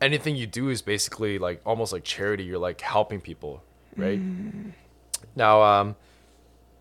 anything 0.00 0.36
you 0.36 0.46
do 0.46 0.68
is 0.68 0.82
basically 0.82 1.38
like 1.38 1.60
almost 1.64 1.92
like 1.92 2.04
charity. 2.04 2.44
You're 2.44 2.58
like 2.58 2.80
helping 2.80 3.20
people, 3.20 3.62
right? 3.96 4.20
Now, 5.34 5.62
um, 5.62 5.96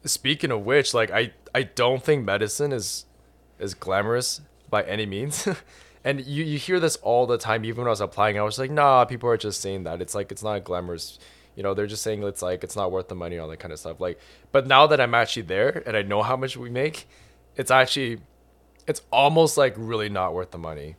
speaking 0.04 0.52
of 0.52 0.66
which, 0.66 0.94
like 0.94 1.12
I 1.12 1.34
I 1.54 1.64
don't 1.64 2.04
think 2.04 2.26
medicine 2.26 2.72
is 2.72 3.06
is 3.60 3.74
glamorous 3.74 4.42
by 4.70 4.84
any 4.84 5.06
means. 5.06 5.48
and 6.06 6.26
you, 6.26 6.46
you 6.46 6.58
hear 6.58 6.80
this 6.80 6.96
all 6.98 7.26
the 7.26 7.38
time. 7.38 7.66
Even 7.66 7.80
when 7.80 7.88
I 7.88 7.90
was 7.90 8.00
applying, 8.00 8.40
I 8.40 8.44
was 8.44 8.58
like, 8.58 8.72
nah, 8.72 9.04
people 9.04 9.28
are 9.30 9.36
just 9.38 9.60
saying 9.60 9.84
that. 9.84 10.02
It's 10.02 10.16
like 10.16 10.32
it's 10.32 10.44
not 10.44 10.64
glamorous. 10.64 11.20
You 11.56 11.64
know, 11.64 11.74
they're 11.74 11.88
just 11.88 12.04
saying 12.04 12.24
it's 12.24 12.42
like 12.42 12.64
it's 12.64 12.76
not 12.78 12.92
worth 12.92 13.08
the 13.10 13.16
money, 13.16 13.38
all 13.40 13.48
that 13.50 13.60
kind 13.60 13.74
of 13.74 13.80
stuff. 13.80 14.00
Like, 14.00 14.20
but 14.54 14.68
now 14.68 14.88
that 14.88 15.02
I'm 15.02 15.14
actually 15.14 15.44
there 15.44 15.84
and 15.86 15.98
I 15.98 16.02
know 16.04 16.22
how 16.22 16.38
much 16.38 16.56
we 16.56 16.70
make, 16.70 17.08
it's 17.58 17.72
actually, 17.72 18.20
it's 18.88 19.02
almost 19.12 19.58
like 19.58 19.74
really 19.78 20.08
not 20.10 20.34
worth 20.34 20.52
the 20.52 20.58
money. 20.58 20.96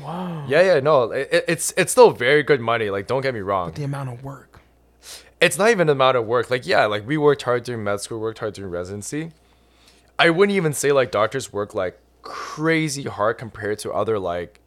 Wow. 0.00 0.44
Yeah, 0.48 0.62
yeah, 0.62 0.80
no, 0.80 1.10
it, 1.12 1.28
it- 1.32 1.44
it's 1.48 1.72
it's 1.76 1.92
still 1.92 2.10
very 2.10 2.42
good 2.42 2.60
money. 2.60 2.90
Like, 2.90 3.06
don't 3.06 3.22
get 3.22 3.32
me 3.34 3.40
wrong 3.40 3.68
But 3.68 3.76
The 3.76 3.84
amount 3.84 4.10
of 4.10 4.22
work. 4.24 4.60
it's 5.40 5.56
not 5.58 5.70
even 5.70 5.86
the 5.86 5.92
amount 5.94 6.16
of 6.16 6.26
work. 6.26 6.50
Like, 6.50 6.66
yeah, 6.66 6.84
like 6.86 7.06
we 7.06 7.16
worked 7.16 7.42
hard 7.42 7.64
during 7.64 7.82
med 7.84 8.00
school, 8.00 8.20
worked 8.20 8.40
hard 8.40 8.54
during 8.54 8.70
residency. 8.72 9.30
I 10.18 10.30
wouldn't 10.30 10.54
even 10.56 10.72
say 10.74 10.92
like 10.92 11.10
doctors 11.10 11.52
work 11.52 11.74
like 11.74 11.98
crazy 12.24 13.04
hard 13.04 13.38
compared 13.38 13.78
to 13.80 13.92
other 13.92 14.18
like, 14.18 14.60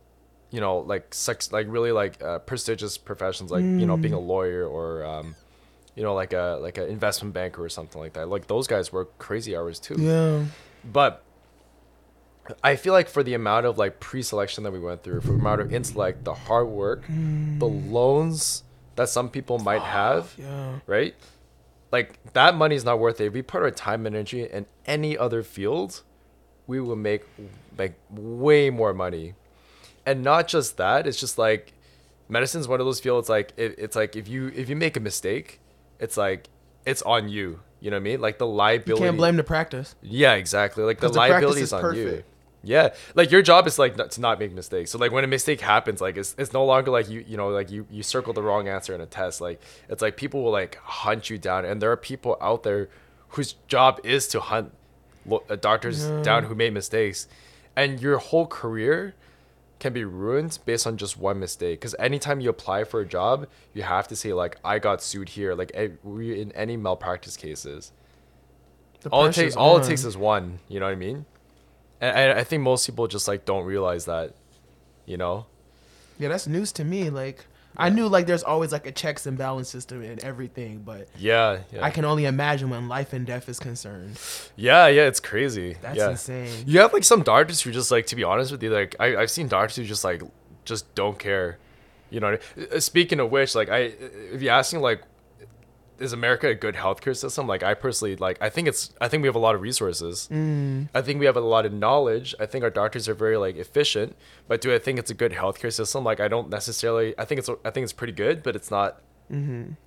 you 0.52 0.62
know, 0.62 0.78
like 0.80 1.14
sex, 1.14 1.52
like 1.52 1.68
really 1.70 1.92
like 1.92 2.22
uh, 2.24 2.40
prestigious 2.40 2.98
professions, 2.98 3.52
like 3.52 3.64
you 3.64 3.86
know, 3.86 3.98
being 3.98 4.14
a 4.14 4.20
lawyer 4.20 4.66
or, 4.66 5.04
um, 5.06 5.36
you 5.96 6.04
know, 6.04 6.14
like 6.14 6.32
a 6.34 6.58
like 6.62 6.78
an 6.78 6.88
investment 6.88 7.34
banker 7.34 7.62
or 7.64 7.70
something 7.70 8.00
like 8.00 8.14
that. 8.14 8.30
Like 8.30 8.48
those 8.48 8.68
guys 8.68 8.94
work 8.94 9.18
crazy 9.18 9.58
hours 9.58 9.80
too. 9.80 9.96
Yeah. 10.00 10.46
But 10.86 11.24
I 12.64 12.78
feel 12.78 12.94
like 12.94 13.10
for 13.10 13.24
the 13.24 13.34
amount 13.34 13.66
of 13.66 13.78
like 13.78 14.00
pre-selection 14.00 14.64
that 14.64 14.72
we 14.72 14.80
went 14.80 15.04
through, 15.04 15.20
for 15.22 15.28
the 15.34 15.34
amount 15.40 15.60
of 15.60 15.74
intellect, 15.74 16.24
the 16.24 16.34
hard 16.34 16.68
work, 16.68 17.04
the 17.10 17.66
loans 17.68 18.64
that 18.96 19.10
some 19.10 19.30
people 19.30 19.60
might 19.60 19.82
have, 20.00 20.34
Yeah. 20.38 20.80
right? 20.86 21.14
Like 21.92 22.20
that 22.34 22.56
money 22.56 22.76
is 22.76 22.86
not 22.86 23.00
worth 23.00 23.20
it. 23.20 23.26
If 23.26 23.34
we 23.34 23.42
put 23.42 23.62
our 23.64 23.72
time 23.72 24.06
and 24.06 24.16
energy 24.16 24.44
in 24.44 24.66
any 24.86 25.18
other 25.18 25.44
field, 25.44 26.04
we 26.68 26.80
will 26.80 26.96
make 26.96 27.24
like 27.78 27.98
way 28.10 28.70
more 28.70 28.94
money. 28.94 29.34
And 30.06 30.24
not 30.24 30.48
just 30.48 30.78
that, 30.78 31.08
it's 31.08 31.20
just 31.20 31.38
like 31.38 31.74
medicine's 32.30 32.68
one 32.68 32.80
of 32.80 32.86
those 32.86 33.00
fields 33.00 33.30
like 33.30 33.54
it, 33.58 33.76
it's 33.78 33.96
like 33.96 34.16
if 34.16 34.28
you 34.28 34.52
if 34.56 34.70
you 34.70 34.76
make 34.76 34.98
a 34.98 35.00
mistake, 35.00 35.60
it's 36.00 36.18
like 36.18 36.48
it's 36.86 37.02
on 37.02 37.30
you. 37.30 37.60
You 37.80 37.92
know 37.92 37.98
what 37.98 38.02
I 38.02 38.04
mean? 38.04 38.22
Like 38.22 38.38
the 38.38 38.48
liability. 38.48 39.04
You 39.04 39.08
can't 39.08 39.18
blame 39.18 39.36
the 39.36 39.44
practice. 39.44 39.96
Yeah, 40.02 40.34
exactly. 40.34 40.84
Like 40.84 41.00
the 41.00 41.10
the 41.10 41.18
liability 41.18 41.62
is 41.62 41.74
on 41.74 41.96
you. 41.96 42.24
Yeah, 42.64 42.94
like 43.16 43.32
your 43.32 43.42
job 43.42 43.68
is 43.68 43.78
like 43.80 43.96
not, 43.96 44.12
to 44.12 44.22
not 44.22 44.40
make 44.40 44.52
mistakes. 44.52 44.92
So 44.92 44.98
like 44.98 45.12
when 45.12 45.24
a 45.24 45.28
mistake 45.28 45.62
happens, 45.62 46.02
like 46.02 46.18
it's, 46.18 46.36
it's 46.38 46.54
no 46.54 46.66
longer 46.66 46.92
like 46.92 47.08
you 47.10 47.24
you 47.26 47.38
know 47.38 47.50
like 47.50 47.72
you 47.72 47.86
you 47.90 48.04
circle 48.04 48.34
the 48.34 48.42
wrong 48.42 48.68
answer 48.68 48.94
in 48.96 49.00
a 49.00 49.06
test. 49.06 49.40
Like 49.40 49.62
it's 49.90 50.02
like 50.02 50.18
people 50.18 50.44
will 50.44 50.52
like 50.52 50.78
hunt 50.78 51.30
you 51.30 51.38
down, 51.38 51.66
and 51.66 51.82
there 51.82 51.92
are 51.92 51.98
people 51.98 52.38
out 52.42 52.64
there 52.64 52.90
whose 53.30 53.54
job 53.68 54.00
is 54.04 54.28
to 54.30 54.40
hunt 54.40 54.74
uh, 55.32 55.56
doctors 55.56 56.06
down 56.24 56.46
who 56.46 56.56
made 56.56 56.74
mistakes, 56.74 57.28
and 57.76 58.00
your 58.02 58.18
whole 58.18 58.48
career 58.48 59.14
can 59.80 59.94
be 59.94 60.04
ruined 60.04 60.58
based 60.66 60.88
on 60.88 60.98
just 60.98 61.18
one 61.18 61.40
mistake. 61.40 61.80
Because 61.80 61.96
anytime 62.00 62.40
you 62.40 62.50
apply 62.50 62.84
for 62.84 63.00
a 63.02 63.06
job, 63.06 63.48
you 63.74 63.84
have 63.84 64.08
to 64.08 64.16
say 64.16 64.34
like 64.34 64.58
I 64.64 64.80
got 64.80 65.02
sued 65.04 65.30
here. 65.30 65.54
Like 65.54 65.72
we 66.04 66.40
in 66.42 66.52
any 66.54 66.78
malpractice 66.78 67.38
cases 67.38 67.92
The 69.02 69.10
all 69.10 69.26
it 69.26 69.34
takes 69.34 69.56
all 69.56 69.78
it 69.78 69.84
takes 69.84 70.04
is 70.04 70.18
one 70.18 70.60
you 70.68 70.80
know 70.80 70.88
what 70.88 70.92
i 70.94 70.96
mean 70.96 71.26
and 72.02 72.18
I, 72.18 72.40
I 72.40 72.44
think 72.44 72.64
most 72.64 72.86
people 72.88 73.08
just 73.08 73.28
like 73.28 73.46
don't 73.46 73.66
realize 73.66 74.06
that 74.06 74.34
you 75.06 75.18
know 75.18 75.46
Yeah, 76.20 76.30
that's 76.30 76.48
news 76.48 76.72
to 76.74 76.84
me. 76.84 77.10
Like 77.12 77.46
I 77.80 77.90
knew 77.90 78.08
like 78.08 78.26
there's 78.26 78.44
always 78.44 78.72
like 78.72 78.88
a 78.88 78.92
checks 78.92 79.28
and 79.28 79.38
balance 79.38 79.70
system 79.70 80.02
in 80.02 80.24
everything, 80.26 80.82
but 80.84 81.08
yeah 81.18 81.60
yeah 81.72 81.84
I 81.86 81.92
can 81.92 82.06
only 82.06 82.26
imagine 82.26 82.70
when 82.72 82.88
life 82.90 83.14
and 83.14 83.26
death 83.26 83.48
is 83.48 83.60
concerned. 83.60 84.20
yeah 84.56 84.88
yeah 84.88 85.04
it's 85.04 85.20
crazy 85.20 85.78
That's 85.82 85.98
yeah. 85.98 86.10
insane. 86.12 86.64
you 86.66 86.80
have 86.80 86.92
like 86.92 87.04
some 87.04 87.22
doctors 87.22 87.62
who 87.62 87.72
just 87.72 87.92
like 87.92 88.08
to 88.08 88.16
be 88.16 88.24
honest 88.24 88.52
with 88.52 88.64
you 88.64 88.72
like 88.72 88.96
I, 89.00 89.16
i've 89.16 89.30
seen 89.32 89.48
doctors 89.48 89.76
who 89.76 89.84
just 89.84 90.04
like 90.04 90.22
just 90.66 90.94
don't 90.96 91.18
care 91.20 91.58
you 92.10 92.20
know 92.20 92.28
I 92.28 92.32
mean? 92.32 92.68
Uh, 92.74 92.80
speaking 92.80 93.20
of 93.20 93.30
which 93.32 93.54
like 93.56 93.70
i 93.70 93.92
if 94.34 94.42
you 94.42 94.50
ask 94.50 94.74
me 94.74 94.80
like 94.80 95.02
is 96.00 96.14
america 96.14 96.48
a 96.50 96.56
good 96.56 96.76
healthcare 96.76 97.16
system 97.16 97.48
like 97.48 97.64
i 97.64 97.74
personally 97.74 98.16
like 98.16 98.38
i 98.42 98.50
think 98.50 98.68
it's 98.68 98.94
i 99.02 99.08
think 99.08 99.22
we 99.22 99.28
have 99.28 99.36
a 99.36 99.40
lot 99.40 99.56
of 99.56 99.62
resources 99.62 100.28
Mm. 100.32 100.90
I 100.94 101.02
think 101.02 101.20
we 101.20 101.26
have 101.26 101.38
a 101.38 101.42
lot 101.42 101.66
of 101.66 101.74
knowledge. 101.74 102.36
I 102.40 102.46
think 102.46 102.64
our 102.64 102.70
doctors 102.70 103.08
are 103.10 103.14
very 103.14 103.38
like 103.38 103.56
efficient. 103.58 104.16
But 104.48 104.62
do 104.62 104.74
I 104.74 104.80
think 104.80 105.00
it's 105.00 105.10
a 105.12 105.14
good 105.14 105.32
healthcare 105.32 105.72
system? 105.74 106.04
Like 106.04 106.20
I 106.20 106.28
don't 106.28 106.50
necessarily. 106.50 107.14
I 107.18 107.26
think 107.26 107.40
it's 107.40 107.50
I 107.66 107.70
think 107.72 107.84
it's 107.84 107.94
pretty 107.94 108.14
good, 108.14 108.44
but 108.44 108.56
it's 108.56 108.70
not 108.72 109.02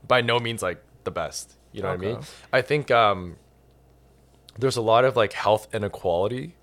by 0.06 0.20
no 0.20 0.38
means 0.38 0.62
like 0.62 0.82
the 1.04 1.10
best. 1.10 1.56
You 1.72 1.82
know 1.82 1.88
what 1.88 1.94
I 1.94 2.06
mean? 2.08 2.18
I 2.52 2.62
think 2.62 2.90
um, 2.90 3.36
there's 4.58 4.76
a 4.76 4.82
lot 4.82 5.04
of 5.04 5.16
like 5.16 5.32
health 5.32 5.68
inequality. 5.74 6.56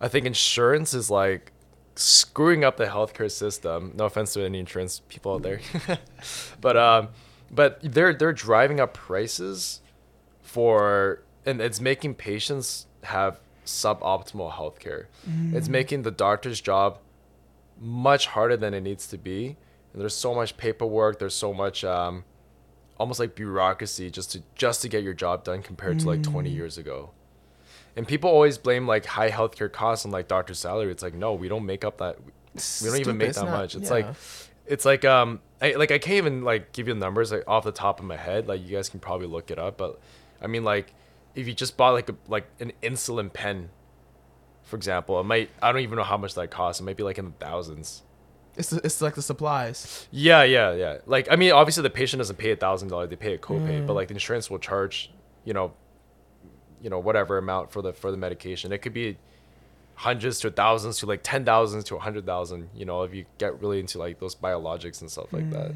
I 0.00 0.08
think 0.08 0.26
insurance 0.26 0.94
is 0.94 1.10
like 1.10 1.52
screwing 1.96 2.64
up 2.64 2.76
the 2.76 2.86
healthcare 2.86 3.30
system. 3.30 3.92
No 3.94 4.04
offense 4.06 4.32
to 4.34 4.44
any 4.44 4.58
insurance 4.58 5.00
people 5.08 5.34
out 5.34 5.42
there, 5.42 5.60
but 6.60 6.76
um, 6.76 7.08
but 7.50 7.78
they're 7.82 8.14
they're 8.14 8.32
driving 8.32 8.80
up 8.80 8.94
prices 8.94 9.80
for 10.42 11.22
and 11.46 11.60
it's 11.60 11.80
making 11.80 12.14
patients 12.14 12.86
have 13.02 13.40
suboptimal 13.64 14.52
healthcare. 14.52 15.06
It's 15.56 15.68
making 15.68 16.02
the 16.02 16.10
doctor's 16.10 16.60
job 16.60 16.98
much 17.80 18.26
harder 18.28 18.56
than 18.56 18.74
it 18.74 18.82
needs 18.82 19.06
to 19.08 19.18
be. 19.18 19.56
And 19.92 20.00
there's 20.00 20.14
so 20.14 20.34
much 20.34 20.56
paperwork. 20.56 21.18
There's 21.18 21.34
so 21.34 21.54
much 21.54 21.84
um, 21.84 22.24
almost 22.98 23.20
like 23.20 23.34
bureaucracy 23.34 24.10
just 24.10 24.32
to 24.32 24.42
just 24.54 24.82
to 24.82 24.88
get 24.88 25.02
your 25.02 25.14
job 25.14 25.44
done 25.44 25.62
compared 25.62 26.00
to 26.00 26.06
like 26.06 26.22
20 26.22 26.50
years 26.50 26.78
ago. 26.78 27.10
And 27.96 28.06
people 28.06 28.28
always 28.28 28.58
blame 28.58 28.86
like 28.86 29.06
high 29.06 29.30
healthcare 29.30 29.70
costs 29.70 30.04
on 30.04 30.10
like 30.10 30.28
doctor's 30.28 30.58
salary. 30.58 30.90
It's 30.90 31.02
like 31.02 31.14
no, 31.14 31.34
we 31.34 31.48
don't 31.48 31.66
make 31.66 31.84
up 31.84 31.98
that. 31.98 32.18
We 32.82 32.88
don't 32.88 33.00
even 33.00 33.16
make 33.16 33.32
that 33.34 33.44
not- 33.44 33.50
much. 33.50 33.74
It's 33.74 33.88
yeah. 33.88 33.94
like, 33.94 34.06
it's 34.66 34.84
like 34.84 35.04
um, 35.04 35.40
I 35.60 35.72
like 35.72 35.90
I 35.90 35.98
can't 35.98 36.16
even 36.16 36.42
like 36.42 36.72
give 36.72 36.88
you 36.88 36.94
the 36.94 37.00
numbers 37.00 37.32
like 37.32 37.44
off 37.46 37.64
the 37.64 37.72
top 37.72 38.00
of 38.00 38.06
my 38.06 38.16
head. 38.16 38.48
Like 38.48 38.66
you 38.66 38.76
guys 38.76 38.88
can 38.88 39.00
probably 39.00 39.26
look 39.26 39.50
it 39.50 39.58
up, 39.58 39.76
but 39.78 40.00
I 40.40 40.46
mean 40.46 40.64
like 40.64 40.94
if 41.34 41.46
you 41.46 41.54
just 41.54 41.76
bought 41.76 41.94
like 41.94 42.08
a 42.08 42.14
like 42.28 42.46
an 42.60 42.72
insulin 42.82 43.32
pen, 43.32 43.70
for 44.62 44.76
example, 44.76 45.18
it 45.20 45.24
might 45.24 45.50
I 45.62 45.72
don't 45.72 45.82
even 45.82 45.96
know 45.96 46.04
how 46.04 46.16
much 46.16 46.34
that 46.34 46.50
costs. 46.50 46.80
It 46.80 46.84
might 46.84 46.96
be 46.96 47.02
like 47.02 47.18
in 47.18 47.26
the 47.26 47.44
thousands. 47.44 48.02
It's 48.56 48.72
it's 48.72 49.00
like 49.02 49.14
the 49.14 49.22
supplies. 49.22 50.06
Yeah, 50.12 50.44
yeah, 50.44 50.72
yeah. 50.74 50.98
Like, 51.06 51.26
I 51.30 51.34
mean, 51.34 51.50
obviously 51.50 51.82
the 51.82 51.90
patient 51.90 52.20
doesn't 52.20 52.36
pay 52.36 52.52
a 52.52 52.56
thousand 52.56 52.88
dollars; 52.88 53.10
they 53.10 53.16
pay 53.16 53.34
a 53.34 53.38
copay. 53.38 53.84
But 53.84 53.94
like, 53.94 54.08
the 54.08 54.14
insurance 54.14 54.48
will 54.48 54.60
charge, 54.60 55.10
you 55.44 55.52
know, 55.52 55.72
you 56.80 56.88
know, 56.88 57.00
whatever 57.00 57.36
amount 57.36 57.72
for 57.72 57.82
the 57.82 57.92
for 57.92 58.12
the 58.12 58.16
medication. 58.16 58.72
It 58.72 58.78
could 58.78 58.94
be 58.94 59.18
hundreds 59.94 60.40
to 60.40 60.50
thousands 60.50 60.98
to 60.98 61.06
like 61.06 61.20
ten 61.22 61.44
thousands 61.44 61.84
to 61.84 61.96
a 61.96 61.98
hundred 61.98 62.26
thousand. 62.26 62.68
You 62.74 62.84
know, 62.84 63.02
if 63.02 63.14
you 63.14 63.24
get 63.38 63.60
really 63.60 63.80
into 63.80 63.98
like 63.98 64.18
those 64.18 64.34
biologics 64.34 65.00
and 65.00 65.10
stuff 65.10 65.32
like 65.32 65.50
that. 65.50 65.72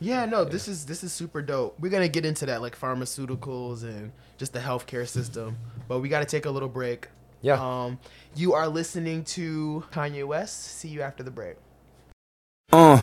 Yeah, 0.00 0.26
no, 0.26 0.44
this 0.44 0.68
is 0.68 0.86
this 0.86 1.02
is 1.02 1.12
super 1.12 1.42
dope. 1.42 1.78
We're 1.80 1.90
gonna 1.90 2.08
get 2.08 2.24
into 2.24 2.46
that 2.46 2.62
like 2.62 2.78
pharmaceuticals 2.78 3.82
and 3.82 4.12
just 4.36 4.52
the 4.52 4.60
healthcare 4.60 5.06
system, 5.06 5.56
but 5.88 5.98
we 5.98 6.08
got 6.08 6.20
to 6.20 6.24
take 6.26 6.46
a 6.46 6.50
little 6.50 6.68
break. 6.68 7.08
Yeah. 7.40 7.54
Um, 7.60 7.98
you 8.34 8.54
are 8.54 8.68
listening 8.68 9.24
to 9.24 9.84
Kanye 9.92 10.26
West. 10.26 10.76
See 10.78 10.88
you 10.88 11.02
after 11.02 11.22
the 11.22 11.30
break. 11.30 11.56
Uh. 12.72 13.02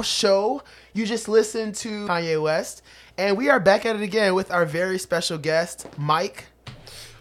Treehouse 0.00 0.18
Show. 0.18 0.62
You 0.92 1.06
just 1.06 1.28
listened 1.28 1.74
to 1.76 2.06
Kanye 2.06 2.40
West, 2.42 2.82
and 3.18 3.36
we 3.36 3.48
are 3.48 3.60
back 3.60 3.86
at 3.86 3.96
it 3.96 4.02
again 4.02 4.34
with 4.34 4.50
our 4.50 4.64
very 4.66 4.98
special 4.98 5.38
guest, 5.38 5.86
Mike. 5.96 6.46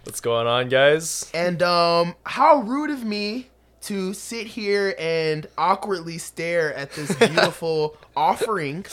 What's 0.03 0.21
going 0.21 0.47
on, 0.47 0.69
guys? 0.69 1.29
And 1.33 1.61
um, 1.61 2.15
how 2.25 2.61
rude 2.61 2.89
of 2.89 3.03
me 3.03 3.49
to 3.81 4.13
sit 4.13 4.47
here 4.47 4.95
and 4.99 5.47
awkwardly 5.57 6.17
stare 6.17 6.73
at 6.73 6.91
this 6.91 7.15
beautiful 7.19 7.95
offering. 8.15 8.85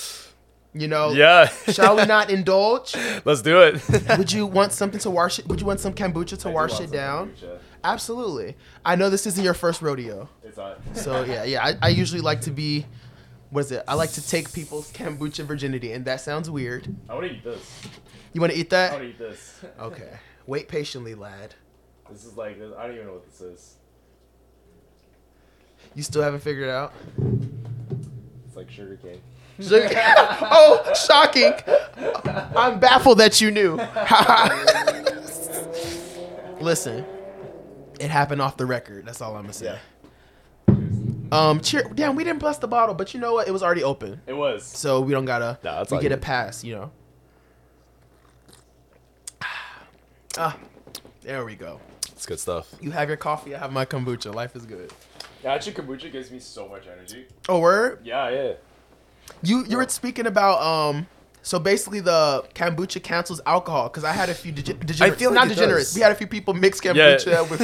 You 0.75 0.89
know, 0.89 1.13
Yeah. 1.13 1.47
Shall 1.73 1.97
we 1.97 2.05
not 2.05 2.29
indulge? 2.37 2.95
Let's 3.25 3.41
do 3.41 3.63
it. 3.63 3.81
Would 4.19 4.31
you 4.31 4.47
want 4.47 4.73
something 4.73 5.01
to 5.01 5.11
wash 5.11 5.39
it? 5.39 5.47
Would 5.49 5.59
you 5.61 5.67
want 5.67 5.81
some 5.81 5.95
kombucha 5.95 6.39
to 6.43 6.51
wash 6.51 6.81
it 6.81 6.91
down? 6.93 7.33
Absolutely. 7.83 8.57
I 8.85 8.95
know 8.97 9.09
this 9.09 9.27
isn't 9.27 9.43
your 9.43 9.55
first 9.55 9.81
rodeo, 9.81 10.29
It's 10.45 10.57
not. 10.59 10.79
so 10.93 11.25
yeah, 11.25 11.45
yeah. 11.45 11.65
I, 11.65 11.75
I 11.83 11.89
usually 11.89 12.21
like 12.21 12.43
to 12.43 12.51
be, 12.51 12.85
what 13.51 13.61
is 13.61 13.73
it? 13.73 13.85
I 13.87 13.95
like 13.95 14.13
to 14.13 14.27
take 14.27 14.53
people's 14.53 14.93
kombucha 14.93 15.45
virginity, 15.45 15.93
and 15.93 16.05
that 16.05 16.21
sounds 16.21 16.51
weird. 16.51 16.95
I 17.09 17.15
want 17.15 17.27
to 17.27 17.33
eat 17.33 17.45
this. 17.45 17.81
You 18.33 18.41
want 18.41 18.53
to 18.53 18.59
eat 18.59 18.71
that? 18.71 18.93
I 18.93 18.95
want 18.95 19.05
to 19.05 19.11
eat 19.11 19.19
this. 19.19 19.61
Okay. 19.81 20.11
Wait 20.47 20.69
patiently, 20.69 21.15
lad. 21.15 21.55
This 22.11 22.25
is 22.25 22.37
like, 22.37 22.57
I 22.57 22.87
don't 22.87 22.95
even 22.95 23.07
know 23.07 23.15
what 23.15 23.27
this 23.27 23.41
is. 23.41 23.75
You 25.95 26.03
still 26.03 26.23
haven't 26.23 26.41
figured 26.41 26.69
it 26.69 26.73
out? 26.73 26.93
It's 28.47 28.57
like 28.57 28.71
sugar 28.71 28.97
cane. 28.97 29.21
Sugar- 29.61 29.89
oh, 29.95 30.93
shocking! 31.07 31.55
I'm 32.55 32.79
baffled 32.79 33.19
that 33.19 33.41
you 33.41 33.51
knew. 33.51 33.77
Listen, 36.61 37.05
it 37.99 38.11
happened 38.11 38.43
off 38.43 38.59
the 38.59 38.67
record. 38.67 39.07
That's 39.07 39.23
all 39.23 39.35
I'm 39.35 39.43
gonna 39.43 39.53
say. 39.55 39.79
Um, 41.33 41.61
cheer. 41.61 41.83
Damn, 41.95 42.15
we 42.17 42.25
didn't 42.25 42.39
bless 42.41 42.59
the 42.59 42.69
bottle, 42.69 42.95
but 42.95 43.13
you 43.15 43.21
know 43.21 43.35
what? 43.35 43.49
It 43.49 43.51
was 43.51 43.63
already 43.63 43.83
open, 43.83 44.21
It 44.27 44.33
was. 44.35 44.65
so 44.65 45.01
we 45.01 45.13
don't 45.13 45.25
gotta. 45.25 45.59
Nah, 45.65 45.79
that's 45.79 45.91
we 45.91 45.97
all 45.97 46.03
get 46.03 46.13
a 46.13 46.17
good. 46.17 46.23
pass, 46.23 46.63
you 46.65 46.75
know. 46.75 46.91
Ah, 50.39 50.57
there 51.23 51.45
we 51.45 51.55
go. 51.55 51.81
It's 52.13 52.27
good 52.27 52.39
stuff. 52.39 52.71
You 52.81 52.91
have 52.91 53.09
your 53.09 53.17
coffee. 53.17 53.55
I 53.55 53.59
have 53.59 53.73
my 53.73 53.87
kombucha. 53.87 54.35
Life 54.35 54.55
is 54.55 54.67
good. 54.67 54.93
Yeah, 55.43 55.55
actually, 55.55 55.73
kombucha 55.73 56.13
gives 56.13 56.31
me 56.31 56.39
so 56.41 56.69
much 56.69 56.83
energy. 56.87 57.27
Oh, 57.49 57.59
word. 57.61 58.01
Yeah, 58.05 58.29
yeah. 58.31 58.53
You 59.43 59.65
you 59.67 59.77
were 59.79 59.89
speaking 59.89 60.27
about 60.27 60.61
um. 60.61 61.07
So 61.47 61.61
basically, 61.61 62.01
the 62.01 62.45
kombucha 62.57 63.01
cancels 63.01 63.41
alcohol 63.47 63.85
because 63.89 64.03
I 64.03 64.11
had 64.11 64.29
a 64.29 64.35
few 64.35 64.53
dege- 64.53 64.85
degenerates. 64.85 65.17
feel 65.21 65.31
like 65.31 65.37
not 65.37 65.47
it 65.47 65.55
degenerates. 65.55 65.95
We 65.95 66.01
had 66.01 66.11
a 66.11 66.17
few 66.17 66.27
people 66.27 66.55
mix 66.55 66.81
kombucha 66.81 67.25
Yeah. 67.25 67.43
with 67.49 67.61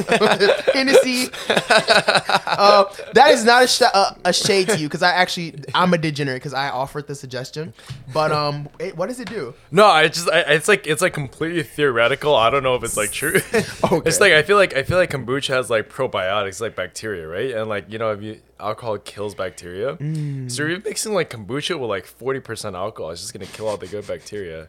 Hennessy. 0.72 1.32
uh, 1.48 2.84
that 3.14 3.32
is 3.32 3.44
not 3.44 3.64
a, 3.64 3.66
sh- 3.66 3.82
uh, 3.82 4.14
a 4.24 4.32
shade 4.32 4.68
to 4.68 4.78
you 4.78 4.86
because 4.86 5.02
I 5.02 5.10
actually 5.10 5.56
I'm 5.74 5.92
a 5.94 5.98
degenerate 5.98 6.36
because 6.36 6.54
I 6.54 6.68
offered 6.68 7.08
the 7.08 7.16
suggestion. 7.16 7.74
But 8.12 8.30
um, 8.30 8.68
it, 8.78 8.96
what 8.96 9.08
does 9.08 9.18
it 9.18 9.28
do? 9.28 9.52
No, 9.72 9.86
I 9.86 10.06
just 10.06 10.28
I, 10.30 10.42
it's 10.42 10.68
like 10.68 10.86
it's 10.86 11.02
like 11.02 11.12
completely 11.12 11.64
theoretical. 11.64 12.36
I 12.36 12.50
don't 12.50 12.62
know 12.62 12.76
if 12.76 12.84
it's 12.84 12.96
like 12.96 13.10
true. 13.10 13.34
okay. 13.52 14.08
It's 14.08 14.20
like 14.20 14.32
I 14.32 14.44
feel 14.44 14.58
like 14.58 14.76
I 14.76 14.84
feel 14.84 14.96
like 14.96 15.10
kombucha 15.10 15.54
has 15.54 15.70
like 15.70 15.88
probiotics, 15.90 16.60
like 16.60 16.76
bacteria, 16.76 17.26
right? 17.26 17.50
And 17.50 17.68
like 17.68 17.90
you 17.90 17.98
know, 17.98 18.12
if 18.12 18.22
you 18.22 18.40
alcohol 18.61 18.98
kills 18.98 19.34
bacteria, 19.34 19.96
so 19.98 20.62
if 20.62 20.68
you're 20.70 20.80
mixing 20.80 21.14
like 21.14 21.30
kombucha 21.30 21.78
with 21.78 21.88
like 21.90 22.07
forty 22.07 22.40
percent 22.40 22.76
alcohol, 22.76 23.11
it's 23.11 23.20
just 23.20 23.32
gonna 23.32 23.46
kill 23.46 23.68
all 23.68 23.76
the 23.76 23.86
good 23.86 24.07
bacteria, 24.07 24.68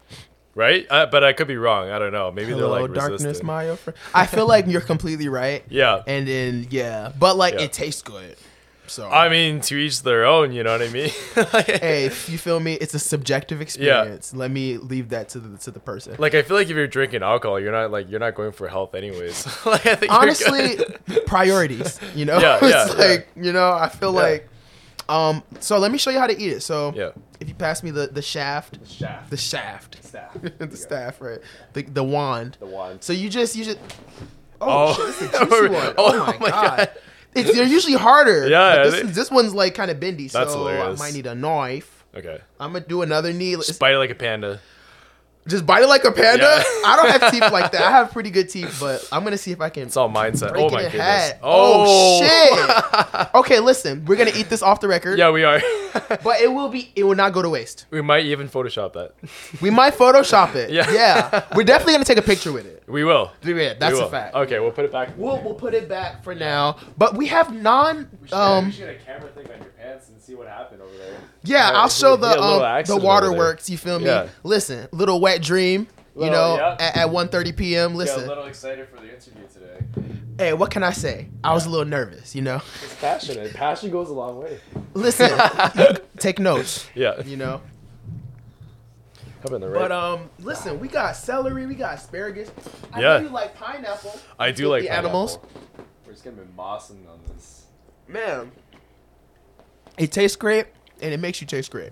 right? 0.55 0.85
Uh, 0.89 1.05
but 1.05 1.23
I 1.23 1.33
could 1.33 1.47
be 1.47 1.57
wrong. 1.57 1.89
I 1.89 1.99
don't 1.99 2.11
know. 2.11 2.31
Maybe 2.31 2.51
Hello, 2.51 2.71
they're 2.71 2.81
like 2.87 2.93
darkness, 2.93 3.23
resistant. 3.23 3.45
my. 3.47 3.77
I 4.13 4.25
feel 4.25 4.47
like 4.47 4.67
you're 4.67 4.81
completely 4.81 5.29
right. 5.29 5.63
Yeah. 5.69 6.01
And 6.07 6.27
then 6.27 6.67
yeah, 6.69 7.11
but 7.17 7.35
like 7.37 7.55
Yeah. 7.55 7.61
it 7.61 7.73
tastes 7.73 8.01
good. 8.01 8.35
So 8.93 9.09
I 9.09 9.27
mean, 9.29 9.59
to 9.61 9.75
each 9.75 10.03
their 10.03 10.25
own. 10.25 10.51
You 10.53 10.63
know 10.63 10.71
what 10.71 10.81
I 10.83 10.89
mean? 10.89 11.09
hey, 11.79 12.05
if 12.05 12.29
you 12.29 12.37
feel 12.37 12.59
me, 12.59 12.73
it's 12.73 12.93
a 12.93 12.99
subjective 12.99 13.59
experience. 13.59 14.33
Let 14.33 14.51
me 14.51 14.77
leave 14.77 15.09
that 15.09 15.29
to 15.29 15.39
the 15.39 15.57
to 15.59 15.71
the 15.71 15.79
person. 15.79 16.15
Like 16.19 16.35
I 16.35 16.43
feel 16.43 16.57
like 16.57 16.69
if 16.69 16.75
you're 16.75 16.87
drinking 16.87 17.23
alcohol, 17.23 17.59
you're 17.59 17.71
not 17.71 17.91
like 17.91 18.09
you're 18.09 18.19
not 18.19 18.35
going 18.35 18.51
for 18.51 18.67
health 18.67 18.93
anyways. 18.93 19.47
like 19.65 19.85
I 19.85 19.95
think 19.95 20.11
honestly 20.11 20.77
priorities 21.25 21.99
you 22.15 22.25
know 22.25 22.39
Yeah, 22.43 22.59
it's 22.61 22.71
yeah, 22.71 22.87
yeah. 22.87 23.09
like 23.11 23.27
you 23.35 23.51
know 23.53 23.71
i 23.71 23.89
feel 23.89 24.13
Yeah. 24.13 24.21
like 24.21 24.49
um 25.09 25.43
so 25.59 25.77
let 25.77 25.91
me 25.91 25.97
show 25.97 26.09
you 26.11 26.19
how 26.19 26.27
to 26.27 26.39
eat 26.39 26.51
it 26.51 26.61
so 26.61 26.93
Yeah. 26.95 27.11
if 27.39 27.47
you 27.49 27.55
pass 27.55 27.83
me 27.83 27.91
the 27.91 28.07
the 28.07 28.21
shaft 28.21 28.79
the 28.79 28.85
shaft, 28.87 29.29
the 29.29 29.37
shaft 29.37 30.03
staff, 30.03 30.37
the 30.59 30.77
staff 30.77 31.21
right 31.21 31.39
the, 31.73 31.83
the 31.83 32.03
wand 32.03 32.57
the 32.59 32.65
wand. 32.65 33.03
so 33.03 33.13
you 33.13 33.29
just 33.29 33.55
you 33.55 33.65
just 33.65 33.79
oh, 34.61 34.89
Oh. 34.89 34.93
shit, 34.93 35.25
it's 35.25 35.35
a 35.41 35.45
juicy 35.45 35.73
one. 35.73 35.93
Oh 35.97 36.13
oh, 36.13 36.17
my, 36.25 36.37
my 36.39 36.49
god, 36.49 36.77
God. 36.77 36.89
It's, 37.35 37.53
they're 37.55 37.65
usually 37.65 37.93
harder 37.95 38.47
Yeah, 38.49 38.83
this, 38.83 38.93
is- 38.95 39.15
this 39.15 39.31
one's 39.31 39.53
like 39.53 39.75
kind 39.75 39.89
of 39.91 39.99
bendy 39.99 40.27
That's 40.27 40.51
so 40.51 40.59
hilarious. 40.59 40.99
i 40.99 41.03
might 41.05 41.13
need 41.13 41.25
a 41.27 41.35
knife 41.35 42.03
Okay. 42.15 42.39
i'm 42.59 42.73
gonna 42.73 42.85
do 42.85 43.01
another 43.01 43.33
knee 43.33 43.53
it 43.53 43.57
like 43.97 44.11
a 44.11 44.15
panda. 44.15 44.59
Just 45.47 45.65
bite 45.65 45.83
it 45.83 45.87
like 45.87 46.03
a 46.05 46.11
panda 46.11 46.43
Yeah. 46.43 46.63
i 46.85 46.95
don't 46.95 47.21
have 47.21 47.31
teeth 47.31 47.51
like 47.51 47.71
that 47.73 47.81
i 47.81 47.91
have 47.91 48.11
pretty 48.11 48.29
good 48.29 48.49
teeth 48.49 48.77
but 48.81 49.07
i'm 49.11 49.23
gonna 49.23 49.37
see 49.37 49.51
if 49.51 49.59
i 49.61 49.69
can 49.69 49.83
It's 49.83 49.97
all 49.97 50.09
mindset. 50.09 50.51
break 50.51 50.63
oh 50.65 50.69
my 50.69 50.83
goodness. 50.83 51.01
half. 51.01 51.33
Oh, 51.43 52.19
Oh, 52.21 52.21
shit. 52.21 53.35
okay, 53.35 53.59
listen, 53.59 54.05
we're 54.05 54.15
gonna 54.15 54.31
eat 54.35 54.49
this 54.49 54.61
off 54.61 54.79
the 54.79 54.87
record. 54.87 55.17
yeah, 55.19 55.31
we 55.31 55.43
are. 55.43 55.61
But 56.23 56.41
it 56.41 56.51
will 56.51 56.69
be 56.69 56.91
it 56.95 57.03
will 57.03 57.15
not 57.15 57.33
go 57.33 57.41
to 57.41 57.49
waste. 57.49 57.85
we 57.91 58.01
might 58.01 58.25
even 58.25 58.47
Photoshop 58.49 58.93
that. 58.93 59.13
We 59.61 59.69
might 59.69 59.93
Photoshop 59.95 60.55
it. 60.55 60.69
Yeah. 60.71 60.89
Yeah. 60.91 61.45
We're 61.55 61.63
definitely 61.65 61.93
gonna 61.93 62.05
take 62.05 62.17
a 62.17 62.21
picture 62.23 62.51
with 62.51 62.65
it. 62.65 62.83
We 62.87 63.03
will. 63.03 63.31
Yeah, 63.43 63.73
that's 63.73 63.95
We 63.95 64.01
a 64.01 64.09
fact. 64.09 64.35
Okay, 64.35 64.59
we'll 64.59 64.71
put 64.71 64.85
it 64.85 64.91
back. 64.91 65.09
We'll 65.17 65.41
we'll 65.43 65.53
put 65.55 65.73
it 65.73 65.87
back 65.89 66.23
for 66.23 66.33
now. 66.35 66.77
But 66.97 67.15
we 67.17 67.27
have 67.27 67.53
non 67.53 68.09
We 68.21 68.27
should, 68.29 68.35
um 68.35 68.69
get 68.71 68.89
a 68.89 68.95
camera 68.95 69.29
thing 69.29 69.45
on 69.51 69.59
your 69.61 69.71
pants 69.77 70.09
and 70.09 70.12
see 70.23 70.35
what 70.35 70.47
happened 70.47 70.81
over 70.81 70.95
there. 70.97 71.11
yeah, 71.43 71.71
Yeah, 71.71 71.77
I'll 71.79 71.89
show 72.01 72.15
the 72.15 72.29
had 72.29 72.37
a 72.37 72.41
little 72.41 72.63
um 72.63 72.83
the 72.85 72.97
waterworks, 72.97 73.69
you 73.69 73.77
feel 73.77 73.99
me? 73.99 74.05
Yeah. 74.05 74.29
Listen, 74.43 74.87
little 74.91 75.19
wet 75.19 75.41
dream. 75.41 75.87
You 76.15 76.29
know, 76.29 76.57
yeah. 76.57 76.77
at, 76.79 76.95
at 76.97 77.07
1.30 77.09 77.57
p.m. 77.57 77.95
Listen, 77.95 78.23
A 78.25 78.27
little 78.27 78.45
excited 78.45 78.87
for 78.87 78.97
the 78.97 79.11
interview 79.11 79.47
today. 79.51 79.83
hey, 80.37 80.53
what 80.53 80.69
can 80.69 80.83
I 80.83 80.91
say? 80.91 81.27
I 81.43 81.53
was 81.55 81.65
a 81.65 81.71
little 81.71 81.87
nervous, 81.87 82.35
you 82.35 82.43
know. 82.43 82.57
It's 82.83 82.95
passionate. 83.01 83.51
Passion 83.55 83.89
goes 83.89 84.09
a 84.09 84.13
long 84.13 84.39
way. 84.39 84.59
Listen, 84.93 85.31
take 86.19 86.37
notes, 86.37 86.87
Yeah. 86.93 87.19
you 87.23 87.35
know. 87.35 87.61
The 89.41 89.59
right. 89.59 89.73
But 89.73 89.91
um, 89.91 90.29
listen, 90.39 90.79
we 90.79 90.87
got 90.87 91.15
celery, 91.17 91.65
we 91.65 91.73
got 91.75 91.95
asparagus. 91.95 92.49
I 92.93 93.01
Yeah. 93.01 93.07
know 93.17 93.23
you 93.23 93.29
like 93.29 93.55
pineapple. 93.55 94.17
I 94.39 94.51
do 94.51 94.69
like 94.69 94.83
the 94.83 94.89
pineapple. 94.89 95.09
animals. 95.09 95.39
We're 96.05 96.13
just 96.13 96.23
gonna 96.23 96.37
be 96.37 96.43
mossing 96.57 97.09
on 97.09 97.19
this. 97.35 97.63
Man, 98.07 98.51
it 99.97 100.11
tastes 100.11 100.35
great, 100.35 100.67
and 101.01 101.13
it 101.13 101.19
makes 101.19 101.41
you 101.41 101.47
taste 101.47 101.71
great. 101.71 101.91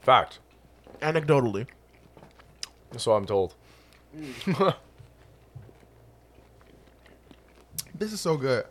Fact. 0.00 0.38
Anecdotally, 1.00 1.66
That's 2.90 3.06
what 3.06 3.14
I'm 3.14 3.26
told. 3.26 3.54
this 7.98 8.12
is 8.12 8.20
so 8.20 8.36
good. 8.36 8.64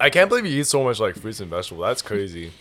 I 0.00 0.10
can't 0.10 0.28
believe 0.28 0.44
you 0.46 0.60
eat 0.60 0.66
so 0.66 0.82
much 0.82 1.00
like 1.00 1.14
fruits 1.16 1.40
and 1.40 1.48
vegetables. 1.48 1.86
That's 1.86 2.02
crazy. 2.02 2.52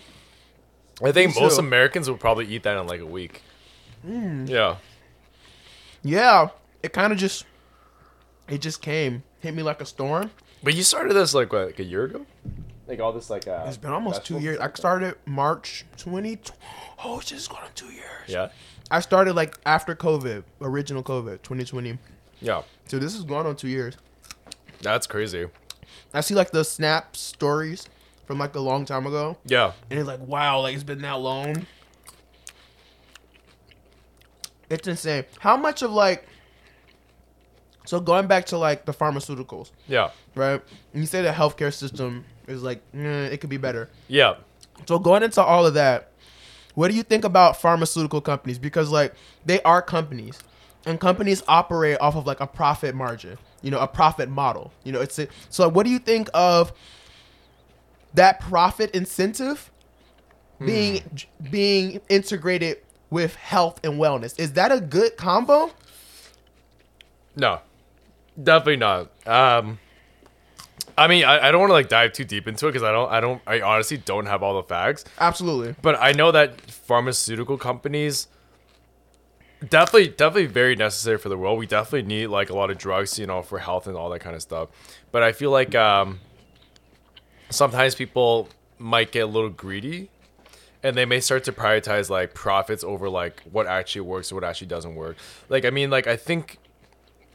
I 1.04 1.12
think 1.12 1.36
Me 1.36 1.42
most 1.42 1.56
too. 1.56 1.66
Americans 1.66 2.10
would 2.10 2.20
probably 2.20 2.46
eat 2.48 2.64
that 2.64 2.78
in 2.78 2.88
like 2.88 3.02
a 3.02 3.06
week. 3.06 3.42
Mm. 4.06 4.48
Yeah. 4.48 4.78
Yeah, 6.04 6.50
it 6.84 6.94
kind 6.94 7.12
of 7.12 7.20
just, 7.20 7.46
it 8.48 8.62
just 8.62 8.82
came, 8.82 9.24
hit 9.40 9.54
me 9.54 9.64
like 9.64 9.82
a 9.82 9.86
storm. 9.86 10.32
But 10.64 10.76
you 10.76 10.84
started 10.84 11.14
this 11.14 11.34
like 11.34 11.52
what, 11.52 11.68
like 11.68 11.80
a 11.80 11.84
year 11.84 12.06
ago? 12.06 12.26
Like 12.92 13.00
all 13.00 13.14
this 13.14 13.30
like 13.30 13.48
uh 13.48 13.64
It's 13.68 13.78
been 13.78 13.92
almost 13.94 14.26
two 14.26 14.38
years. 14.40 14.60
I 14.60 14.70
started 14.74 15.16
March 15.26 15.86
20. 15.96 16.38
Oh, 17.06 17.20
it's 17.20 17.30
just 17.30 17.50
going 17.50 17.64
on 17.64 17.70
two 17.74 17.86
years. 17.86 18.28
Yeah. 18.28 18.50
I 18.92 19.00
started 19.00 19.34
like 19.34 19.58
after 19.66 19.96
COVID, 19.96 20.44
original 20.60 21.02
COVID, 21.02 21.42
2020. 21.42 21.98
Yeah. 22.42 22.64
So 22.90 23.00
this 23.00 23.16
is 23.16 23.24
going 23.24 23.48
on 23.48 23.56
two 23.56 23.70
years. 23.70 23.96
That's 24.82 25.08
crazy. 25.08 25.48
I 26.14 26.20
see 26.20 26.36
like 26.36 26.52
the 26.52 26.66
snap 26.66 27.16
stories 27.16 27.88
from 28.26 28.40
like 28.40 28.56
a 28.56 28.60
long 28.60 28.84
time 28.84 29.06
ago. 29.06 29.38
Yeah. 29.46 29.72
and 29.90 29.98
it's 29.98 30.08
like 30.08 30.20
wow 30.20 30.60
like 30.60 30.76
it's 30.76 30.84
been 30.84 31.02
that 31.04 31.14
long 31.20 31.66
it's 34.70 34.88
insane 34.88 35.26
how 35.40 35.58
much 35.58 35.82
of 35.82 35.92
like 35.92 36.26
so 37.86 38.00
going 38.00 38.28
back 38.28 38.46
to 38.48 38.58
like 38.58 38.86
the 38.86 38.94
pharmaceuticals 38.94 39.72
Yeah. 39.88 40.12
right 40.36 40.62
and 40.94 41.02
you 41.02 41.08
say 41.08 41.22
the 41.22 41.32
healthcare 41.32 41.74
system 41.74 42.24
is 42.48 42.64
like 42.64 42.82
eh, 42.94 43.26
it 43.26 43.38
could 43.42 43.50
be 43.50 43.58
better 43.58 43.90
Yeah. 44.08 44.36
so 44.88 45.00
going 45.00 45.24
into 45.24 45.42
all 45.42 45.66
of 45.66 45.74
that 45.76 46.10
what 46.76 46.90
do 46.90 46.96
you 46.96 47.04
think 47.04 47.24
about 47.26 47.60
pharmaceutical 47.60 48.22
companies 48.22 48.58
because 48.60 48.90
like 48.90 49.14
they 49.46 49.62
are 49.64 49.82
companies 49.82 50.40
and 50.86 51.00
companies 51.00 51.44
operate 51.48 51.98
off 52.02 52.16
of 52.16 52.26
like 52.26 52.40
a 52.40 52.48
profit 52.48 52.96
margin 52.96 53.38
you 53.62 53.70
know 53.72 53.80
a 53.80 53.88
profit 53.88 54.30
model 54.30 54.72
you 54.84 54.92
know 54.92 55.02
it's 55.02 55.20
a, 55.20 55.28
so 55.50 55.68
what 55.70 55.84
do 55.86 55.92
you 55.92 56.00
think 56.00 56.30
of 56.34 56.72
that 58.14 58.40
profit 58.40 58.92
incentive 58.96 59.72
being 60.60 61.02
being 61.50 62.00
integrated 62.10 62.78
with 63.10 63.36
health 63.36 63.80
and 63.84 63.94
wellness 63.96 64.40
is 64.40 64.54
that 64.54 64.72
a 64.72 64.80
good 64.80 65.18
combo 65.18 65.72
No. 67.36 67.60
Definitely 68.42 68.78
not. 68.78 69.10
Um 69.28 69.80
I 71.02 71.08
mean, 71.08 71.24
I, 71.26 71.48
I 71.48 71.52
don't 71.52 71.60
want 71.62 71.72
to 71.72 71.74
like 71.74 71.90
dive 71.90 72.14
too 72.14 72.24
deep 72.26 72.48
into 72.48 72.68
it 72.68 72.72
because 72.72 72.84
I 72.84 72.92
don't, 72.92 73.12
I 73.12 73.20
don't, 73.20 73.42
I 73.48 73.62
honestly 73.62 73.98
don't 73.98 74.28
have 74.28 74.44
all 74.44 74.56
the 74.62 74.68
facts. 74.68 75.04
absolutely. 75.20 75.76
But 75.82 76.00
I 76.00 76.12
know 76.12 76.32
that 76.32 76.62
pharmaceutical 76.70 77.58
companies 77.58 78.28
definitely 79.68 80.08
definitely 80.10 80.48
very 80.48 80.76
necessary 80.76 81.18
for 81.18 81.30
the 81.30 81.38
world. 81.38 81.60
We 81.60 81.68
definitely 81.68 82.08
need 82.08 82.28
like 82.28 82.50
a 82.50 82.56
lot 82.56 82.72
of 82.72 82.78
drugs 82.78 83.18
you 83.20 83.28
know 83.28 83.42
for 83.42 83.60
health 83.60 83.88
and 83.88 83.96
all 83.96 84.10
that 84.10 84.20
kind 84.20 84.36
of 84.36 84.42
stuff. 84.42 84.70
But 85.12 85.24
i 85.24 85.32
feel 85.32 85.52
like 85.52 85.76
um 85.76 86.20
sometimes 87.50 87.96
people 87.96 88.50
might 88.80 89.12
get 89.12 89.22
a 89.22 89.28
little 89.28 89.50
greedy 89.50 90.10
and 90.84 90.96
they 90.96 91.06
may 91.06 91.20
start 91.20 91.44
to 91.44 91.52
prioritize 91.52 92.10
like 92.10 92.34
profits 92.34 92.84
over 92.84 93.08
like 93.10 93.44
what 93.52 93.68
actually 93.68 94.02
works 94.02 94.32
or 94.32 94.36
what 94.36 94.44
actually 94.44 94.68
doesn't 94.68 94.96
work. 94.96 95.18
Like 95.50 95.66
i 95.66 95.70
mean 95.70 95.90
like 95.90 96.08
i 96.08 96.16
think 96.16 96.58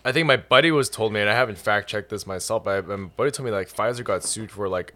i 0.06 0.12
think 0.12 0.26
my 0.26 0.36
buddy 0.36 0.70
was 0.70 0.88
told 0.88 1.12
me 1.12 1.20
and 1.20 1.28
i 1.28 1.34
haven't 1.34 1.58
fact 1.58 1.88
checked 1.88 2.08
this 2.08 2.26
myself 2.26 2.64
but 2.64 2.86
my 2.86 2.96
buddy 2.96 3.30
told 3.30 3.44
me 3.44 3.52
like 3.52 3.70
pfizer 3.70 4.02
got 4.04 4.22
sued 4.22 4.50
for 4.50 4.68
like 4.68 4.94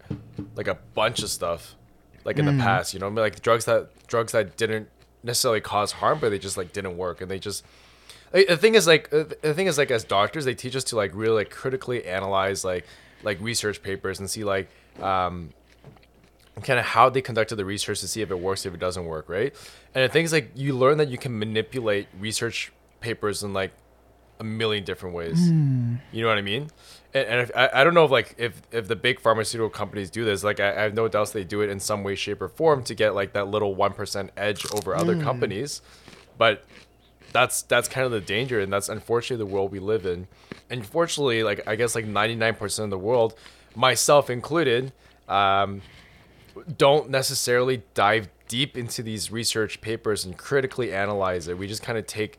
like 0.57 0.69
a 0.69 0.79
bunch 0.95 1.23
of 1.23 1.29
stuff 1.29 1.75
like 2.25 2.39
in 2.39 2.45
the 2.45 2.63
past 2.63 2.95
you 2.95 3.01
know 3.01 3.09
like 3.09 3.43
drugs 3.43 3.65
that 3.65 3.89
drugs 4.07 4.33
that 4.33 4.57
didn't 4.57 4.89
necessarily 5.23 5.61
cause 5.61 5.93
harm 5.93 6.19
but 6.19 6.31
they 6.31 6.39
just 6.39 6.57
like 6.57 6.73
didn't 6.73 6.97
work 6.97 7.21
and 7.21 7.31
they 7.31 7.39
just 7.39 7.65
like, 8.33 8.47
the 8.47 8.57
thing 8.57 8.75
is 8.75 8.87
like 8.87 9.11
the 9.11 9.55
thing 9.55 9.67
is 9.67 9.77
like 9.77 9.91
as 9.91 10.05
doctors 10.05 10.45
they 10.45 10.55
teach 10.55 10.77
us 10.77 10.85
to 10.85 10.97
like 10.97 11.11
really 11.15 11.35
like 11.35 11.51
critically 11.51 12.05
analyze 12.07 12.65
like 12.65 12.87
like 13.23 13.41
research 13.41 13.83
papers 13.83 14.21
and 14.21 14.31
see 14.31 14.45
like 14.45 14.69
um 15.03 15.51
kind 16.63 16.79
of 16.79 16.85
how 16.85 17.09
they 17.09 17.23
conducted 17.23 17.57
the 17.57 17.65
research 17.65 18.01
to 18.01 18.09
see 18.09 18.21
if 18.21 18.31
it 18.31 18.39
works 18.39 18.67
if 18.67 18.75
it 18.75 18.81
doesn't 18.81 19.07
work 19.07 19.29
right? 19.29 19.55
And 19.95 20.05
the 20.05 20.13
thing 20.13 20.25
is 20.25 20.33
like 20.33 20.51
you 20.55 20.77
learn 20.77 20.99
that 20.99 21.09
you 21.09 21.19
can 21.19 21.39
manipulate 21.39 22.07
research 22.19 22.71
papers 23.01 23.43
and 23.43 23.55
like 23.55 23.73
a 24.41 24.45
million 24.45 24.85
different 24.85 25.15
ways. 25.15 25.39
You 26.13 26.23
know 26.23 26.29
what 26.29 26.39
i 26.39 26.43
mean? 26.43 26.71
And, 27.13 27.29
and 27.29 27.41
if, 27.43 27.51
I, 27.55 27.71
I 27.75 27.85
don't 27.85 27.95
know 27.95 28.05
if 28.05 28.11
like 28.11 28.35
if 28.39 28.61
if 28.73 28.89
the 28.89 28.97
big 28.97 29.21
pharmaceutical 29.21 29.71
companies 29.71 30.11
do 30.11 30.25
this 30.25 30.43
like 30.43 30.61
I, 30.61 30.71
I 30.71 30.83
have 30.83 30.95
no 30.95 31.07
doubts 31.09 31.31
they 31.33 31.45
do 31.45 31.61
it 31.61 31.71
in 31.71 31.79
some 31.79 32.03
way 32.03 32.15
shape 32.15 32.41
or 32.41 32.49
form 32.49 32.83
to 32.85 32.95
get 32.95 33.15
like 33.15 33.35
that 33.35 33.49
little 33.49 33.77
1% 33.77 34.31
edge 34.37 34.67
over 34.73 34.97
other 34.97 35.21
companies. 35.23 35.83
But 36.39 36.65
that's 37.33 37.63
that's 37.63 37.87
kind 37.89 38.05
of 38.07 38.13
the 38.13 38.21
danger 38.21 38.59
and 38.61 38.73
that's 38.73 38.89
unfortunately 38.89 39.45
the 39.45 39.53
world 39.53 39.71
we 39.71 39.79
live 39.79 40.07
in. 40.07 40.27
And 40.71 40.81
unfortunately 40.81 41.43
like 41.43 41.67
i 41.69 41.77
guess 41.77 41.95
like 41.95 42.07
99% 42.07 42.85
of 42.85 42.91
the 42.91 42.99
world 42.99 43.35
myself 43.77 44.31
included 44.31 44.93
um, 45.29 45.83
don't 46.77 47.09
necessarily 47.09 47.83
dive 47.95 48.29
deep 48.49 48.77
into 48.77 49.03
these 49.03 49.31
research 49.31 49.81
papers 49.81 50.25
and 50.25 50.37
critically 50.37 50.93
analyze 50.93 51.47
it. 51.47 51.57
We 51.57 51.69
just 51.69 51.83
kind 51.83 51.97
of 51.97 52.07
take 52.07 52.39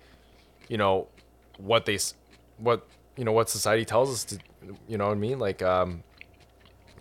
you 0.68 0.78
know 0.78 1.08
what 1.62 1.86
they 1.86 1.97
what 2.57 2.88
you 3.18 3.24
know 3.24 3.32
what 3.32 3.49
society 3.49 3.86
tells 3.86 4.12
us 4.12 4.24
to 4.26 4.39
you 4.88 4.97
know 4.97 5.07
what 5.07 5.14
i 5.14 5.20
mean? 5.20 5.39
Like 5.39 5.62
um 5.62 6.03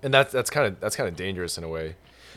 and 0.02 0.12
that's 0.14 0.32
that's 0.32 0.50
kind 0.50 0.66
of 0.66 0.80
that's 0.80 0.96
kind 0.96 1.08
of 1.08 1.16
dangerous 1.16 1.58
in 1.58 1.64
a 1.64 1.68
way. 1.68 1.96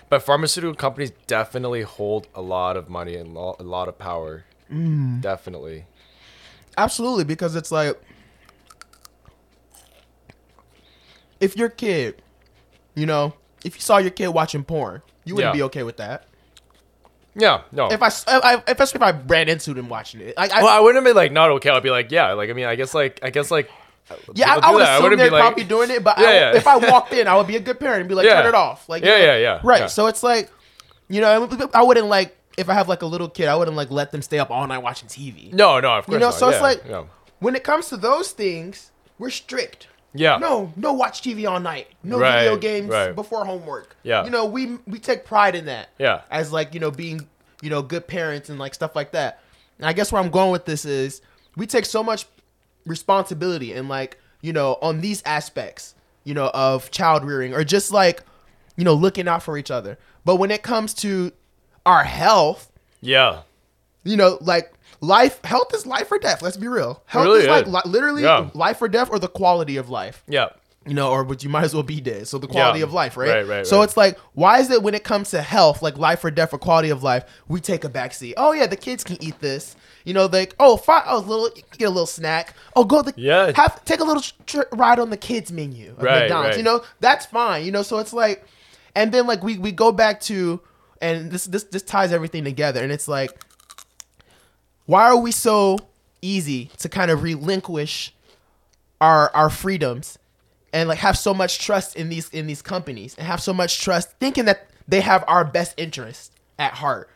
But 0.10 0.22
pharmaceutical 0.22 0.76
companies 0.76 1.12
definitely 1.28 1.82
hold 1.82 2.28
a 2.36 2.42
lot 2.42 2.78
of 2.78 2.90
money 2.90 3.16
and 3.16 3.34
lo- 3.34 3.56
a 3.60 3.64
lot 3.64 3.88
of 3.88 3.98
power. 3.98 4.44
Definitely. 5.22 5.86
Absolutely, 6.78 7.24
because 7.24 7.56
it's 7.56 7.72
like 7.72 8.00
if 11.40 11.56
your 11.58 11.70
kid, 11.70 12.22
you 12.96 13.06
know, 13.06 13.34
if 13.64 13.76
you 13.76 13.82
saw 13.82 13.98
your 13.98 14.12
kid 14.12 14.30
watching 14.30 14.64
porn, 14.64 15.02
you 15.26 15.36
wouldn't 15.36 15.54
Yeah. 15.56 15.60
be 15.60 15.64
okay 15.64 15.84
with 15.84 15.98
that. 15.98 16.28
Yeah 17.36 17.62
no 17.72 17.88
If 17.92 18.02
I, 18.04 18.08
I- 18.28 18.54
I- 18.56 18.64
especially 18.68 18.98
if 18.98 19.02
I 19.04 19.12
ran 19.28 19.50
into 19.50 19.74
them 19.74 19.90
watching 19.90 20.22
it, 20.22 20.38
like, 20.38 20.52
I, 20.52 20.62
well 20.64 20.72
i 20.76 20.80
wouldn't 20.80 21.04
be 21.06 21.14
like 21.14 21.32
not 21.32 21.50
okay 21.52 21.70
i'd 21.70 21.82
be 21.84 21.90
like 21.90 22.12
yeah 22.12 22.34
like 22.34 22.50
i 22.50 22.54
mean 22.54 22.66
i 22.66 22.76
guess 22.76 22.94
like 22.94 23.20
i 23.24 23.30
guess 23.30 23.50
like 23.52 23.70
yeah, 24.36 24.56
I, 24.56 24.68
I 24.70 24.72
would 24.72 24.82
that. 24.82 24.90
I 24.90 24.94
assume 24.96 25.04
wouldn't 25.04 25.20
they're 25.20 25.28
be 25.30 25.32
like- 25.32 25.42
probably 25.42 25.64
doing 25.64 25.90
it, 25.90 26.04
but 26.04 26.18
Yeah, 26.20 26.28
I, 26.28 26.34
yeah. 26.34 26.56
if 26.58 26.68
I 26.68 26.76
walked 26.76 27.14
in, 27.14 27.26
I 27.26 27.38
would 27.38 27.48
be 27.48 27.56
a 27.56 27.60
good 27.62 27.80
parent 27.80 28.02
and 28.02 28.10
be 28.10 28.16
like, 28.16 28.26
Yeah. 28.26 28.42
turn 28.42 28.48
it 28.50 28.54
off, 28.54 28.90
like, 28.90 29.02
you 29.02 29.10
Yeah, 29.10 29.18
know? 29.18 29.24
yeah, 29.26 29.38
yeah, 29.38 29.60
right. 29.64 29.90
So 29.90 30.08
it's 30.08 30.22
like, 30.22 30.52
you 31.08 31.22
know, 31.22 31.48
I 31.74 31.82
wouldn't 31.82 32.08
like 32.08 32.38
if 32.58 32.68
I 32.70 32.74
have 32.74 32.90
like 32.90 33.02
a 33.02 33.06
little 33.06 33.30
kid, 33.30 33.48
I 33.48 33.56
wouldn't 33.56 33.78
like 33.78 33.92
let 33.92 34.12
them 34.12 34.22
stay 34.22 34.40
up 34.40 34.52
all 34.52 34.68
night 34.68 34.80
watching 34.80 35.08
TV. 35.08 35.54
no 35.54 35.80
no 35.80 35.94
of 35.94 36.06
course 36.06 36.14
you 36.14 36.20
know, 36.20 36.28
not. 36.28 36.34
so 36.36 36.50
it's 36.50 36.62
like 36.62 36.84
when 37.40 37.56
it 37.56 37.64
comes 37.64 37.88
to 37.90 37.98
those 37.98 38.32
things, 38.34 38.92
we're 39.18 39.30
strict. 39.30 39.88
Yeah. 40.14 40.38
No, 40.38 40.72
no 40.76 40.94
watch 40.94 41.22
TV 41.22 41.50
all 41.50 41.60
night. 41.60 41.88
No 42.04 42.20
Right, 42.20 42.44
video 42.44 42.58
games 42.58 42.90
right. 42.90 43.16
before 43.16 43.46
homework. 43.46 43.96
Yeah. 44.04 44.24
You 44.26 44.30
know, 44.30 44.46
we 44.46 44.78
we 44.88 45.00
take 45.00 45.26
pride 45.26 45.56
in 45.56 45.66
that. 45.66 45.90
Yeah. 45.98 46.22
As 46.30 46.52
like, 46.52 46.74
you 46.74 46.80
know, 46.80 46.92
being, 46.92 47.28
you 47.62 47.70
know, 47.70 47.82
good 47.82 48.08
parents 48.08 48.50
and 48.50 48.60
like 48.60 48.74
stuff 48.74 48.96
like 48.96 49.12
that. 49.12 49.40
And 49.78 49.88
I 49.88 49.94
guess 49.94 50.12
where 50.12 50.22
I'm 50.22 50.30
going 50.30 50.52
with 50.52 50.66
this 50.66 50.86
is 50.86 51.22
we 51.56 51.66
take 51.66 51.86
so 51.86 52.04
much 52.04 52.26
responsibility 52.86 53.74
and 53.74 53.90
like, 53.90 54.20
you 54.42 54.54
know, 54.54 54.78
on 54.82 55.02
these 55.02 55.24
aspects, 55.26 55.96
you 56.24 56.34
know, 56.34 56.52
of 56.54 56.92
child 56.92 57.24
rearing 57.24 57.54
or 57.54 57.64
just 57.64 57.92
like, 57.92 58.24
you 58.76 58.84
know, 58.84 58.94
looking 58.94 59.28
out 59.28 59.42
for 59.42 59.58
each 59.58 59.72
other. 59.72 59.98
But 60.26 60.36
when 60.36 60.52
it 60.52 60.64
comes 60.64 60.94
to 60.96 61.32
our 61.86 62.04
health, 62.04 62.72
yeah 63.02 63.42
you 64.04 64.18
know, 64.18 64.38
like 64.42 64.74
life, 65.04 65.44
health 65.44 65.74
is 65.74 65.86
life 65.86 66.12
or 66.12 66.18
death. 66.20 66.42
Let's 66.42 66.58
be 66.58 66.68
real. 66.68 67.02
Health 67.06 67.26
really 67.26 67.42
is 67.42 67.48
like 67.48 67.68
is. 67.68 67.74
li- 67.74 67.82
literally 67.86 68.24
Yeah. 68.24 68.50
life 68.54 68.82
or 68.82 68.88
death 68.88 69.10
or 69.12 69.20
the 69.20 69.28
quality 69.28 69.78
of 69.78 69.90
life 69.90 70.24
yeah 70.28 70.50
you 70.86 70.94
know, 70.94 71.12
or 71.12 71.24
but 71.24 71.42
you 71.46 71.50
might 71.50 71.64
as 71.64 71.74
well 71.74 71.82
be 71.82 72.02
dead. 72.02 72.28
So 72.28 72.38
the 72.38 72.46
quality 72.48 72.80
Yeah. 72.80 72.84
of 72.88 72.92
life, 72.92 73.16
right? 73.16 73.30
Right, 73.30 73.48
right, 73.48 73.66
So 73.66 73.78
right. 73.78 73.84
it's 73.86 73.96
like, 73.96 74.18
why 74.34 74.60
is 74.60 74.70
it 74.70 74.84
when 74.84 74.94
it 74.94 75.06
comes 75.06 75.30
to 75.30 75.42
health, 75.42 75.82
like 75.82 75.98
life 75.98 76.22
or 76.26 76.30
death 76.30 76.54
or 76.54 76.58
quality 76.58 76.90
of 76.90 77.02
life, 77.04 77.24
we 77.48 77.62
take 77.62 77.86
a 77.86 77.90
backseat? 77.90 78.34
Oh 78.36 78.52
yeah, 78.52 78.68
the 78.68 78.76
kids 78.76 79.02
can 79.02 79.16
eat 79.24 79.40
this. 79.40 79.78
You 80.04 80.14
know, 80.14 80.26
like 80.26 80.54
oh, 80.60 80.76
fine, 80.76 81.04
oh, 81.08 81.20
little 81.20 81.50
get 81.78 81.86
a 81.86 81.90
little 81.90 82.06
snack. 82.06 82.54
Oh, 82.76 82.84
go 82.84 83.02
the 83.02 83.14
Yeah. 83.16 83.54
have 83.56 83.86
take 83.86 84.02
a 84.02 84.04
little 84.04 84.24
tr- 84.46 84.64
ride 84.74 85.00
on 85.00 85.10
the 85.10 85.16
kids 85.16 85.54
menu 85.54 85.96
Right, 85.98 86.24
McDonald's. 86.24 86.48
right. 86.50 86.58
You 86.58 86.64
know, 86.64 86.82
that's 87.00 87.26
fine. 87.28 87.64
You 87.64 87.72
know, 87.72 87.82
so 87.82 88.00
it's 88.00 88.12
like, 88.12 88.44
and 88.94 89.14
then 89.14 89.26
like 89.26 89.42
we 89.42 89.58
we 89.58 89.72
go 89.72 89.94
back 89.94 90.20
to, 90.24 90.60
and 91.02 91.32
this 91.32 91.46
this 91.46 91.64
this 91.64 91.84
ties 91.84 92.12
everything 92.12 92.44
together, 92.44 92.84
and 92.84 92.92
it's 92.92 93.08
like, 93.08 93.32
why 94.86 95.04
are 95.04 95.18
we 95.18 95.32
so 95.32 95.78
easy 96.22 96.70
to 96.78 96.90
kind 96.90 97.12
of 97.12 97.22
relinquish 97.24 98.14
our 99.02 99.30
our 99.36 99.50
freedoms 99.50 100.18
and 100.72 100.88
like 100.90 101.00
have 101.00 101.18
so 101.18 101.34
much 101.34 101.60
trust 101.60 101.96
in 101.96 102.10
these 102.10 102.30
in 102.30 102.48
these 102.48 102.62
companies 102.62 103.16
and 103.18 103.28
have 103.28 103.42
so 103.42 103.54
much 103.54 103.82
trust 103.82 104.12
thinking 104.20 104.46
that 104.46 104.68
they 104.88 105.02
have 105.02 105.24
our 105.28 105.44
best 105.46 105.74
interest 105.78 106.32
at 106.60 106.74
heart 106.74 107.10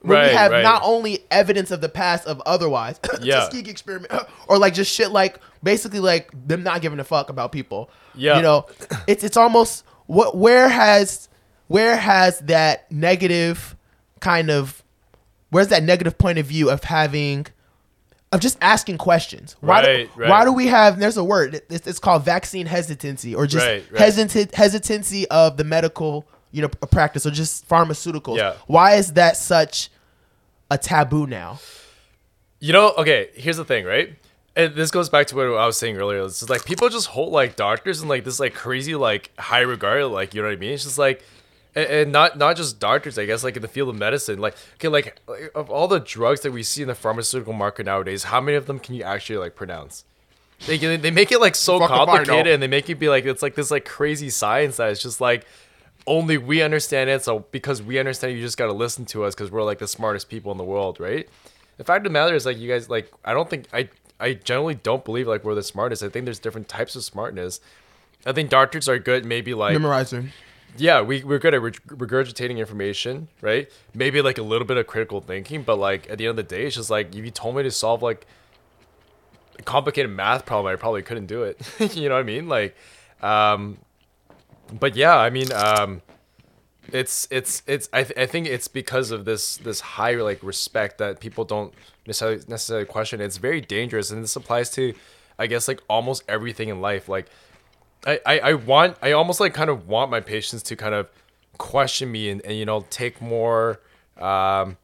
when 0.00 0.18
Right, 0.18 0.28
we 0.28 0.34
have 0.34 0.50
right. 0.52 0.62
not 0.62 0.82
only 0.84 1.24
evidence 1.30 1.70
of 1.70 1.80
the 1.80 1.88
past 1.88 2.26
of 2.26 2.40
otherwise 2.46 2.98
Yeah. 3.22 3.40
Tuskegee 3.40 3.70
experiment 3.70 4.12
or 4.48 4.58
like 4.58 4.74
just 4.74 4.92
shit 4.94 5.10
like 5.10 5.38
basically 5.62 6.00
like 6.00 6.30
them 6.46 6.62
not 6.62 6.80
giving 6.82 6.98
a 7.00 7.04
fuck 7.04 7.28
about 7.30 7.52
people 7.52 7.90
Yeah. 8.14 8.36
you 8.36 8.42
know 8.42 8.66
it's 9.06 9.24
it's 9.24 9.36
almost 9.36 9.84
what 10.06 10.36
where 10.36 10.68
has 10.68 11.28
where 11.68 11.96
has 11.96 12.38
that 12.40 12.90
negative 12.92 13.74
kind 14.20 14.50
of 14.50 14.82
where's 15.54 15.68
that 15.68 15.82
negative 15.82 16.18
point 16.18 16.38
of 16.38 16.46
view 16.46 16.68
of 16.70 16.82
having 16.84 17.46
of 18.32 18.40
just 18.40 18.58
asking 18.60 18.98
questions 18.98 19.56
why 19.60 19.80
Right, 19.82 20.14
do, 20.14 20.20
right. 20.20 20.30
why 20.30 20.44
do 20.44 20.52
we 20.52 20.66
have 20.66 20.98
there's 20.98 21.16
a 21.16 21.22
word 21.24 21.62
it's, 21.70 21.86
it's 21.86 21.98
called 22.00 22.24
vaccine 22.24 22.66
hesitancy 22.66 23.34
or 23.34 23.46
just 23.46 23.64
Right, 23.66 23.84
hesitant 23.96 24.54
hesitancy 24.54 25.28
of 25.30 25.56
the 25.56 25.64
medical 25.64 26.26
you 26.50 26.62
know 26.62 26.68
practice 26.68 27.24
or 27.26 27.30
just 27.30 27.68
pharmaceuticals 27.68 28.36
Yeah. 28.38 28.54
why 28.66 28.94
is 28.94 29.12
that 29.12 29.36
such 29.36 29.90
a 30.70 30.78
taboo 30.78 31.26
now 31.26 31.60
You 32.60 32.72
know, 32.72 32.92
okay, 32.96 33.28
here's 33.34 33.58
the 33.58 33.64
thing, 33.64 33.84
right? 33.84 34.16
And 34.56 34.74
this 34.74 34.90
goes 34.90 35.08
back 35.10 35.26
to 35.28 35.36
what 35.36 35.46
I 35.46 35.66
was 35.66 35.76
saying 35.76 35.96
earlier. 35.98 36.22
It's 36.24 36.40
just 36.40 36.48
like 36.50 36.64
people 36.64 36.88
just 36.88 37.08
hold 37.08 37.30
like 37.32 37.56
doctors 37.56 38.00
and 38.00 38.08
like 38.08 38.24
this 38.24 38.40
like 38.40 38.54
crazy 38.54 38.94
like 38.94 39.30
high 39.38 39.60
regard, 39.74 40.04
like 40.06 40.32
you 40.34 40.40
know 40.40 40.48
what 40.48 40.56
I 40.56 40.60
mean? 40.64 40.72
It's 40.72 40.84
just 40.84 40.96
like 40.98 41.22
and, 41.74 41.86
and 41.86 42.12
not 42.12 42.38
not 42.38 42.56
just 42.56 42.78
doctors, 42.78 43.18
I 43.18 43.26
guess, 43.26 43.44
like 43.44 43.56
in 43.56 43.62
the 43.62 43.68
field 43.68 43.88
of 43.88 43.96
medicine. 43.96 44.38
Like 44.40 44.56
okay, 44.76 44.88
like, 44.88 45.20
like 45.26 45.50
of 45.54 45.70
all 45.70 45.88
the 45.88 46.00
drugs 46.00 46.40
that 46.40 46.52
we 46.52 46.62
see 46.62 46.82
in 46.82 46.88
the 46.88 46.94
pharmaceutical 46.94 47.52
market 47.52 47.86
nowadays, 47.86 48.24
how 48.24 48.40
many 48.40 48.56
of 48.56 48.66
them 48.66 48.78
can 48.78 48.94
you 48.94 49.02
actually 49.02 49.38
like 49.38 49.54
pronounce? 49.54 50.04
They, 50.66 50.78
they 50.78 51.10
make 51.10 51.32
it 51.32 51.40
like 51.40 51.54
so 51.56 51.78
Fuck 51.78 51.90
if 51.90 51.92
I 51.92 51.98
know. 51.98 52.06
complicated 52.06 52.52
and 52.52 52.62
they 52.62 52.68
make 52.68 52.88
it 52.88 52.94
be 52.94 53.08
like 53.08 53.24
it's 53.24 53.42
like 53.42 53.54
this 53.54 53.70
like 53.70 53.84
crazy 53.84 54.30
science 54.30 54.76
that 54.76 54.90
it's 54.90 55.02
just 55.02 55.20
like 55.20 55.44
only 56.06 56.38
we 56.38 56.62
understand 56.62 57.10
it. 57.10 57.22
So 57.22 57.40
because 57.50 57.82
we 57.82 57.98
understand, 57.98 58.32
it, 58.32 58.36
you 58.36 58.42
just 58.42 58.58
got 58.58 58.66
to 58.66 58.72
listen 58.72 59.04
to 59.06 59.24
us 59.24 59.34
because 59.34 59.50
we're 59.50 59.62
like 59.62 59.78
the 59.78 59.88
smartest 59.88 60.28
people 60.28 60.52
in 60.52 60.58
the 60.58 60.64
world, 60.64 61.00
right? 61.00 61.28
The 61.76 61.84
fact 61.84 61.98
of 61.98 62.04
the 62.04 62.10
matter 62.10 62.34
is, 62.34 62.46
like, 62.46 62.58
you 62.58 62.68
guys, 62.68 62.88
like, 62.88 63.10
I 63.24 63.34
don't 63.34 63.50
think 63.50 63.66
I, 63.72 63.88
I 64.20 64.34
generally 64.34 64.76
don't 64.76 65.04
believe 65.04 65.26
like 65.26 65.42
we're 65.44 65.56
the 65.56 65.62
smartest. 65.62 66.02
I 66.02 66.08
think 66.08 66.24
there's 66.24 66.38
different 66.38 66.68
types 66.68 66.94
of 66.94 67.02
smartness. 67.02 67.60
I 68.24 68.32
think 68.32 68.48
doctors 68.48 68.88
are 68.88 68.98
good, 68.98 69.24
maybe 69.24 69.54
like, 69.54 69.76
memorizer 69.76 70.28
yeah, 70.76 71.00
we 71.02 71.22
we're 71.22 71.38
good 71.38 71.54
at 71.54 71.60
regurgitating 71.60 72.58
information, 72.58 73.28
right? 73.40 73.70
Maybe 73.94 74.20
like 74.22 74.38
a 74.38 74.42
little 74.42 74.66
bit 74.66 74.76
of 74.76 74.86
critical 74.86 75.20
thinking, 75.20 75.62
but 75.62 75.78
like 75.78 76.08
at 76.10 76.18
the 76.18 76.24
end 76.26 76.30
of 76.30 76.36
the 76.36 76.42
day, 76.42 76.66
it's 76.66 76.76
just 76.76 76.90
like 76.90 77.14
if 77.14 77.24
you 77.24 77.30
told 77.30 77.56
me 77.56 77.62
to 77.62 77.70
solve 77.70 78.02
like 78.02 78.26
a 79.58 79.62
complicated 79.62 80.10
math 80.10 80.44
problem, 80.46 80.72
I 80.72 80.76
probably 80.76 81.02
couldn't 81.02 81.26
do 81.26 81.44
it. 81.44 81.60
you 81.96 82.08
know 82.08 82.16
what 82.16 82.20
I 82.20 82.24
mean? 82.24 82.48
Like, 82.48 82.76
um, 83.22 83.78
but 84.72 84.96
yeah, 84.96 85.16
I 85.16 85.30
mean, 85.30 85.52
um, 85.52 86.02
it's 86.92 87.28
it's 87.30 87.62
it's 87.66 87.88
I, 87.92 88.02
th- 88.02 88.18
I 88.18 88.26
think 88.26 88.46
it's 88.46 88.68
because 88.68 89.10
of 89.10 89.24
this 89.24 89.56
this 89.58 89.80
high 89.80 90.14
like 90.16 90.42
respect 90.42 90.98
that 90.98 91.20
people 91.20 91.44
don't 91.44 91.72
necessarily 92.06 92.42
necessarily 92.48 92.86
question. 92.86 93.20
It's 93.20 93.36
very 93.36 93.60
dangerous, 93.60 94.10
and 94.10 94.22
this 94.22 94.36
applies 94.36 94.70
to, 94.72 94.94
I 95.38 95.46
guess, 95.46 95.68
like 95.68 95.80
almost 95.88 96.24
everything 96.28 96.68
in 96.68 96.80
life. 96.80 97.08
Like, 97.08 97.26
I, 98.06 98.20
I, 98.26 98.38
I 98.40 98.52
want 98.54 98.96
I 99.02 99.12
almost 99.12 99.40
like 99.40 99.54
kind 99.54 99.70
of 99.70 99.88
want 99.88 100.10
my 100.10 100.20
patients 100.20 100.62
to 100.64 100.76
kind 100.76 100.94
of 100.94 101.08
question 101.58 102.10
me 102.12 102.30
and, 102.30 102.40
and 102.44 102.56
you 102.56 102.64
know 102.66 102.84
take 102.90 103.20
more 103.22 103.80
um 104.18 104.76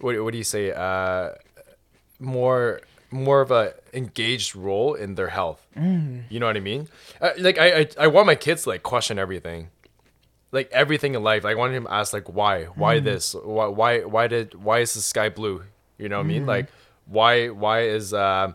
what, 0.00 0.22
what 0.22 0.32
do 0.32 0.38
you 0.38 0.44
say 0.44 0.70
uh 0.72 1.30
more 2.20 2.80
more 3.10 3.40
of 3.40 3.50
a 3.50 3.74
engaged 3.94 4.54
role 4.54 4.92
in 4.94 5.14
their 5.14 5.28
health. 5.28 5.66
Mm. 5.76 6.24
You 6.28 6.40
know 6.40 6.46
what 6.46 6.56
I 6.56 6.60
mean? 6.60 6.88
Uh, 7.20 7.30
like 7.38 7.58
I, 7.58 7.80
I 7.80 7.88
I 8.00 8.06
want 8.08 8.26
my 8.26 8.34
kids 8.34 8.64
to 8.64 8.68
like 8.70 8.82
question 8.82 9.18
everything. 9.18 9.70
Like 10.52 10.70
everything 10.72 11.14
in 11.14 11.22
life, 11.22 11.44
like, 11.44 11.52
I 11.56 11.58
wanted 11.58 11.74
him 11.76 11.84
to 11.84 11.92
ask 11.92 12.12
like 12.14 12.28
why, 12.32 12.64
why 12.64 13.00
Mm. 13.00 13.04
this, 13.04 13.34
why, 13.34 13.66
why, 13.66 14.00
why 14.04 14.28
did, 14.28 14.54
why 14.54 14.78
is 14.78 14.94
the 14.94 15.02
sky 15.02 15.28
blue? 15.28 15.62
You 15.98 16.08
know 16.08 16.16
what 16.16 16.22
I 16.24 16.24
Mm. 16.24 16.28
mean? 16.28 16.46
Like, 16.46 16.68
why, 17.04 17.48
why 17.50 17.82
is, 17.82 18.14
uh, 18.14 18.52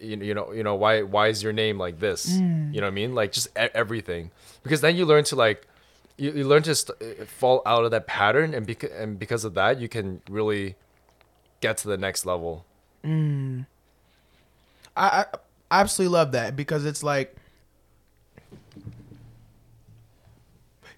you, 0.00 0.16
you 0.16 0.34
know, 0.34 0.52
you 0.52 0.62
know, 0.62 0.74
why, 0.74 1.02
why 1.02 1.28
is 1.28 1.42
your 1.42 1.52
name 1.52 1.78
like 1.78 1.98
this? 1.98 2.38
Mm. 2.38 2.74
You 2.74 2.80
know 2.80 2.86
what 2.86 2.92
I 2.92 2.94
mean? 2.94 3.14
Like 3.14 3.32
just 3.32 3.48
e- 3.48 3.68
everything, 3.74 4.30
because 4.62 4.80
then 4.80 4.96
you 4.96 5.04
learn 5.06 5.24
to 5.24 5.36
like, 5.36 5.66
you, 6.16 6.32
you 6.32 6.46
learn 6.46 6.62
to 6.64 6.74
st- 6.74 7.28
fall 7.28 7.62
out 7.64 7.84
of 7.84 7.90
that 7.92 8.06
pattern, 8.06 8.52
and 8.54 8.66
because 8.66 8.90
and 8.90 9.18
because 9.18 9.44
of 9.44 9.54
that, 9.54 9.80
you 9.80 9.88
can 9.88 10.20
really 10.28 10.74
get 11.60 11.76
to 11.78 11.88
the 11.88 11.96
next 11.96 12.26
level. 12.26 12.64
I, 13.04 13.46
I 14.96 15.24
I 15.70 15.80
absolutely 15.80 16.12
love 16.16 16.32
that 16.32 16.56
because 16.56 16.84
it's 16.84 17.02
like 17.02 17.36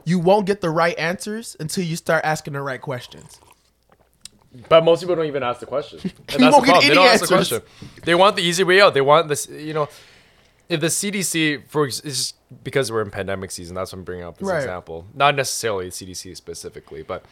you 0.05 0.18
won't 0.18 0.46
get 0.46 0.61
the 0.61 0.70
right 0.70 0.98
answers 0.98 1.57
until 1.61 1.84
you 1.84 1.96
start 1.96 2.24
asking 2.24 2.55
the 2.55 2.62
right 2.62 2.80
questions. 2.80 3.40
But 4.68 4.84
most 4.84 5.01
people 5.01 5.14
don't 5.16 5.26
even 5.26 5.42
ask 5.42 5.61
the 5.61 5.66
question. 5.66 6.01
And 6.32 6.42
that's 6.42 6.57
the 6.57 6.62
problem. 6.62 6.88
They 6.88 6.94
don't 6.94 7.07
ask 7.07 7.26
the 7.28 7.34
answers. 7.36 7.61
question. 7.61 8.03
They 8.05 8.14
want 8.14 8.36
the 8.36 8.42
easy 8.42 8.64
way 8.64 8.80
out. 8.80 8.94
They 8.94 9.01
want 9.01 9.28
this, 9.28 9.48
you 9.48 9.72
know, 9.74 9.88
if 10.68 10.80
the 10.80 10.88
CDC, 10.88 11.68
for 11.68 11.86
it's 11.86 12.01
just 12.01 12.34
because 12.64 12.90
we're 12.90 13.03
in 13.03 13.11
pandemic 13.11 13.51
season, 13.51 13.74
that's 13.74 13.92
what 13.92 13.98
I'm 13.98 14.05
bringing 14.05 14.24
up 14.24 14.38
this 14.38 14.48
Right. 14.48 14.59
example. 14.59 15.07
Not 15.14 15.34
necessarily 15.36 15.86
the 15.86 15.92
CDC 15.92 16.36
specifically, 16.36 17.03
but 17.03 17.24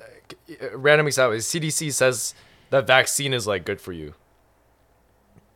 uh, 0.00 0.54
uh, 0.64 0.76
random 0.76 1.06
example. 1.06 1.36
is 1.36 1.46
CDC 1.46 1.92
says 1.92 2.34
that 2.70 2.86
vaccine 2.86 3.32
is 3.34 3.46
like 3.46 3.64
good 3.64 3.80
for 3.80 3.92
you. 3.92 4.14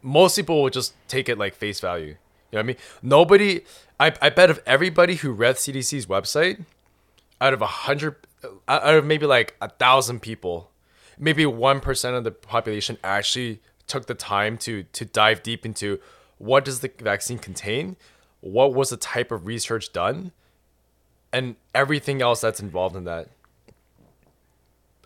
Most 0.03 0.37
people 0.37 0.63
will 0.63 0.71
just 0.71 0.95
take 1.09 1.29
it 1.29 1.39
like 1.39 1.55
face 1.55 1.81
value. 1.81 2.07
You 2.07 2.15
know 2.53 2.59
what 2.59 2.61
I 2.61 2.63
mean? 2.67 2.77
Nobody, 3.03 3.61
I, 3.99 4.13
I 4.21 4.31
bet 4.31 4.51
if 4.51 4.61
everybody 4.67 5.17
who 5.17 5.33
read 5.33 5.57
CDC's 5.57 6.07
website, 6.07 6.65
out 7.41 7.53
of 7.53 7.63
a 7.63 7.67
hundred, 7.67 8.17
uh, 8.45 8.49
out 8.69 8.95
of 8.95 9.05
maybe 9.05 9.27
like 9.27 9.57
a 9.61 9.69
thousand 9.69 10.21
people, 10.21 10.71
maybe 11.19 11.47
one 11.47 11.81
percent 11.81 12.17
of 12.17 12.25
the 12.25 12.31
population 12.31 12.99
actually 13.05 13.61
took 13.87 14.07
the 14.07 14.15
time 14.15 14.57
to 14.59 14.85
to 14.85 15.05
dive 15.05 15.43
deep 15.43 15.65
into 15.65 16.01
what 16.39 16.65
does 16.65 16.81
the 16.81 16.91
vaccine 16.99 17.39
contain, 17.39 17.97
what 18.41 18.75
was 18.75 18.91
the 18.91 18.97
type 18.97 19.31
of 19.31 19.47
research 19.47 19.93
done, 19.93 20.33
and 21.33 21.57
everything 21.75 22.23
else 22.23 22.41
that's 22.41 22.61
involved 22.61 22.97
in 22.97 23.05
that. 23.05 23.29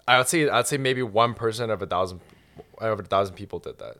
I 0.06 0.18
would 0.18 0.28
say 0.28 0.48
I'd 0.48 0.66
say 0.66 0.78
maybe 0.78 1.02
one 1.02 1.34
percent 1.34 1.70
of 1.70 1.82
a 1.82 1.86
thousand, 1.86 2.20
of 2.78 3.00
a 3.00 3.02
thousand 3.02 3.34
people 3.34 3.59
did 3.59 3.78
that 3.78 3.98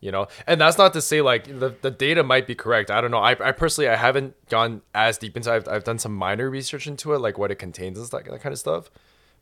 you 0.00 0.10
know? 0.10 0.28
And 0.46 0.60
that's 0.60 0.78
not 0.78 0.92
to 0.94 1.00
say 1.00 1.20
like 1.20 1.44
the, 1.44 1.74
the 1.80 1.90
data 1.90 2.22
might 2.22 2.46
be 2.46 2.54
correct. 2.54 2.90
I 2.90 3.00
don't 3.00 3.10
know. 3.10 3.18
I, 3.18 3.32
I 3.32 3.52
personally 3.52 3.88
i 3.88 3.96
haven't 3.96 4.34
gone 4.48 4.82
as 4.94 5.18
deep 5.18 5.36
into 5.36 5.52
I've, 5.52 5.68
I've 5.68 5.84
done 5.84 5.98
some 5.98 6.14
minor 6.14 6.50
research 6.50 6.86
into 6.86 7.12
it 7.12 7.18
like 7.18 7.38
what 7.38 7.50
it 7.50 7.56
contains 7.56 7.98
and 7.98 8.08
that, 8.08 8.24
that 8.24 8.40
kind 8.40 8.52
of 8.52 8.58
stuff. 8.58 8.90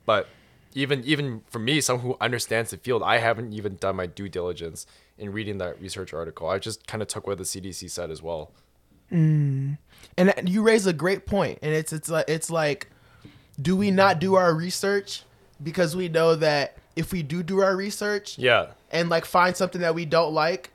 But 0.05 0.28
even 0.75 1.03
even 1.05 1.43
for 1.49 1.59
me 1.59 1.81
someone 1.81 2.05
who 2.05 2.16
understands 2.21 2.71
the 2.71 2.77
field 2.77 3.03
i 3.03 3.19
haven't 3.19 3.53
even 3.53 3.77
done 3.77 3.97
my 3.97 4.07
due 4.07 4.29
diligence 4.29 4.87
in 5.19 5.33
reading 5.33 5.59
that 5.59 5.81
research 5.81 6.14
article. 6.14 6.49
I 6.49 6.59
just 6.59 6.87
kind 6.87 7.03
of 7.03 7.09
took 7.09 7.27
what 7.27 7.39
the 7.39 7.45
cdc 7.45 7.91
said 7.91 8.11
as 8.11 8.23
well. 8.23 8.53
Mm. 9.12 9.79
And 10.16 10.49
you 10.49 10.62
raise 10.62 10.87
a 10.87 10.93
great 10.93 11.27
point, 11.27 11.59
and 11.62 11.75
it's 11.75 11.93
it's 11.93 12.09
like 12.09 12.29
it's 12.29 12.51
like, 12.51 12.89
do 13.61 13.75
we 13.75 13.91
not 13.91 14.21
do 14.21 14.35
our 14.35 14.55
research? 14.55 15.25
Because 15.62 15.97
we 15.97 16.09
know 16.09 16.37
that 16.37 16.77
if 16.95 17.12
we 17.12 17.23
do 17.23 17.43
do 17.43 17.61
our 17.61 17.75
research 17.75 18.39
yeah. 18.39 18.66
and 18.91 19.09
like 19.09 19.25
find 19.25 19.57
something 19.57 19.81
that 19.81 19.95
we 19.95 20.05
don't 20.05 20.33
like, 20.33 20.71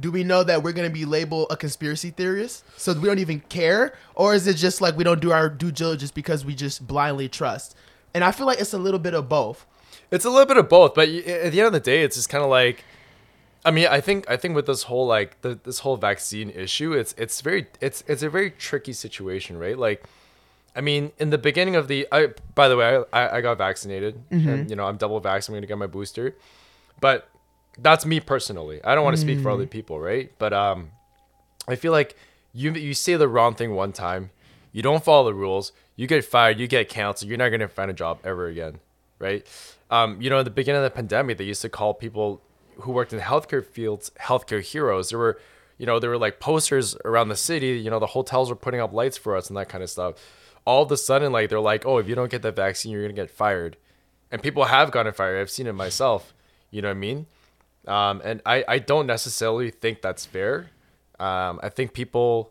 do 0.00 0.10
we 0.10 0.24
know 0.24 0.42
that 0.42 0.62
we're 0.62 0.72
gonna 0.72 0.90
be 0.90 1.04
labeled 1.04 1.48
a 1.50 1.56
conspiracy 1.56 2.10
theorist? 2.10 2.64
So 2.76 2.94
we 2.94 3.06
don't 3.06 3.18
even 3.18 3.40
care, 3.40 3.94
or 4.14 4.34
is 4.34 4.46
it 4.46 4.56
just 4.56 4.80
like 4.80 4.96
we 4.96 5.04
don't 5.04 5.20
do 5.20 5.30
our 5.30 5.48
due 5.48 5.70
diligence 5.70 6.10
because 6.10 6.44
we 6.44 6.54
just 6.54 6.86
blindly 6.86 7.28
trust? 7.28 7.76
And 8.14 8.22
I 8.22 8.30
feel 8.32 8.46
like 8.46 8.60
it's 8.60 8.72
a 8.72 8.78
little 8.78 9.00
bit 9.00 9.12
of 9.14 9.28
both. 9.28 9.66
It's 10.10 10.24
a 10.24 10.30
little 10.30 10.46
bit 10.46 10.56
of 10.56 10.68
both, 10.68 10.94
but 10.94 11.08
at 11.08 11.50
the 11.52 11.58
end 11.60 11.66
of 11.66 11.72
the 11.72 11.80
day, 11.80 12.02
it's 12.02 12.14
just 12.16 12.28
kind 12.28 12.44
of 12.44 12.50
like, 12.50 12.84
I 13.64 13.70
mean, 13.70 13.86
I 13.88 14.00
think 14.00 14.30
I 14.30 14.36
think 14.36 14.54
with 14.54 14.66
this 14.66 14.84
whole 14.84 15.06
like 15.06 15.40
the, 15.40 15.58
this 15.64 15.80
whole 15.80 15.96
vaccine 15.96 16.50
issue, 16.50 16.92
it's 16.92 17.14
it's 17.18 17.40
very 17.40 17.66
it's 17.80 18.04
it's 18.06 18.22
a 18.22 18.30
very 18.30 18.50
tricky 18.50 18.92
situation, 18.92 19.58
right? 19.58 19.76
Like, 19.76 20.04
I 20.76 20.80
mean, 20.82 21.12
in 21.18 21.30
the 21.30 21.38
beginning 21.38 21.74
of 21.74 21.88
the, 21.88 22.06
I 22.12 22.28
by 22.54 22.68
the 22.68 22.76
way, 22.76 23.02
I, 23.12 23.38
I 23.38 23.40
got 23.40 23.58
vaccinated, 23.58 24.22
and 24.30 24.70
you 24.70 24.76
know 24.76 24.84
I'm 24.84 24.98
double 24.98 25.20
vaxxed. 25.20 25.48
I'm 25.48 25.54
gonna 25.54 25.66
get 25.66 25.78
my 25.78 25.86
booster, 25.86 26.36
but 27.00 27.28
that's 27.78 28.04
me 28.06 28.20
personally. 28.20 28.84
I 28.84 28.94
don't 28.94 29.02
want 29.02 29.16
to 29.16 29.20
speak 29.20 29.40
for 29.40 29.50
other 29.50 29.66
people, 29.66 29.98
right? 29.98 30.30
But 30.38 30.52
um, 30.52 30.90
I 31.66 31.74
feel 31.74 31.90
like 31.90 32.16
you 32.52 32.72
you 32.74 32.94
say 32.94 33.16
the 33.16 33.28
wrong 33.28 33.54
thing 33.54 33.74
one 33.74 33.92
time, 33.92 34.30
you 34.72 34.82
don't 34.82 35.02
follow 35.02 35.24
the 35.24 35.34
rules, 35.34 35.72
you 35.96 36.06
get 36.06 36.24
fired, 36.24 36.58
you 36.58 36.66
get 36.66 36.88
canceled, 36.88 37.28
you're 37.28 37.38
not 37.38 37.50
gonna 37.50 37.68
find 37.68 37.90
a 37.90 37.94
job 37.94 38.18
ever 38.24 38.46
again, 38.46 38.80
right? 39.18 39.46
Um, 39.90 40.20
you 40.20 40.30
know, 40.30 40.38
at 40.40 40.44
the 40.44 40.50
beginning 40.50 40.78
of 40.78 40.84
the 40.84 40.94
pandemic, 40.94 41.38
they 41.38 41.44
used 41.44 41.62
to 41.62 41.68
call 41.68 41.94
people 41.94 42.40
who 42.80 42.92
worked 42.92 43.12
in 43.12 43.20
healthcare 43.20 43.64
fields 43.64 44.10
healthcare 44.20 44.60
heroes. 44.62 45.10
There 45.10 45.18
were, 45.18 45.40
you 45.78 45.86
know, 45.86 45.98
there 45.98 46.10
were 46.10 46.18
like 46.18 46.40
posters 46.40 46.96
around 47.04 47.28
the 47.28 47.36
city. 47.36 47.78
You 47.78 47.90
know, 47.90 48.00
the 48.00 48.06
hotels 48.06 48.50
were 48.50 48.56
putting 48.56 48.80
up 48.80 48.92
lights 48.92 49.16
for 49.16 49.36
us 49.36 49.48
and 49.48 49.56
that 49.56 49.68
kind 49.68 49.84
of 49.84 49.90
stuff. 49.90 50.14
All 50.64 50.82
of 50.82 50.90
a 50.90 50.96
sudden, 50.96 51.30
like 51.30 51.50
they're 51.50 51.60
like, 51.60 51.86
oh, 51.86 51.98
if 51.98 52.08
you 52.08 52.14
don't 52.14 52.30
get 52.30 52.42
that 52.42 52.56
vaccine, 52.56 52.90
you're 52.90 53.02
gonna 53.02 53.12
get 53.14 53.30
fired, 53.30 53.76
and 54.32 54.42
people 54.42 54.64
have 54.64 54.90
gotten 54.90 55.12
fired. 55.12 55.40
I've 55.40 55.50
seen 55.50 55.66
it 55.66 55.74
myself. 55.74 56.34
You 56.70 56.82
know 56.82 56.88
what 56.88 56.96
I 56.96 56.98
mean? 56.98 57.26
Um, 57.86 58.22
and 58.24 58.40
I, 58.46 58.64
I 58.66 58.78
don't 58.78 59.06
necessarily 59.06 59.70
think 59.70 60.02
that's 60.02 60.24
fair. 60.26 60.70
Um, 61.20 61.60
I 61.62 61.68
think 61.68 61.92
people, 61.92 62.50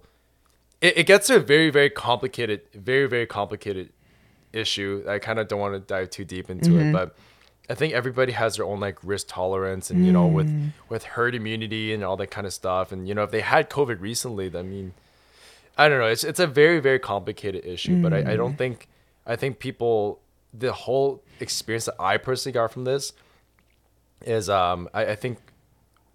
it, 0.83 0.97
it 0.99 1.03
gets 1.07 1.27
to 1.27 1.37
a 1.37 1.39
very, 1.39 1.71
very 1.71 1.89
complicated, 1.89 2.61
very, 2.75 3.07
very 3.07 3.25
complicated 3.25 3.89
issue. 4.51 5.03
I 5.07 5.17
kind 5.17 5.39
of 5.39 5.47
don't 5.47 5.59
want 5.59 5.73
to 5.73 5.79
dive 5.79 6.11
too 6.11 6.25
deep 6.25 6.49
into 6.49 6.77
it, 6.77 6.83
mm-hmm. 6.83 6.91
but 6.91 7.15
I 7.69 7.73
think 7.73 7.93
everybody 7.93 8.33
has 8.33 8.57
their 8.57 8.65
own 8.65 8.79
like 8.79 8.99
risk 9.01 9.27
tolerance 9.29 9.89
and, 9.89 10.05
you 10.05 10.11
know, 10.11 10.27
with, 10.27 10.49
mm. 10.49 10.73
with 10.89 11.03
herd 11.03 11.33
immunity 11.33 11.93
and 11.93 12.03
all 12.03 12.17
that 12.17 12.27
kind 12.27 12.45
of 12.45 12.53
stuff. 12.53 12.91
And, 12.91 13.07
you 13.07 13.15
know, 13.15 13.23
if 13.23 13.31
they 13.31 13.41
had 13.41 13.69
COVID 13.69 14.01
recently, 14.01 14.51
I 14.55 14.61
mean, 14.61 14.93
I 15.77 15.89
don't 15.89 15.99
know. 15.99 16.07
It's, 16.07 16.23
it's 16.23 16.39
a 16.41 16.47
very, 16.47 16.79
very 16.79 16.99
complicated 16.99 17.65
issue, 17.65 18.01
but 18.01 18.13
I, 18.13 18.33
I 18.33 18.35
don't 18.35 18.53
mm. 18.53 18.57
think, 18.57 18.89
I 19.25 19.35
think 19.35 19.59
people, 19.59 20.19
the 20.53 20.73
whole 20.73 21.23
experience 21.39 21.85
that 21.85 21.95
I 21.99 22.17
personally 22.17 22.53
got 22.53 22.71
from 22.71 22.83
this 22.83 23.13
is 24.25 24.49
um 24.49 24.87
I, 24.93 25.07
I 25.07 25.15
think 25.15 25.39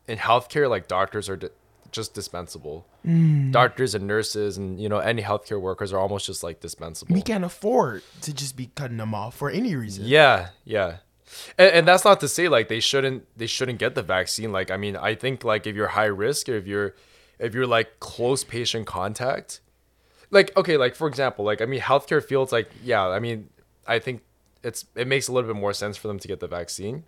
in 0.07 0.17
healthcare 0.17 0.71
like 0.71 0.89
doctors 0.89 1.29
are 1.29 1.37
di- 1.37 1.49
just 1.93 2.15
dispensable. 2.15 2.87
Mm. 3.07 3.53
Doctors 3.53 3.95
and 3.95 4.07
nurses 4.07 4.57
and 4.59 4.81
you 4.81 4.89
know 4.89 4.99
any 4.99 5.23
healthcare 5.23 5.61
workers 5.61 5.93
are 5.93 5.99
almost 5.99 6.27
just 6.27 6.43
like 6.43 6.61
dispensable. 6.61 7.15
We 7.15 7.23
can't 7.23 7.45
afford 7.45 8.03
to 8.23 8.33
just 8.33 8.57
be 8.57 8.71
cutting 8.75 8.97
them 8.97 9.15
off 9.15 9.37
for 9.37 9.51
any 9.51 9.77
reason. 9.77 10.05
yeah 10.07 10.49
yeah. 10.65 10.99
And, 11.59 11.71
and 11.73 11.89
that's 11.89 12.05
not 12.05 12.21
to 12.21 12.29
say 12.29 12.49
like 12.49 12.69
they 12.69 12.81
shouldn't 12.81 13.27
they 13.37 13.47
shouldn't 13.47 13.79
get 13.79 13.95
the 13.95 14.03
vaccine. 14.03 14.53
Like 14.53 14.71
i 14.71 14.77
mean 14.77 14.97
i 14.97 15.15
think 15.15 15.45
like 15.45 15.67
if 15.67 15.77
you're 15.77 15.89
high 15.89 16.07
risk 16.07 16.49
or 16.49 16.55
if 16.55 16.67
you're 16.67 16.95
if 17.39 17.55
you're 17.55 17.67
like 17.67 18.01
close 18.01 18.45
patient 18.45 18.87
contact 18.87 19.61
like 20.31 20.57
okay 20.57 20.77
like 20.77 20.95
for 20.95 21.09
example 21.09 21.45
like 21.45 21.61
i 21.61 21.65
mean 21.65 21.81
healthcare 21.81 22.23
fields 22.23 22.53
like 22.53 22.71
yeah 22.83 23.07
i 23.09 23.19
mean 23.19 23.49
i 23.87 23.99
think 23.99 24.23
it's 24.63 24.87
it 24.95 25.07
makes 25.07 25.29
a 25.29 25.33
little 25.33 25.53
bit 25.53 25.59
more 25.59 25.73
sense 25.73 25.97
for 25.97 26.09
them 26.09 26.19
to 26.19 26.29
get 26.29 26.41
the 26.41 26.47
vaccine 26.47 27.05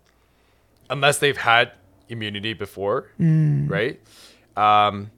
unless 0.89 1.19
they've 1.19 1.37
had 1.37 1.71
immunity 2.09 2.53
before 2.53 3.09
mm. 3.19 3.69
right 3.69 4.01
um 4.57 5.11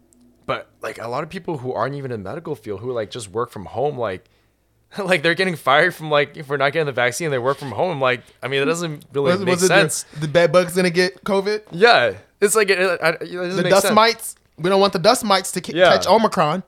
but 0.45 0.69
like 0.81 0.97
a 0.99 1.07
lot 1.07 1.23
of 1.23 1.29
people 1.29 1.57
who 1.59 1.71
aren't 1.73 1.95
even 1.95 2.11
in 2.11 2.21
the 2.23 2.29
medical 2.29 2.55
field 2.55 2.79
who 2.81 2.91
like 2.91 3.09
just 3.09 3.29
work 3.29 3.49
from 3.49 3.65
home 3.65 3.97
like 3.97 4.29
like 4.97 5.23
they're 5.23 5.33
getting 5.33 5.55
fired 5.55 5.95
from 5.95 6.11
like 6.11 6.37
if 6.37 6.47
we're 6.49 6.57
not 6.57 6.71
getting 6.73 6.85
the 6.85 6.91
vaccine 6.91 7.31
they 7.31 7.39
work 7.39 7.57
from 7.57 7.71
home 7.71 7.99
like 8.01 8.21
i 8.43 8.47
mean 8.47 8.61
it 8.61 8.65
doesn't 8.65 9.05
really 9.13 9.31
Was, 9.31 9.39
make 9.39 9.47
was 9.55 9.63
it 9.63 9.67
sense 9.67 10.03
the, 10.13 10.19
the 10.21 10.27
bed 10.27 10.51
bug's 10.51 10.75
gonna 10.75 10.89
get 10.89 11.23
COVID? 11.23 11.61
yeah 11.71 12.13
it's 12.41 12.55
like 12.55 12.69
it, 12.69 12.77
it, 12.79 12.99
it 13.01 13.29
The 13.55 13.63
dust 13.69 13.83
sense. 13.83 13.95
mites. 13.95 14.35
We 14.57 14.69
don't 14.69 14.81
want 14.81 14.91
the 14.93 14.99
dust 14.99 15.23
mites 15.23 15.51
to 15.53 15.61
ca- 15.61 15.71
Yeah. 15.73 15.93
catch 15.93 16.05
Omicron. 16.05 16.61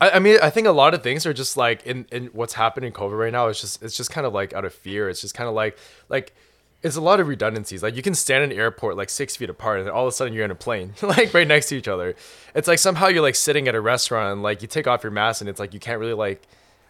I, 0.00 0.10
I 0.12 0.18
mean, 0.20 0.38
I 0.42 0.48
think 0.48 0.66
a 0.66 0.72
lot 0.72 0.94
of 0.94 1.02
things 1.02 1.26
are 1.26 1.34
just 1.34 1.56
like 1.56 1.84
in, 1.84 2.06
in 2.10 2.26
what's 2.28 2.54
happening 2.54 2.88
in 2.88 2.92
COVID 2.94 3.18
right 3.18 3.30
now. 3.32 3.48
It's 3.48 3.60
just 3.60 3.82
it's 3.82 3.94
just 3.96 4.10
kind 4.10 4.26
of 4.26 4.32
like 4.32 4.54
out 4.54 4.64
of 4.64 4.72
fear. 4.72 5.08
It's 5.10 5.20
just 5.20 5.34
kind 5.34 5.46
of 5.48 5.54
like 5.54 5.76
like 6.08 6.34
it's 6.82 6.96
a 6.96 7.00
lot 7.00 7.18
of 7.20 7.26
redundancies. 7.28 7.82
Like 7.82 7.96
you 7.96 8.02
can 8.02 8.14
stand 8.14 8.44
in 8.44 8.52
an 8.52 8.58
airport 8.58 8.96
like 8.96 9.10
six 9.10 9.34
feet 9.36 9.50
apart, 9.50 9.78
and 9.78 9.86
then 9.88 9.94
all 9.94 10.04
of 10.04 10.08
a 10.08 10.12
sudden 10.12 10.32
you're 10.32 10.44
in 10.44 10.50
a 10.50 10.54
plane 10.56 10.94
like 11.02 11.34
right 11.34 11.46
next 11.48 11.68
to 11.70 11.76
each 11.76 11.88
other. 11.88 12.14
It's 12.54 12.68
like 12.68 12.78
somehow 12.78 13.08
you're 13.08 13.22
like 13.22 13.34
sitting 13.34 13.66
at 13.68 13.74
a 13.74 13.80
restaurant, 13.80 14.32
and 14.32 14.42
like 14.42 14.62
you 14.62 14.68
take 14.68 14.86
off 14.86 15.02
your 15.02 15.10
mask, 15.12 15.40
and 15.40 15.50
it's 15.50 15.58
like 15.60 15.74
you 15.74 15.80
can't 15.80 15.98
really 15.98 16.12
like, 16.14 16.42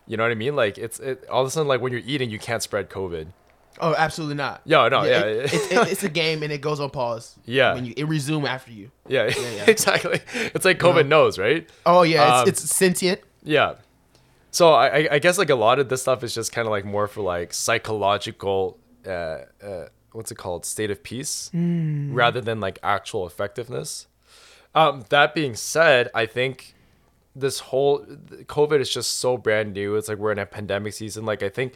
you 0.07 0.17
know 0.17 0.23
what 0.25 0.33
I 0.33 0.37
mean? 0.37 0.55
Like 0.57 0.77
it's 0.79 1.01
it 1.01 1.27
all 1.31 1.41
of 1.43 1.49
a 1.49 1.51
sudden 1.51 1.69
like 1.69 1.81
when 1.81 1.93
you're 1.93 2.03
eating, 2.05 2.29
you 2.31 2.39
can't 2.39 2.63
spread 2.63 2.91
COVID. 2.91 3.29
Oh, 3.81 3.95
absolutely 3.97 4.35
not. 4.35 4.61
Yeah, 4.65 4.89
no, 4.89 5.05
yeah, 5.05 5.21
it- 5.21 5.55
it's, 5.55 5.71
it- 5.71 5.89
it's 5.93 6.03
a 6.03 6.09
game 6.09 6.43
and 6.43 6.53
it 6.53 6.61
goes 6.61 6.81
on 6.81 6.91
pause. 6.91 7.37
Yeah. 7.45 7.75
when 7.75 7.85
you 7.85 7.95
it 7.97 8.05
resume 8.09 8.45
after 8.45 8.73
you. 8.73 8.91
Yeah, 9.07 9.27
yeah, 9.39 9.65
exactly. 9.69 10.21
It's 10.35 10.65
like 10.65 10.79
COVID 10.81 11.07
knows, 11.07 11.39
right? 11.39 11.69
Oh 11.87 12.03
yeah, 12.03 12.41
Um, 12.41 12.49
it's, 12.49 12.65
it's 12.65 12.75
sentient. 12.75 13.21
Yeah. 13.45 13.77
So 14.51 14.73
I, 14.73 14.87
I- 15.03 15.09
I 15.13 15.19
guess 15.21 15.39
like 15.39 15.49
a 15.51 15.55
lot 15.55 15.79
of 15.79 15.89
this 15.89 16.03
stuff 16.03 16.25
is 16.25 16.35
just 16.35 16.51
kind 16.53 16.67
of 16.67 16.73
like 16.73 16.85
more 16.85 17.07
for 17.07 17.21
like 17.23 17.55
psychological, 17.55 18.79
uh, 19.07 19.39
uh, 19.63 19.89
what's 20.13 20.31
it 20.31 20.37
called 20.37 20.65
state 20.65 20.91
of 20.91 21.03
peace 21.03 21.51
rather 22.15 22.41
than 22.41 22.61
like 22.61 22.79
actual 22.83 23.27
effectiveness. 23.27 24.07
Um, 24.75 25.05
that 25.09 25.35
being 25.35 25.55
said, 25.55 26.11
I 26.15 26.27
think 26.27 26.75
this 27.35 27.61
whole 27.61 28.01
COVID 28.01 28.81
is 28.81 28.93
just 28.93 29.19
so 29.19 29.37
brand 29.37 29.73
new. 29.75 29.97
It's 29.97 30.09
like 30.09 30.19
we're 30.19 30.33
in 30.33 30.39
a 30.39 30.47
pandemic 30.47 30.93
season. 30.93 31.25
Like 31.25 31.43
I 31.43 31.49
think 31.49 31.75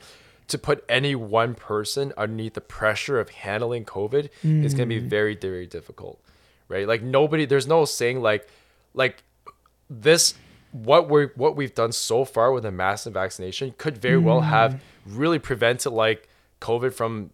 to 0.49 0.59
put 0.59 0.85
any 0.89 1.14
one 1.14 1.55
person 1.55 2.12
underneath 2.16 2.55
the 2.55 2.61
pressure 2.61 3.18
of 3.18 3.31
handling 3.31 3.85
COVID 3.85 4.29
is 4.64 4.75
gonna 4.75 4.87
be 4.87 4.99
very, 4.99 5.35
very 5.35 5.66
difficult. 5.66 6.20
Right? 6.68 6.87
Like 6.87 7.03
nobody 7.03 7.45
there's 7.45 7.66
no 7.66 7.85
saying 7.85 8.20
like 8.20 8.49
like 8.95 9.23
this 9.89 10.35
what 10.73 11.09
we're 11.09 11.29
what 11.35 11.55
we've 11.55 11.75
done 11.75 11.93
so 11.93 12.25
far 12.25 12.51
with 12.51 12.64
a 12.64 12.73
massive 12.73 13.12
vaccination 13.14 13.75
could 13.77 13.99
very 13.99 14.18
well 14.18 14.41
have 14.41 14.81
really 15.07 15.39
prevented 15.39 15.93
like 15.93 16.29
COVID 16.63 16.95
from 16.95 17.31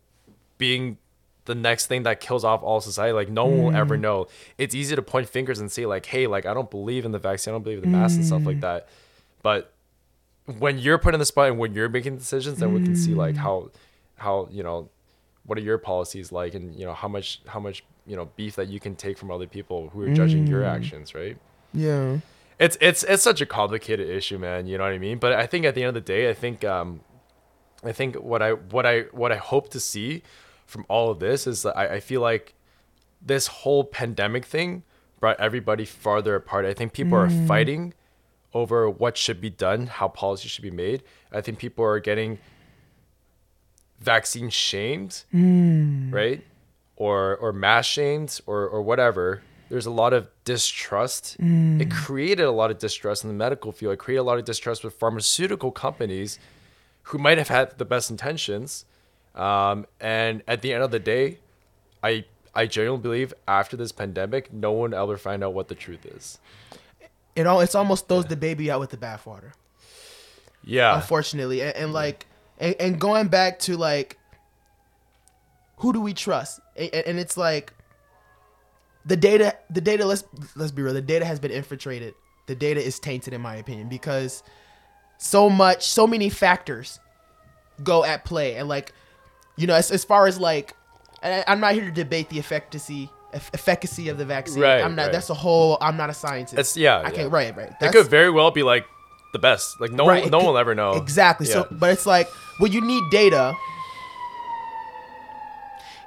being 0.59 0.99
the 1.45 1.55
next 1.55 1.87
thing 1.87 2.03
that 2.05 2.21
kills 2.21 2.45
off 2.45 2.63
all 2.63 2.81
society. 2.81 3.13
Like 3.13 3.29
no 3.29 3.47
one 3.47 3.63
will 3.63 3.77
ever 3.77 3.97
mm. 3.97 4.01
know. 4.01 4.27
It's 4.59 4.75
easy 4.75 4.95
to 4.95 5.03
point 5.03 5.29
fingers 5.29 5.59
and 5.59 5.71
say 5.71 5.87
like, 5.87 6.07
hey, 6.07 6.27
like 6.27 6.47
I 6.47 6.55
don't 6.55 6.71
believe 6.71 7.05
in 7.05 7.13
the 7.13 7.19
vaccine, 7.19 7.53
I 7.53 7.55
don't 7.55 7.63
believe 7.63 7.83
in 7.83 7.91
the 7.91 7.97
mask 7.97 8.17
and 8.17 8.25
stuff 8.25 8.45
like 8.45 8.59
mm. 8.59 8.63
that. 8.63 8.89
But 9.43 9.73
when 10.59 10.79
you're 10.79 10.99
put 10.99 11.15
in 11.15 11.21
the 11.21 11.27
spot 11.27 11.49
and 11.49 11.59
when 11.59 11.75
you're 11.75 11.89
making 11.89 12.17
decisions, 12.17 12.59
then 12.59 12.73
we 12.73 12.83
can 12.83 12.97
see 12.97 13.15
like 13.15 13.37
how 13.37 13.55
mm. 13.55 13.71
how 14.17 14.49
you 14.51 14.63
know 14.63 14.89
what 15.47 15.57
are 15.59 15.63
your 15.63 15.79
policies 15.79 16.31
like 16.31 16.55
and 16.55 16.75
you 16.75 16.85
know 16.85 16.95
how 16.95 17.09
much 17.09 17.41
how 17.47 17.59
much 17.61 17.83
you 18.07 18.17
know 18.17 18.29
beef 18.37 18.57
that 18.57 18.69
you 18.69 18.79
can 18.79 18.95
take 18.95 19.17
from 19.17 19.31
other 19.31 19.47
people 19.47 19.89
who 19.91 20.03
are 20.03 20.15
judging 20.15 20.47
your 20.47 20.65
actions, 20.65 21.15
right? 21.15 21.37
Yeah. 21.73 22.19
it's 22.59 22.77
it's 22.81 23.05
it's 23.05 23.23
such 23.23 23.41
a 23.41 23.47
complicated 23.47 24.09
issue, 24.09 24.39
man. 24.39 24.67
You 24.67 24.79
know 24.79 24.85
what 24.85 24.93
I 24.93 24.99
mean? 24.99 25.19
But 25.19 25.33
I 25.33 25.47
think 25.47 25.65
at 25.65 25.75
the 25.75 25.83
end 25.83 25.89
of 25.89 25.95
the 25.95 26.01
day, 26.01 26.29
I 26.29 26.35
think 26.35 26.65
um, 26.65 27.01
I 27.85 27.93
think 27.93 28.17
what 28.17 28.43
I 28.43 28.53
what 28.53 28.87
I 28.87 29.03
what 29.13 29.33
I 29.33 29.37
hope 29.37 29.71
to 29.71 29.81
see 29.81 30.23
from 30.67 30.85
all 30.89 31.11
of 31.11 31.19
this 31.19 31.47
is 31.47 31.63
that 31.63 31.77
I, 31.77 31.95
I 31.95 32.01
feel 32.01 32.21
like 32.21 32.55
this 33.23 33.47
whole 33.47 33.85
pandemic 33.85 34.45
thing 34.45 34.83
brought 35.21 35.39
everybody 35.41 35.85
farther 35.85 36.35
apart. 36.35 36.65
I 36.65 36.75
think 36.75 36.93
people 36.93 37.17
are 37.17 37.29
mm. 37.29 37.47
fighting 37.47 37.95
over 38.55 38.89
what 38.89 39.17
should 39.17 39.41
be 39.41 39.51
done, 39.51 39.87
how 39.87 40.09
policy 40.09 40.49
should 40.49 40.63
be 40.63 40.71
made. 40.71 41.03
I 41.33 41.41
think 41.41 41.59
people 41.59 41.85
are 41.85 42.01
getting 42.01 42.39
vaccine 44.01 44.51
shamed, 44.51 45.25
mm. 45.35 46.13
right? 46.13 46.45
Or 46.97 47.37
or 47.37 47.53
mass 47.53 47.87
shamed 47.87 48.41
or 48.47 48.67
or 48.67 48.83
whatever. 48.83 49.43
There's 49.69 49.87
a 49.87 49.91
lot 49.91 50.15
of 50.15 50.29
distrust. 50.45 51.37
It 51.39 51.43
mm. 51.43 51.91
created 51.91 52.45
a 52.45 52.51
lot 52.51 52.71
of 52.71 52.79
distrust 52.79 53.23
in 53.23 53.29
the 53.29 53.35
medical 53.35 53.71
field. 53.71 53.93
It 53.93 53.99
created 53.99 54.21
a 54.21 54.23
lot 54.23 54.39
of 54.39 54.45
distrust 54.47 54.83
with 54.83 54.95
pharmaceutical 54.95 55.71
companies 55.71 56.39
who 57.09 57.19
might 57.19 57.39
have 57.39 57.49
had 57.49 57.77
the 57.79 57.85
best 57.85 58.11
intentions. 58.11 58.85
Um, 59.35 59.87
and 60.01 60.43
at 60.49 60.63
the 60.63 60.73
end 60.73 60.83
of 60.83 60.91
the 60.91 60.99
day, 60.99 61.39
I 62.03 62.25
I 62.55 62.67
genuinely 62.67 63.03
believe 63.03 63.35
after 63.47 63.77
this 63.77 63.93
pandemic, 63.93 64.53
no 64.53 64.73
one 64.73 64.91
will 64.91 64.99
ever 64.99 65.17
find 65.17 65.45
out 65.45 65.55
what 65.55 65.69
the 65.69 65.75
truth 65.75 66.05
is. 66.05 66.39
It 67.37 67.47
all 67.47 67.61
it's 67.61 67.75
almost 67.75 68.09
throws 68.09 68.27
the 68.27 68.37
baby 68.37 68.71
out 68.71 68.81
with 68.81 68.91
the 68.91 68.97
bathwater. 68.97 69.53
Yeah. 70.65 70.97
unfortunately 70.97 71.63
and, 71.63 71.75
and 71.77 71.93
like 71.93 72.27
and, 72.59 72.75
and 72.79 73.01
going 73.01 73.29
back 73.29 73.59
to 73.61 73.77
like 73.77 74.19
who 75.77 75.93
do 75.93 76.01
we 76.01 76.13
trust 76.13 76.61
and, 76.77 76.93
and 76.93 77.19
it's 77.19 77.37
like 77.37 77.73
the 79.07 79.17
data 79.17 79.57
the 79.71 79.81
data 79.81 80.05
let's 80.05 80.25
let's 80.57 80.73
be 80.73 80.83
real 80.83 80.93
the 80.93 81.01
data 81.01 81.25
has 81.25 81.39
been 81.39 81.53
infiltrated 81.53 82.15
the 82.47 82.55
data 82.55 82.85
is 82.85 82.99
tainted 82.99 83.33
in 83.33 83.41
my 83.41 83.57
opinion 83.57 83.89
because 83.89 84.43
so 85.19 85.51
much 85.51 85.87
so 85.87 86.07
many 86.07 86.31
factors 86.31 86.99
go 87.85 88.05
at 88.05 88.25
play 88.25 88.57
and 88.57 88.69
like 88.69 88.93
you 89.57 89.67
know 89.67 89.75
as, 89.75 89.91
as 89.91 90.05
far 90.05 90.27
as 90.27 90.39
like 90.39 90.75
I, 91.23 91.45
i'm 91.47 91.61
not 91.61 91.75
here 91.75 91.85
to 91.85 91.91
debate 91.93 92.29
the 92.29 92.39
efficacy 92.39 93.11
eff- 93.33 93.51
efficacy 93.53 94.09
of 94.09 94.17
the 94.19 94.25
vaccine 94.25 94.63
Right, 94.63 94.81
i'm 94.83 94.95
not 94.95 95.05
right. 95.05 95.13
that's 95.13 95.31
a 95.31 95.35
whole 95.35 95.77
i'm 95.81 95.97
not 95.97 96.09
a 96.09 96.15
scientist 96.15 96.77
yeah, 96.77 96.99
i 96.99 97.03
yeah. 97.03 97.11
can't 97.11 97.33
right 97.33 97.57
right 97.57 97.73
it 97.81 97.93
could 97.93 98.09
very 98.09 98.31
well 98.31 98.51
be 98.51 98.63
like 98.63 98.87
the 99.33 99.39
best. 99.39 99.81
Like 99.81 99.93
no 99.93 100.07
Right, 100.07 100.23
one, 100.23 100.31
no 100.31 100.39
it 100.39 100.45
one 100.45 100.53
will 100.55 100.59
ever 100.59 100.75
know. 100.75 100.93
Exactly. 100.93 101.47
So, 101.47 101.67
but 101.71 101.91
it's 101.93 102.07
like, 102.07 102.29
well, 102.61 102.71
you 102.71 102.81
need 102.81 103.03
data. 103.11 103.55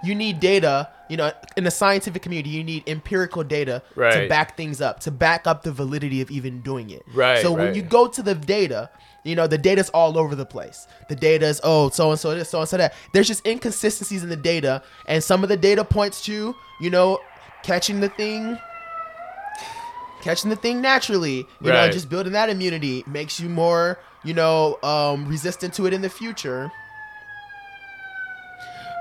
You 0.03 0.15
need 0.15 0.39
data. 0.39 0.89
You 1.09 1.17
know, 1.17 1.31
in 1.57 1.65
the 1.65 1.71
scientific 1.71 2.21
community, 2.21 2.51
you 2.51 2.63
need 2.63 2.87
empirical 2.87 3.43
data 3.43 3.83
to 4.23 4.29
back 4.29 4.55
things 4.55 4.79
up, 4.79 5.01
to 5.01 5.11
back 5.11 5.45
up 5.45 5.63
the 5.63 5.71
validity 5.71 6.21
of 6.21 6.31
even 6.31 6.61
doing 6.61 6.89
it. 6.89 7.03
Right, 7.13 7.41
So 7.41 7.51
when 7.51 7.75
you 7.75 7.81
go 7.81 8.07
to 8.07 8.21
the 8.23 8.33
data, 8.33 8.89
you 9.25 9.35
know, 9.35 9.45
the 9.45 9.57
data's 9.57 9.89
all 9.89 10.17
over 10.17 10.35
the 10.35 10.45
place. 10.45 10.87
The 11.09 11.15
data 11.15 11.45
is 11.47 11.59
oh, 11.63 11.89
so 11.89 12.11
and 12.11 12.19
so 12.19 12.33
this, 12.33 12.49
so 12.49 12.59
and 12.59 12.69
so 12.69 12.77
that. 12.77 12.93
There's 13.13 13.27
just 13.27 13.45
inconsistencies 13.45 14.23
in 14.23 14.29
the 14.29 14.37
data, 14.37 14.83
and 15.05 15.21
some 15.21 15.43
of 15.43 15.49
the 15.49 15.57
data 15.57 15.83
points 15.83 16.23
to 16.25 16.55
you 16.79 16.89
know 16.89 17.19
catching 17.63 17.99
the 17.99 18.09
thing 18.09 18.57
catching 20.21 20.49
the 20.49 20.55
thing 20.55 20.81
naturally 20.81 21.37
you 21.61 21.71
know 21.71 21.89
just 21.91 22.09
building 22.09 22.33
that 22.33 22.49
immunity 22.49 23.03
makes 23.07 23.39
you 23.39 23.49
more 23.49 23.99
you 24.23 24.33
know 24.33 24.77
um, 24.83 25.27
resistant 25.27 25.73
to 25.73 25.85
it 25.85 25.93
in 25.93 26.01
the 26.01 26.09
future 26.09 26.71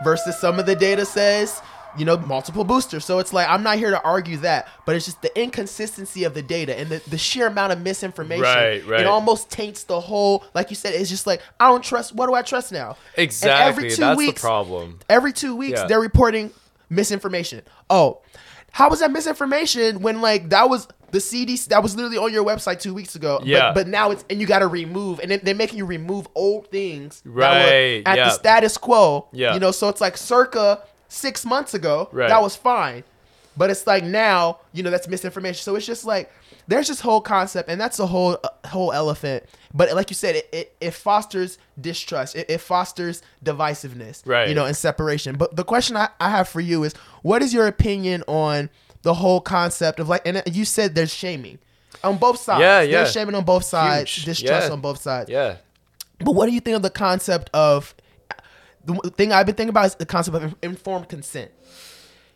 versus 0.04 0.38
some 0.38 0.58
of 0.58 0.66
the 0.66 0.74
data 0.76 1.04
says 1.04 1.60
you 1.98 2.04
know 2.04 2.16
multiple 2.18 2.62
boosters 2.62 3.04
so 3.04 3.18
it's 3.18 3.32
like 3.32 3.48
i'm 3.48 3.64
not 3.64 3.76
here 3.76 3.90
to 3.90 4.00
argue 4.02 4.36
that 4.36 4.68
but 4.86 4.94
it's 4.94 5.04
just 5.06 5.20
the 5.22 5.40
inconsistency 5.40 6.22
of 6.22 6.34
the 6.34 6.42
data 6.42 6.78
and 6.78 6.88
the, 6.88 7.02
the 7.10 7.18
sheer 7.18 7.48
amount 7.48 7.72
of 7.72 7.80
misinformation 7.80 8.44
Right, 8.44 8.86
right. 8.86 9.00
it 9.00 9.06
almost 9.06 9.50
taints 9.50 9.82
the 9.82 10.00
whole 10.00 10.44
like 10.54 10.70
you 10.70 10.76
said 10.76 10.94
it's 10.94 11.10
just 11.10 11.26
like 11.26 11.42
i 11.58 11.66
don't 11.66 11.82
trust 11.82 12.14
what 12.14 12.28
do 12.28 12.34
i 12.34 12.42
trust 12.42 12.70
now 12.70 12.90
And 13.16 13.24
Exactly. 13.24 13.88
That's 13.88 13.96
the 14.18 14.32
problem. 14.34 15.00
every 15.08 15.32
two 15.32 15.56
weeks 15.56 15.80
Yeah. 15.80 15.86
they're 15.88 16.00
reporting 16.00 16.52
misinformation. 16.88 17.62
Oh, 17.88 18.20
how 18.72 18.88
was 18.88 19.00
that 19.00 19.10
misinformation 19.10 20.00
when 20.00 20.20
like 20.20 20.50
that 20.50 20.68
was 20.70 20.86
the 21.12 21.18
CDC 21.18 21.68
that 21.68 21.82
was 21.82 21.94
literally 21.96 22.18
on 22.18 22.32
your 22.32 22.44
website 22.44 22.80
two 22.80 22.94
weeks 22.94 23.14
ago? 23.16 23.38
but- 23.38 23.46
Yeah. 23.48 23.72
But, 23.72 23.88
now 23.88 24.10
it's 24.10 24.24
and 24.30 24.40
you 24.40 24.46
got 24.46 24.60
to 24.60 24.66
remove 24.68 25.20
and 25.20 25.30
they're 25.32 25.54
making 25.54 25.78
you 25.78 25.86
remove 25.86 26.28
old 26.34 26.68
things 26.70 27.22
Right, 27.24 28.02
at 28.06 28.16
yeah. 28.16 28.24
the 28.24 28.30
status 28.30 28.76
quo. 28.76 29.28
Yeah. 29.32 29.54
You 29.54 29.60
know, 29.60 29.70
so 29.70 29.88
it's 29.88 30.00
like 30.00 30.16
circa 30.16 30.82
six 31.08 31.44
months 31.44 31.74
ago 31.74 32.08
Right. 32.12 32.28
that 32.28 32.40
was 32.40 32.54
fine, 32.56 33.02
but 33.56 33.70
it's 33.70 33.86
like 33.86 34.04
now 34.04 34.58
you 34.72 34.82
know 34.82 34.90
that's 34.90 35.08
misinformation. 35.08 35.62
So 35.62 35.74
it's 35.76 35.86
just 35.86 36.04
like 36.04 36.30
there's 36.68 36.86
this 36.86 37.00
whole 37.00 37.20
concept 37.20 37.68
and 37.68 37.80
that's 37.80 37.98
a 37.98 38.06
whole 38.06 38.38
uh, 38.44 38.68
whole 38.68 38.92
elephant. 38.92 39.44
But 39.74 39.92
like 39.94 40.10
you 40.10 40.14
said, 40.14 40.36
it, 40.36 40.48
it, 40.52 40.76
it 40.80 40.90
fosters 40.92 41.58
distrust. 41.80 42.36
It, 42.36 42.48
it 42.50 42.58
fosters 42.58 43.22
divisiveness 43.44 44.22
Right. 44.26 44.48
you 44.48 44.54
know, 44.54 44.66
and 44.66 44.76
separation. 44.76 45.36
But 45.36 45.56
the 45.56 45.64
question 45.64 45.96
I, 45.96 46.08
I 46.20 46.30
have 46.30 46.48
for 46.48 46.60
you 46.60 46.84
is, 46.84 46.94
what 47.22 47.42
is 47.42 47.52
your 47.54 47.66
opinion 47.66 48.22
on 48.28 48.68
the 49.02 49.14
whole 49.14 49.40
concept 49.40 50.00
of 50.00 50.08
like, 50.08 50.22
and 50.26 50.42
you 50.52 50.64
said 50.64 50.94
there's 50.94 51.12
shaming 51.12 51.58
on 52.04 52.18
both 52.18 52.38
sides. 52.38 52.60
Yeah, 52.60 52.80
yeah. 52.82 52.90
There's 52.98 53.12
shaming 53.12 53.34
on 53.34 53.44
both 53.44 53.64
sides, 53.64 54.10
Huge. 54.14 54.24
distrust 54.26 54.68
Yeah. 54.68 54.72
on 54.72 54.80
both 54.80 55.00
sides. 55.00 55.30
Yeah. 55.30 55.56
But 56.18 56.32
what 56.32 56.46
do 56.46 56.52
you 56.52 56.60
think 56.60 56.76
of 56.76 56.82
the 56.82 56.90
concept 56.90 57.50
of 57.54 57.94
the 58.84 58.94
thing 59.16 59.32
I've 59.32 59.46
been 59.46 59.54
thinking 59.54 59.70
about 59.70 59.86
is 59.86 59.94
the 59.96 60.06
concept 60.06 60.36
of 60.36 60.54
informed 60.62 61.08
consent. 61.08 61.50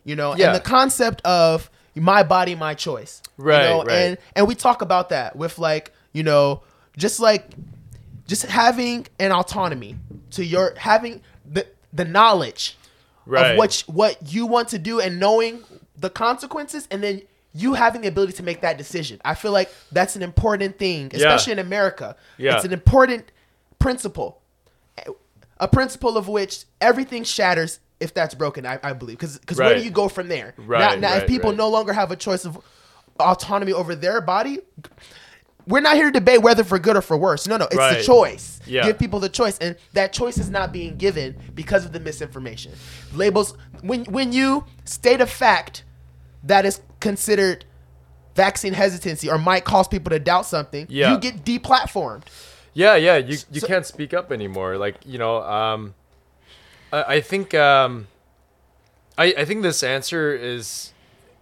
You 0.03 0.15
know, 0.15 0.35
Yeah. 0.35 0.47
and 0.47 0.55
the 0.55 0.59
concept 0.59 1.21
of 1.25 1.69
my 1.95 2.23
body, 2.23 2.55
my 2.55 2.73
choice. 2.73 3.21
Right, 3.37 3.63
You 3.63 3.69
know, 3.69 3.83
right. 3.83 3.91
and 3.95 4.17
and 4.35 4.47
we 4.47 4.55
talk 4.55 4.81
about 4.81 5.09
that 5.09 5.35
with 5.35 5.57
like 5.59 5.91
you 6.13 6.23
know 6.23 6.61
just 6.97 7.19
like 7.19 7.49
just 8.27 8.43
having 8.45 9.07
an 9.19 9.31
autonomy 9.31 9.97
to 10.31 10.43
your 10.45 10.73
having 10.77 11.21
the 11.49 11.65
the 11.93 12.05
knowledge 12.05 12.77
Right. 13.25 13.51
of 13.51 13.57
what 13.57 13.83
what 13.87 14.17
you 14.33 14.45
want 14.45 14.69
to 14.69 14.77
do 14.77 14.99
and 14.99 15.19
knowing 15.19 15.63
the 15.97 16.09
consequences 16.09 16.87
and 16.91 17.03
then 17.03 17.21
you 17.53 17.73
having 17.73 18.01
the 18.01 18.07
ability 18.07 18.33
to 18.33 18.43
make 18.43 18.61
that 18.61 18.77
decision. 18.77 19.19
I 19.23 19.33
feel 19.33 19.51
like 19.51 19.73
that's 19.91 20.15
an 20.15 20.21
important 20.21 20.77
thing, 20.77 21.09
especially 21.13 21.53
in 21.53 21.59
America. 21.59 22.17
Yeah. 22.37 22.55
It's 22.55 22.65
an 22.65 22.73
important 22.73 23.31
principle. 23.79 24.41
A 25.57 25.67
principle 25.67 26.17
of 26.17 26.27
which 26.27 26.65
everything 26.81 27.23
shatters 27.23 27.79
if 28.01 28.13
that's 28.13 28.35
broken, 28.35 28.65
I, 28.65 28.77
I 28.83 28.91
believe. 28.91 29.19
Because 29.19 29.57
where 29.57 29.73
do 29.75 29.83
you 29.83 29.89
go 29.89 30.09
from 30.09 30.27
there? 30.27 30.53
Right, 30.57 30.99
Now, 30.99 31.09
now 31.09 31.15
if 31.17 31.27
people 31.27 31.51
right. 31.51 31.57
no 31.57 31.69
longer 31.69 31.93
have 31.93 32.11
a 32.11 32.17
choice 32.17 32.43
of 32.43 32.59
autonomy 33.19 33.71
over 33.71 33.95
their 33.95 34.19
body, 34.19 34.59
we're 35.65 35.79
not 35.79 35.95
here 35.95 36.07
to 36.07 36.11
debate 36.11 36.41
whether 36.41 36.65
for 36.65 36.77
good 36.77 36.97
or 36.97 37.01
for 37.01 37.15
worse. 37.15 37.47
No, 37.47 37.55
no, 37.55 37.67
it's 37.71 37.97
the 37.97 38.03
choice. 38.05 38.59
Yeah. 38.67 38.85
Give 38.85 38.99
people 38.99 39.21
the 39.21 39.29
choice, 39.29 39.57
and 39.59 39.77
that 39.93 40.11
choice 40.11 40.37
is 40.37 40.49
not 40.49 40.73
being 40.73 40.97
given 40.97 41.37
because 41.55 41.85
of 41.85 41.93
the 41.93 41.99
misinformation. 42.01 42.73
Labels 43.13 43.55
when 43.81 44.03
when 44.05 44.33
you 44.33 44.65
state 44.83 45.21
a 45.21 45.25
fact 45.25 45.84
that 46.45 46.65
is 46.65 46.81
considered 46.99 47.65
vaccine 48.35 48.73
hesitancy 48.73 49.29
or 49.29 49.37
might 49.37 49.63
cause 49.65 49.87
people 49.87 50.09
to 50.11 50.19
doubt 50.19 50.45
something, 50.45 50.85
Yeah. 50.89 51.11
you 51.13 51.19
get 51.19 51.43
deplatformed. 51.45 52.23
Yeah, 52.73 52.95
yeah, 52.95 53.17
you 53.17 53.37
you 53.51 53.61
So- 53.61 53.67
can't 53.67 53.85
speak 53.85 54.13
up 54.13 54.31
anymore. 54.31 54.77
Like 54.77 54.95
you 55.05 55.17
know, 55.17 55.41
um, 55.43 55.93
I, 56.91 57.03
I 57.15 57.21
think 57.21 57.53
um, 57.53 58.07
I 59.17 59.33
I 59.37 59.45
think 59.45 59.61
this 59.63 59.81
answer 59.83 60.33
is 60.35 60.91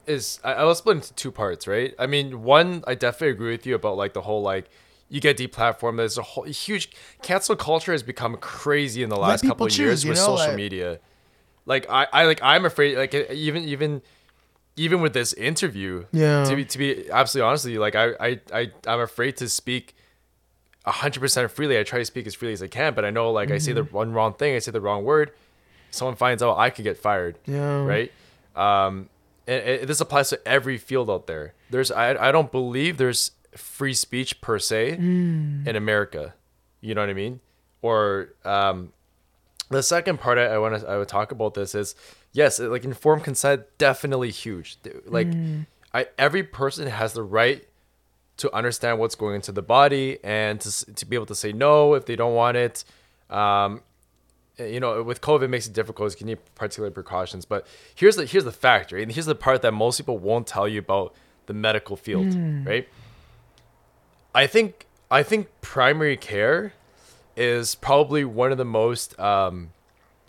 is 0.05 0.39
I, 0.43 0.53
I'll 0.53 0.75
split 0.75 0.97
into 0.97 1.13
two 1.13 1.31
parts, 1.31 1.65
right? 1.67 1.95
I 1.97 2.05
mean, 2.07 2.43
one, 2.43 2.83
I 2.85 2.93
definitely 2.93 3.29
agree 3.29 3.51
with 3.51 3.65
you 3.65 3.73
about 3.73 3.97
like 3.97 4.13
the 4.13 4.21
whole 4.21 4.41
like 4.43 4.69
you 5.09 5.19
get 5.21 5.37
deplatformed. 5.37 5.97
There's 5.97 6.17
a 6.19 6.21
whole 6.21 6.43
huge 6.43 6.91
cancel 7.23 7.55
culture 7.55 7.91
has 7.93 8.03
become 8.03 8.37
crazy 8.37 9.01
in 9.01 9.09
the 9.09 9.15
last 9.17 9.43
couple 9.43 9.65
of 9.65 9.75
years 9.77 10.05
with 10.05 10.17
know, 10.17 10.23
social 10.35 10.47
like- 10.49 10.55
media. 10.55 10.99
Like 11.65 11.89
I, 11.89 12.07
I 12.13 12.25
like 12.25 12.41
I'm 12.43 12.65
afraid. 12.65 12.97
Like 12.97 13.15
even 13.31 13.63
even 13.63 14.01
even 14.75 15.01
with 15.01 15.13
this 15.13 15.33
interview, 15.33 16.05
Yeah. 16.11 16.43
To 16.45 16.55
be 16.55 16.65
to 16.65 16.77
be 16.77 17.09
absolutely 17.11 17.47
honest 17.47 17.65
with 17.65 17.73
you, 17.73 17.79
like 17.79 17.95
I 17.95 18.11
I 18.19 18.39
I 18.53 18.71
I'm 18.87 18.99
afraid 18.99 19.37
to 19.37 19.49
speak 19.49 19.95
hundred 20.85 21.19
percent 21.21 21.49
freely. 21.51 21.79
I 21.79 21.83
try 21.83 21.99
to 21.99 22.05
speak 22.05 22.27
as 22.27 22.35
freely 22.35 22.53
as 22.53 22.61
I 22.63 22.67
can, 22.67 22.93
but 22.93 23.05
I 23.05 23.09
know 23.09 23.31
like 23.31 23.51
I 23.51 23.57
say 23.57 23.71
the 23.73 23.83
one 23.83 24.13
wrong 24.13 24.33
thing, 24.33 24.55
I 24.55 24.59
say 24.59 24.71
the 24.71 24.81
wrong 24.81 25.03
word, 25.03 25.31
someone 25.91 26.15
finds 26.15 26.43
out, 26.43 26.57
I 26.57 26.69
could 26.69 26.83
get 26.83 26.97
fired. 26.97 27.37
Yeah. 27.45 27.83
Right. 27.83 28.11
Um, 28.55 29.09
and, 29.47 29.63
and 29.63 29.87
this 29.89 29.99
applies 30.01 30.29
to 30.29 30.47
every 30.47 30.77
field 30.77 31.09
out 31.09 31.27
there. 31.27 31.53
There's 31.69 31.91
I 31.91 32.15
I 32.29 32.31
don't 32.31 32.51
believe 32.51 32.97
there's 32.97 33.31
free 33.55 33.93
speech 33.93 34.41
per 34.41 34.59
se 34.59 34.93
in 34.93 35.75
America. 35.75 36.33
You 36.81 36.95
know 36.95 37.01
what 37.01 37.09
I 37.09 37.13
mean? 37.13 37.39
Or 37.81 38.29
um, 38.43 38.91
the 39.69 39.83
second 39.83 40.19
part 40.19 40.37
I, 40.37 40.45
I 40.47 40.57
want 40.57 40.79
to 40.81 40.87
I 40.87 40.97
would 40.97 41.07
talk 41.07 41.31
about 41.31 41.53
this 41.53 41.75
is 41.75 41.95
yes, 42.33 42.59
like 42.59 42.83
informed 42.83 43.23
consent 43.23 43.63
definitely 43.77 44.31
huge. 44.31 44.77
Like 45.05 45.27
I 45.93 46.07
every 46.17 46.43
person 46.43 46.87
has 46.87 47.13
the 47.13 47.23
right 47.23 47.65
to 48.37 48.53
understand 48.53 48.99
what's 48.99 49.15
going 49.15 49.35
into 49.35 49.51
the 49.51 49.61
body 49.61 50.17
and 50.23 50.59
to, 50.59 50.95
to 50.95 51.05
be 51.05 51.15
able 51.15 51.27
to 51.27 51.35
say 51.35 51.53
no 51.53 51.93
if 51.93 52.05
they 52.05 52.15
don't 52.15 52.33
want 52.33 52.57
it. 52.57 52.83
Um, 53.29 53.81
you 54.59 54.79
know, 54.79 55.01
with 55.01 55.21
COVID, 55.21 55.43
it 55.43 55.47
makes 55.47 55.67
it 55.67 55.73
difficult. 55.73 56.19
You 56.19 56.25
need 56.27 56.39
particular 56.55 56.91
precautions. 56.91 57.45
But 57.45 57.65
here's 57.95 58.15
the 58.15 58.25
here's 58.25 58.43
the 58.43 58.51
factor, 58.51 58.97
and 58.97 59.11
here's 59.11 59.25
the 59.25 59.35
part 59.35 59.61
that 59.61 59.71
most 59.73 59.97
people 59.97 60.17
won't 60.17 60.47
tell 60.47 60.67
you 60.67 60.79
about 60.79 61.15
the 61.45 61.53
medical 61.53 61.95
field, 61.95 62.33
right? 62.65 62.87
I 64.35 64.47
think 64.47 64.87
I 65.09 65.21
think 65.23 65.47
primary 65.61 66.17
care 66.17 66.73
is 67.35 67.75
probably 67.75 68.25
one 68.25 68.51
of 68.51 68.57
the 68.57 68.65
most 68.65 69.19
um, 69.19 69.69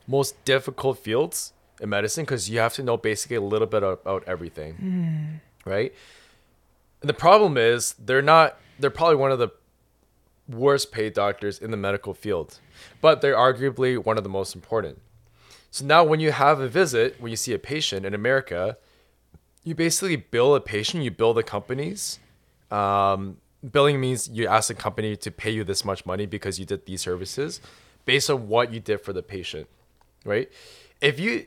most 0.07 0.43
difficult 0.45 0.99
fields 0.99 1.53
in 1.81 1.89
medicine 1.89 2.25
because 2.25 2.49
you 2.49 2.59
have 2.59 2.75
to 2.75 2.83
know 2.83 2.97
basically 2.97 3.37
a 3.37 3.41
little 3.41 3.67
bit 3.67 3.83
about 3.83 4.25
everything, 4.27 5.41
right? 5.65 5.93
And 7.01 7.09
the 7.09 7.15
problem 7.15 7.57
is 7.57 7.95
they're 7.99 8.23
not. 8.23 8.59
They're 8.79 8.91
probably 8.91 9.17
one 9.17 9.31
of 9.31 9.39
the 9.39 9.51
worst 10.49 10.93
paid 10.93 11.15
doctors 11.15 11.59
in 11.59 11.71
the 11.71 11.77
medical 11.77 12.15
field, 12.15 12.59
but 13.01 13.21
they're 13.21 13.37
arguably 13.37 14.03
one 14.03 14.19
of 14.19 14.25
the 14.25 14.31
most 14.31 14.55
important. 14.55 15.01
So 15.71 15.85
now, 15.85 16.05
when 16.05 16.21
you 16.21 16.33
have 16.33 16.61
a 16.61 16.69
visit, 16.69 17.21
when 17.21 17.31
you 17.31 17.37
see 17.37 17.53
a 17.53 17.59
patient 17.59 18.07
in 18.07 18.15
America, 18.15 18.77
you 19.65 19.75
basically 19.75 20.17
bill 20.17 20.55
a 20.55 20.61
patient, 20.61 21.03
you 21.03 21.11
bill 21.11 21.35
the 21.35 21.43
companies. 21.43 22.21
Um, 22.71 23.39
billing 23.73 24.01
means 24.01 24.29
you 24.29 24.47
ask 24.47 24.69
the 24.69 24.75
company 24.75 25.17
to 25.17 25.31
pay 25.31 25.51
you 25.51 25.65
this 25.65 25.85
much 25.85 26.07
money 26.07 26.27
because 26.27 26.59
you 26.59 26.67
did 26.67 26.87
these 26.87 27.01
services 27.01 27.61
based 28.05 28.31
on 28.31 28.49
what 28.49 28.73
you 28.73 28.81
did 28.81 29.01
for 29.01 29.13
the 29.13 29.23
patient, 29.23 29.67
right? 30.25 30.51
If 31.01 31.19
you 31.19 31.47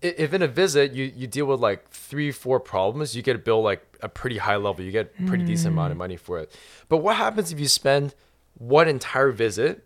if 0.00 0.32
in 0.32 0.42
a 0.42 0.48
visit 0.48 0.92
you, 0.92 1.12
you 1.16 1.26
deal 1.26 1.46
with 1.46 1.60
like 1.60 1.88
three 1.90 2.30
four 2.30 2.60
problems 2.60 3.16
you 3.16 3.22
get 3.22 3.36
a 3.36 3.38
bill 3.38 3.62
like 3.62 3.84
a 4.02 4.08
pretty 4.08 4.38
high 4.38 4.56
level 4.56 4.84
you 4.84 4.92
get 4.92 5.12
a 5.18 5.22
pretty 5.26 5.42
hmm. 5.42 5.48
decent 5.48 5.72
amount 5.72 5.90
of 5.90 5.98
money 5.98 6.16
for 6.16 6.38
it 6.38 6.56
but 6.88 6.98
what 6.98 7.16
happens 7.16 7.52
if 7.52 7.58
you 7.58 7.68
spend 7.68 8.14
one 8.58 8.88
entire 8.88 9.30
visit 9.32 9.84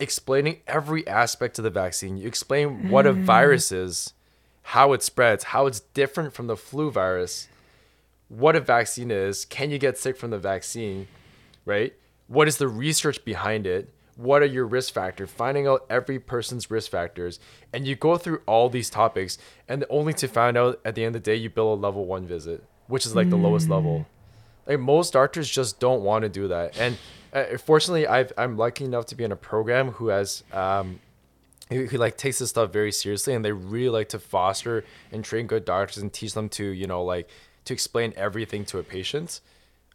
explaining 0.00 0.60
every 0.66 1.06
aspect 1.06 1.58
of 1.58 1.64
the 1.64 1.70
vaccine. 1.70 2.16
You 2.16 2.26
explain 2.26 2.90
what 2.90 3.06
a 3.06 3.12
hmm. 3.12 3.24
virus 3.24 3.72
is, 3.72 4.12
how 4.62 4.92
it 4.92 5.02
spreads, 5.02 5.44
how 5.44 5.66
it's 5.66 5.80
different 5.80 6.32
from 6.32 6.46
the 6.46 6.56
flu 6.56 6.90
virus, 6.90 7.48
what 8.28 8.56
a 8.56 8.60
vaccine 8.60 9.10
is, 9.10 9.44
can 9.44 9.70
you 9.70 9.78
get 9.78 9.98
sick 9.98 10.16
from 10.16 10.30
the 10.30 10.38
vaccine, 10.38 11.06
right? 11.64 11.94
What 12.26 12.48
is 12.48 12.56
the 12.56 12.68
research 12.68 13.24
behind 13.24 13.66
it? 13.66 13.92
What 14.16 14.42
are 14.42 14.46
your 14.46 14.66
risk 14.66 14.94
factors? 14.94 15.30
Finding 15.30 15.66
out 15.66 15.86
every 15.90 16.18
person's 16.18 16.70
risk 16.70 16.90
factors. 16.90 17.40
And 17.72 17.86
you 17.86 17.96
go 17.96 18.16
through 18.16 18.42
all 18.46 18.68
these 18.68 18.90
topics, 18.90 19.38
and 19.68 19.84
only 19.90 20.12
to 20.14 20.28
find 20.28 20.56
out 20.56 20.80
at 20.84 20.94
the 20.94 21.04
end 21.04 21.16
of 21.16 21.22
the 21.22 21.30
day, 21.30 21.36
you 21.36 21.50
bill 21.50 21.72
a 21.72 21.74
level 21.74 22.06
one 22.06 22.26
visit, 22.26 22.64
which 22.86 23.06
is 23.06 23.14
like 23.14 23.30
the 23.30 23.36
lowest 23.36 23.68
level 23.68 24.06
like 24.66 24.80
most 24.80 25.12
doctors 25.12 25.48
just 25.48 25.78
don't 25.78 26.02
want 26.02 26.22
to 26.22 26.28
do 26.28 26.48
that 26.48 26.78
and 26.78 26.96
uh, 27.32 27.56
fortunately 27.58 28.06
I've, 28.06 28.32
i'm 28.38 28.56
lucky 28.56 28.84
enough 28.84 29.06
to 29.06 29.14
be 29.14 29.24
in 29.24 29.32
a 29.32 29.36
program 29.36 29.92
who 29.92 30.08
has 30.08 30.42
um 30.52 31.00
who, 31.70 31.86
who 31.86 31.98
like 31.98 32.16
takes 32.16 32.38
this 32.38 32.50
stuff 32.50 32.72
very 32.72 32.92
seriously 32.92 33.34
and 33.34 33.44
they 33.44 33.52
really 33.52 33.88
like 33.88 34.08
to 34.10 34.18
foster 34.18 34.84
and 35.12 35.24
train 35.24 35.46
good 35.46 35.64
doctors 35.64 35.98
and 35.98 36.12
teach 36.12 36.34
them 36.34 36.48
to 36.50 36.64
you 36.64 36.86
know 36.86 37.02
like 37.02 37.28
to 37.64 37.72
explain 37.72 38.12
everything 38.16 38.64
to 38.66 38.78
a 38.78 38.82
patient 38.82 39.40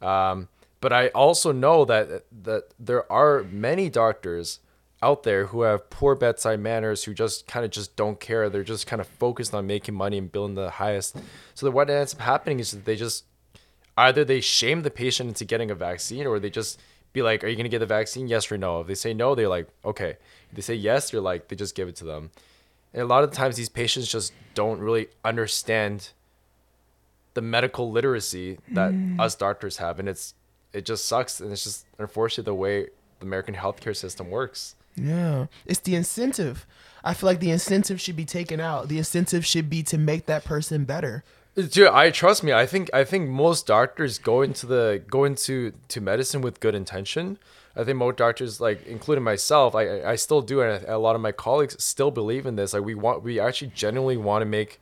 um 0.02 0.48
but 0.80 0.92
i 0.92 1.08
also 1.08 1.52
know 1.52 1.84
that 1.84 2.24
that 2.30 2.64
there 2.78 3.10
are 3.12 3.44
many 3.50 3.88
doctors 3.88 4.60
out 5.02 5.22
there 5.22 5.46
who 5.46 5.62
have 5.62 5.88
poor 5.88 6.14
bedside 6.14 6.60
manners 6.60 7.04
who 7.04 7.14
just 7.14 7.46
kind 7.46 7.64
of 7.64 7.70
just 7.70 7.96
don't 7.96 8.20
care 8.20 8.48
they're 8.50 8.62
just 8.62 8.86
kind 8.86 9.00
of 9.00 9.06
focused 9.06 9.54
on 9.54 9.66
making 9.66 9.94
money 9.94 10.18
and 10.18 10.30
building 10.30 10.54
the 10.54 10.70
highest 10.70 11.16
so 11.54 11.64
that 11.66 11.72
what 11.72 11.88
ends 11.88 12.14
up 12.14 12.20
happening 12.20 12.60
is 12.60 12.72
that 12.72 12.84
they 12.84 12.96
just 12.96 13.24
either 13.96 14.24
they 14.24 14.40
shame 14.40 14.82
the 14.82 14.90
patient 14.90 15.28
into 15.28 15.44
getting 15.44 15.70
a 15.70 15.74
vaccine 15.74 16.26
or 16.26 16.38
they 16.38 16.50
just 16.50 16.80
be 17.12 17.22
like, 17.22 17.44
Are 17.44 17.48
you 17.48 17.56
gonna 17.56 17.68
get 17.68 17.80
the 17.80 17.86
vaccine? 17.86 18.28
Yes 18.28 18.50
or 18.50 18.58
no? 18.58 18.80
If 18.80 18.86
they 18.86 18.94
say 18.94 19.14
no, 19.14 19.34
they're 19.34 19.48
like, 19.48 19.68
Okay. 19.84 20.16
If 20.50 20.56
they 20.56 20.62
say 20.62 20.74
yes, 20.74 21.10
they're 21.10 21.20
like, 21.20 21.48
they 21.48 21.56
just 21.56 21.74
give 21.74 21.88
it 21.88 21.96
to 21.96 22.04
them. 22.04 22.30
And 22.92 23.02
a 23.02 23.06
lot 23.06 23.22
of 23.22 23.30
the 23.30 23.36
times 23.36 23.56
these 23.56 23.68
patients 23.68 24.08
just 24.08 24.32
don't 24.54 24.80
really 24.80 25.08
understand 25.24 26.10
the 27.34 27.42
medical 27.42 27.92
literacy 27.92 28.58
that 28.72 28.90
mm. 28.92 29.20
us 29.20 29.36
doctors 29.36 29.76
have. 29.76 30.00
And 30.00 30.08
it's 30.08 30.34
it 30.72 30.84
just 30.84 31.04
sucks 31.06 31.40
and 31.40 31.52
it's 31.52 31.64
just 31.64 31.86
unfortunately 31.98 32.44
the 32.50 32.54
way 32.54 32.84
the 33.18 33.26
American 33.26 33.54
healthcare 33.54 33.96
system 33.96 34.30
works. 34.30 34.74
Yeah, 34.96 35.46
it's 35.66 35.80
the 35.80 35.94
incentive. 35.94 36.66
I 37.02 37.14
feel 37.14 37.28
like 37.28 37.40
the 37.40 37.50
incentive 37.50 38.00
should 38.00 38.16
be 38.16 38.24
taken 38.24 38.60
out. 38.60 38.88
The 38.88 38.98
incentive 38.98 39.46
should 39.46 39.70
be 39.70 39.82
to 39.84 39.96
make 39.98 40.26
that 40.26 40.44
person 40.44 40.84
better. 40.84 41.24
Dude, 41.54 41.88
I 41.88 42.10
trust 42.10 42.44
me. 42.44 42.52
I 42.52 42.66
think 42.66 42.90
I 42.94 43.04
think 43.04 43.28
most 43.28 43.66
doctors 43.66 44.18
go 44.18 44.42
into 44.42 44.66
the 44.66 45.02
go 45.10 45.24
into 45.24 45.72
to 45.88 46.00
medicine 46.00 46.40
with 46.42 46.60
good 46.60 46.74
intention. 46.74 47.38
I 47.76 47.84
think 47.84 47.98
most 47.98 48.16
doctors, 48.16 48.60
like 48.60 48.86
including 48.86 49.24
myself, 49.24 49.74
I 49.74 50.02
I- 50.02 50.16
still 50.16 50.42
do, 50.42 50.60
and 50.60 50.84
a 50.86 50.98
lot 50.98 51.14
of 51.16 51.20
my 51.20 51.32
colleagues 51.32 51.82
still 51.82 52.10
believe 52.10 52.46
in 52.46 52.56
this. 52.56 52.72
Like 52.74 52.84
we 52.84 52.94
want, 52.94 53.22
we 53.22 53.40
actually 53.40 53.72
genuinely 53.74 54.16
want 54.16 54.42
to 54.42 54.46
make 54.46 54.80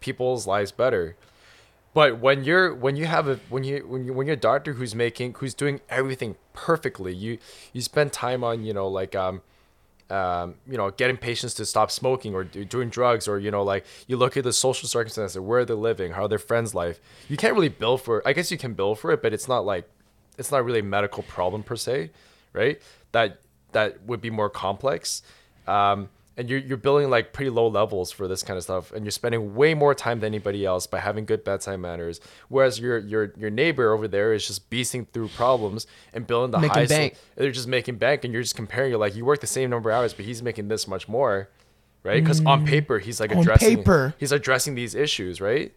people's 0.00 0.46
lives 0.46 0.72
better. 0.72 1.16
But 1.92 2.20
when 2.20 2.44
you're 2.44 2.74
when 2.74 2.96
you 2.96 3.06
have 3.06 3.28
a 3.28 3.40
when 3.48 3.64
you 3.64 3.84
when 3.86 4.04
you 4.04 4.12
when 4.12 4.26
you're 4.26 4.34
a 4.34 4.40
doctor 4.40 4.74
who's 4.74 4.94
making 4.94 5.34
who's 5.34 5.54
doing 5.54 5.80
everything 5.88 6.36
perfectly, 6.52 7.14
you 7.14 7.38
you 7.72 7.80
spend 7.80 8.12
time 8.12 8.44
on 8.44 8.64
you 8.64 8.72
know 8.72 8.86
like 8.86 9.16
um 9.16 9.42
um, 10.10 10.56
you 10.68 10.76
know, 10.76 10.90
getting 10.90 11.16
patients 11.16 11.54
to 11.54 11.64
stop 11.64 11.90
smoking 11.90 12.34
or 12.34 12.42
do, 12.42 12.64
doing 12.64 12.88
drugs, 12.88 13.28
or 13.28 13.38
you 13.38 13.50
know, 13.50 13.62
like 13.62 13.86
you 14.08 14.16
look 14.16 14.36
at 14.36 14.42
the 14.44 14.52
social 14.52 14.88
circumstances, 14.88 15.38
where 15.38 15.64
they're 15.64 15.76
living, 15.76 16.12
how 16.12 16.26
their 16.26 16.38
friends' 16.38 16.74
life. 16.74 17.00
You 17.28 17.36
can't 17.36 17.54
really 17.54 17.68
bill 17.68 17.96
for. 17.96 18.26
I 18.26 18.32
guess 18.32 18.50
you 18.50 18.58
can 18.58 18.74
bill 18.74 18.96
for 18.96 19.12
it, 19.12 19.22
but 19.22 19.32
it's 19.32 19.46
not 19.46 19.64
like 19.64 19.88
it's 20.36 20.50
not 20.50 20.64
really 20.64 20.80
a 20.80 20.84
medical 20.84 21.22
problem 21.22 21.62
per 21.62 21.76
se, 21.76 22.10
right? 22.52 22.80
That 23.12 23.40
that 23.72 24.02
would 24.04 24.20
be 24.20 24.30
more 24.30 24.50
complex. 24.50 25.22
Um, 25.68 26.08
and 26.40 26.48
you're, 26.50 26.58
you're 26.58 26.76
billing 26.78 27.10
like 27.10 27.32
pretty 27.32 27.50
low 27.50 27.68
levels 27.68 28.10
for 28.10 28.26
this 28.26 28.42
kind 28.42 28.56
of 28.56 28.62
stuff 28.62 28.90
and 28.92 29.04
you're 29.04 29.10
spending 29.12 29.54
way 29.54 29.74
more 29.74 29.94
time 29.94 30.20
than 30.20 30.26
anybody 30.28 30.64
else 30.64 30.86
by 30.86 30.98
having 30.98 31.24
good 31.26 31.44
bedside 31.44 31.76
manners 31.78 32.20
whereas 32.48 32.80
your 32.80 32.98
your 32.98 33.32
your 33.36 33.50
neighbor 33.50 33.92
over 33.92 34.08
there 34.08 34.32
is 34.32 34.46
just 34.46 34.68
beasting 34.70 35.06
through 35.12 35.28
problems 35.28 35.86
and 36.14 36.26
billing 36.26 36.50
the 36.50 36.58
Making 36.58 36.74
highest 36.74 36.90
bank. 36.90 37.14
they're 37.36 37.50
just 37.52 37.68
making 37.68 37.96
bank 37.96 38.24
and 38.24 38.32
you're 38.32 38.42
just 38.42 38.56
comparing 38.56 38.90
you're 38.90 38.98
like 38.98 39.14
you 39.14 39.24
work 39.24 39.40
the 39.40 39.46
same 39.46 39.70
number 39.70 39.90
of 39.90 39.96
hours 39.96 40.14
but 40.14 40.24
he's 40.24 40.42
making 40.42 40.68
this 40.68 40.88
much 40.88 41.08
more 41.08 41.48
right 42.02 42.22
because 42.24 42.44
on 42.46 42.64
paper 42.66 42.98
he's 42.98 43.20
like 43.20 43.30
Mm. 43.30 43.36
On 43.36 43.42
addressing 43.42 43.76
paper. 43.78 44.14
he's 44.18 44.32
addressing 44.32 44.74
these 44.74 44.94
issues 44.94 45.40
right 45.40 45.72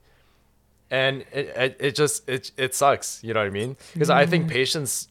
and 0.89 1.22
it, 1.34 1.47
it, 1.55 1.78
it 1.80 1.95
just 1.95 2.28
it, 2.30 2.51
it 2.57 2.74
sucks 2.76 3.22
you 3.24 3.34
know 3.34 3.39
what 3.41 3.47
i 3.47 3.49
mean 3.49 3.76
because 3.93 4.09
i 4.09 4.26
Mm. 4.26 4.30
think 4.30 4.47
patients 4.49 5.07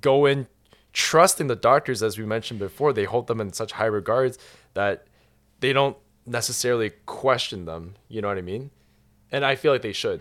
go 0.00 0.26
in 0.26 0.46
trusting 0.92 1.46
the 1.46 1.56
doctors 1.56 2.02
as 2.02 2.18
we 2.18 2.24
mentioned 2.26 2.58
before 2.60 2.92
they 2.92 3.04
hold 3.04 3.26
them 3.26 3.40
in 3.40 3.52
such 3.52 3.72
high 3.72 3.86
regards 3.86 4.38
that 4.74 5.06
they 5.60 5.72
don't 5.72 5.96
necessarily 6.26 6.90
question 7.06 7.64
them 7.64 7.94
you 8.08 8.20
know 8.20 8.28
what 8.28 8.38
i 8.38 8.42
mean 8.42 8.70
and 9.30 9.44
i 9.44 9.54
feel 9.56 9.72
like 9.72 9.82
they 9.82 9.92
should 9.92 10.20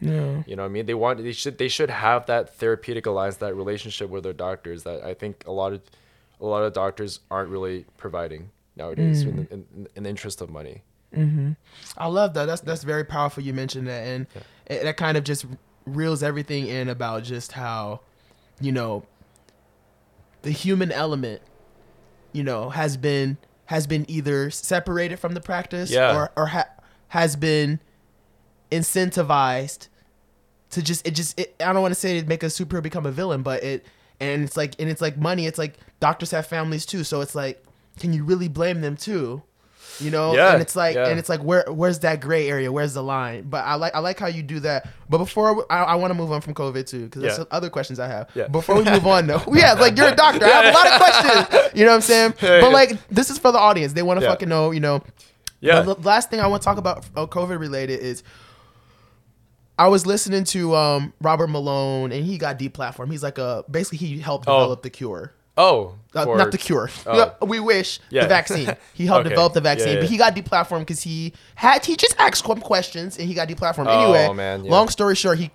Yeah. 0.00 0.42
you 0.46 0.56
know 0.56 0.62
what 0.64 0.68
I 0.68 0.76
mean? 0.76 0.84
They 0.86 0.92
want 0.94 1.22
they 1.22 1.32
should 1.32 1.56
they 1.56 1.68
should 1.68 1.88
have 1.88 2.26
that 2.26 2.54
therapeutic 2.56 3.06
alliance, 3.06 3.36
that 3.38 3.54
relationship 3.54 4.10
with 4.10 4.24
their 4.24 4.34
doctors 4.34 4.82
that 4.82 5.02
I 5.02 5.14
think 5.14 5.44
a 5.46 5.50
lot 5.52 5.72
of 5.72 5.80
a 6.38 6.44
lot 6.44 6.64
of 6.64 6.74
doctors 6.74 7.20
aren't 7.30 7.48
really 7.48 7.86
providing 7.96 8.50
nowadays 8.76 9.22
in, 9.22 9.48
in, 9.50 9.88
in 9.96 10.02
the 10.02 10.10
interest 10.10 10.42
of 10.42 10.50
money. 10.50 10.82
Mm-hmm. 11.14 11.52
I 11.96 12.08
love 12.08 12.34
that. 12.34 12.44
That's 12.44 12.60
that's 12.60 12.82
very 12.84 13.04
powerful. 13.04 13.42
You 13.42 13.54
mentioned 13.54 13.86
that, 13.88 14.06
and 14.06 14.26
it, 14.66 14.82
that 14.82 14.98
kind 14.98 15.16
of 15.16 15.24
just 15.24 15.46
reels 15.86 16.22
everything 16.22 16.66
in 16.66 16.90
about 16.90 17.22
just 17.24 17.52
how, 17.52 18.00
you 18.60 18.72
know, 18.72 19.02
the 20.46 20.52
human 20.52 20.92
element, 20.92 21.42
you 22.32 22.42
know, 22.44 22.70
has 22.70 22.96
been 22.96 23.36
has 23.66 23.86
been 23.88 24.08
either 24.08 24.48
separated 24.50 25.18
from 25.18 25.34
the 25.34 25.40
practice 25.40 25.90
Yeah. 25.90 26.16
or 26.16 26.30
or 26.36 26.46
ha- 26.46 26.68
has 27.08 27.34
been 27.34 27.80
incentivized 28.70 29.88
to 30.70 30.82
just 30.82 31.06
it 31.06 31.12
just 31.12 31.38
it, 31.38 31.54
I 31.60 31.72
don't 31.72 31.82
want 31.82 31.92
to 31.94 32.00
say 32.00 32.18
it 32.18 32.28
make 32.28 32.42
a 32.42 32.46
superhero 32.46 32.82
become 32.82 33.06
a 33.06 33.10
villain, 33.12 33.42
but 33.42 33.62
it 33.62 33.84
and 34.20 34.42
it's 34.44 34.56
like 34.56 34.74
and 34.78 34.88
it's 34.88 35.00
like 35.00 35.16
money. 35.16 35.46
It's 35.46 35.58
like 35.58 35.74
doctors 36.00 36.30
have 36.30 36.46
families 36.46 36.86
too, 36.86 37.04
so 37.04 37.20
it's 37.20 37.34
like, 37.34 37.62
can 37.98 38.12
you 38.12 38.24
really 38.24 38.48
blame 38.48 38.80
them 38.80 38.96
too? 38.96 39.42
You 40.00 40.10
know, 40.10 40.34
Yeah, 40.34 40.52
and 40.52 40.60
it's 40.60 40.76
like, 40.76 40.94
yeah. 40.94 41.08
and 41.08 41.18
it's 41.18 41.28
like, 41.28 41.42
where, 41.42 41.64
where's 41.68 42.00
that 42.00 42.20
gray 42.20 42.48
area? 42.48 42.70
Where's 42.70 42.92
the 42.94 43.02
line? 43.02 43.44
But 43.48 43.64
I 43.64 43.74
like, 43.76 43.94
I 43.94 44.00
like 44.00 44.18
how 44.18 44.26
you 44.26 44.42
do 44.42 44.60
that. 44.60 44.88
But 45.08 45.18
before, 45.18 45.64
I, 45.72 45.82
I 45.84 45.94
want 45.94 46.10
to 46.10 46.14
move 46.14 46.30
on 46.32 46.40
from 46.42 46.52
COVID 46.54 46.86
too, 46.86 47.04
because 47.04 47.22
there's 47.22 47.38
Yeah. 47.38 47.44
other 47.50 47.70
questions 47.70 47.98
I 47.98 48.08
have. 48.08 48.28
Yeah. 48.34 48.48
Before 48.48 48.74
we 48.76 48.84
move 48.84 49.06
on, 49.06 49.26
though, 49.26 49.42
yeah, 49.52 49.72
like 49.72 49.96
you're 49.96 50.08
a 50.08 50.14
doctor. 50.16 50.44
I 50.44 50.48
have 50.48 50.64
a 50.66 50.76
lot 50.76 50.86
of 50.86 51.00
questions. 51.00 51.70
You 51.78 51.84
know 51.84 51.92
what 51.92 51.96
I'm 51.96 52.00
saying? 52.02 52.34
But 52.40 52.72
like, 52.72 53.08
this 53.08 53.30
is 53.30 53.38
for 53.38 53.52
the 53.52 53.58
audience. 53.58 53.92
They 53.94 54.02
want 54.02 54.20
to 54.20 54.26
fucking 54.26 54.48
know. 54.48 54.70
You 54.70 54.80
know, 54.80 55.02
Yeah. 55.60 55.82
but 55.82 56.02
the 56.02 56.06
last 56.08 56.28
thing 56.30 56.40
I 56.40 56.46
want 56.46 56.62
to 56.62 56.64
talk 56.66 56.76
about 56.78 57.06
uh, 57.16 57.26
COVID 57.26 57.58
related 57.58 58.00
is 58.00 58.22
I 59.78 59.88
was 59.88 60.06
listening 60.06 60.44
to 60.44 60.74
um, 60.74 61.12
Robert 61.20 61.48
Malone 61.48 62.10
and 62.12 62.24
he 62.24 62.38
got 62.38 62.58
deplatformed. 62.58 63.10
He's 63.10 63.22
like 63.22 63.38
a 63.38 63.64
basically 63.70 63.98
he 63.98 64.18
helped 64.18 64.46
Oh. 64.48 64.58
develop 64.60 64.82
the 64.82 64.90
cure. 64.90 65.32
Oh, 65.56 65.94
Uh, 66.14 66.24
for- 66.24 66.36
not 66.38 66.50
the 66.50 66.58
cure. 66.58 66.90
Oh. 67.06 67.32
we 67.42 67.60
wish 67.60 68.00
Yeah. 68.10 68.22
the 68.22 68.28
vaccine. 68.28 68.74
He 68.94 69.06
helped 69.06 69.20
Okay. 69.26 69.30
develop 69.30 69.52
the 69.54 69.60
vaccine, 69.60 69.88
Yeah, 69.88 69.94
yeah. 69.94 70.00
but 70.00 70.10
he 70.10 70.16
got 70.16 70.34
deplatformed 70.34 70.80
because 70.80 71.02
he 71.02 71.32
had 71.54 71.84
he 71.84 71.96
just 71.96 72.14
asked 72.18 72.44
questions 72.44 73.18
and 73.18 73.26
he 73.28 73.34
got 73.34 73.48
deplatformed. 73.48 73.86
Oh, 73.88 74.12
anyway, 74.12 74.32
man, 74.34 74.64
long 74.64 74.88
story 74.88 75.14
short, 75.14 75.38
he 75.38 75.50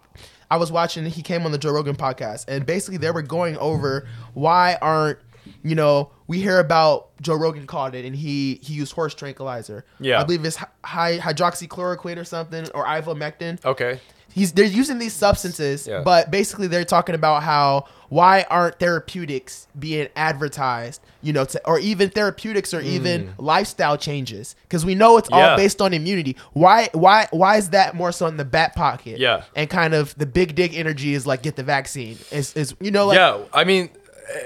I 0.49 0.57
was 0.57 0.71
watching. 0.71 1.05
He 1.05 1.21
came 1.21 1.45
on 1.45 1.51
the 1.53 1.57
Joe 1.57 1.71
Rogan 1.71 1.95
podcast, 1.95 2.45
and 2.49 2.65
basically 2.65 2.97
they 2.97 3.09
were 3.11 3.21
going 3.21 3.57
over 3.57 4.07
why 4.33 4.77
aren't 4.81 5.17
you 5.63 5.73
know 5.75 6.11
we 6.27 6.39
hear 6.39 6.59
about 6.59 7.09
Joe 7.21 7.35
Rogan 7.35 7.65
called 7.65 7.95
it 7.95 8.05
and 8.05 8.15
he 8.15 8.59
he 8.61 8.73
used 8.73 8.91
horse 8.93 9.13
tranquilizer. 9.15 9.85
Yeah. 9.99 10.19
I 10.19 10.23
believe 10.23 10.43
it's 10.45 10.57
hy- 10.83 11.17
hydroxychloroquine 11.19 12.17
or 12.17 12.23
something 12.25 12.67
or 12.75 12.85
ivermectin 12.85 13.63
Okay. 13.65 13.99
He's 14.34 14.51
they're 14.53 14.65
using 14.65 14.99
these 14.99 15.13
substances, 15.13 15.88
Yeah. 15.88 16.01
but 16.03 16.32
basically 16.32 16.67
they're 16.67 16.86
talking 16.86 17.15
about 17.15 17.43
how 17.43 17.86
why 18.09 18.45
aren't 18.49 18.77
therapeutics 18.77 19.67
being 19.79 20.09
advertised, 20.17 20.99
you 21.21 21.32
know, 21.32 21.45
to, 21.45 21.65
or 21.65 21.79
even 21.79 22.09
therapeutics 22.09 22.73
or 22.73 22.82
even 22.82 23.34
lifestyle 23.38 23.97
changes 23.97 24.55
because 24.63 24.86
we 24.86 24.95
know 24.95 25.17
it's 25.17 25.29
all 25.32 25.51
Hmm. 25.51 25.55
Based 25.55 25.82
on 25.82 25.93
immunity. 25.93 26.36
Why 26.53 26.89
why 26.93 27.27
why 27.32 27.57
is 27.57 27.69
that 27.69 27.95
more 27.95 28.11
so 28.11 28.27
in 28.27 28.38
the 28.38 28.45
back 28.45 28.75
pocket? 28.75 29.19
Yeah. 29.19 29.43
and 29.55 29.69
kind 29.69 29.93
of 29.93 30.13
the 30.17 30.25
big 30.25 30.55
dick 30.55 30.77
energy 30.77 31.13
is 31.13 31.25
like 31.25 31.41
get 31.41 31.55
the 31.55 31.63
vaccine. 31.63 32.17
Is 32.32 32.53
is 32.55 32.75
you 32.82 32.91
know 32.91 33.07
like 33.07 33.15
yeah, 33.15 33.38
I 33.53 33.63
mean, 33.63 33.89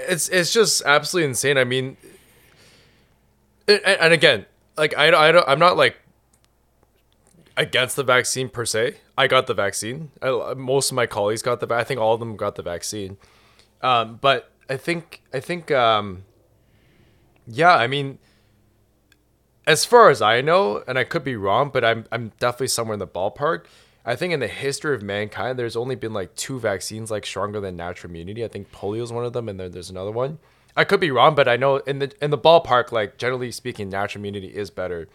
it's 0.08 0.28
it's 0.28 0.52
just 0.52 0.82
absolutely 0.86 1.30
insane. 1.30 1.58
I 1.58 1.64
mean, 1.64 1.96
it, 3.66 3.82
and, 3.84 4.00
and 4.00 4.12
again, 4.12 4.46
like 4.76 4.96
I, 4.96 5.08
I 5.08 5.32
don't, 5.32 5.48
I'm 5.48 5.58
not 5.58 5.76
like 5.76 5.96
against 7.56 7.96
the 7.96 8.04
vaccine 8.04 8.48
per 8.48 8.64
se. 8.64 8.96
I 9.18 9.26
got 9.26 9.46
the 9.46 9.54
vaccine. 9.54 10.10
I, 10.20 10.54
most 10.54 10.90
of 10.90 10.94
my 10.94 11.06
colleagues 11.06 11.42
got 11.42 11.60
the. 11.60 11.74
I 11.74 11.84
think 11.84 12.00
all 12.00 12.14
of 12.14 12.20
them 12.20 12.36
got 12.36 12.56
the 12.56 12.62
vaccine. 12.62 13.16
Um, 13.82 14.18
but 14.20 14.50
I 14.68 14.76
think 14.76 15.22
I 15.32 15.40
think 15.40 15.70
um, 15.70 16.24
yeah. 17.46 17.74
I 17.74 17.86
mean, 17.86 18.18
as 19.66 19.84
far 19.84 20.10
as 20.10 20.20
I 20.20 20.40
know, 20.40 20.82
and 20.86 20.98
I 20.98 21.04
could 21.04 21.24
be 21.24 21.36
wrong, 21.36 21.70
but 21.72 21.84
I'm 21.84 22.04
I'm 22.12 22.32
definitely 22.38 22.68
somewhere 22.68 22.94
in 22.94 23.00
the 23.00 23.06
ballpark. 23.06 23.64
I 24.04 24.14
think 24.14 24.32
in 24.32 24.38
the 24.38 24.46
history 24.48 24.94
of 24.94 25.02
mankind, 25.02 25.58
there's 25.58 25.76
only 25.76 25.96
been 25.96 26.12
like 26.12 26.34
two 26.36 26.60
vaccines 26.60 27.10
like 27.10 27.26
stronger 27.26 27.58
than 27.58 27.74
natural 27.74 28.10
immunity. 28.10 28.44
I 28.44 28.48
think 28.48 28.70
polio 28.70 29.02
is 29.02 29.12
one 29.12 29.24
of 29.24 29.32
them, 29.32 29.48
and 29.48 29.58
then 29.58 29.72
there's 29.72 29.90
another 29.90 30.12
one. 30.12 30.38
I 30.76 30.84
could 30.84 31.00
be 31.00 31.10
wrong, 31.10 31.34
but 31.34 31.48
I 31.48 31.56
know 31.56 31.78
in 31.78 31.98
the 32.00 32.12
in 32.22 32.30
the 32.30 32.38
ballpark, 32.38 32.92
like 32.92 33.16
generally 33.16 33.50
speaking, 33.50 33.88
natural 33.88 34.20
immunity 34.20 34.48
is 34.48 34.70
better. 34.70 35.08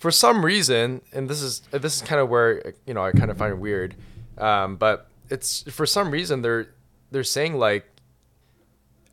For 0.00 0.10
some 0.10 0.44
reason, 0.44 1.02
and 1.12 1.28
this 1.28 1.42
is 1.42 1.60
this 1.70 1.96
is 1.96 2.02
kind 2.02 2.20
of 2.20 2.28
where 2.28 2.74
you 2.86 2.94
know 2.94 3.04
I 3.04 3.12
kind 3.12 3.30
of 3.30 3.36
find 3.36 3.52
it 3.52 3.58
weird, 3.58 3.94
um, 4.38 4.76
but 4.76 5.06
it's 5.28 5.62
for 5.70 5.86
some 5.86 6.10
reason 6.10 6.42
they're 6.42 6.68
they're 7.10 7.22
saying 7.22 7.54
like 7.54 7.86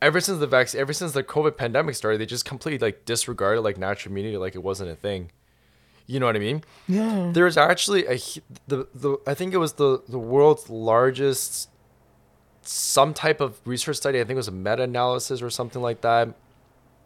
ever 0.00 0.20
since 0.20 0.38
the 0.38 0.46
vaccine, 0.46 0.80
ever 0.80 0.92
since 0.92 1.12
the 1.12 1.22
COVID 1.22 1.56
pandemic 1.56 1.94
started, 1.94 2.18
they 2.18 2.26
just 2.26 2.44
completely 2.44 2.84
like 2.84 3.04
disregarded 3.04 3.60
like 3.60 3.76
natural 3.78 4.12
immunity 4.12 4.36
like 4.36 4.54
it 4.54 4.62
wasn't 4.62 4.90
a 4.90 4.96
thing. 4.96 5.30
You 6.06 6.20
know 6.20 6.26
what 6.26 6.36
I 6.36 6.38
mean? 6.38 6.64
yeah. 6.88 7.30
There's 7.34 7.58
actually 7.58 8.06
a 8.06 8.18
the 8.66 8.88
the 8.94 9.18
I 9.26 9.34
think 9.34 9.52
it 9.52 9.58
was 9.58 9.74
the 9.74 10.02
the 10.08 10.18
world's 10.18 10.70
largest 10.70 11.68
some 12.62 13.12
type 13.14 13.40
of 13.40 13.60
research 13.66 13.96
study. 13.96 14.18
I 14.18 14.22
think 14.22 14.32
it 14.32 14.36
was 14.36 14.48
a 14.48 14.52
meta 14.52 14.82
analysis 14.84 15.42
or 15.42 15.50
something 15.50 15.82
like 15.82 16.00
that. 16.00 16.28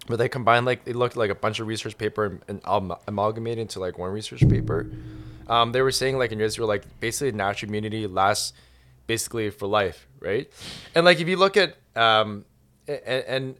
Where 0.06 0.16
they 0.16 0.28
combined 0.28 0.66
like 0.66 0.84
they 0.84 0.92
looked 0.92 1.16
like 1.16 1.30
a 1.30 1.34
bunch 1.34 1.60
of 1.60 1.66
research 1.66 1.96
paper 1.96 2.24
and, 2.24 2.40
and 2.48 2.60
am- 2.66 2.96
amalgamated 3.06 3.58
into 3.58 3.78
like 3.78 3.98
one 3.98 4.10
research 4.10 4.46
paper. 4.48 4.90
Um, 5.48 5.72
they 5.72 5.82
were 5.82 5.92
saying 5.92 6.18
like 6.18 6.32
in 6.32 6.40
Israel 6.40 6.66
like 6.66 6.84
basically 6.98 7.32
natural 7.32 7.68
immunity 7.68 8.06
lasts 8.06 8.52
basically 9.06 9.50
for 9.50 9.66
life, 9.66 10.08
right? 10.20 10.50
And 10.94 11.04
like 11.04 11.20
if 11.20 11.28
you 11.28 11.36
look 11.36 11.56
at 11.56 11.76
um 11.94 12.44
and 12.88 13.00
and 13.06 13.56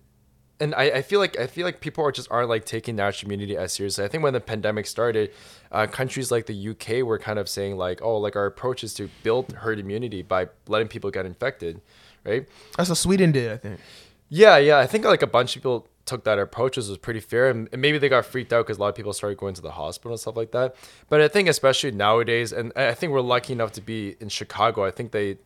and 0.63 0.77
I, 0.77 0.85
I 0.85 1.03
feel 1.03 1.19
like 1.19 1.37
I 1.39 1.49
feel 1.49 1.67
like 1.67 1.81
people 1.81 2.05
are 2.05 2.13
just 2.13 2.31
aren't 2.31 2.49
like 2.49 2.65
taking 2.65 2.95
natural 2.95 3.29
immunity 3.29 3.57
as 3.57 3.73
seriously. 3.73 4.05
I 4.05 4.09
think 4.09 4.23
when 4.23 4.33
the 4.33 4.41
pandemic 4.41 4.87
started, 4.87 5.33
uh, 5.73 5.89
countries 5.89 6.31
like 6.31 6.47
the 6.47 6.69
UK 6.71 7.05
were 7.05 7.19
kind 7.19 7.41
of 7.41 7.49
saying 7.49 7.77
like, 7.77 8.01
oh, 8.01 8.19
like 8.19 8.37
our 8.37 8.47
approach 8.47 8.85
is 8.85 8.95
to 8.95 9.11
build 9.25 9.53
herd 9.53 9.81
immunity 9.81 10.23
by 10.23 10.49
letting 10.69 10.87
people 10.87 11.11
get 11.11 11.27
infected, 11.27 11.81
right? 12.25 12.47
That's 12.77 12.89
what 12.89 12.99
Sweden 12.99 13.33
did, 13.33 13.51
I 13.51 13.57
think. 13.57 13.81
Yeah, 14.29 14.57
yeah. 14.59 14.79
I 14.79 14.87
think 14.87 15.05
like 15.05 15.23
a 15.23 15.27
bunch 15.27 15.57
of 15.57 15.63
people 15.63 15.89
took 16.05 16.25
that 16.25 16.39
approach, 16.39 16.77
which 16.77 16.89
was 16.89 16.99
pretty 16.99 17.21
fair, 17.21 17.49
and, 17.49 17.69
and 17.73 17.81
maybe 17.81 17.99
they 17.99 18.09
got 18.09 18.27
freaked 18.27 18.53
out 18.53 18.67
because 18.67 18.79
a 18.79 18.81
lot 18.81 18.89
of 18.89 18.95
people 18.95 19.13
started 19.13 19.39
going 19.39 19.55
to 19.55 19.63
the 19.63 19.71
hospital 19.73 20.13
and 20.13 20.21
stuff 20.21 20.37
like 20.37 20.51
that. 20.53 20.75
But 21.09 21.21
I 21.21 21.29
think 21.29 21.49
especially 21.49 21.93
nowadays, 21.93 22.53
and 22.53 22.73
I 22.77 22.89
I 22.89 22.95
think 22.95 23.13
we're 23.13 23.21
lucky 23.21 23.53
enough 23.53 23.73
to 23.73 23.81
be 23.81 24.17
in 24.21 24.29
Chicago. 24.29 24.85
I 24.85 24.91
think 24.91 25.13
they, 25.13 25.39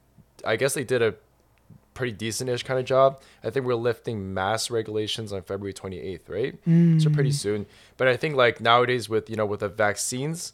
I 0.44 0.57
guess 0.57 0.74
they 0.74 0.84
did 0.84 1.02
a 1.02 1.14
pretty 1.94 2.12
decent-ish 2.12 2.62
kind 2.62 2.78
of 2.78 2.84
job. 2.84 3.20
I 3.42 3.50
think 3.50 3.66
we're 3.66 3.74
lifting 3.74 4.34
mass 4.34 4.70
regulations 4.70 5.32
on 5.32 5.42
February 5.42 5.72
28th, 5.72 6.28
right? 6.28 6.54
So 6.64 6.70
mm. 6.70 7.14
pretty 7.14 7.32
soon. 7.32 7.66
But 7.96 8.09
I 8.09 8.16
think 8.16 8.36
like 8.36 8.61
nowadays 8.61 9.09
with 9.09 9.28
you 9.30 9.36
know 9.36 9.46
with 9.46 9.61
the 9.61 9.68
vaccines, 9.68 10.52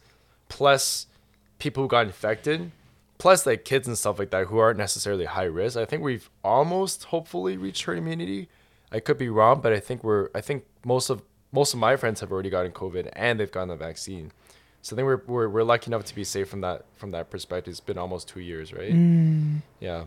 plus 0.49 1.07
people 1.59 1.85
who 1.85 1.89
got 1.89 2.07
infected, 2.07 2.71
plus 3.19 3.47
like 3.47 3.65
kids 3.65 3.87
and 3.87 3.97
stuff 3.97 4.19
like 4.19 4.31
that 4.31 4.47
who 4.47 4.59
aren't 4.59 4.79
necessarily 4.79 5.27
high 5.27 5.45
risk. 5.45 5.77
I 5.77 5.85
think 5.85 6.03
we've 6.03 6.29
almost 6.43 7.05
hopefully 7.05 7.57
reached 7.57 7.85
herd 7.85 7.99
immunity. 7.99 8.49
I 8.93 9.01
could 9.01 9.19
be 9.19 9.29
wrong, 9.29 9.61
but 9.61 9.73
I 9.73 9.81
think 9.81 10.05
we're 10.05 10.29
I 10.35 10.41
think 10.41 10.65
most 10.85 11.11
of 11.11 11.23
most 11.51 11.75
of 11.75 11.81
my 11.81 11.97
friends 11.97 12.21
have 12.21 12.31
already 12.31 12.51
gotten 12.51 12.73
COVID 12.73 13.11
and 13.15 13.41
they've 13.41 13.51
gotten 13.51 13.71
the 13.71 13.77
vaccine. 13.77 14.33
So 14.83 14.95
I 14.95 14.97
think 14.97 15.07
we're, 15.07 15.23
we're 15.27 15.49
we're 15.49 15.63
lucky 15.63 15.89
enough 15.89 16.05
to 16.05 16.15
be 16.15 16.25
safe 16.25 16.49
from 16.49 16.61
that 16.61 16.85
from 16.97 17.13
that 17.13 17.31
perspective. 17.31 17.71
It's 17.71 17.81
been 17.81 17.99
almost 17.99 18.29
two 18.29 18.41
years, 18.41 18.73
right? 18.73 18.93
Mm. 18.93 19.63
Yeah. 19.81 20.05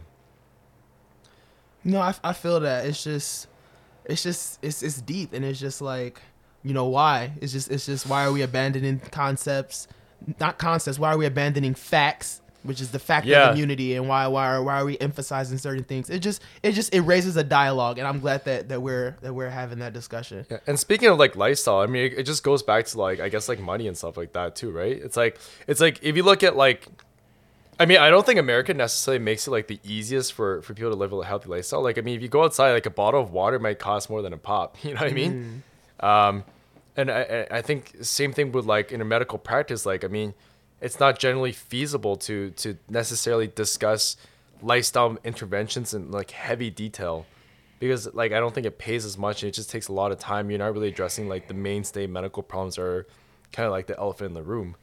No, 1.84 2.02
I, 2.02 2.16
I 2.24 2.34
feel 2.34 2.60
that 2.62 2.86
it's 2.88 3.04
just, 3.04 3.48
it's 4.06 4.24
just, 4.24 4.58
it's 4.64 4.82
it's 4.82 5.00
deep, 5.02 5.34
and 5.34 5.46
it's 5.46 5.60
just 5.60 5.82
like, 5.82 6.20
you 6.64 6.74
know, 6.74 6.86
why? 6.88 7.34
It's 7.42 7.54
just, 7.54 7.70
it's 7.70 7.86
just 7.86 8.08
why 8.08 8.26
are 8.26 8.32
we 8.32 8.42
abandoning 8.42 9.00
concepts, 9.12 9.88
not 10.40 10.58
concepts? 10.58 10.98
Why 10.98 11.14
are 11.14 11.18
we 11.18 11.28
abandoning 11.28 11.76
facts, 11.76 12.42
which 12.66 12.82
is 12.82 12.92
the 12.92 13.00
fact 13.00 13.26
Yeah. 13.26 13.50
of 13.50 13.56
immunity, 13.56 13.96
and 13.96 14.08
why 14.08 14.28
why 14.28 14.48
are 14.48 14.64
why 14.64 14.80
are 14.82 14.86
we 14.86 14.98
emphasizing 15.00 15.58
certain 15.58 15.84
things? 15.84 16.10
It 16.10 16.20
just, 16.20 16.42
it 16.64 16.72
just, 16.74 16.94
it 16.94 17.02
raises 17.02 17.38
a 17.38 17.44
dialogue, 17.44 17.98
and 18.00 18.08
I'm 18.08 18.20
glad 18.20 18.46
that 18.46 18.70
that 18.70 18.82
we're 18.82 19.16
that 19.22 19.34
we're 19.34 19.50
having 19.50 19.80
that 19.80 19.94
discussion. 19.94 20.46
Yeah, 20.50 20.58
and 20.68 20.80
speaking 20.80 21.10
of 21.10 21.18
like 21.18 21.36
lifestyle, 21.36 21.80
I 21.80 21.86
mean, 21.86 22.06
it, 22.12 22.20
it 22.20 22.24
just 22.24 22.44
goes 22.44 22.64
back 22.64 22.86
to 22.88 23.00
like 23.00 23.20
I 23.20 23.30
guess 23.30 23.48
like 23.48 23.60
money 23.60 23.88
and 23.88 23.98
stuff 23.98 24.18
like 24.18 24.34
that 24.34 24.56
too, 24.56 24.72
right? 24.72 24.96
It's 24.98 25.16
like 25.18 25.38
it's 25.68 25.80
like 25.82 26.00
if 26.04 26.16
you 26.18 26.24
look 26.24 26.44
at 26.44 26.56
like, 26.56 26.88
I 27.80 27.86
mean, 27.86 27.98
I 27.98 28.10
don't 28.10 28.26
think 28.26 28.40
America 28.40 28.74
necessarily 28.74 29.24
makes 29.24 29.48
it 29.48 29.52
like 29.52 29.68
the 29.68 29.80
easiest 29.84 30.34
for 30.34 30.62
for 30.62 30.74
people 30.74 30.92
to 30.92 30.96
live 30.98 31.12
a 31.14 31.24
healthy 31.26 31.50
lifestyle. 31.50 31.82
Like, 31.84 31.98
I 31.98 32.02
mean, 32.02 32.16
if 32.16 32.22
you 32.22 32.30
go 32.30 32.44
outside, 32.44 32.72
like 32.72 32.86
a 32.86 32.90
bottle 32.90 33.22
of 33.22 33.32
water 33.32 33.60
might 33.60 33.80
cost 33.80 34.10
more 34.10 34.22
than 34.22 34.34
a 34.34 34.38
pop. 34.38 34.78
You 34.84 34.94
know 34.94 35.02
what 35.02 35.10
I 35.10 35.14
mean? 35.14 35.64
Um, 36.00 36.44
and 36.98 37.12
I 37.12 37.22
I 37.52 37.58
I 37.58 37.62
think 37.62 37.94
same 38.02 38.32
thing 38.32 38.52
with 38.54 38.66
like 38.66 38.92
in 38.94 39.02
a 39.02 39.06
medical 39.06 39.38
practice. 39.38 39.86
Like, 39.86 40.06
I 40.06 40.08
mean, 40.08 40.34
it's 40.86 41.00
not 41.00 41.18
generally 41.18 41.52
feasible 41.52 42.16
to 42.16 42.52
to 42.52 42.78
necessarily 42.88 43.48
discuss 43.48 44.16
lifestyle 44.62 45.18
interventions 45.24 45.96
in 45.96 46.12
like 46.12 46.30
heavy 46.30 46.70
detail 46.70 47.26
because 47.80 48.14
like 48.14 48.32
I 48.32 48.40
don't 48.40 48.54
think 48.54 48.68
it 48.68 48.78
pays 48.78 49.04
as 49.04 49.18
much 49.18 49.42
and 49.42 49.50
it 49.50 49.56
just 49.56 49.72
takes 49.72 49.88
a 49.88 49.94
lot 49.94 50.12
of 50.12 50.20
time. 50.20 50.50
You're 50.52 50.60
not 50.60 50.74
really 50.74 50.90
addressing 50.90 51.28
like 51.28 51.48
the 51.48 51.56
mainstay 51.56 52.06
medical 52.06 52.44
problems 52.44 52.78
are 52.78 53.08
kind 53.52 53.66
of 53.66 53.72
like 53.72 53.88
the 53.88 53.98
elephant 53.98 54.30
in 54.30 54.34
the 54.36 54.44
room. 54.44 54.76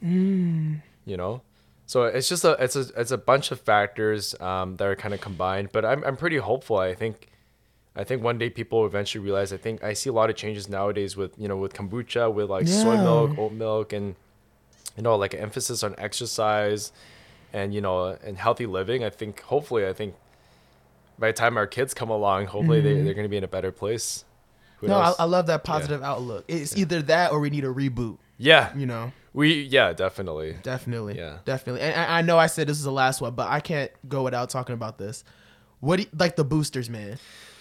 You 1.05 1.17
know, 1.17 1.41
so 1.85 2.03
it's 2.03 2.27
just 2.27 2.43
a 2.43 2.51
it's 2.61 2.75
a 2.75 2.85
it's 2.97 3.11
a 3.11 3.17
bunch 3.17 3.51
of 3.51 3.61
factors 3.61 4.35
um, 4.41 4.75
that 4.77 4.87
are 4.87 4.97
kind 4.97 5.13
of 5.13 5.21
combined. 5.21 5.69
But 5.71 5.85
I'm 5.85 6.03
I'm 6.03 6.17
pretty 6.17 6.37
hopeful. 6.37 6.77
I 6.77 6.95
think 6.95 7.29
I 7.95 8.03
think 8.03 8.21
one 8.21 8.37
day 8.37 8.49
people 8.49 8.79
will 8.79 8.87
eventually 8.87 9.23
realize. 9.23 9.53
I 9.53 9.57
think 9.57 9.83
I 9.85 9.93
see 9.93 10.09
a 10.09 10.13
lot 10.13 10.29
of 10.29 10.35
changes 10.35 10.67
nowadays 10.67 11.15
with 11.15 11.31
you 11.37 11.47
know 11.47 11.55
with 11.55 11.73
kombucha, 11.73 12.33
with 12.33 12.49
like 12.49 12.67
soy 12.67 12.97
milk, 12.97 13.37
oat 13.37 13.53
milk, 13.53 13.93
and 13.93 14.15
you 14.95 15.03
know 15.03 15.15
like 15.15 15.33
an 15.33 15.39
emphasis 15.39 15.83
on 15.83 15.95
exercise 15.97 16.91
and 17.51 17.73
you 17.73 17.81
know 17.81 18.17
and 18.23 18.37
healthy 18.37 18.65
living. 18.65 19.03
I 19.03 19.09
think 19.09 19.41
hopefully 19.41 19.87
I 19.87 19.93
think 19.93 20.15
by 21.19 21.27
the 21.27 21.33
time 21.33 21.57
our 21.57 21.67
kids 21.67 21.93
come 21.93 22.09
along, 22.09 22.47
hopefully 22.47 22.81
they, 22.81 22.95
mm-hmm. 22.95 23.05
they're 23.05 23.13
going 23.13 23.25
to 23.25 23.29
be 23.29 23.37
in 23.37 23.43
a 23.43 23.47
better 23.47 23.71
place. 23.71 24.25
Who 24.77 24.87
No, 24.87 24.97
I. 24.97 25.13
I 25.19 25.23
love 25.25 25.47
that 25.47 25.63
positive 25.63 26.01
outlook. 26.03 26.45
It's 26.47 26.75
either 26.75 27.01
that 27.03 27.31
or 27.31 27.39
we 27.39 27.49
need 27.49 27.63
a 27.63 27.67
reboot. 27.67 28.17
yeah, 28.37 28.75
You 28.75 28.85
know. 28.85 29.13
we 29.33 29.61
yeah 29.61 29.93
definitely. 29.93 30.57
Definitely. 30.63 31.17
Yeah. 31.17 31.37
Definitely. 31.45 31.81
And 31.81 31.95
I, 31.95 32.19
I 32.19 32.21
know 32.21 32.37
I 32.37 32.47
said 32.47 32.67
this 32.67 32.77
is 32.77 32.83
the 32.83 32.91
last 32.91 33.21
one, 33.21 33.35
but 33.35 33.49
I 33.49 33.59
can't 33.59 33.91
go 34.09 34.23
without 34.23 34.49
talking 34.49 34.73
about 34.73 34.97
this. 34.97 35.23
What 35.79 35.99
you, 35.99 36.05
like 36.17 36.35
the 36.35 36.43
boosters, 36.45 36.89
man? 36.89 37.17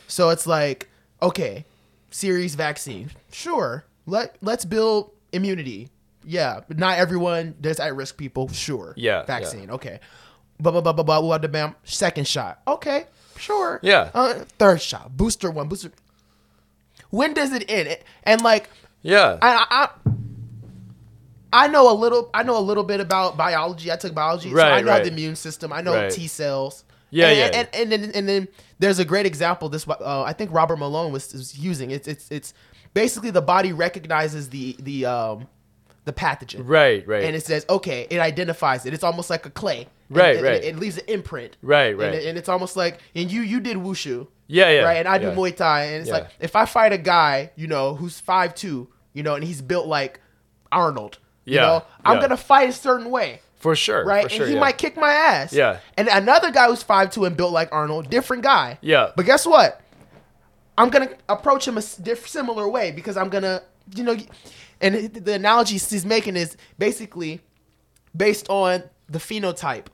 So 0.06 0.30
it's 0.30 0.46
like, 0.46 0.88
okay, 1.20 1.64
series 2.10 2.54
vaccine. 2.54 3.10
Sure. 3.30 3.84
Let 4.06 4.36
let's 4.40 4.64
build 4.64 5.12
immunity. 5.32 5.90
Yeah, 6.24 6.60
but 6.66 6.78
not 6.78 6.98
everyone. 6.98 7.54
There's 7.60 7.80
at 7.80 7.94
risk 7.94 8.16
people. 8.16 8.48
Sure. 8.48 8.94
Yeah, 8.96 9.20
yeah. 9.20 9.26
Vaccine. 9.26 9.70
Okay. 9.70 10.00
Blah 10.60 10.72
blah 10.72 10.80
blah 10.80 10.92
blah 10.92 11.04
blah. 11.04 11.38
blah, 11.38 11.48
bam. 11.48 11.74
Second 11.84 12.26
shot. 12.26 12.60
Okay. 12.66 13.06
Sure. 13.36 13.80
Yeah. 13.82 14.10
Uh, 14.14 14.44
third 14.58 14.80
shot. 14.80 15.16
Booster 15.16 15.50
one. 15.50 15.68
Booster. 15.68 15.90
When 17.10 17.34
does 17.34 17.52
it 17.52 17.64
end? 17.68 17.98
And 18.22 18.40
like, 18.42 18.70
Yeah. 19.02 19.38
I, 19.42 19.88
I, 20.02 20.10
I 21.52 21.68
know 21.68 21.92
a 21.92 21.94
little. 21.94 22.30
I 22.32 22.42
know 22.42 22.56
a 22.56 22.60
little 22.60 22.84
bit 22.84 23.00
about 23.00 23.36
biology. 23.36 23.90
I 23.92 23.96
took 23.96 24.14
biology, 24.14 24.50
so 24.50 24.56
Right, 24.56 24.72
I 24.72 24.80
know 24.80 24.92
right. 24.92 25.04
the 25.04 25.10
immune 25.10 25.36
system. 25.36 25.72
I 25.72 25.82
know 25.82 25.94
Right. 25.94 26.10
T 26.10 26.26
cells. 26.28 26.84
Yeah, 27.10 27.28
and, 27.28 27.36
yeah. 27.38 27.60
And, 27.60 27.68
and, 27.74 27.92
then 27.92 28.10
and 28.14 28.28
then 28.28 28.48
there's 28.78 28.98
a 28.98 29.04
great 29.04 29.26
example. 29.26 29.68
This 29.68 29.86
uh, 29.86 30.22
I 30.22 30.32
think 30.32 30.50
Robert 30.52 30.76
Malone 30.78 31.12
was, 31.12 31.32
was 31.34 31.58
using. 31.58 31.90
It's 31.90 32.08
it's 32.08 32.30
it's 32.30 32.54
basically 32.94 33.30
the 33.30 33.42
body 33.42 33.72
recognizes 33.74 34.48
the 34.48 34.76
the 34.78 35.04
um 35.04 35.48
the 36.04 36.12
pathogen. 36.12 36.62
right, 36.64 37.06
right. 37.06 37.24
And 37.24 37.36
it 37.36 37.44
says, 37.46 37.64
okay, 37.70 38.06
it 38.10 38.18
identifies 38.18 38.86
it. 38.86 38.92
It's 38.94 39.04
almost 39.04 39.30
like 39.30 39.46
a 39.46 39.50
clay. 39.50 39.86
And 40.08 40.16
Right, 40.18 40.36
it, 40.36 40.42
right. 40.42 40.54
It, 40.54 40.64
it 40.64 40.76
leaves 40.76 40.98
an 40.98 41.04
imprint. 41.08 41.56
Right, 41.62 41.90
And 41.92 41.98
right. 42.00 42.14
it- 42.14 42.26
And, 42.26 42.36
it's 42.36 42.48
almost 42.48 42.76
like, 42.76 42.98
and 43.14 43.30
you 43.30 43.42
you 43.42 43.60
did 43.60 43.76
wushu. 43.76 44.26
Yeah, 44.48 44.68
yeah, 44.70 44.82
Right, 44.82 44.96
and 44.98 45.08
I 45.08 45.18
do 45.18 45.28
yeah. 45.28 45.34
Muay 45.34 45.56
Thai, 45.56 45.84
and 45.84 46.00
it's 46.02 46.08
Yeah. 46.08 46.14
like 46.14 46.28
if 46.40 46.56
I 46.56 46.66
fight 46.66 46.92
a 46.92 46.98
guy, 46.98 47.52
you 47.56 47.66
know, 47.68 47.94
who's 47.94 48.18
five 48.20 48.54
two, 48.54 48.88
you 49.14 49.22
know, 49.22 49.34
and 49.36 49.44
he's 49.44 49.62
built 49.62 49.86
like 49.86 50.20
Arnold, 50.70 51.18
you 51.44 51.54
Yeah, 51.56 51.60
know, 51.62 51.84
I'm 52.04 52.20
gonna 52.20 52.36
fight 52.36 52.68
a 52.68 52.72
certain 52.72 53.10
way, 53.10 53.40
for 53.56 53.74
sure. 53.76 54.04
right? 54.04 54.24
For 54.24 54.28
sure, 54.30 54.40
and 54.42 54.48
he 54.50 54.54
yeah. 54.54 54.60
might 54.60 54.76
kick 54.78 54.96
my 54.96 55.12
ass. 55.12 55.52
Yeah. 55.52 55.78
And 55.96 56.08
another 56.08 56.50
guy 56.50 56.66
who's 56.66 56.82
five 56.82 57.10
two 57.10 57.24
and 57.24 57.36
built 57.36 57.52
like 57.52 57.68
Arnold, 57.72 58.10
different 58.10 58.42
guy. 58.42 58.78
Yeah. 58.82 59.12
But 59.16 59.24
guess 59.24 59.46
what? 59.46 59.80
I'm 60.76 60.90
gonna 60.90 61.10
approach 61.28 61.66
him 61.68 61.78
a 61.78 61.82
diff- 62.02 62.28
similar 62.28 62.68
way 62.68 62.90
because 62.92 63.16
I'm 63.16 63.28
gonna, 63.30 63.62
you 63.94 64.02
know, 64.04 64.16
and 64.82 65.14
the 65.14 65.34
analogy 65.34 65.78
she's 65.78 66.04
making 66.04 66.36
is 66.36 66.56
basically 66.78 67.40
based 68.14 68.48
on 68.50 68.82
the 69.08 69.18
phenotype 69.18 69.86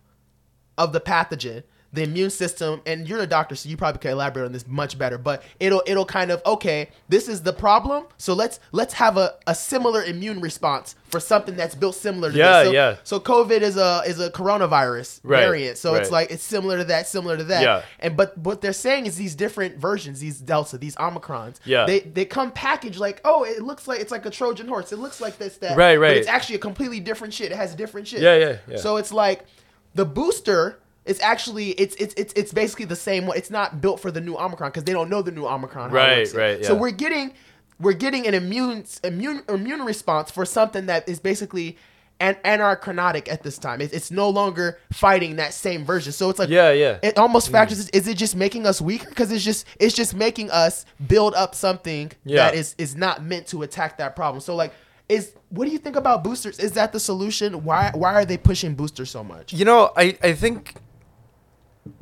of 0.76 0.92
the 0.92 1.00
pathogen, 1.00 1.62
the 1.92 2.02
immune 2.02 2.28
system, 2.30 2.82
and 2.84 3.08
you're 3.08 3.20
a 3.20 3.26
doctor, 3.26 3.54
so 3.54 3.68
you 3.68 3.76
probably 3.76 3.98
can 3.98 4.10
elaborate 4.10 4.44
on 4.44 4.52
this 4.52 4.66
much 4.66 4.98
better. 4.98 5.16
But 5.16 5.42
it'll 5.58 5.82
it'll 5.86 6.04
kind 6.04 6.30
of 6.30 6.42
okay, 6.44 6.90
this 7.08 7.28
is 7.28 7.42
the 7.42 7.52
problem, 7.52 8.04
so 8.18 8.34
let's 8.34 8.60
let's 8.72 8.94
have 8.94 9.16
a, 9.16 9.36
a 9.46 9.54
similar 9.54 10.02
immune 10.04 10.40
response 10.40 10.96
for 11.04 11.18
something 11.18 11.56
that's 11.56 11.74
built 11.74 11.94
similar 11.94 12.30
to 12.30 12.36
Yeah, 12.36 12.58
this. 12.60 12.68
So, 12.68 12.72
yeah. 12.72 12.96
So 13.04 13.20
COVID 13.20 13.62
is 13.62 13.76
a 13.78 14.02
is 14.06 14.20
a 14.20 14.30
coronavirus 14.30 15.20
Right, 15.22 15.40
variant, 15.40 15.78
so 15.78 15.94
it's 15.94 16.10
like 16.10 16.30
it's 16.30 16.42
similar 16.42 16.76
to 16.78 16.84
that, 16.84 17.06
similar 17.08 17.38
to 17.38 17.44
that. 17.44 17.62
Yeah. 17.62 17.82
And 18.00 18.16
but 18.16 18.36
what 18.36 18.60
they're 18.60 18.72
saying 18.74 19.06
is 19.06 19.16
these 19.16 19.34
different 19.34 19.78
versions, 19.78 20.20
these 20.20 20.38
Delta, 20.40 20.76
these 20.76 20.96
Omicrons. 20.96 21.56
Yeah. 21.64 21.86
They 21.86 22.00
they 22.00 22.26
come 22.26 22.50
packaged 22.52 22.98
like, 22.98 23.22
oh, 23.24 23.44
it 23.44 23.62
looks 23.62 23.88
like 23.88 24.00
it's 24.00 24.12
like 24.12 24.26
a 24.26 24.30
Trojan 24.30 24.68
horse. 24.68 24.92
It 24.92 24.98
looks 24.98 25.20
like 25.22 25.38
this, 25.38 25.56
that. 25.58 25.76
Right, 25.76 25.96
But 25.96 26.00
right. 26.02 26.16
it's 26.18 26.28
actually 26.28 26.56
a 26.56 26.60
completely 26.60 27.00
different 27.00 27.32
shit. 27.32 27.50
It 27.50 27.56
has 27.56 27.74
different 27.74 28.08
shit. 28.08 28.20
Yeah, 28.20 28.36
yeah, 28.36 28.56
yeah. 28.68 28.76
So 28.76 28.98
it's 28.98 29.12
like 29.12 29.46
the 29.94 30.04
booster 30.04 30.78
is 31.08 31.20
actually 31.20 31.70
it's 31.70 31.94
it's 31.96 32.14
it's 32.16 32.32
it's 32.34 32.52
basically 32.52 32.84
the 32.84 32.96
same 32.96 33.26
one. 33.26 33.36
It's 33.36 33.50
not 33.50 33.80
built 33.80 34.00
for 34.00 34.10
the 34.10 34.20
new 34.20 34.36
Omicron 34.36 34.70
because 34.70 34.84
they 34.84 34.92
don't 34.92 35.08
know 35.10 35.22
the 35.22 35.32
new 35.32 35.46
Omicron. 35.46 35.90
how 35.90 35.96
it 35.96 35.98
Right, 35.98 36.18
works 36.18 36.34
yet. 36.34 36.40
right, 36.40 36.64
So 36.64 36.74
we're 36.74 36.90
getting 36.90 37.32
we're 37.80 37.92
getting 37.94 38.26
an 38.26 38.34
immune 38.34 38.84
immune 39.04 39.42
immune 39.48 39.82
response 39.82 40.30
for 40.30 40.44
something 40.44 40.86
that 40.86 41.08
is 41.08 41.18
basically 41.20 41.76
an 42.20 42.34
anarchronotic 42.44 43.28
at 43.28 43.44
this 43.44 43.58
time. 43.58 43.80
It, 43.80 43.92
it's 43.92 44.10
no 44.10 44.28
longer 44.28 44.78
fighting 44.92 45.36
that 45.36 45.54
same 45.54 45.84
version. 45.84 46.12
So 46.12 46.28
it's 46.30 46.38
like 46.38 46.48
Yeah, 46.48 46.72
yeah. 46.72 46.98
It 47.02 47.16
almost 47.16 47.48
mm. 47.48 47.52
factors. 47.52 47.88
Is 47.90 48.08
it 48.08 48.16
just 48.16 48.34
making 48.36 48.66
us 48.66 48.80
weaker? 48.80 49.08
Because 49.08 49.30
it's 49.30 49.44
just 49.44 49.66
it's 49.78 49.94
just 49.94 50.14
making 50.14 50.50
us 50.50 50.84
build 51.06 51.34
up 51.34 51.54
something 51.54 52.10
Yeah. 52.24 52.36
that 52.50 52.54
is 52.54 52.74
is 52.78 52.96
not 52.96 53.22
meant 53.24 53.46
to 53.48 53.62
attack 53.62 53.98
that 53.98 54.14
problem. 54.16 54.40
So 54.40 54.54
like. 54.54 54.72
Is 55.08 55.32
what 55.48 55.64
do 55.64 55.70
you 55.70 55.78
think 55.78 55.96
about 55.96 56.22
boosters? 56.22 56.58
Is 56.58 56.72
that 56.72 56.92
the 56.92 57.00
solution? 57.00 57.64
Why 57.64 57.90
why 57.94 58.12
are 58.12 58.26
they 58.26 58.36
pushing 58.36 58.74
boosters 58.74 59.08
so 59.10 59.24
much? 59.24 59.54
You 59.54 59.64
know, 59.64 59.90
I 59.96 60.18
I 60.22 60.34
think 60.34 60.74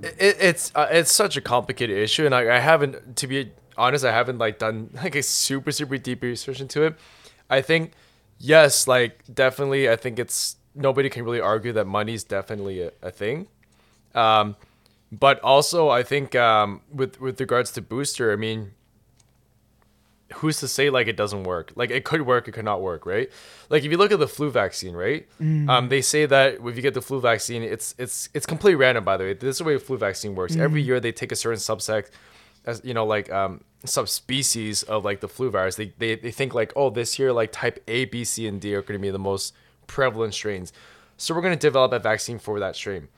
it, 0.02 0.36
it's 0.40 0.72
uh, 0.74 0.88
it's 0.90 1.12
such 1.12 1.36
a 1.36 1.40
complicated 1.40 1.96
issue, 1.96 2.26
and 2.26 2.34
I, 2.34 2.56
I 2.56 2.58
haven't, 2.58 3.16
to 3.16 3.26
be 3.26 3.52
honest, 3.76 4.04
I 4.04 4.12
haven't 4.12 4.38
like 4.38 4.58
done 4.58 4.90
like 4.94 5.14
a 5.14 5.22
super 5.22 5.72
super 5.72 5.98
deep 5.98 6.22
research 6.22 6.60
into 6.60 6.82
it. 6.82 6.94
I 7.48 7.60
think 7.60 7.92
yes, 8.38 8.86
like 8.88 9.22
definitely, 9.32 9.88
I 9.88 9.96
think 9.96 10.18
it's 10.18 10.56
nobody 10.74 11.08
can 11.08 11.24
really 11.24 11.40
argue 11.40 11.72
that 11.72 11.86
money's 11.86 12.24
definitely 12.24 12.82
a, 12.82 12.92
a 13.02 13.10
thing. 13.10 13.48
Um, 14.14 14.56
but 15.12 15.40
also, 15.40 15.88
I 15.88 16.02
think 16.02 16.34
um, 16.34 16.82
with 16.92 17.20
with 17.20 17.40
regards 17.40 17.70
to 17.72 17.82
booster, 17.82 18.32
I 18.32 18.36
mean, 18.36 18.72
who's 20.34 20.58
to 20.60 20.68
say 20.68 20.90
like 20.90 21.06
it 21.06 21.16
doesn't 21.16 21.44
work? 21.44 21.72
Like 21.76 21.90
it 21.90 22.04
could 22.04 22.22
work, 22.22 22.48
it 22.48 22.52
could 22.52 22.64
not 22.64 22.82
work, 22.82 23.06
right? 23.06 23.30
Like 23.68 23.84
if 23.84 23.90
you 23.90 23.96
look 23.96 24.12
at 24.12 24.18
the 24.18 24.28
flu 24.28 24.50
vaccine, 24.50 24.94
right? 24.94 25.26
Um, 25.70 25.88
they 25.88 26.00
say 26.02 26.26
that 26.26 26.54
if 26.64 26.76
you 26.76 26.82
get 26.82 26.94
the 26.94 27.02
flu 27.02 27.20
vaccine, 27.20 27.62
it's 27.62 27.94
it's 27.98 28.28
it's 28.34 28.46
completely 28.46 28.76
random. 28.76 29.04
By 29.04 29.16
the 29.16 29.24
way, 29.24 29.34
this 29.34 29.54
is 29.54 29.58
the 29.58 29.64
way 29.64 29.74
a 29.74 29.78
flu 29.78 29.96
vaccine 29.96 30.34
works. 30.34 30.56
Every 30.56 30.82
year 30.82 30.98
they 31.00 31.12
take 31.12 31.32
a 31.32 31.36
certain 31.36 31.58
subsect, 31.58 32.10
as 32.64 32.80
you 32.84 32.94
know, 32.94 33.06
like 33.06 33.30
um, 33.32 33.62
subspecies 33.84 34.82
of 34.82 35.04
like 35.04 35.20
the 35.20 35.28
flu 35.28 35.50
virus. 35.50 35.76
They, 35.76 35.92
they 35.98 36.16
they 36.16 36.30
think 36.30 36.54
like, 36.54 36.72
oh, 36.76 36.90
this 36.90 37.18
year 37.18 37.32
like 37.32 37.52
type 37.52 37.82
A, 37.88 38.06
B, 38.06 38.24
C, 38.24 38.46
and 38.46 38.60
D 38.60 38.74
are 38.74 38.82
going 38.82 38.98
to 38.98 39.02
be 39.02 39.10
the 39.10 39.18
most 39.18 39.54
prevalent 39.86 40.34
strains. 40.34 40.72
So 41.16 41.34
we're 41.34 41.40
going 41.42 41.54
to 41.54 41.60
develop 41.60 41.92
a 41.92 41.98
vaccine 41.98 42.38
for 42.38 42.60
that 42.60 42.76
strain. 42.76 43.08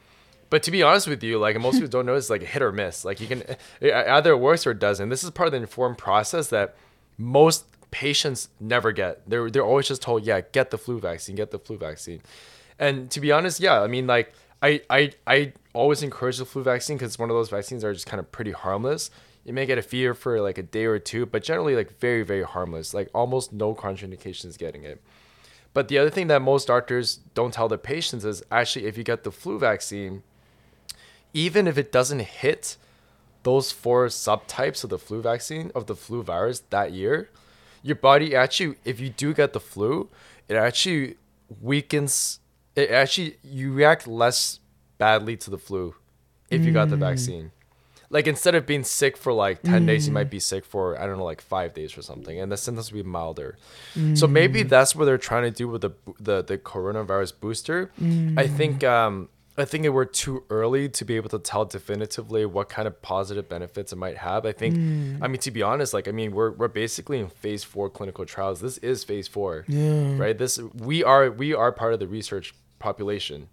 But 0.51 0.63
to 0.63 0.71
be 0.71 0.83
honest 0.83 1.09
with 1.09 1.23
you, 1.23 1.39
like 1.39 1.59
most 1.61 1.75
people 1.75 1.89
don't 1.97 2.07
know, 2.07 2.15
it's 2.15 2.31
like 2.31 2.43
hit 2.43 2.63
or 2.63 2.73
miss. 2.73 3.05
Like 3.05 3.21
you 3.21 3.27
can 3.27 3.43
it 3.81 3.93
either 3.93 4.33
it 4.33 4.39
works 4.39 4.67
or 4.67 4.73
it 4.73 4.79
doesn't. 4.79 5.09
This 5.09 5.25
is 5.25 5.31
part 5.31 5.47
of 5.47 5.53
the 5.53 5.59
informed 5.59 5.99
process 5.99 6.49
that 6.49 6.77
most 7.19 7.65
patients 7.91 8.49
never 8.61 8.93
get. 8.93 9.29
They're 9.29 9.51
they're 9.51 9.65
always 9.65 9.89
just 9.89 10.01
told, 10.03 10.25
yeah, 10.25 10.41
get 10.41 10.71
the 10.71 10.79
flu 10.79 11.01
vaccine, 11.01 11.37
get 11.37 11.51
the 11.51 11.59
flu 11.59 11.77
vaccine. 11.77 12.23
And 12.79 13.11
to 13.11 13.21
be 13.21 13.33
honest, 13.33 13.61
yeah, 13.61 13.83
I 13.83 13.89
mean, 13.89 14.07
like 14.07 14.33
I 14.63 14.81
I 14.89 15.13
I 15.27 15.53
always 15.73 16.03
encourage 16.03 16.39
the 16.39 16.45
flu 16.45 16.63
vaccine 16.63 16.97
because 16.97 17.11
it's 17.11 17.19
one 17.19 17.31
of 17.31 17.37
those 17.37 17.51
vaccines 17.51 17.83
that 17.83 17.89
are 17.89 17.95
just 17.95 18.07
kind 18.07 18.21
of 18.21 18.31
pretty 18.33 18.53
harmless. 18.53 19.11
You 19.45 19.53
may 19.53 19.67
get 19.67 19.79
a 19.79 19.83
fever 19.83 20.15
for 20.15 20.41
like 20.41 20.59
a 20.59 20.63
day 20.63 20.85
or 20.85 20.99
two, 20.99 21.27
but 21.27 21.43
generally 21.43 21.75
like 21.75 21.99
very 21.99 22.23
very 22.23 22.45
harmless. 22.45 22.95
Like 22.95 23.09
almost 23.15 23.53
no 23.53 23.75
contraindications 23.75 24.57
getting 24.57 24.85
it. 24.85 25.03
But 25.75 25.89
the 25.89 25.99
other 25.99 26.11
thing 26.11 26.29
that 26.29 26.43
most 26.43 26.67
doctors 26.67 27.21
don't 27.35 27.53
tell 27.53 27.69
their 27.69 27.79
patients 27.79 28.25
is 28.25 28.43
actually 28.51 28.87
if 28.87 28.97
you 28.97 29.05
get 29.05 29.25
the 29.25 29.31
flu 29.31 29.59
vaccine, 29.59 30.23
even 31.33 31.67
if 31.67 31.79
it 31.79 31.93
doesn't 31.93 32.21
hit 32.21 32.77
those 33.43 33.73
four 33.73 34.07
subtypes 34.07 34.85
of 34.85 34.91
the 34.91 34.99
flu 34.99 35.23
vaccine 35.23 35.71
of 35.75 35.87
the 35.87 35.95
flu 35.95 36.23
virus 36.23 36.61
that 36.71 36.93
year, 36.93 37.31
your 37.83 37.97
body 37.97 38.35
actually, 38.35 38.77
if 38.85 39.01
you 39.01 39.11
do 39.11 39.33
get 39.35 39.53
the 39.53 39.61
flu, 39.61 40.09
it 40.49 40.57
actually 40.57 41.17
weakens. 41.61 42.41
It 42.75 42.91
actually 42.91 43.39
you 43.43 43.73
react 43.73 44.07
less 44.07 44.61
badly 44.99 45.37
to 45.39 45.51
the 45.51 45.59
flu 45.59 45.95
if 46.51 46.65
you 46.65 46.73
got 46.73 46.91
the 46.91 46.97
mm. 46.97 47.01
vaccine. 47.01 47.53
Like 48.11 48.27
instead 48.27 48.55
of 48.55 48.65
being 48.65 48.85
sick 48.85 49.17
for 49.17 49.33
like 49.33 49.63
ten 49.63 49.85
days, 49.85 50.07
you 50.07 50.13
might 50.15 50.31
be 50.31 50.41
sick 50.41 50.65
for 50.65 50.99
I 50.99 51.07
don't 51.07 51.19
know 51.19 51.25
like 51.25 51.43
five 51.43 51.75
days 51.75 51.97
or 51.99 52.03
something, 52.03 52.41
and 52.41 52.51
the 52.51 52.57
symptoms 52.57 52.91
will 52.91 53.03
be 53.03 53.09
milder. 53.09 53.59
So 54.15 54.27
maybe 54.27 54.65
mm. 54.65 54.69
that's 54.69 54.97
what 54.97 55.05
they're 55.05 55.19
trying 55.19 55.43
to 55.43 55.51
do 55.51 55.69
with 55.69 55.83
the 55.83 55.91
the, 56.19 56.43
the 56.43 56.57
coronavirus 56.57 57.35
booster. 57.39 57.91
I 57.99 58.03
mm. 58.03 58.57
think 58.57 58.83
um, 58.83 59.29
I 59.59 59.65
think 59.65 59.85
it 59.85 59.91
were 59.91 60.05
too 60.05 60.45
early 60.51 60.89
to 60.89 61.05
be 61.05 61.17
able 61.17 61.29
to 61.31 61.39
tell 61.39 61.65
definitively 61.65 62.47
what 62.47 62.69
kind 62.69 62.87
of 62.87 63.03
positive 63.03 63.49
benefits 63.49 63.93
it 63.93 63.97
might 63.97 64.19
have. 64.19 64.47
I 64.47 64.53
think, 64.53 64.77
mm. 64.77 65.19
I 65.21 65.29
mean, 65.29 65.41
to 65.41 65.51
be 65.51 65.63
honest, 65.63 65.93
like 65.93 66.09
I 66.09 66.13
mean, 66.13 66.33
we're 66.33 66.53
we're 66.53 66.69
basically 66.69 67.19
in 67.19 67.29
phase 67.29 67.65
four 67.65 67.91
clinical 67.91 68.25
trials. 68.25 68.61
This 68.61 68.79
is 68.79 69.05
phase 69.05 69.27
four, 69.27 69.65
yeah. 69.69 70.17
right? 70.17 70.37
This 70.37 70.59
we 70.59 71.03
are 71.03 71.31
we 71.31 71.55
are 71.55 71.73
part 71.73 71.93
of 71.93 72.01
the 72.01 72.07
research 72.07 72.55
population. 72.79 73.49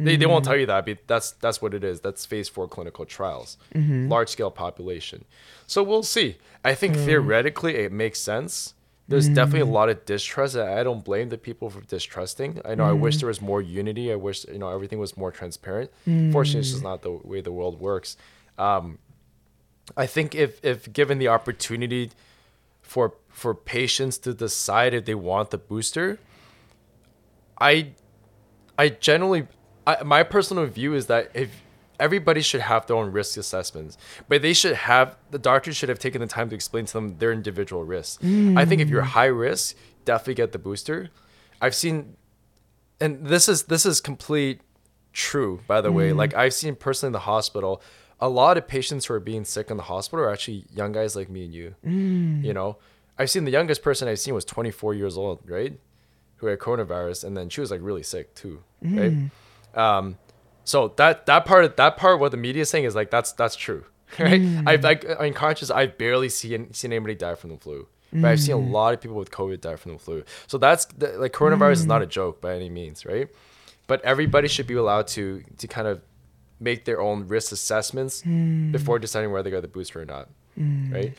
They, 0.00 0.14
they 0.14 0.26
won't 0.26 0.44
mm. 0.44 0.48
tell 0.48 0.56
you 0.56 0.66
that, 0.66 0.86
but 0.86 0.98
that's 1.08 1.32
that's 1.32 1.60
what 1.60 1.74
it 1.74 1.82
is. 1.82 2.00
That's 2.00 2.24
phase 2.24 2.48
four 2.48 2.68
clinical 2.68 3.04
trials, 3.04 3.58
mm-hmm. 3.74 4.08
large 4.08 4.28
scale 4.28 4.50
population. 4.50 5.24
So 5.66 5.82
we'll 5.82 6.04
see. 6.04 6.36
I 6.64 6.74
think 6.74 6.94
theoretically 6.94 7.74
it 7.74 7.90
makes 7.90 8.20
sense. 8.20 8.74
There's 9.08 9.26
definitely 9.26 9.60
a 9.60 9.64
mm. 9.64 9.72
lot 9.72 9.88
of 9.88 10.04
distrust. 10.04 10.54
I 10.54 10.80
I 10.80 10.82
don't 10.82 11.02
blame 11.02 11.30
the 11.30 11.38
people 11.38 11.70
for 11.70 11.80
distrusting. 11.80 12.60
I 12.64 12.74
know 12.74 12.84
I 12.84 12.92
wish 12.92 13.16
mm. 13.16 13.20
there 13.20 13.28
was 13.28 13.40
more 13.40 13.62
unity. 13.62 14.12
I 14.12 14.16
wish 14.16 14.44
you 14.46 14.58
know 14.58 14.68
everything 14.68 14.98
was 14.98 15.16
more 15.16 15.32
transparent. 15.32 15.90
Fortunately, 16.04 16.60
it's 16.60 16.70
just 16.70 16.82
mm. 16.82 16.90
not 16.90 17.00
the 17.02 17.12
way 17.12 17.40
the 17.40 17.52
world 17.52 17.80
works. 17.80 18.18
Um, 18.58 18.98
I 19.96 20.06
think 20.06 20.34
if 20.34 20.62
if 20.62 20.92
given 20.92 21.18
the 21.18 21.28
opportunity 21.28 22.10
for 22.82 23.14
for 23.30 23.54
patients 23.54 24.18
to 24.18 24.34
decide 24.34 24.92
if 24.92 25.06
they 25.06 25.14
want 25.14 25.50
the 25.50 25.58
booster, 25.58 26.18
I 27.58 27.92
I 28.78 28.90
generally 28.90 29.46
I, 29.86 30.02
my 30.02 30.22
personal 30.22 30.66
view 30.66 30.92
is 30.92 31.06
that 31.06 31.30
if 31.32 31.62
everybody 32.00 32.40
should 32.40 32.60
have 32.60 32.86
their 32.86 32.96
own 32.96 33.12
risk 33.12 33.36
assessments, 33.36 33.98
but 34.28 34.42
they 34.42 34.52
should 34.52 34.74
have 34.74 35.16
the 35.30 35.38
doctor 35.38 35.72
should 35.72 35.88
have 35.88 35.98
taken 35.98 36.20
the 36.20 36.26
time 36.26 36.48
to 36.50 36.54
explain 36.54 36.86
to 36.86 36.92
them 36.92 37.18
their 37.18 37.32
individual 37.32 37.84
risks. 37.84 38.22
I 38.24 38.64
think 38.64 38.80
if 38.80 38.88
you're 38.88 39.02
mm. 39.02 39.06
high 39.06 39.26
risk, 39.26 39.76
definitely 40.04 40.34
get 40.34 40.52
the 40.52 40.58
booster. 40.58 41.10
I've 41.60 41.74
seen 41.74 42.16
and 43.00 43.26
this 43.26 43.48
is 43.48 43.64
this 43.64 43.84
is 43.86 44.00
complete 44.00 44.60
true 45.12 45.60
by 45.66 45.80
the 45.80 45.92
way. 45.92 46.10
Mm. 46.10 46.16
Like 46.16 46.34
i've 46.34 46.54
seen 46.54 46.76
personally 46.76 47.08
in 47.08 47.12
the 47.12 47.20
hospital 47.20 47.82
a 48.20 48.28
lot 48.28 48.58
of 48.58 48.66
patients 48.66 49.06
who 49.06 49.14
are 49.14 49.20
being 49.20 49.44
sick 49.44 49.70
in 49.70 49.76
the 49.76 49.84
hospital 49.84 50.24
are 50.24 50.32
actually 50.32 50.64
young 50.74 50.90
guys 50.90 51.14
like 51.14 51.30
me 51.30 51.44
and 51.44 51.54
you 51.54 51.74
mm. 51.84 52.44
you 52.44 52.52
know? 52.52 52.78
I've 53.20 53.30
seen 53.30 53.44
the 53.44 53.50
youngest 53.50 53.82
person 53.82 54.06
i've 54.06 54.20
seen 54.20 54.34
was 54.34 54.44
24 54.44 54.94
years 54.94 55.16
old 55.16 55.40
right? 55.48 55.78
Who 56.36 56.46
had 56.46 56.60
coronavirus, 56.60 57.24
and 57.24 57.36
then 57.36 57.48
she 57.48 57.60
was 57.60 57.72
like 57.72 57.80
really 57.82 58.04
sick 58.04 58.32
too, 58.36 58.62
right? 58.80 59.12
Um, 59.74 60.18
so 60.68 60.92
that 60.96 61.24
that 61.26 61.46
part 61.46 61.78
that 61.78 61.96
part 61.96 62.20
what 62.20 62.30
the 62.30 62.36
media 62.36 62.62
is 62.62 62.68
saying 62.68 62.84
is 62.84 62.94
like 62.94 63.10
that's 63.10 63.32
that's 63.32 63.56
true, 63.56 63.84
right? 64.18 64.40
Mm. 64.40 64.68
I've 64.68 64.84
like 64.84 65.02
in 65.04 65.32
conscious 65.32 65.70
I've 65.70 65.96
barely 65.96 66.28
seen 66.28 66.74
seen 66.74 66.92
anybody 66.92 67.14
die 67.14 67.36
from 67.36 67.50
the 67.50 67.56
flu. 67.56 67.88
But 68.10 68.28
I've 68.28 68.40
seen 68.40 68.54
a 68.54 68.58
mm. 68.58 68.70
lot 68.70 68.94
of 68.94 69.02
people 69.02 69.16
with 69.16 69.30
COVID 69.30 69.60
die 69.60 69.76
from 69.76 69.92
the 69.92 69.98
flu. 69.98 70.24
So 70.46 70.56
that's 70.56 70.86
the, 70.86 71.18
like 71.18 71.32
coronavirus 71.32 71.72
is 71.72 71.86
not 71.86 72.00
a 72.00 72.06
mm. 72.06 72.10
joke 72.10 72.40
by 72.40 72.54
any 72.54 72.70
means, 72.70 73.04
right? 73.04 73.28
But 73.86 74.02
everybody 74.02 74.48
should 74.48 74.66
be 74.66 74.74
allowed 74.74 75.08
to 75.08 75.42
to 75.58 75.68
kind 75.68 75.88
of 75.88 76.02
make 76.60 76.84
their 76.84 77.00
own 77.00 77.28
risk 77.28 77.52
assessments 77.52 78.22
before 78.72 78.98
deciding 78.98 79.30
whether 79.30 79.44
they 79.44 79.50
get 79.50 79.62
the 79.62 79.68
booster 79.68 80.02
or 80.02 80.04
not, 80.04 80.28
right? 80.92 81.16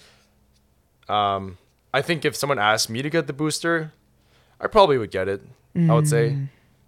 Um, 1.08 1.58
I 1.92 2.02
think 2.02 2.26
if 2.26 2.36
someone 2.36 2.60
asked 2.60 2.90
me 2.90 3.02
to 3.02 3.10
get 3.10 3.26
the 3.26 3.34
booster, 3.34 3.94
I 4.60 4.68
probably 4.68 4.98
would 4.98 5.12
get 5.12 5.28
it. 5.28 5.42
I 5.76 5.94
would 5.94 6.08
say. 6.08 6.38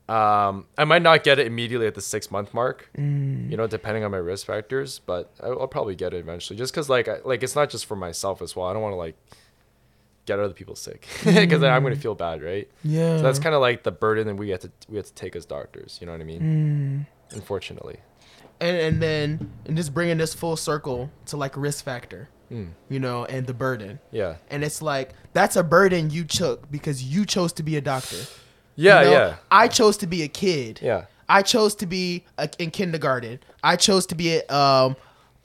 Um, 0.10 0.66
I 0.78 0.84
might 0.84 1.02
not 1.02 1.24
get 1.24 1.40
it 1.40 1.48
immediately 1.48 1.88
at 1.88 1.96
the 1.96 2.02
six 2.02 2.32
month 2.32 2.54
mark, 2.54 2.90
mm. 2.98 3.50
you 3.50 3.56
know, 3.56 3.68
depending 3.68 4.04
on 4.04 4.12
my 4.12 4.18
risk 4.18 4.46
factors, 4.46 5.00
but 5.00 5.32
I'll 5.42 5.68
probably 5.68 5.96
get 5.96 6.14
it 6.14 6.18
eventually. 6.18 6.58
Just 6.58 6.74
because, 6.74 6.90
like, 6.90 7.08
I, 7.08 7.20
like 7.24 7.44
it's 7.44 7.56
not 7.56 7.70
just 7.70 7.86
for 7.86 7.96
myself 7.96 8.42
as 8.42 8.56
well. 8.56 8.68
I 8.68 8.74
don't 8.74 8.82
want 8.82 8.94
to 8.94 8.98
like 8.98 9.16
get 10.26 10.40
other 10.40 10.54
people 10.54 10.76
sick 10.76 11.08
because 11.24 11.64
I'm 11.64 11.84
gonna 11.84 11.96
mm. 11.96 12.02
feel 12.02 12.16
bad, 12.16 12.42
right? 12.42 12.70
Yeah. 12.84 13.18
So 13.18 13.24
that's 13.24 13.40
kind 13.40 13.56
of 13.56 13.62
like 13.62 13.84
the 13.84 13.92
burden 13.92 14.28
that 14.28 14.36
we 14.36 14.50
have 14.50 14.62
to 14.62 14.72
we 14.90 14.98
have 14.98 15.06
to 15.06 15.14
take 15.14 15.36
as 15.36 15.46
doctors. 15.46 15.98
You 16.02 16.08
know 16.08 16.14
what 16.14 16.22
I 16.22 16.26
mean? 16.26 17.08
Mm. 17.32 17.36
Unfortunately. 17.36 18.00
and 18.60 18.78
and 18.78 19.02
then 19.02 19.52
and 19.66 19.78
just 19.78 19.94
bringing 19.94 20.18
this 20.18 20.34
full 20.34 20.58
circle 20.58 21.10
to 21.28 21.38
like 21.38 21.56
risk 21.56 21.86
factor, 21.86 22.30
you 22.50 23.00
know, 23.00 23.26
and 23.26 23.48
the 23.48 23.54
burden. 23.54 24.00
Yeah. 24.12 24.36
And 24.50 24.64
it's 24.64 24.82
like 24.82 25.14
that's 25.34 25.56
a 25.56 25.64
burden 25.64 26.10
you 26.10 26.26
took 26.26 26.70
because 26.72 27.04
you 27.04 27.26
chose 27.26 27.54
to 27.54 27.64
be 27.64 27.76
a 27.78 27.82
doctor. 27.82 28.26
Yeah. 28.82 29.02
You 29.02 29.06
know? 29.06 29.12
Yeah. 29.12 29.36
I 29.50 29.68
chose 29.68 29.98
to 29.98 30.08
be 30.08 30.24
a 30.24 30.28
kid. 30.28 30.80
Yeah. 30.82 31.06
I 31.30 31.42
chose 31.44 31.76
to 31.76 31.86
be 31.86 32.26
a, 32.38 32.50
in 32.60 32.72
kindergarten. 32.72 33.40
I 33.64 33.76
chose 33.78 34.06
to 34.08 34.16
be 34.16 34.38
a, 34.38 34.54
um, 34.54 34.96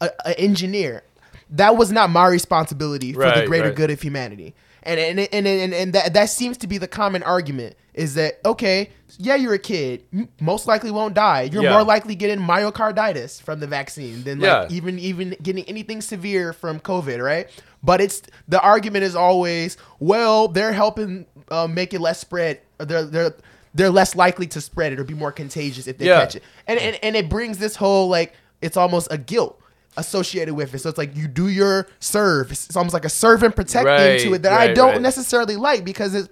a, 0.00 0.10
a 0.24 0.40
engineer. 0.40 1.02
That 1.50 1.76
was 1.76 1.92
not 1.92 2.10
my 2.10 2.26
responsibility 2.26 3.12
for 3.12 3.30
the 3.30 3.44
greater 3.46 3.68
right. 3.68 3.76
good 3.76 3.90
of 3.90 4.00
humanity. 4.02 4.54
And 4.82 4.98
and 5.00 5.20
and 5.32 5.46
and, 5.46 5.74
and 5.74 5.92
that 5.92 6.14
that 6.14 6.30
seems 6.30 6.56
to 6.58 6.66
be 6.66 6.78
the 6.78 6.86
common 6.88 7.22
argument 7.24 7.76
is 7.94 8.14
that 8.14 8.40
okay, 8.44 8.90
yeah, 9.18 9.34
you're 9.34 9.54
a 9.54 9.58
kid, 9.58 10.04
you 10.12 10.28
most 10.40 10.66
likely 10.66 10.90
won't 10.90 11.14
die. 11.14 11.42
You're 11.42 11.64
Yeah. 11.64 11.72
more 11.72 11.82
likely 11.84 12.14
getting 12.14 12.38
myocarditis 12.44 13.42
from 13.42 13.58
the 13.60 13.66
vaccine 13.66 14.22
than 14.22 14.38
like 14.38 14.70
Yeah. 14.70 14.76
even 14.76 14.98
even 14.98 15.36
getting 15.42 15.64
anything 15.64 16.00
severe 16.00 16.52
from 16.52 16.78
COVID, 16.78 17.22
right? 17.22 17.48
But 17.82 18.00
it's 18.00 18.22
the 18.48 18.60
argument 18.60 19.04
is 19.04 19.16
always, 19.16 19.76
well, 19.98 20.48
they're 20.48 20.72
helping 20.72 21.26
uh, 21.50 21.66
make 21.66 21.94
it 21.94 22.00
less 22.00 22.20
spread. 22.20 22.60
They're 22.78 23.04
they're 23.04 23.34
they're 23.74 23.90
less 23.90 24.14
likely 24.16 24.46
to 24.48 24.60
spread 24.60 24.92
it 24.92 24.98
or 24.98 25.04
be 25.04 25.14
more 25.14 25.32
contagious 25.32 25.86
if 25.86 25.98
they 25.98 26.06
Yeah. 26.06 26.20
catch 26.20 26.36
it. 26.36 26.42
And, 26.66 26.78
and 26.80 26.98
and 27.02 27.16
it 27.16 27.28
brings 27.28 27.58
this 27.58 27.76
whole 27.76 28.08
like 28.08 28.34
it's 28.62 28.76
almost 28.76 29.08
a 29.10 29.18
guilt 29.18 29.60
associated 29.96 30.54
with 30.54 30.74
it. 30.74 30.78
So 30.78 30.88
it's 30.88 30.98
like 30.98 31.16
you 31.16 31.28
do 31.28 31.48
your 31.48 31.86
serve. 32.00 32.52
It's, 32.52 32.76
almost 32.76 32.94
like 32.94 33.04
a 33.04 33.10
servant 33.10 33.44
and 33.46 33.56
protect 33.56 33.86
thing 33.86 34.20
to 34.28 34.34
it 34.34 34.42
that 34.42 34.52
I 34.52 34.72
don't 34.72 34.92
right. 34.92 35.00
necessarily 35.00 35.56
like 35.56 35.84
because 35.84 36.14
it's 36.14 36.28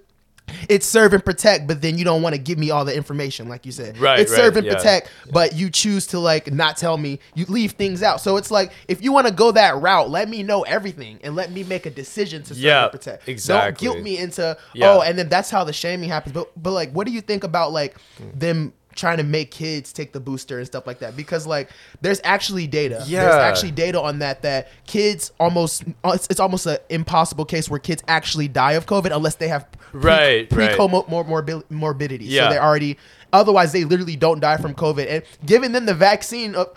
it's 0.69 0.85
serve 0.85 1.13
and 1.13 1.23
protect, 1.23 1.67
but 1.67 1.81
then 1.81 1.97
you 1.97 2.05
don't 2.05 2.21
want 2.21 2.33
to 2.35 2.39
give 2.41 2.57
me 2.57 2.71
all 2.71 2.85
the 2.85 2.95
information, 2.95 3.49
like 3.49 3.65
you 3.65 3.71
said. 3.71 3.97
Right, 3.97 4.19
It's 4.19 4.31
right, 4.31 4.37
serve 4.37 4.57
and 4.57 4.65
yeah. 4.65 4.75
protect, 4.75 5.11
but 5.31 5.53
you 5.55 5.69
choose 5.69 6.07
to 6.07 6.19
like 6.19 6.51
not 6.51 6.77
tell 6.77 6.97
me. 6.97 7.19
You 7.33 7.45
leave 7.45 7.71
things 7.73 8.01
out. 8.03 8.21
So 8.21 8.37
it's 8.37 8.51
like 8.51 8.71
if 8.87 9.03
you 9.03 9.11
want 9.11 9.27
to 9.27 9.33
go 9.33 9.51
that 9.51 9.81
route, 9.81 10.09
let 10.09 10.29
me 10.29 10.43
know 10.43 10.61
everything 10.63 11.19
and 11.23 11.35
let 11.35 11.51
me 11.51 11.63
make 11.63 11.85
a 11.85 11.89
decision 11.91 12.41
to 12.43 12.53
serve 12.53 12.57
Yeah, 12.63 12.83
and 12.83 12.91
protect. 12.91 13.27
exactly. 13.27 13.85
Don't 13.87 13.93
guilt 13.95 14.03
me 14.03 14.17
into 14.17 14.57
oh, 14.81 15.01
and 15.01 15.17
then 15.17 15.29
that's 15.29 15.49
how 15.49 15.63
the 15.63 15.73
shaming 15.73 16.09
happens. 16.09 16.33
But 16.33 16.49
but 16.61 16.71
like, 16.71 16.91
what 16.91 17.05
do 17.07 17.13
you 17.13 17.21
think 17.21 17.43
about 17.43 17.71
like 17.71 17.95
them? 18.35 18.73
Trying 18.95 19.17
to 19.17 19.23
make 19.23 19.51
kids 19.51 19.91
take 19.93 20.13
the 20.13 20.19
booster 20.19 20.57
and 20.57 20.65
stuff 20.65 20.87
like 20.87 20.99
that 20.99 21.15
because 21.17 21.45
like 21.45 21.69
there's 22.01 22.21
actually 22.23 22.65
data 22.65 23.03
yeah. 23.05 23.21
there's 23.21 23.35
actually 23.35 23.71
data 23.71 24.01
on 24.01 24.19
that 24.19 24.41
that 24.41 24.69
kids 24.87 25.31
almost 25.39 25.83
uh, 26.03 26.11
it's, 26.15 26.27
it's 26.29 26.39
almost 26.39 26.65
an 26.65 26.77
impossible 26.89 27.43
case 27.45 27.69
where 27.69 27.79
kids 27.79 28.01
actually 28.07 28.47
die 28.47 28.71
of 28.73 28.85
covid 28.85 29.13
unless 29.15 29.35
they 29.35 29.47
have 29.49 29.69
pre, 29.71 29.99
Right, 30.01 30.49
pre 30.49 30.67
right. 30.67 30.77
morbi- 30.79 31.63
morbidity 31.69 32.25
Yeah. 32.25 32.45
so 32.47 32.53
they're 32.53 32.63
already 32.63 32.97
otherwise 33.33 33.73
they 33.73 33.83
literally 33.83 34.15
don't 34.15 34.39
die 34.39 34.57
from 34.57 34.73
covid 34.73 35.07
and 35.09 35.23
giving 35.45 35.73
them 35.73 35.85
the 35.85 35.93
vaccine 35.93 36.55
of 36.55 36.69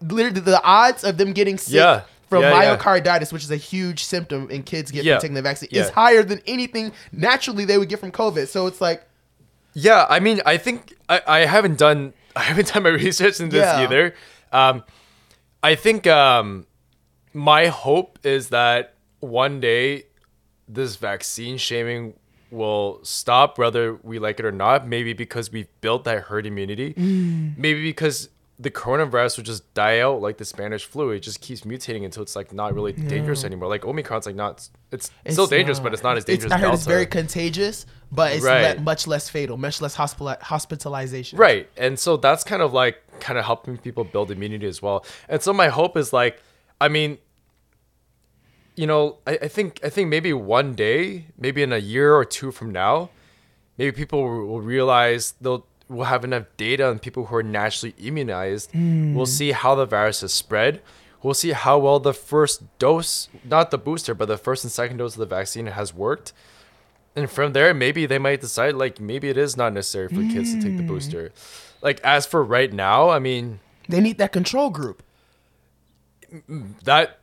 literally 0.00 0.40
the 0.40 0.62
odds 0.62 1.02
of 1.04 1.16
them 1.18 1.32
getting 1.32 1.58
sick 1.58 1.74
Yeah. 1.74 2.02
from 2.28 2.42
Yeah, 2.42 2.62
yeah. 2.62 2.76
myocarditis 2.76 3.32
which 3.32 3.42
is 3.42 3.50
a 3.50 3.56
huge 3.56 4.04
symptom 4.04 4.48
in 4.50 4.62
kids 4.62 4.90
getting 4.92 5.08
Yeah. 5.08 5.18
taking 5.18 5.34
the 5.34 5.42
vaccine 5.42 5.70
Yeah. 5.72 5.82
is 5.82 5.90
higher 5.90 6.22
than 6.22 6.40
anything 6.46 6.92
naturally 7.12 7.64
they 7.64 7.78
would 7.78 7.88
get 7.88 7.98
from 8.00 8.12
covid 8.12 8.46
so 8.48 8.66
it's 8.68 8.80
like 8.80 9.04
Yeah, 9.74 10.06
I 10.08 10.20
mean, 10.20 10.40
I 10.46 10.56
think 10.56 10.94
I, 11.08 11.20
I 11.26 11.38
haven't 11.46 11.78
done 11.78 12.12
I 12.36 12.42
haven't 12.42 12.72
done 12.72 12.82
my 12.84 12.90
research 12.90 13.40
in 13.40 13.48
this 13.50 13.64
Yeah. 13.64 13.82
either. 13.82 14.14
Um, 14.52 14.84
I 15.62 15.74
think 15.76 16.06
um, 16.06 16.66
my 17.32 17.66
hope 17.66 18.18
is 18.24 18.48
that 18.50 18.94
one 19.20 19.60
day 19.60 20.04
this 20.68 20.96
vaccine 20.96 21.56
shaming 21.58 22.14
will 22.50 23.00
stop, 23.02 23.58
whether 23.58 23.94
we 24.02 24.18
like 24.18 24.38
it 24.40 24.44
or 24.46 24.52
not. 24.52 24.86
Maybe 24.86 25.12
because 25.12 25.50
we've 25.52 25.68
built 25.80 26.04
that 26.04 26.24
herd 26.24 26.46
immunity. 26.46 26.94
Maybe 26.96 27.82
because 27.82 28.28
the 28.58 28.70
coronavirus 28.70 29.36
will 29.38 29.44
just 29.44 29.74
die 29.74 29.98
out 29.98 30.20
like 30.20 30.38
the 30.38 30.44
Spanish 30.44 30.84
flu. 30.84 31.10
It 31.10 31.20
just 31.20 31.40
keeps 31.40 31.62
mutating 31.62 32.04
until 32.04 32.22
it's 32.22 32.36
like 32.36 32.52
not 32.52 32.72
really 32.72 32.92
dangerous 32.92 33.42
anymore. 33.42 33.68
Like 33.68 33.84
Omicron's 33.84 34.26
like 34.26 34.36
not. 34.36 34.68
It's, 34.92 35.10
still 35.28 35.48
dangerous, 35.48 35.80
but 35.80 35.92
it's 35.92 36.04
not 36.04 36.16
as 36.16 36.24
dangerous. 36.24 36.44
It's, 36.44 36.52
I 36.54 36.58
heard 36.58 36.70
as 36.70 36.80
it's 36.80 36.86
very 36.86 37.06
contagious, 37.06 37.84
but 38.12 38.32
it's 38.32 38.44
Right. 38.44 38.76
le- 38.76 38.82
much 38.82 39.08
less 39.08 39.28
fatal, 39.28 39.56
much 39.56 39.80
less 39.82 39.96
hospital- 39.96 40.36
hospitalization. 40.40 41.36
Right. 41.36 41.68
And 41.76 41.98
so 41.98 42.16
that's 42.16 42.44
kind 42.44 42.62
of 42.62 42.72
like 42.72 43.02
kind 43.18 43.38
of 43.40 43.44
helping 43.44 43.76
people 43.76 44.04
build 44.04 44.30
immunity 44.30 44.66
as 44.68 44.80
well. 44.80 45.04
And 45.28 45.42
so 45.42 45.52
my 45.52 45.66
hope 45.68 45.96
is 45.96 46.12
like, 46.12 46.40
I 46.80 46.86
mean, 46.88 47.18
you 48.76 48.86
know, 48.86 49.18
I, 49.26 49.38
I 49.42 49.48
think 49.48 49.80
I 49.84 49.88
think 49.88 50.08
maybe 50.08 50.32
one 50.32 50.74
day, 50.74 51.26
maybe 51.36 51.62
in 51.62 51.72
a 51.72 51.78
year 51.78 52.14
or 52.14 52.24
two 52.24 52.52
from 52.52 52.70
now, 52.70 53.10
maybe 53.78 53.90
people 53.92 54.22
will, 54.22 54.46
will 54.46 54.60
realize 54.60 55.34
they'll 55.40 55.66
will 55.88 56.04
have 56.04 56.24
enough 56.24 56.44
data 56.56 56.88
on 56.88 56.98
people 56.98 57.26
who 57.26 57.36
are 57.36 57.42
naturally 57.42 57.94
immunized. 57.98 58.70
Hmm. 58.72 59.14
We'll 59.14 59.26
see 59.26 59.52
how 59.52 59.74
the 59.74 59.86
virus 59.86 60.22
has 60.22 60.32
spread. 60.32 60.82
We'll 61.22 61.34
see 61.34 61.52
how 61.52 61.78
well 61.78 62.00
the 62.00 62.12
first 62.12 62.62
dose, 62.78 63.28
not 63.44 63.70
the 63.70 63.78
booster, 63.78 64.14
but 64.14 64.26
the 64.26 64.36
first 64.36 64.64
and 64.64 64.70
second 64.70 64.98
dose 64.98 65.14
of 65.14 65.20
the 65.20 65.26
vaccine 65.26 65.66
has 65.66 65.94
worked. 65.94 66.32
And 67.16 67.30
from 67.30 67.52
there, 67.52 67.72
maybe 67.72 68.06
they 68.06 68.18
might 68.18 68.40
decide 68.40 68.74
like 68.74 69.00
maybe 69.00 69.28
it 69.28 69.36
is 69.36 69.56
not 69.56 69.72
necessary 69.72 70.08
for 70.08 70.20
kids 70.22 70.52
to 70.52 70.60
take 70.60 70.76
the 70.76 70.82
hmm. 70.82 70.88
booster. 70.88 71.32
Like 71.80 72.00
as 72.00 72.26
for 72.26 72.42
right 72.42 72.72
now, 72.72 73.10
I 73.10 73.18
mean 73.18 73.60
They 73.88 74.00
need 74.00 74.18
that 74.18 74.32
control 74.32 74.70
group. 74.70 75.02
that 76.84 77.20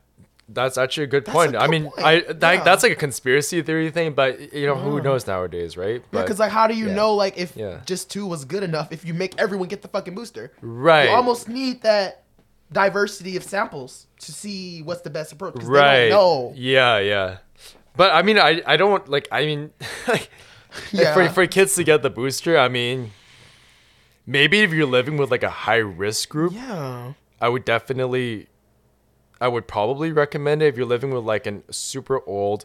that's 0.48 0.76
actually 0.76 1.04
a 1.04 1.06
good 1.06 1.24
That's 1.24 1.34
point. 1.34 1.54
a 1.54 1.60
I 1.60 1.66
good 1.66 1.70
mean, 1.70 1.84
point. 1.90 2.06
I 2.06 2.20
that, 2.32 2.52
Yeah. 2.56 2.64
that's 2.64 2.82
like 2.82 2.92
a 2.92 2.96
conspiracy 2.96 3.62
theory 3.62 3.90
thing, 3.90 4.12
but 4.12 4.52
you 4.52 4.66
know 4.66 4.74
who 4.74 5.00
knows 5.00 5.26
nowadays, 5.26 5.76
right? 5.76 6.02
But, 6.10 6.22
Because 6.22 6.38
like, 6.38 6.50
how 6.50 6.66
do 6.66 6.74
you 6.74 6.88
yeah. 6.88 6.94
know 6.94 7.14
like 7.14 7.38
if 7.38 7.56
Yeah. 7.56 7.80
just 7.86 8.10
two 8.10 8.26
was 8.26 8.44
good 8.44 8.62
enough 8.62 8.92
if 8.92 9.04
you 9.04 9.14
make 9.14 9.34
everyone 9.40 9.68
get 9.68 9.82
the 9.82 9.88
fucking 9.88 10.14
booster? 10.14 10.52
Right. 10.60 11.08
You 11.08 11.14
almost 11.14 11.48
need 11.48 11.82
that 11.82 12.24
diversity 12.70 13.36
of 13.36 13.42
samples 13.44 14.06
to 14.20 14.32
see 14.32 14.82
what's 14.82 15.02
the 15.02 15.10
best 15.10 15.32
approach. 15.32 15.56
right? 15.62 15.94
They 16.04 16.08
don't 16.08 16.10
know. 16.10 16.52
Yeah, 16.56 16.98
yeah. 16.98 17.36
But 17.96 18.12
I 18.12 18.22
mean, 18.22 18.38
I 18.38 18.62
I 18.66 18.76
don't 18.76 19.06
like. 19.08 19.28
I 19.30 19.44
mean, 19.46 19.70
like 20.08 20.28
Yeah. 20.90 21.14
for 21.14 21.28
for 21.28 21.46
kids 21.46 21.74
to 21.76 21.84
get 21.84 22.02
the 22.02 22.10
booster, 22.10 22.58
I 22.58 22.68
mean, 22.68 23.12
maybe 24.26 24.60
if 24.60 24.72
you're 24.72 24.86
living 24.86 25.16
with 25.16 25.30
like 25.30 25.42
a 25.42 25.50
high 25.50 25.76
risk 25.84 26.28
group, 26.30 26.52
Yeah. 26.54 27.12
I 27.40 27.48
would 27.48 27.64
definitely, 27.64 28.46
I 29.42 29.48
would 29.48 29.66
probably 29.66 30.12
recommend 30.12 30.62
it 30.62 30.66
if 30.66 30.76
you're 30.76 30.86
living 30.86 31.10
with 31.10 31.24
like 31.24 31.46
an 31.46 31.62
super 31.70 32.20
old, 32.26 32.64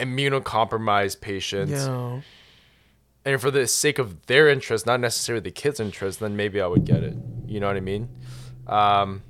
immunocompromised 0.00 1.20
patient. 1.20 1.70
Yeah. 1.70 2.20
And 3.26 3.40
for 3.40 3.50
the 3.50 3.66
sake 3.66 3.98
of 3.98 4.26
their 4.26 4.48
interest, 4.48 4.86
not 4.86 5.00
necessarily 5.00 5.40
the 5.42 5.50
kids' 5.50 5.80
interest, 5.80 6.20
then 6.20 6.36
maybe 6.36 6.60
I 6.60 6.66
would 6.66 6.84
get 6.84 7.02
it. 7.02 7.14
You 7.46 7.58
know 7.60 7.66
what 7.68 7.76
I 7.76 7.80
mean? 7.80 8.08
Um, 8.66 9.22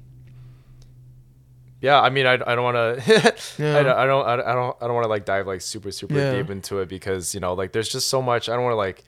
yeah, 1.81 2.01
I 2.01 2.11
mean, 2.11 2.27
I, 2.27 2.35
I 2.35 2.55
don't 2.55 2.65
want 2.65 2.77
to, 2.77 3.35
Yeah. 3.59 3.79
I, 3.79 3.83
don't- 3.83 3.99
I 3.99 4.07
don't, 4.07 4.27
I 4.27 4.37
don't, 4.37 4.47
I 4.49 4.53
don't, 4.55 4.77
I 4.81 4.87
don't 4.87 4.95
want 4.95 5.05
to 5.05 5.09
like 5.11 5.25
dive 5.25 5.47
like 5.47 5.61
super, 5.61 5.91
super 5.91 6.15
Yeah. 6.15 6.33
deep 6.37 6.51
into 6.51 6.79
it 6.81 6.89
because 6.89 7.35
you 7.35 7.41
know, 7.41 7.53
like, 7.55 7.73
there's 7.73 7.89
just 7.89 8.09
so 8.09 8.21
much. 8.23 8.49
I 8.49 8.55
don't 8.55 8.65
want 8.65 8.73
to 8.73 8.77
like, 8.79 9.05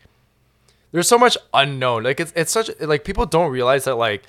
there's 0.93 1.09
so 1.09 1.19
much 1.19 1.37
unknown. 1.55 2.03
Like, 2.05 2.21
it's, 2.21 2.33
it's 2.37 2.53
such 2.53 2.71
like 2.81 3.05
people 3.05 3.27
don't 3.27 3.51
realize 3.51 3.85
that 3.85 3.97
like, 3.97 4.23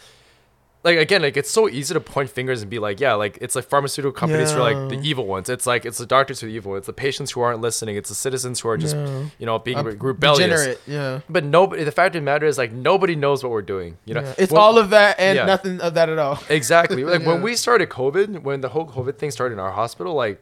like 0.87 0.97
again, 0.97 1.21
like 1.21 1.35
it's 1.37 1.51
so 1.51 1.67
easy 1.67 1.93
to 1.93 1.99
point 1.99 2.29
fingers 2.29 2.61
and 2.61 2.71
be 2.71 2.79
like, 2.79 2.99
yeah, 2.99 3.13
like 3.13 3.37
it's 3.41 3.55
like 3.55 3.65
pharmaceutical 3.65 4.11
companies 4.11 4.51
who 4.51 4.57
are 4.61 4.71
like 4.71 4.89
the 4.89 4.99
evil 5.07 5.25
ones. 5.27 5.49
It's 5.49 5.67
like 5.67 5.85
it's 5.85 5.97
the 5.97 6.05
doctors 6.05 6.39
who 6.39 6.47
are 6.47 6.49
evil. 6.49 6.75
It's 6.75 6.87
the 6.87 6.93
patients 6.93 7.31
who 7.31 7.41
aren't 7.41 7.61
listening. 7.61 7.95
It's 7.97 8.09
the 8.09 8.15
citizens 8.15 8.59
who 8.61 8.69
are 8.69 8.77
just, 8.77 8.95
Yeah. 8.95 9.25
you 9.39 9.45
know, 9.45 9.59
being 9.59 9.77
rebellious. 9.83 10.39
Degenerate. 10.49 10.81
Yeah. 10.87 11.19
But 11.29 11.43
nobody. 11.43 11.83
The 11.83 11.91
fact 11.91 12.15
of 12.15 12.21
the 12.21 12.25
matter 12.25 12.45
is, 12.45 12.57
like, 12.57 12.71
nobody 12.71 13.15
knows 13.15 13.43
what 13.43 13.51
we're 13.51 13.61
doing. 13.61 13.97
You 14.05 14.13
know, 14.15 14.21
Yeah. 14.21 14.35
It's 14.37 14.51
When- 14.51 14.61
all 14.61 14.77
of 14.77 14.89
that 14.91 15.19
and 15.19 15.35
Yeah. 15.35 15.45
nothing 15.45 15.81
of 15.81 15.93
that 15.95 16.09
at 16.09 16.17
all. 16.17 16.39
exactly. 16.49 17.03
Like 17.03 17.25
when 17.25 17.41
we 17.41 17.55
started 17.55 17.89
COVID, 17.89 18.43
when 18.43 18.61
the 18.61 18.69
whole 18.69 18.87
COVID 18.87 19.17
thing 19.17 19.31
started 19.31 19.53
in 19.53 19.59
our 19.59 19.71
hospital, 19.71 20.13
like 20.13 20.41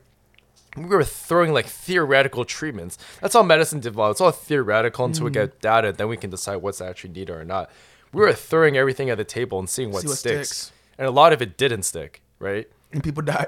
we 0.78 0.84
were 0.86 1.04
throwing 1.06 1.54
like 1.54 1.68
theoretical 1.68 2.44
treatments. 2.44 2.98
That's 3.22 3.34
all 3.34 3.44
medicine 3.44 3.80
develops. 3.80 4.16
It's 4.18 4.22
all 4.22 4.32
theoretical 4.32 5.06
until 5.06 5.24
we 5.26 5.32
Mm-hmm. 5.32 5.52
get 5.52 5.62
data, 5.62 5.92
then 5.94 6.08
we 6.10 6.18
can 6.18 6.30
decide 6.30 6.58
what's 6.58 6.82
actually 6.82 7.12
needed 7.12 7.30
or 7.34 7.46
not. 7.46 7.70
We 8.16 8.22
were 8.22 8.34
throwing 8.34 8.78
everything 8.78 9.10
at 9.10 9.18
the 9.18 9.24
table 9.24 9.60
and 9.60 9.70
seeing 9.70 9.92
what, 9.92 10.02
See 10.02 10.08
what 10.08 10.18
sticks. 10.18 10.50
sticks. 10.50 10.72
and 10.98 11.08
a 11.08 11.12
lot 11.12 11.34
of 11.34 11.42
it 11.42 11.58
didn't 11.58 11.84
stick, 11.84 12.22
right? 12.40 12.68
And 12.92 13.04
people 13.04 13.24
die. 13.24 13.48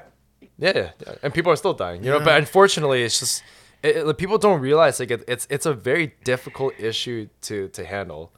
Yeah, 0.60 0.72
yeah, 0.76 0.90
yeah. 1.06 1.14
and 1.24 1.34
people 1.34 1.52
are 1.52 1.56
still 1.56 1.74
dying, 1.74 2.04
you 2.04 2.10
know. 2.12 2.20
But 2.20 2.38
unfortunately, 2.38 3.04
it's 3.04 3.20
just 3.20 3.44
it, 3.84 3.98
it- 3.98 4.06
like, 4.08 4.18
people 4.18 4.38
don't 4.38 4.60
realize 4.60 5.00
like 5.00 5.12
it, 5.12 5.24
it's 5.28 5.48
it's 5.50 5.66
a 5.66 5.74
very 5.74 6.14
difficult 6.24 6.74
issue 6.80 7.28
to 7.44 7.68
to 7.70 7.86
handle. 7.86 8.32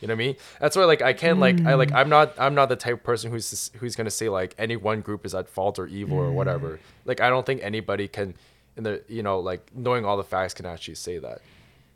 You 0.00 0.08
know 0.08 0.14
what 0.14 0.22
I 0.22 0.26
mean? 0.26 0.36
That's 0.60 0.76
why 0.76 0.84
like 0.84 1.00
I 1.02 1.12
can't 1.14 1.38
like 1.38 1.64
I 1.64 1.74
like 1.74 1.90
mm. 1.90 1.96
I'm 1.96 2.08
not 2.08 2.34
I'm 2.38 2.54
not 2.54 2.68
the 2.68 2.76
type 2.76 2.94
of 2.94 3.02
person 3.04 3.30
who's 3.30 3.70
who's 3.78 3.94
gonna 3.96 4.10
say 4.10 4.28
like 4.28 4.54
any 4.58 4.76
one 4.76 5.00
group 5.00 5.24
is 5.24 5.34
at 5.34 5.48
fault 5.48 5.78
or 5.78 5.86
evil 5.86 6.18
or 6.18 6.30
whatever. 6.32 6.70
Mm. 6.76 6.78
Like 7.06 7.20
I 7.20 7.28
don't 7.30 7.46
think 7.46 7.60
anybody 7.62 8.06
can 8.08 8.34
in 8.76 8.82
the 8.84 9.02
you 9.08 9.22
know 9.22 9.38
like 9.40 9.70
knowing 9.74 10.04
all 10.04 10.16
the 10.18 10.24
facts 10.24 10.52
can 10.54 10.66
actually 10.66 10.96
say 10.96 11.18
that. 11.18 11.40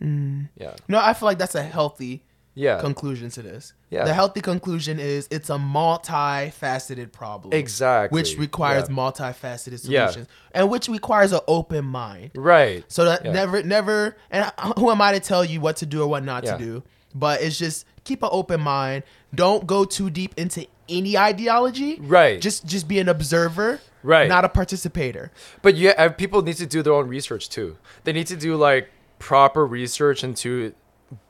Mm. 0.03 0.49
Yeah. 0.57 0.75
No, 0.89 0.99
I 0.99 1.12
feel 1.12 1.27
like 1.27 1.39
that's 1.39 1.55
a 1.55 1.62
healthy 1.62 2.23
Yeah. 2.55 2.81
conclusion 2.81 3.31
to 3.31 3.43
this. 3.43 3.72
Yeah. 3.90 4.05
The 4.05 4.12
healthy 4.14 4.40
conclusion 4.40 4.98
is 4.98 5.28
it's 5.31 5.51
a 5.51 5.56
multifaceted 5.56 7.12
problem. 7.12 7.52
Exactly. 7.55 8.14
Which 8.20 8.36
requires 8.39 8.89
Yeah. 8.89 8.94
multifaceted 8.97 9.81
Yeah. 9.85 10.06
solutions. 10.09 10.28
And 10.52 10.70
which 10.70 10.89
requires 10.89 11.32
an 11.32 11.40
open 11.48 11.85
mind. 11.85 12.32
right. 12.36 12.85
So 12.89 13.05
that 13.05 13.24
Yeah. 13.24 13.32
never, 13.32 13.62
never, 13.62 14.16
and 14.31 14.51
who 14.78 14.90
am 14.90 15.01
I 15.01 15.12
to 15.12 15.20
tell 15.20 15.44
you 15.44 15.60
what 15.60 15.77
to 15.78 15.86
do 15.86 16.02
or 16.02 16.06
what 16.09 16.24
not 16.24 16.44
Yeah. 16.44 16.56
to 16.56 16.64
do? 16.64 16.82
But 17.14 17.40
it's 17.43 17.59
just 17.59 17.85
keep 18.05 18.22
an 18.22 18.28
open 18.32 18.60
mind. 18.60 19.02
Don't 19.35 19.66
go 19.66 19.85
too 19.85 20.10
deep 20.10 20.35
into 20.36 20.66
any 20.89 21.16
ideology. 21.16 21.98
Right. 22.01 22.40
Just, 22.40 22.66
just 22.66 22.89
be 22.89 22.98
an 22.98 23.09
observer. 23.09 23.81
Right. 24.02 24.28
Not 24.28 24.44
a 24.44 24.48
participator. 24.48 25.31
But 25.62 25.77
yeah, 25.77 25.90
uh, 25.98 26.09
people 26.10 26.43
need 26.43 26.56
to 26.56 26.66
do 26.66 26.82
their 26.82 26.93
own 26.94 27.09
research 27.09 27.48
too. 27.48 27.77
They 28.05 28.12
need 28.12 28.27
to 28.28 28.36
do 28.36 28.56
like 28.56 28.89
proper 29.18 29.66
research 29.66 30.24
into 30.24 30.72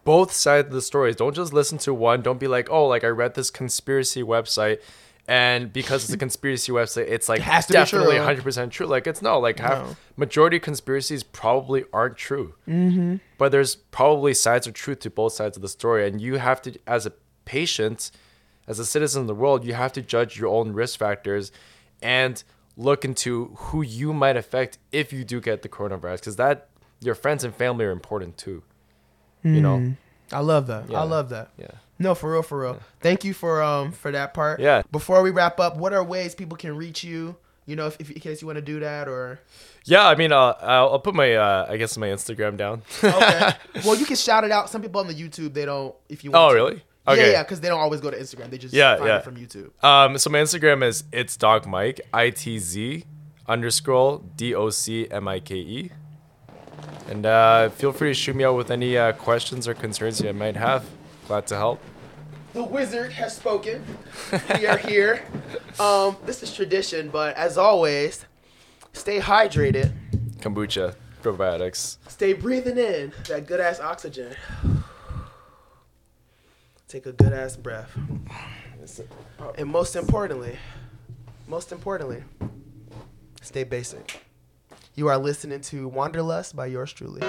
both 0.05 0.33
sides 0.33 0.67
of 0.69 0.73
the 0.73 0.83
stories. 0.83 1.17
Don't 1.17 1.35
just 1.35 1.53
listen 1.53 1.79
to 1.79 1.95
one. 1.95 2.23
Don't 2.23 2.41
be 2.41 2.49
like, 2.49 2.69
oh, 2.71 2.87
like 2.87 3.05
I 3.05 3.09
read 3.09 3.35
this 3.35 3.51
conspiracy 3.51 4.23
website, 4.23 4.81
and 5.29 5.73
because 5.73 6.05
it's 6.05 6.13
a 6.13 6.17
conspiracy 6.27 6.73
website, 6.73 7.07
it's 7.09 7.29
like 7.29 7.41
has 7.43 7.67
to 7.67 7.73
be 7.73 7.79
definitely 7.79 8.17
true. 8.17 8.25
hundred 8.25 8.45
percent 8.45 8.73
true. 8.73 8.87
Like 8.87 9.07
it's 9.07 9.23
no, 9.23 9.39
like 9.39 9.59
half 9.59 9.87
No. 9.89 9.97
majority 10.17 10.57
of 10.57 10.63
conspiracies 10.63 11.23
probably 11.23 11.85
aren't 11.93 12.17
true. 12.17 12.55
Mm-hmm. 12.69 13.17
But 13.39 13.53
there's 13.53 13.77
probably 13.77 14.35
sides 14.35 14.67
of 14.67 14.75
truth 14.75 15.01
to 15.01 15.11
both 15.11 15.33
sides 15.35 15.57
of 15.57 15.63
the 15.63 15.69
story, 15.69 16.07
and 16.09 16.21
you 16.21 16.37
have 16.39 16.61
to, 16.63 16.79
as 16.87 17.07
a 17.07 17.13
patient, 17.45 18.11
as 18.67 18.79
a 18.79 18.85
citizen 18.85 19.23
of 19.23 19.27
the 19.27 19.35
world, 19.35 19.65
you 19.65 19.75
have 19.75 19.93
to 19.93 20.03
judge 20.03 20.39
your 20.39 20.49
own 20.49 20.73
risk 20.73 20.99
factors 20.99 21.53
and 22.03 22.43
look 22.77 23.05
into 23.05 23.47
who 23.57 23.83
you 23.83 24.13
might 24.15 24.37
affect 24.37 24.79
if 24.93 25.13
you 25.13 25.25
do 25.25 25.41
get 25.41 25.61
the 25.63 25.69
coronavirus, 25.69 26.21
because 26.21 26.37
that 26.37 26.69
your 27.01 27.15
friends 27.15 27.45
and 27.45 27.55
family 27.55 27.85
are 27.85 27.91
important 27.91 28.37
too. 28.39 28.63
You 29.43 29.61
know. 29.61 29.95
I 30.33 30.41
love 30.41 30.67
that. 30.69 30.89
Yeah. 30.91 31.01
I 31.01 31.03
love 31.05 31.29
that. 31.31 31.51
Yeah. 31.59 31.67
No, 31.99 32.15
for 32.15 32.33
real, 32.33 32.43
for 32.43 32.61
real. 32.61 32.81
Thank 33.01 33.25
you 33.25 33.35
for 33.35 33.63
um 33.63 33.93
for 33.93 34.11
that 34.13 34.33
part. 34.35 34.61
Yeah. 34.61 34.83
Before 34.93 35.23
we 35.23 35.31
wrap 35.31 35.59
up, 35.61 35.77
what 35.77 35.93
are 35.93 36.03
ways 36.05 36.35
people 36.35 36.57
can 36.57 36.77
reach 36.77 37.03
you? 37.05 37.37
You 37.67 37.77
know, 37.77 37.87
if, 37.87 37.97
if 38.01 38.11
in 38.11 38.21
case 38.21 38.41
you 38.41 38.47
want 38.47 38.57
to 38.57 38.63
do 38.63 38.81
that 38.81 39.07
or 39.07 39.41
Yeah, 39.85 40.07
I 40.07 40.15
mean, 40.17 40.33
uh, 40.33 40.55
I'll, 40.61 40.91
I'll 40.93 40.99
put 40.99 41.15
my, 41.15 41.35
uh, 41.35 41.67
I 41.69 41.77
guess 41.77 41.97
my 41.97 42.09
Instagram 42.09 42.57
down. 42.57 42.83
okay. 43.05 43.51
well, 43.85 43.95
you 43.97 44.07
can 44.07 44.17
shout 44.17 44.43
it 44.45 44.51
out. 44.51 44.71
Some 44.71 44.83
people 44.83 45.01
on 45.01 45.07
the 45.07 45.15
YouTube 45.15 45.53
they 45.55 45.67
don't. 45.67 45.95
If 46.09 46.25
you 46.25 46.33
Oh, 46.33 46.47
want 46.47 46.51
to. 46.51 46.61
Oh 46.61 46.65
really? 46.65 46.75
Yeah, 47.07 47.13
Okay. 47.13 47.33
yeah, 47.33 47.43
because 47.43 47.61
they 47.61 47.69
don't 47.69 47.79
always 47.81 48.01
go 48.01 48.11
to 48.11 48.17
Instagram. 48.19 48.51
They 48.51 48.59
just 48.59 48.75
Yeah, 48.75 48.97
find 48.97 49.09
yeah. 49.09 49.19
it 49.19 49.25
from 49.25 49.37
YouTube. 49.37 49.71
um, 49.85 50.17
so 50.19 50.31
my 50.31 50.39
Instagram 50.39 50.83
is 50.85 51.05
it's 51.13 51.37
Doc 51.37 51.67
Mike 51.67 52.01
I 52.13 52.31
T 52.31 52.59
Z 52.59 53.05
underscore 53.47 54.23
D 54.37 54.55
O 54.55 54.71
C 54.71 55.09
M 55.11 55.29
I 55.29 55.41
K 55.41 55.55
E, 55.57 55.91
and 57.09 57.27
uh, 57.27 57.69
feel 57.71 57.93
free 57.93 58.11
to 58.11 58.15
shoot 58.15 58.37
me 58.37 58.45
out 58.45 58.57
with 58.57 58.71
any 58.71 58.97
uh, 58.97 59.13
questions 59.13 59.67
or 59.67 59.75
concerns 59.75 60.21
you 60.21 60.33
might 60.33 60.57
have. 60.57 60.85
Glad 61.27 61.47
to 61.49 61.57
help. 61.57 61.81
The 62.53 62.65
wizard 62.65 63.13
has 63.13 63.37
spoken. 63.37 63.85
we 64.57 64.67
are 64.67 64.79
here. 64.79 65.23
Um, 65.79 66.17
this 66.27 66.43
is 66.43 66.53
tradition, 66.53 67.09
but 67.09 67.35
as 67.37 67.57
always, 67.57 68.27
stay 68.93 69.19
hydrated. 69.19 69.95
Kombucha, 70.41 70.95
probiotics. 71.23 71.97
Stay 72.07 72.35
breathing 72.35 72.77
in 72.77 73.13
that 73.29 73.47
good 73.47 73.61
ass 73.61 73.81
oxygen. 73.81 74.35
Take 76.87 77.07
a 77.07 77.13
good 77.13 77.33
ass 77.33 77.57
breath. 77.57 77.97
And 79.57 79.71
most 79.71 79.97
importantly, 79.97 80.59
most 81.47 81.73
importantly, 81.73 82.25
stay 83.41 83.65
basic. 83.65 84.23
You 84.97 85.07
are 85.07 85.19
listening 85.19 85.61
to 85.63 85.87
Wanderlust 85.87 86.57
by 86.57 86.67
yours 86.67 86.93
truly. 86.93 87.23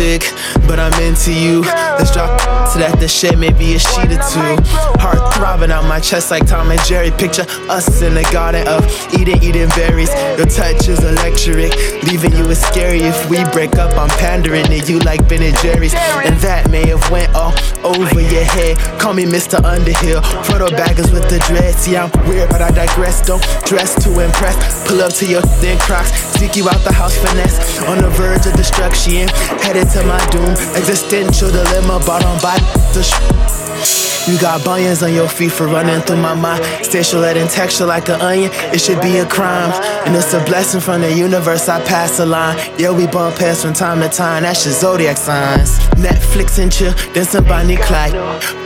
Toxic, 0.00 0.32
but 0.66 0.80
I'm 0.80 0.94
into 1.02 1.32
you. 1.32 1.60
Let's 1.60 2.12
drop 2.12 2.40
so 2.68 2.78
that 2.78 2.98
the 3.00 3.08
shit 3.08 3.38
may 3.38 3.52
be 3.52 3.74
a 3.74 3.78
sheet 3.78 4.08
or 4.08 4.22
two. 4.32 4.56
Heart 4.96 5.34
throbbing 5.34 5.70
out 5.70 5.84
my 5.84 6.00
chest 6.00 6.30
like 6.30 6.46
Tom 6.46 6.70
and 6.70 6.80
Jerry. 6.84 7.10
Picture 7.10 7.44
us 7.68 8.00
in 8.00 8.14
the 8.14 8.24
garden 8.32 8.66
of 8.66 8.80
Eden, 9.12 9.42
eating 9.42 9.68
berries. 9.76 10.08
Your 10.38 10.46
touch 10.46 10.88
is 10.88 11.04
electric, 11.04 11.76
leaving 12.08 12.32
you 12.32 12.48
is 12.48 12.62
scary. 12.62 13.00
If 13.04 13.28
we 13.28 13.44
break 13.52 13.76
up, 13.76 13.92
I'm 13.98 14.08
pandering 14.16 14.64
to 14.64 14.80
you 14.80 15.00
like 15.00 15.28
Ben 15.28 15.42
and 15.42 15.56
Jerry's, 15.58 15.92
and 15.92 16.36
that 16.40 16.70
may 16.70 16.88
have 16.88 17.04
went 17.10 17.34
all 17.34 17.52
over 17.84 18.20
your 18.20 18.44
head. 18.56 18.78
Call 18.98 19.12
me 19.12 19.24
Mr. 19.24 19.60
Underhill, 19.62 20.22
Frodo 20.48 20.68
Baggins 20.72 21.12
with 21.12 21.28
the 21.28 21.44
dread. 21.44 21.74
See, 21.74 21.96
I'm 21.96 22.10
weird, 22.24 22.48
but 22.48 22.62
I 22.62 22.70
digress. 22.70 23.20
Don't 23.26 23.42
dress 23.66 23.92
to 24.04 24.08
impress. 24.20 24.56
Pull 24.88 25.02
up 25.02 25.12
to 25.20 25.26
your 25.26 25.42
thin 25.60 25.76
crocs, 25.78 26.12
sneak 26.38 26.56
you 26.56 26.68
out 26.68 26.80
the 26.84 26.92
house 26.92 27.16
finesse. 27.18 27.82
On 27.84 27.98
the 27.98 28.08
verge 28.10 28.46
of 28.46 28.54
destruction, 28.54 29.28
headed 29.60 29.89
to 29.92 30.04
my 30.06 30.24
doom. 30.30 30.50
Existential 30.76 31.50
dilemma, 31.50 31.98
bought 32.06 32.22
by 32.42 32.56
the 32.94 33.02
sh- 33.02 34.28
You 34.28 34.38
got 34.38 34.64
bunions 34.64 35.02
on 35.02 35.12
your 35.12 35.28
feet 35.28 35.50
for 35.50 35.66
running 35.66 36.00
through 36.02 36.18
my 36.18 36.34
mind. 36.34 36.62
Stacial 36.84 37.24
and 37.24 37.50
texture 37.50 37.86
like 37.86 38.08
an 38.08 38.20
onion, 38.20 38.50
it 38.72 38.80
should 38.80 39.00
be 39.00 39.18
a 39.18 39.26
crime. 39.26 39.72
And 40.06 40.14
it's 40.14 40.32
a 40.32 40.44
blessing 40.44 40.80
from 40.80 41.00
the 41.00 41.12
universe, 41.12 41.68
I 41.68 41.80
pass 41.84 42.18
the 42.18 42.26
line. 42.26 42.56
Yeah, 42.78 42.92
we 42.92 43.06
bump 43.06 43.38
heads 43.38 43.62
from 43.62 43.72
time 43.72 44.00
to 44.00 44.08
time, 44.08 44.44
that's 44.44 44.64
your 44.64 44.74
zodiac 44.74 45.16
signs. 45.16 45.78
Netflix 45.96 46.58
and 46.62 46.70
chill, 46.70 46.92
then 47.14 47.24
some 47.24 47.44
Bonnie 47.44 47.76
Clyde. 47.76 48.14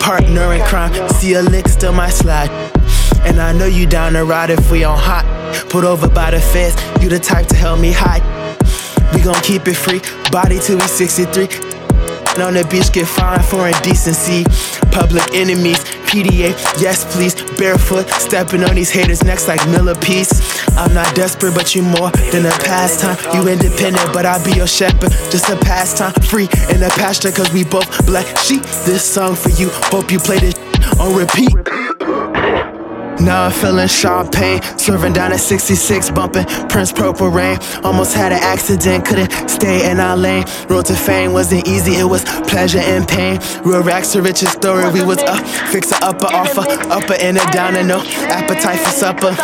Partner 0.01 0.53
in 0.53 0.63
crime, 0.65 0.93
see 1.11 1.35
a 1.35 1.43
lick, 1.43 1.69
still 1.69 1.93
my 1.93 2.11
slide. 2.11 2.51
And 3.25 3.41
I 3.41 3.53
know 3.53 3.67
you 3.67 3.87
down 3.87 4.13
the 4.13 4.25
ride 4.25 4.51
if 4.51 4.71
we 4.71 4.85
on 4.85 4.99
hot. 4.99 5.25
Put 5.71 5.85
over 5.85 6.09
by 6.09 6.33
the 6.33 6.41
fence, 6.41 6.75
you 7.03 7.09
the 7.09 7.19
type 7.19 7.47
to 7.47 7.57
help 7.57 7.81
me 7.81 7.93
hide. 7.93 8.44
Gon' 9.25 9.41
keep 9.43 9.67
it 9.67 9.75
free, 9.75 10.03
body 10.31 10.59
till 10.59 10.77
we 10.77 10.87
63. 10.87 11.49
And 12.35 12.43
on 12.43 12.53
the 12.53 12.67
beach, 12.71 12.93
get 12.93 13.09
fined 13.09 13.43
for 13.43 13.67
indecency. 13.67 14.45
Public 14.93 15.25
enemies, 15.33 15.81
PDA, 16.05 16.53
yes 16.77 17.09
please. 17.17 17.35
Barefoot, 17.57 18.07
stepping 18.21 18.63
on 18.65 18.75
these 18.75 18.91
haters' 18.91 19.25
necks 19.25 19.49
like 19.49 19.67
millipede. 19.69 20.29
I'm 20.77 20.93
not 20.93 21.15
desperate, 21.15 21.55
but 21.55 21.75
you 21.75 21.83
more 21.83 22.11
than 22.33 22.45
a 22.45 22.53
pastime. 22.69 23.17
You 23.35 23.49
independent, 23.49 24.13
but 24.13 24.27
I 24.27 24.45
be 24.45 24.53
your 24.53 24.67
shepherd. 24.67 25.13
Just 25.33 25.49
a 25.49 25.57
pastime, 25.57 26.13
free 26.29 26.49
in 26.69 26.81
the 26.81 26.93
pasture, 26.99 27.33
cause 27.33 27.51
we 27.51 27.65
both 27.65 28.05
black 28.05 28.27
sheep. 28.37 28.63
This 28.85 29.03
song 29.03 29.37
for 29.37 29.49
you, 29.51 29.71
hope 29.89 30.13
you 30.13 30.19
play 30.19 30.39
this 30.39 30.55
on 31.01 31.17
repeat. 31.17 32.04
Now 33.20 33.45
I'm 33.45 33.53
feeling 33.53 33.89
champagne, 33.89 34.61
swerving 34.78 35.12
down 35.12 35.32
at 35.32 35.41
66, 35.41 36.11
bumping 36.11 36.45
Prince 36.69 36.93
Purple 36.93 37.28
Rain. 37.28 37.59
Almost 37.82 38.15
had 38.15 38.32
an 38.32 38.43
accident, 38.43 39.07
couldn't 39.07 39.31
stay 39.49 39.91
in 39.91 40.01
our 40.01 40.16
lane. 40.16 40.45
Road 40.69 40.86
to 40.86 40.95
fame 40.95 41.32
wasn't 41.32 41.66
easy, 41.66 41.95
it 41.95 42.05
was 42.05 42.24
pleasure 42.49 42.81
and 42.81 43.07
pain. 43.07 43.41
Real 43.65 43.82
racks 43.82 44.12
to 44.12 44.23
riches 44.23 44.51
story, 44.51 44.91
we 44.93 45.03
was 45.05 45.19
up, 45.19 45.45
fix 45.70 45.93
a 45.93 45.97
upper 46.05 46.27
offer, 46.27 46.65
upper 46.91 47.15
and 47.15 47.39
a 47.39 47.47
downer, 47.53 47.82
no 47.82 48.01
appetite 48.28 48.81
for 48.81 48.91
supper. 48.91 49.36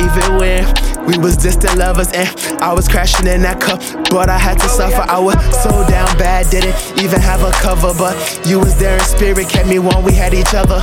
Even 0.00 0.38
when 0.38 1.06
we 1.06 1.18
was 1.18 1.36
distant 1.36 1.76
lovers 1.76 2.10
and 2.12 2.28
I 2.62 2.72
was 2.72 2.88
crashing 2.88 3.26
in 3.26 3.42
that 3.42 3.60
cup, 3.60 3.80
but 4.10 4.28
I 4.28 4.38
had 4.38 4.58
to 4.60 4.68
suffer. 4.68 5.02
I 5.08 5.18
was 5.18 5.36
so 5.62 5.70
down 5.86 6.16
bad, 6.16 6.50
didn't 6.50 6.74
even 7.02 7.20
have 7.20 7.42
a 7.42 7.52
cover, 7.52 7.92
but 7.96 8.16
you 8.46 8.58
was 8.58 8.76
there 8.78 8.94
in 8.94 9.04
spirit, 9.04 9.48
kept 9.48 9.68
me 9.68 9.78
warm, 9.78 10.04
we 10.04 10.14
had 10.14 10.34
each 10.34 10.54
other. 10.54 10.80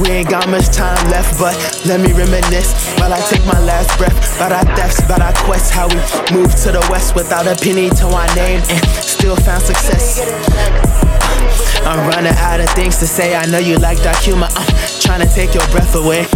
We 0.00 0.08
ain't 0.08 0.30
got 0.30 0.48
much 0.48 0.68
time 0.68 0.96
left, 1.10 1.38
but 1.38 1.52
let 1.84 2.00
me 2.00 2.12
reminisce 2.12 2.72
while 2.96 3.12
I 3.12 3.20
take 3.28 3.44
my 3.44 3.60
last 3.60 3.96
breath. 3.98 4.36
About 4.36 4.52
our 4.52 4.64
thefts, 4.74 5.04
about 5.04 5.20
our 5.20 5.34
quests, 5.44 5.70
how 5.70 5.86
we 5.86 5.96
moved 6.32 6.56
to 6.64 6.72
the 6.72 6.80
west 6.88 7.14
without 7.14 7.46
a 7.46 7.54
penny 7.54 7.90
to 7.90 8.06
our 8.06 8.34
name 8.34 8.62
and 8.70 8.80
still 9.04 9.36
found 9.36 9.62
success. 9.62 10.20
Uh, 10.20 11.84
I'm 11.84 12.08
running 12.08 12.32
out 12.38 12.60
of 12.60 12.70
things 12.70 12.96
to 13.00 13.06
say. 13.06 13.36
I 13.36 13.44
know 13.46 13.58
you 13.58 13.76
like 13.76 14.02
dark 14.02 14.16
humor. 14.16 14.48
I'm 14.56 14.66
trying 15.00 15.20
to 15.20 15.34
take 15.34 15.52
your 15.52 15.66
breath 15.68 15.94
away. 15.94 16.26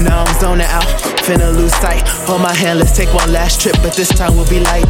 Now 0.00 0.24
I'm 0.24 0.40
zoning 0.40 0.66
out, 0.70 0.88
finna 1.20 1.52
lose 1.54 1.74
sight. 1.74 2.08
Hold 2.24 2.40
my 2.40 2.54
hand, 2.54 2.78
let's 2.78 2.96
take 2.96 3.12
one 3.12 3.30
last 3.30 3.60
trip, 3.60 3.76
but 3.82 3.92
this 3.92 4.08
time 4.08 4.36
we'll 4.36 4.48
be 4.48 4.60
light. 4.60 4.88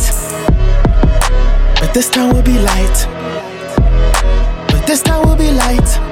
But 1.80 1.92
this 1.92 2.08
time 2.08 2.32
we'll 2.32 2.44
be 2.44 2.58
light. 2.58 3.06
But 4.70 4.86
this 4.86 5.02
time 5.02 5.26
we'll 5.26 5.36
be 5.36 5.50
light. 5.50 6.11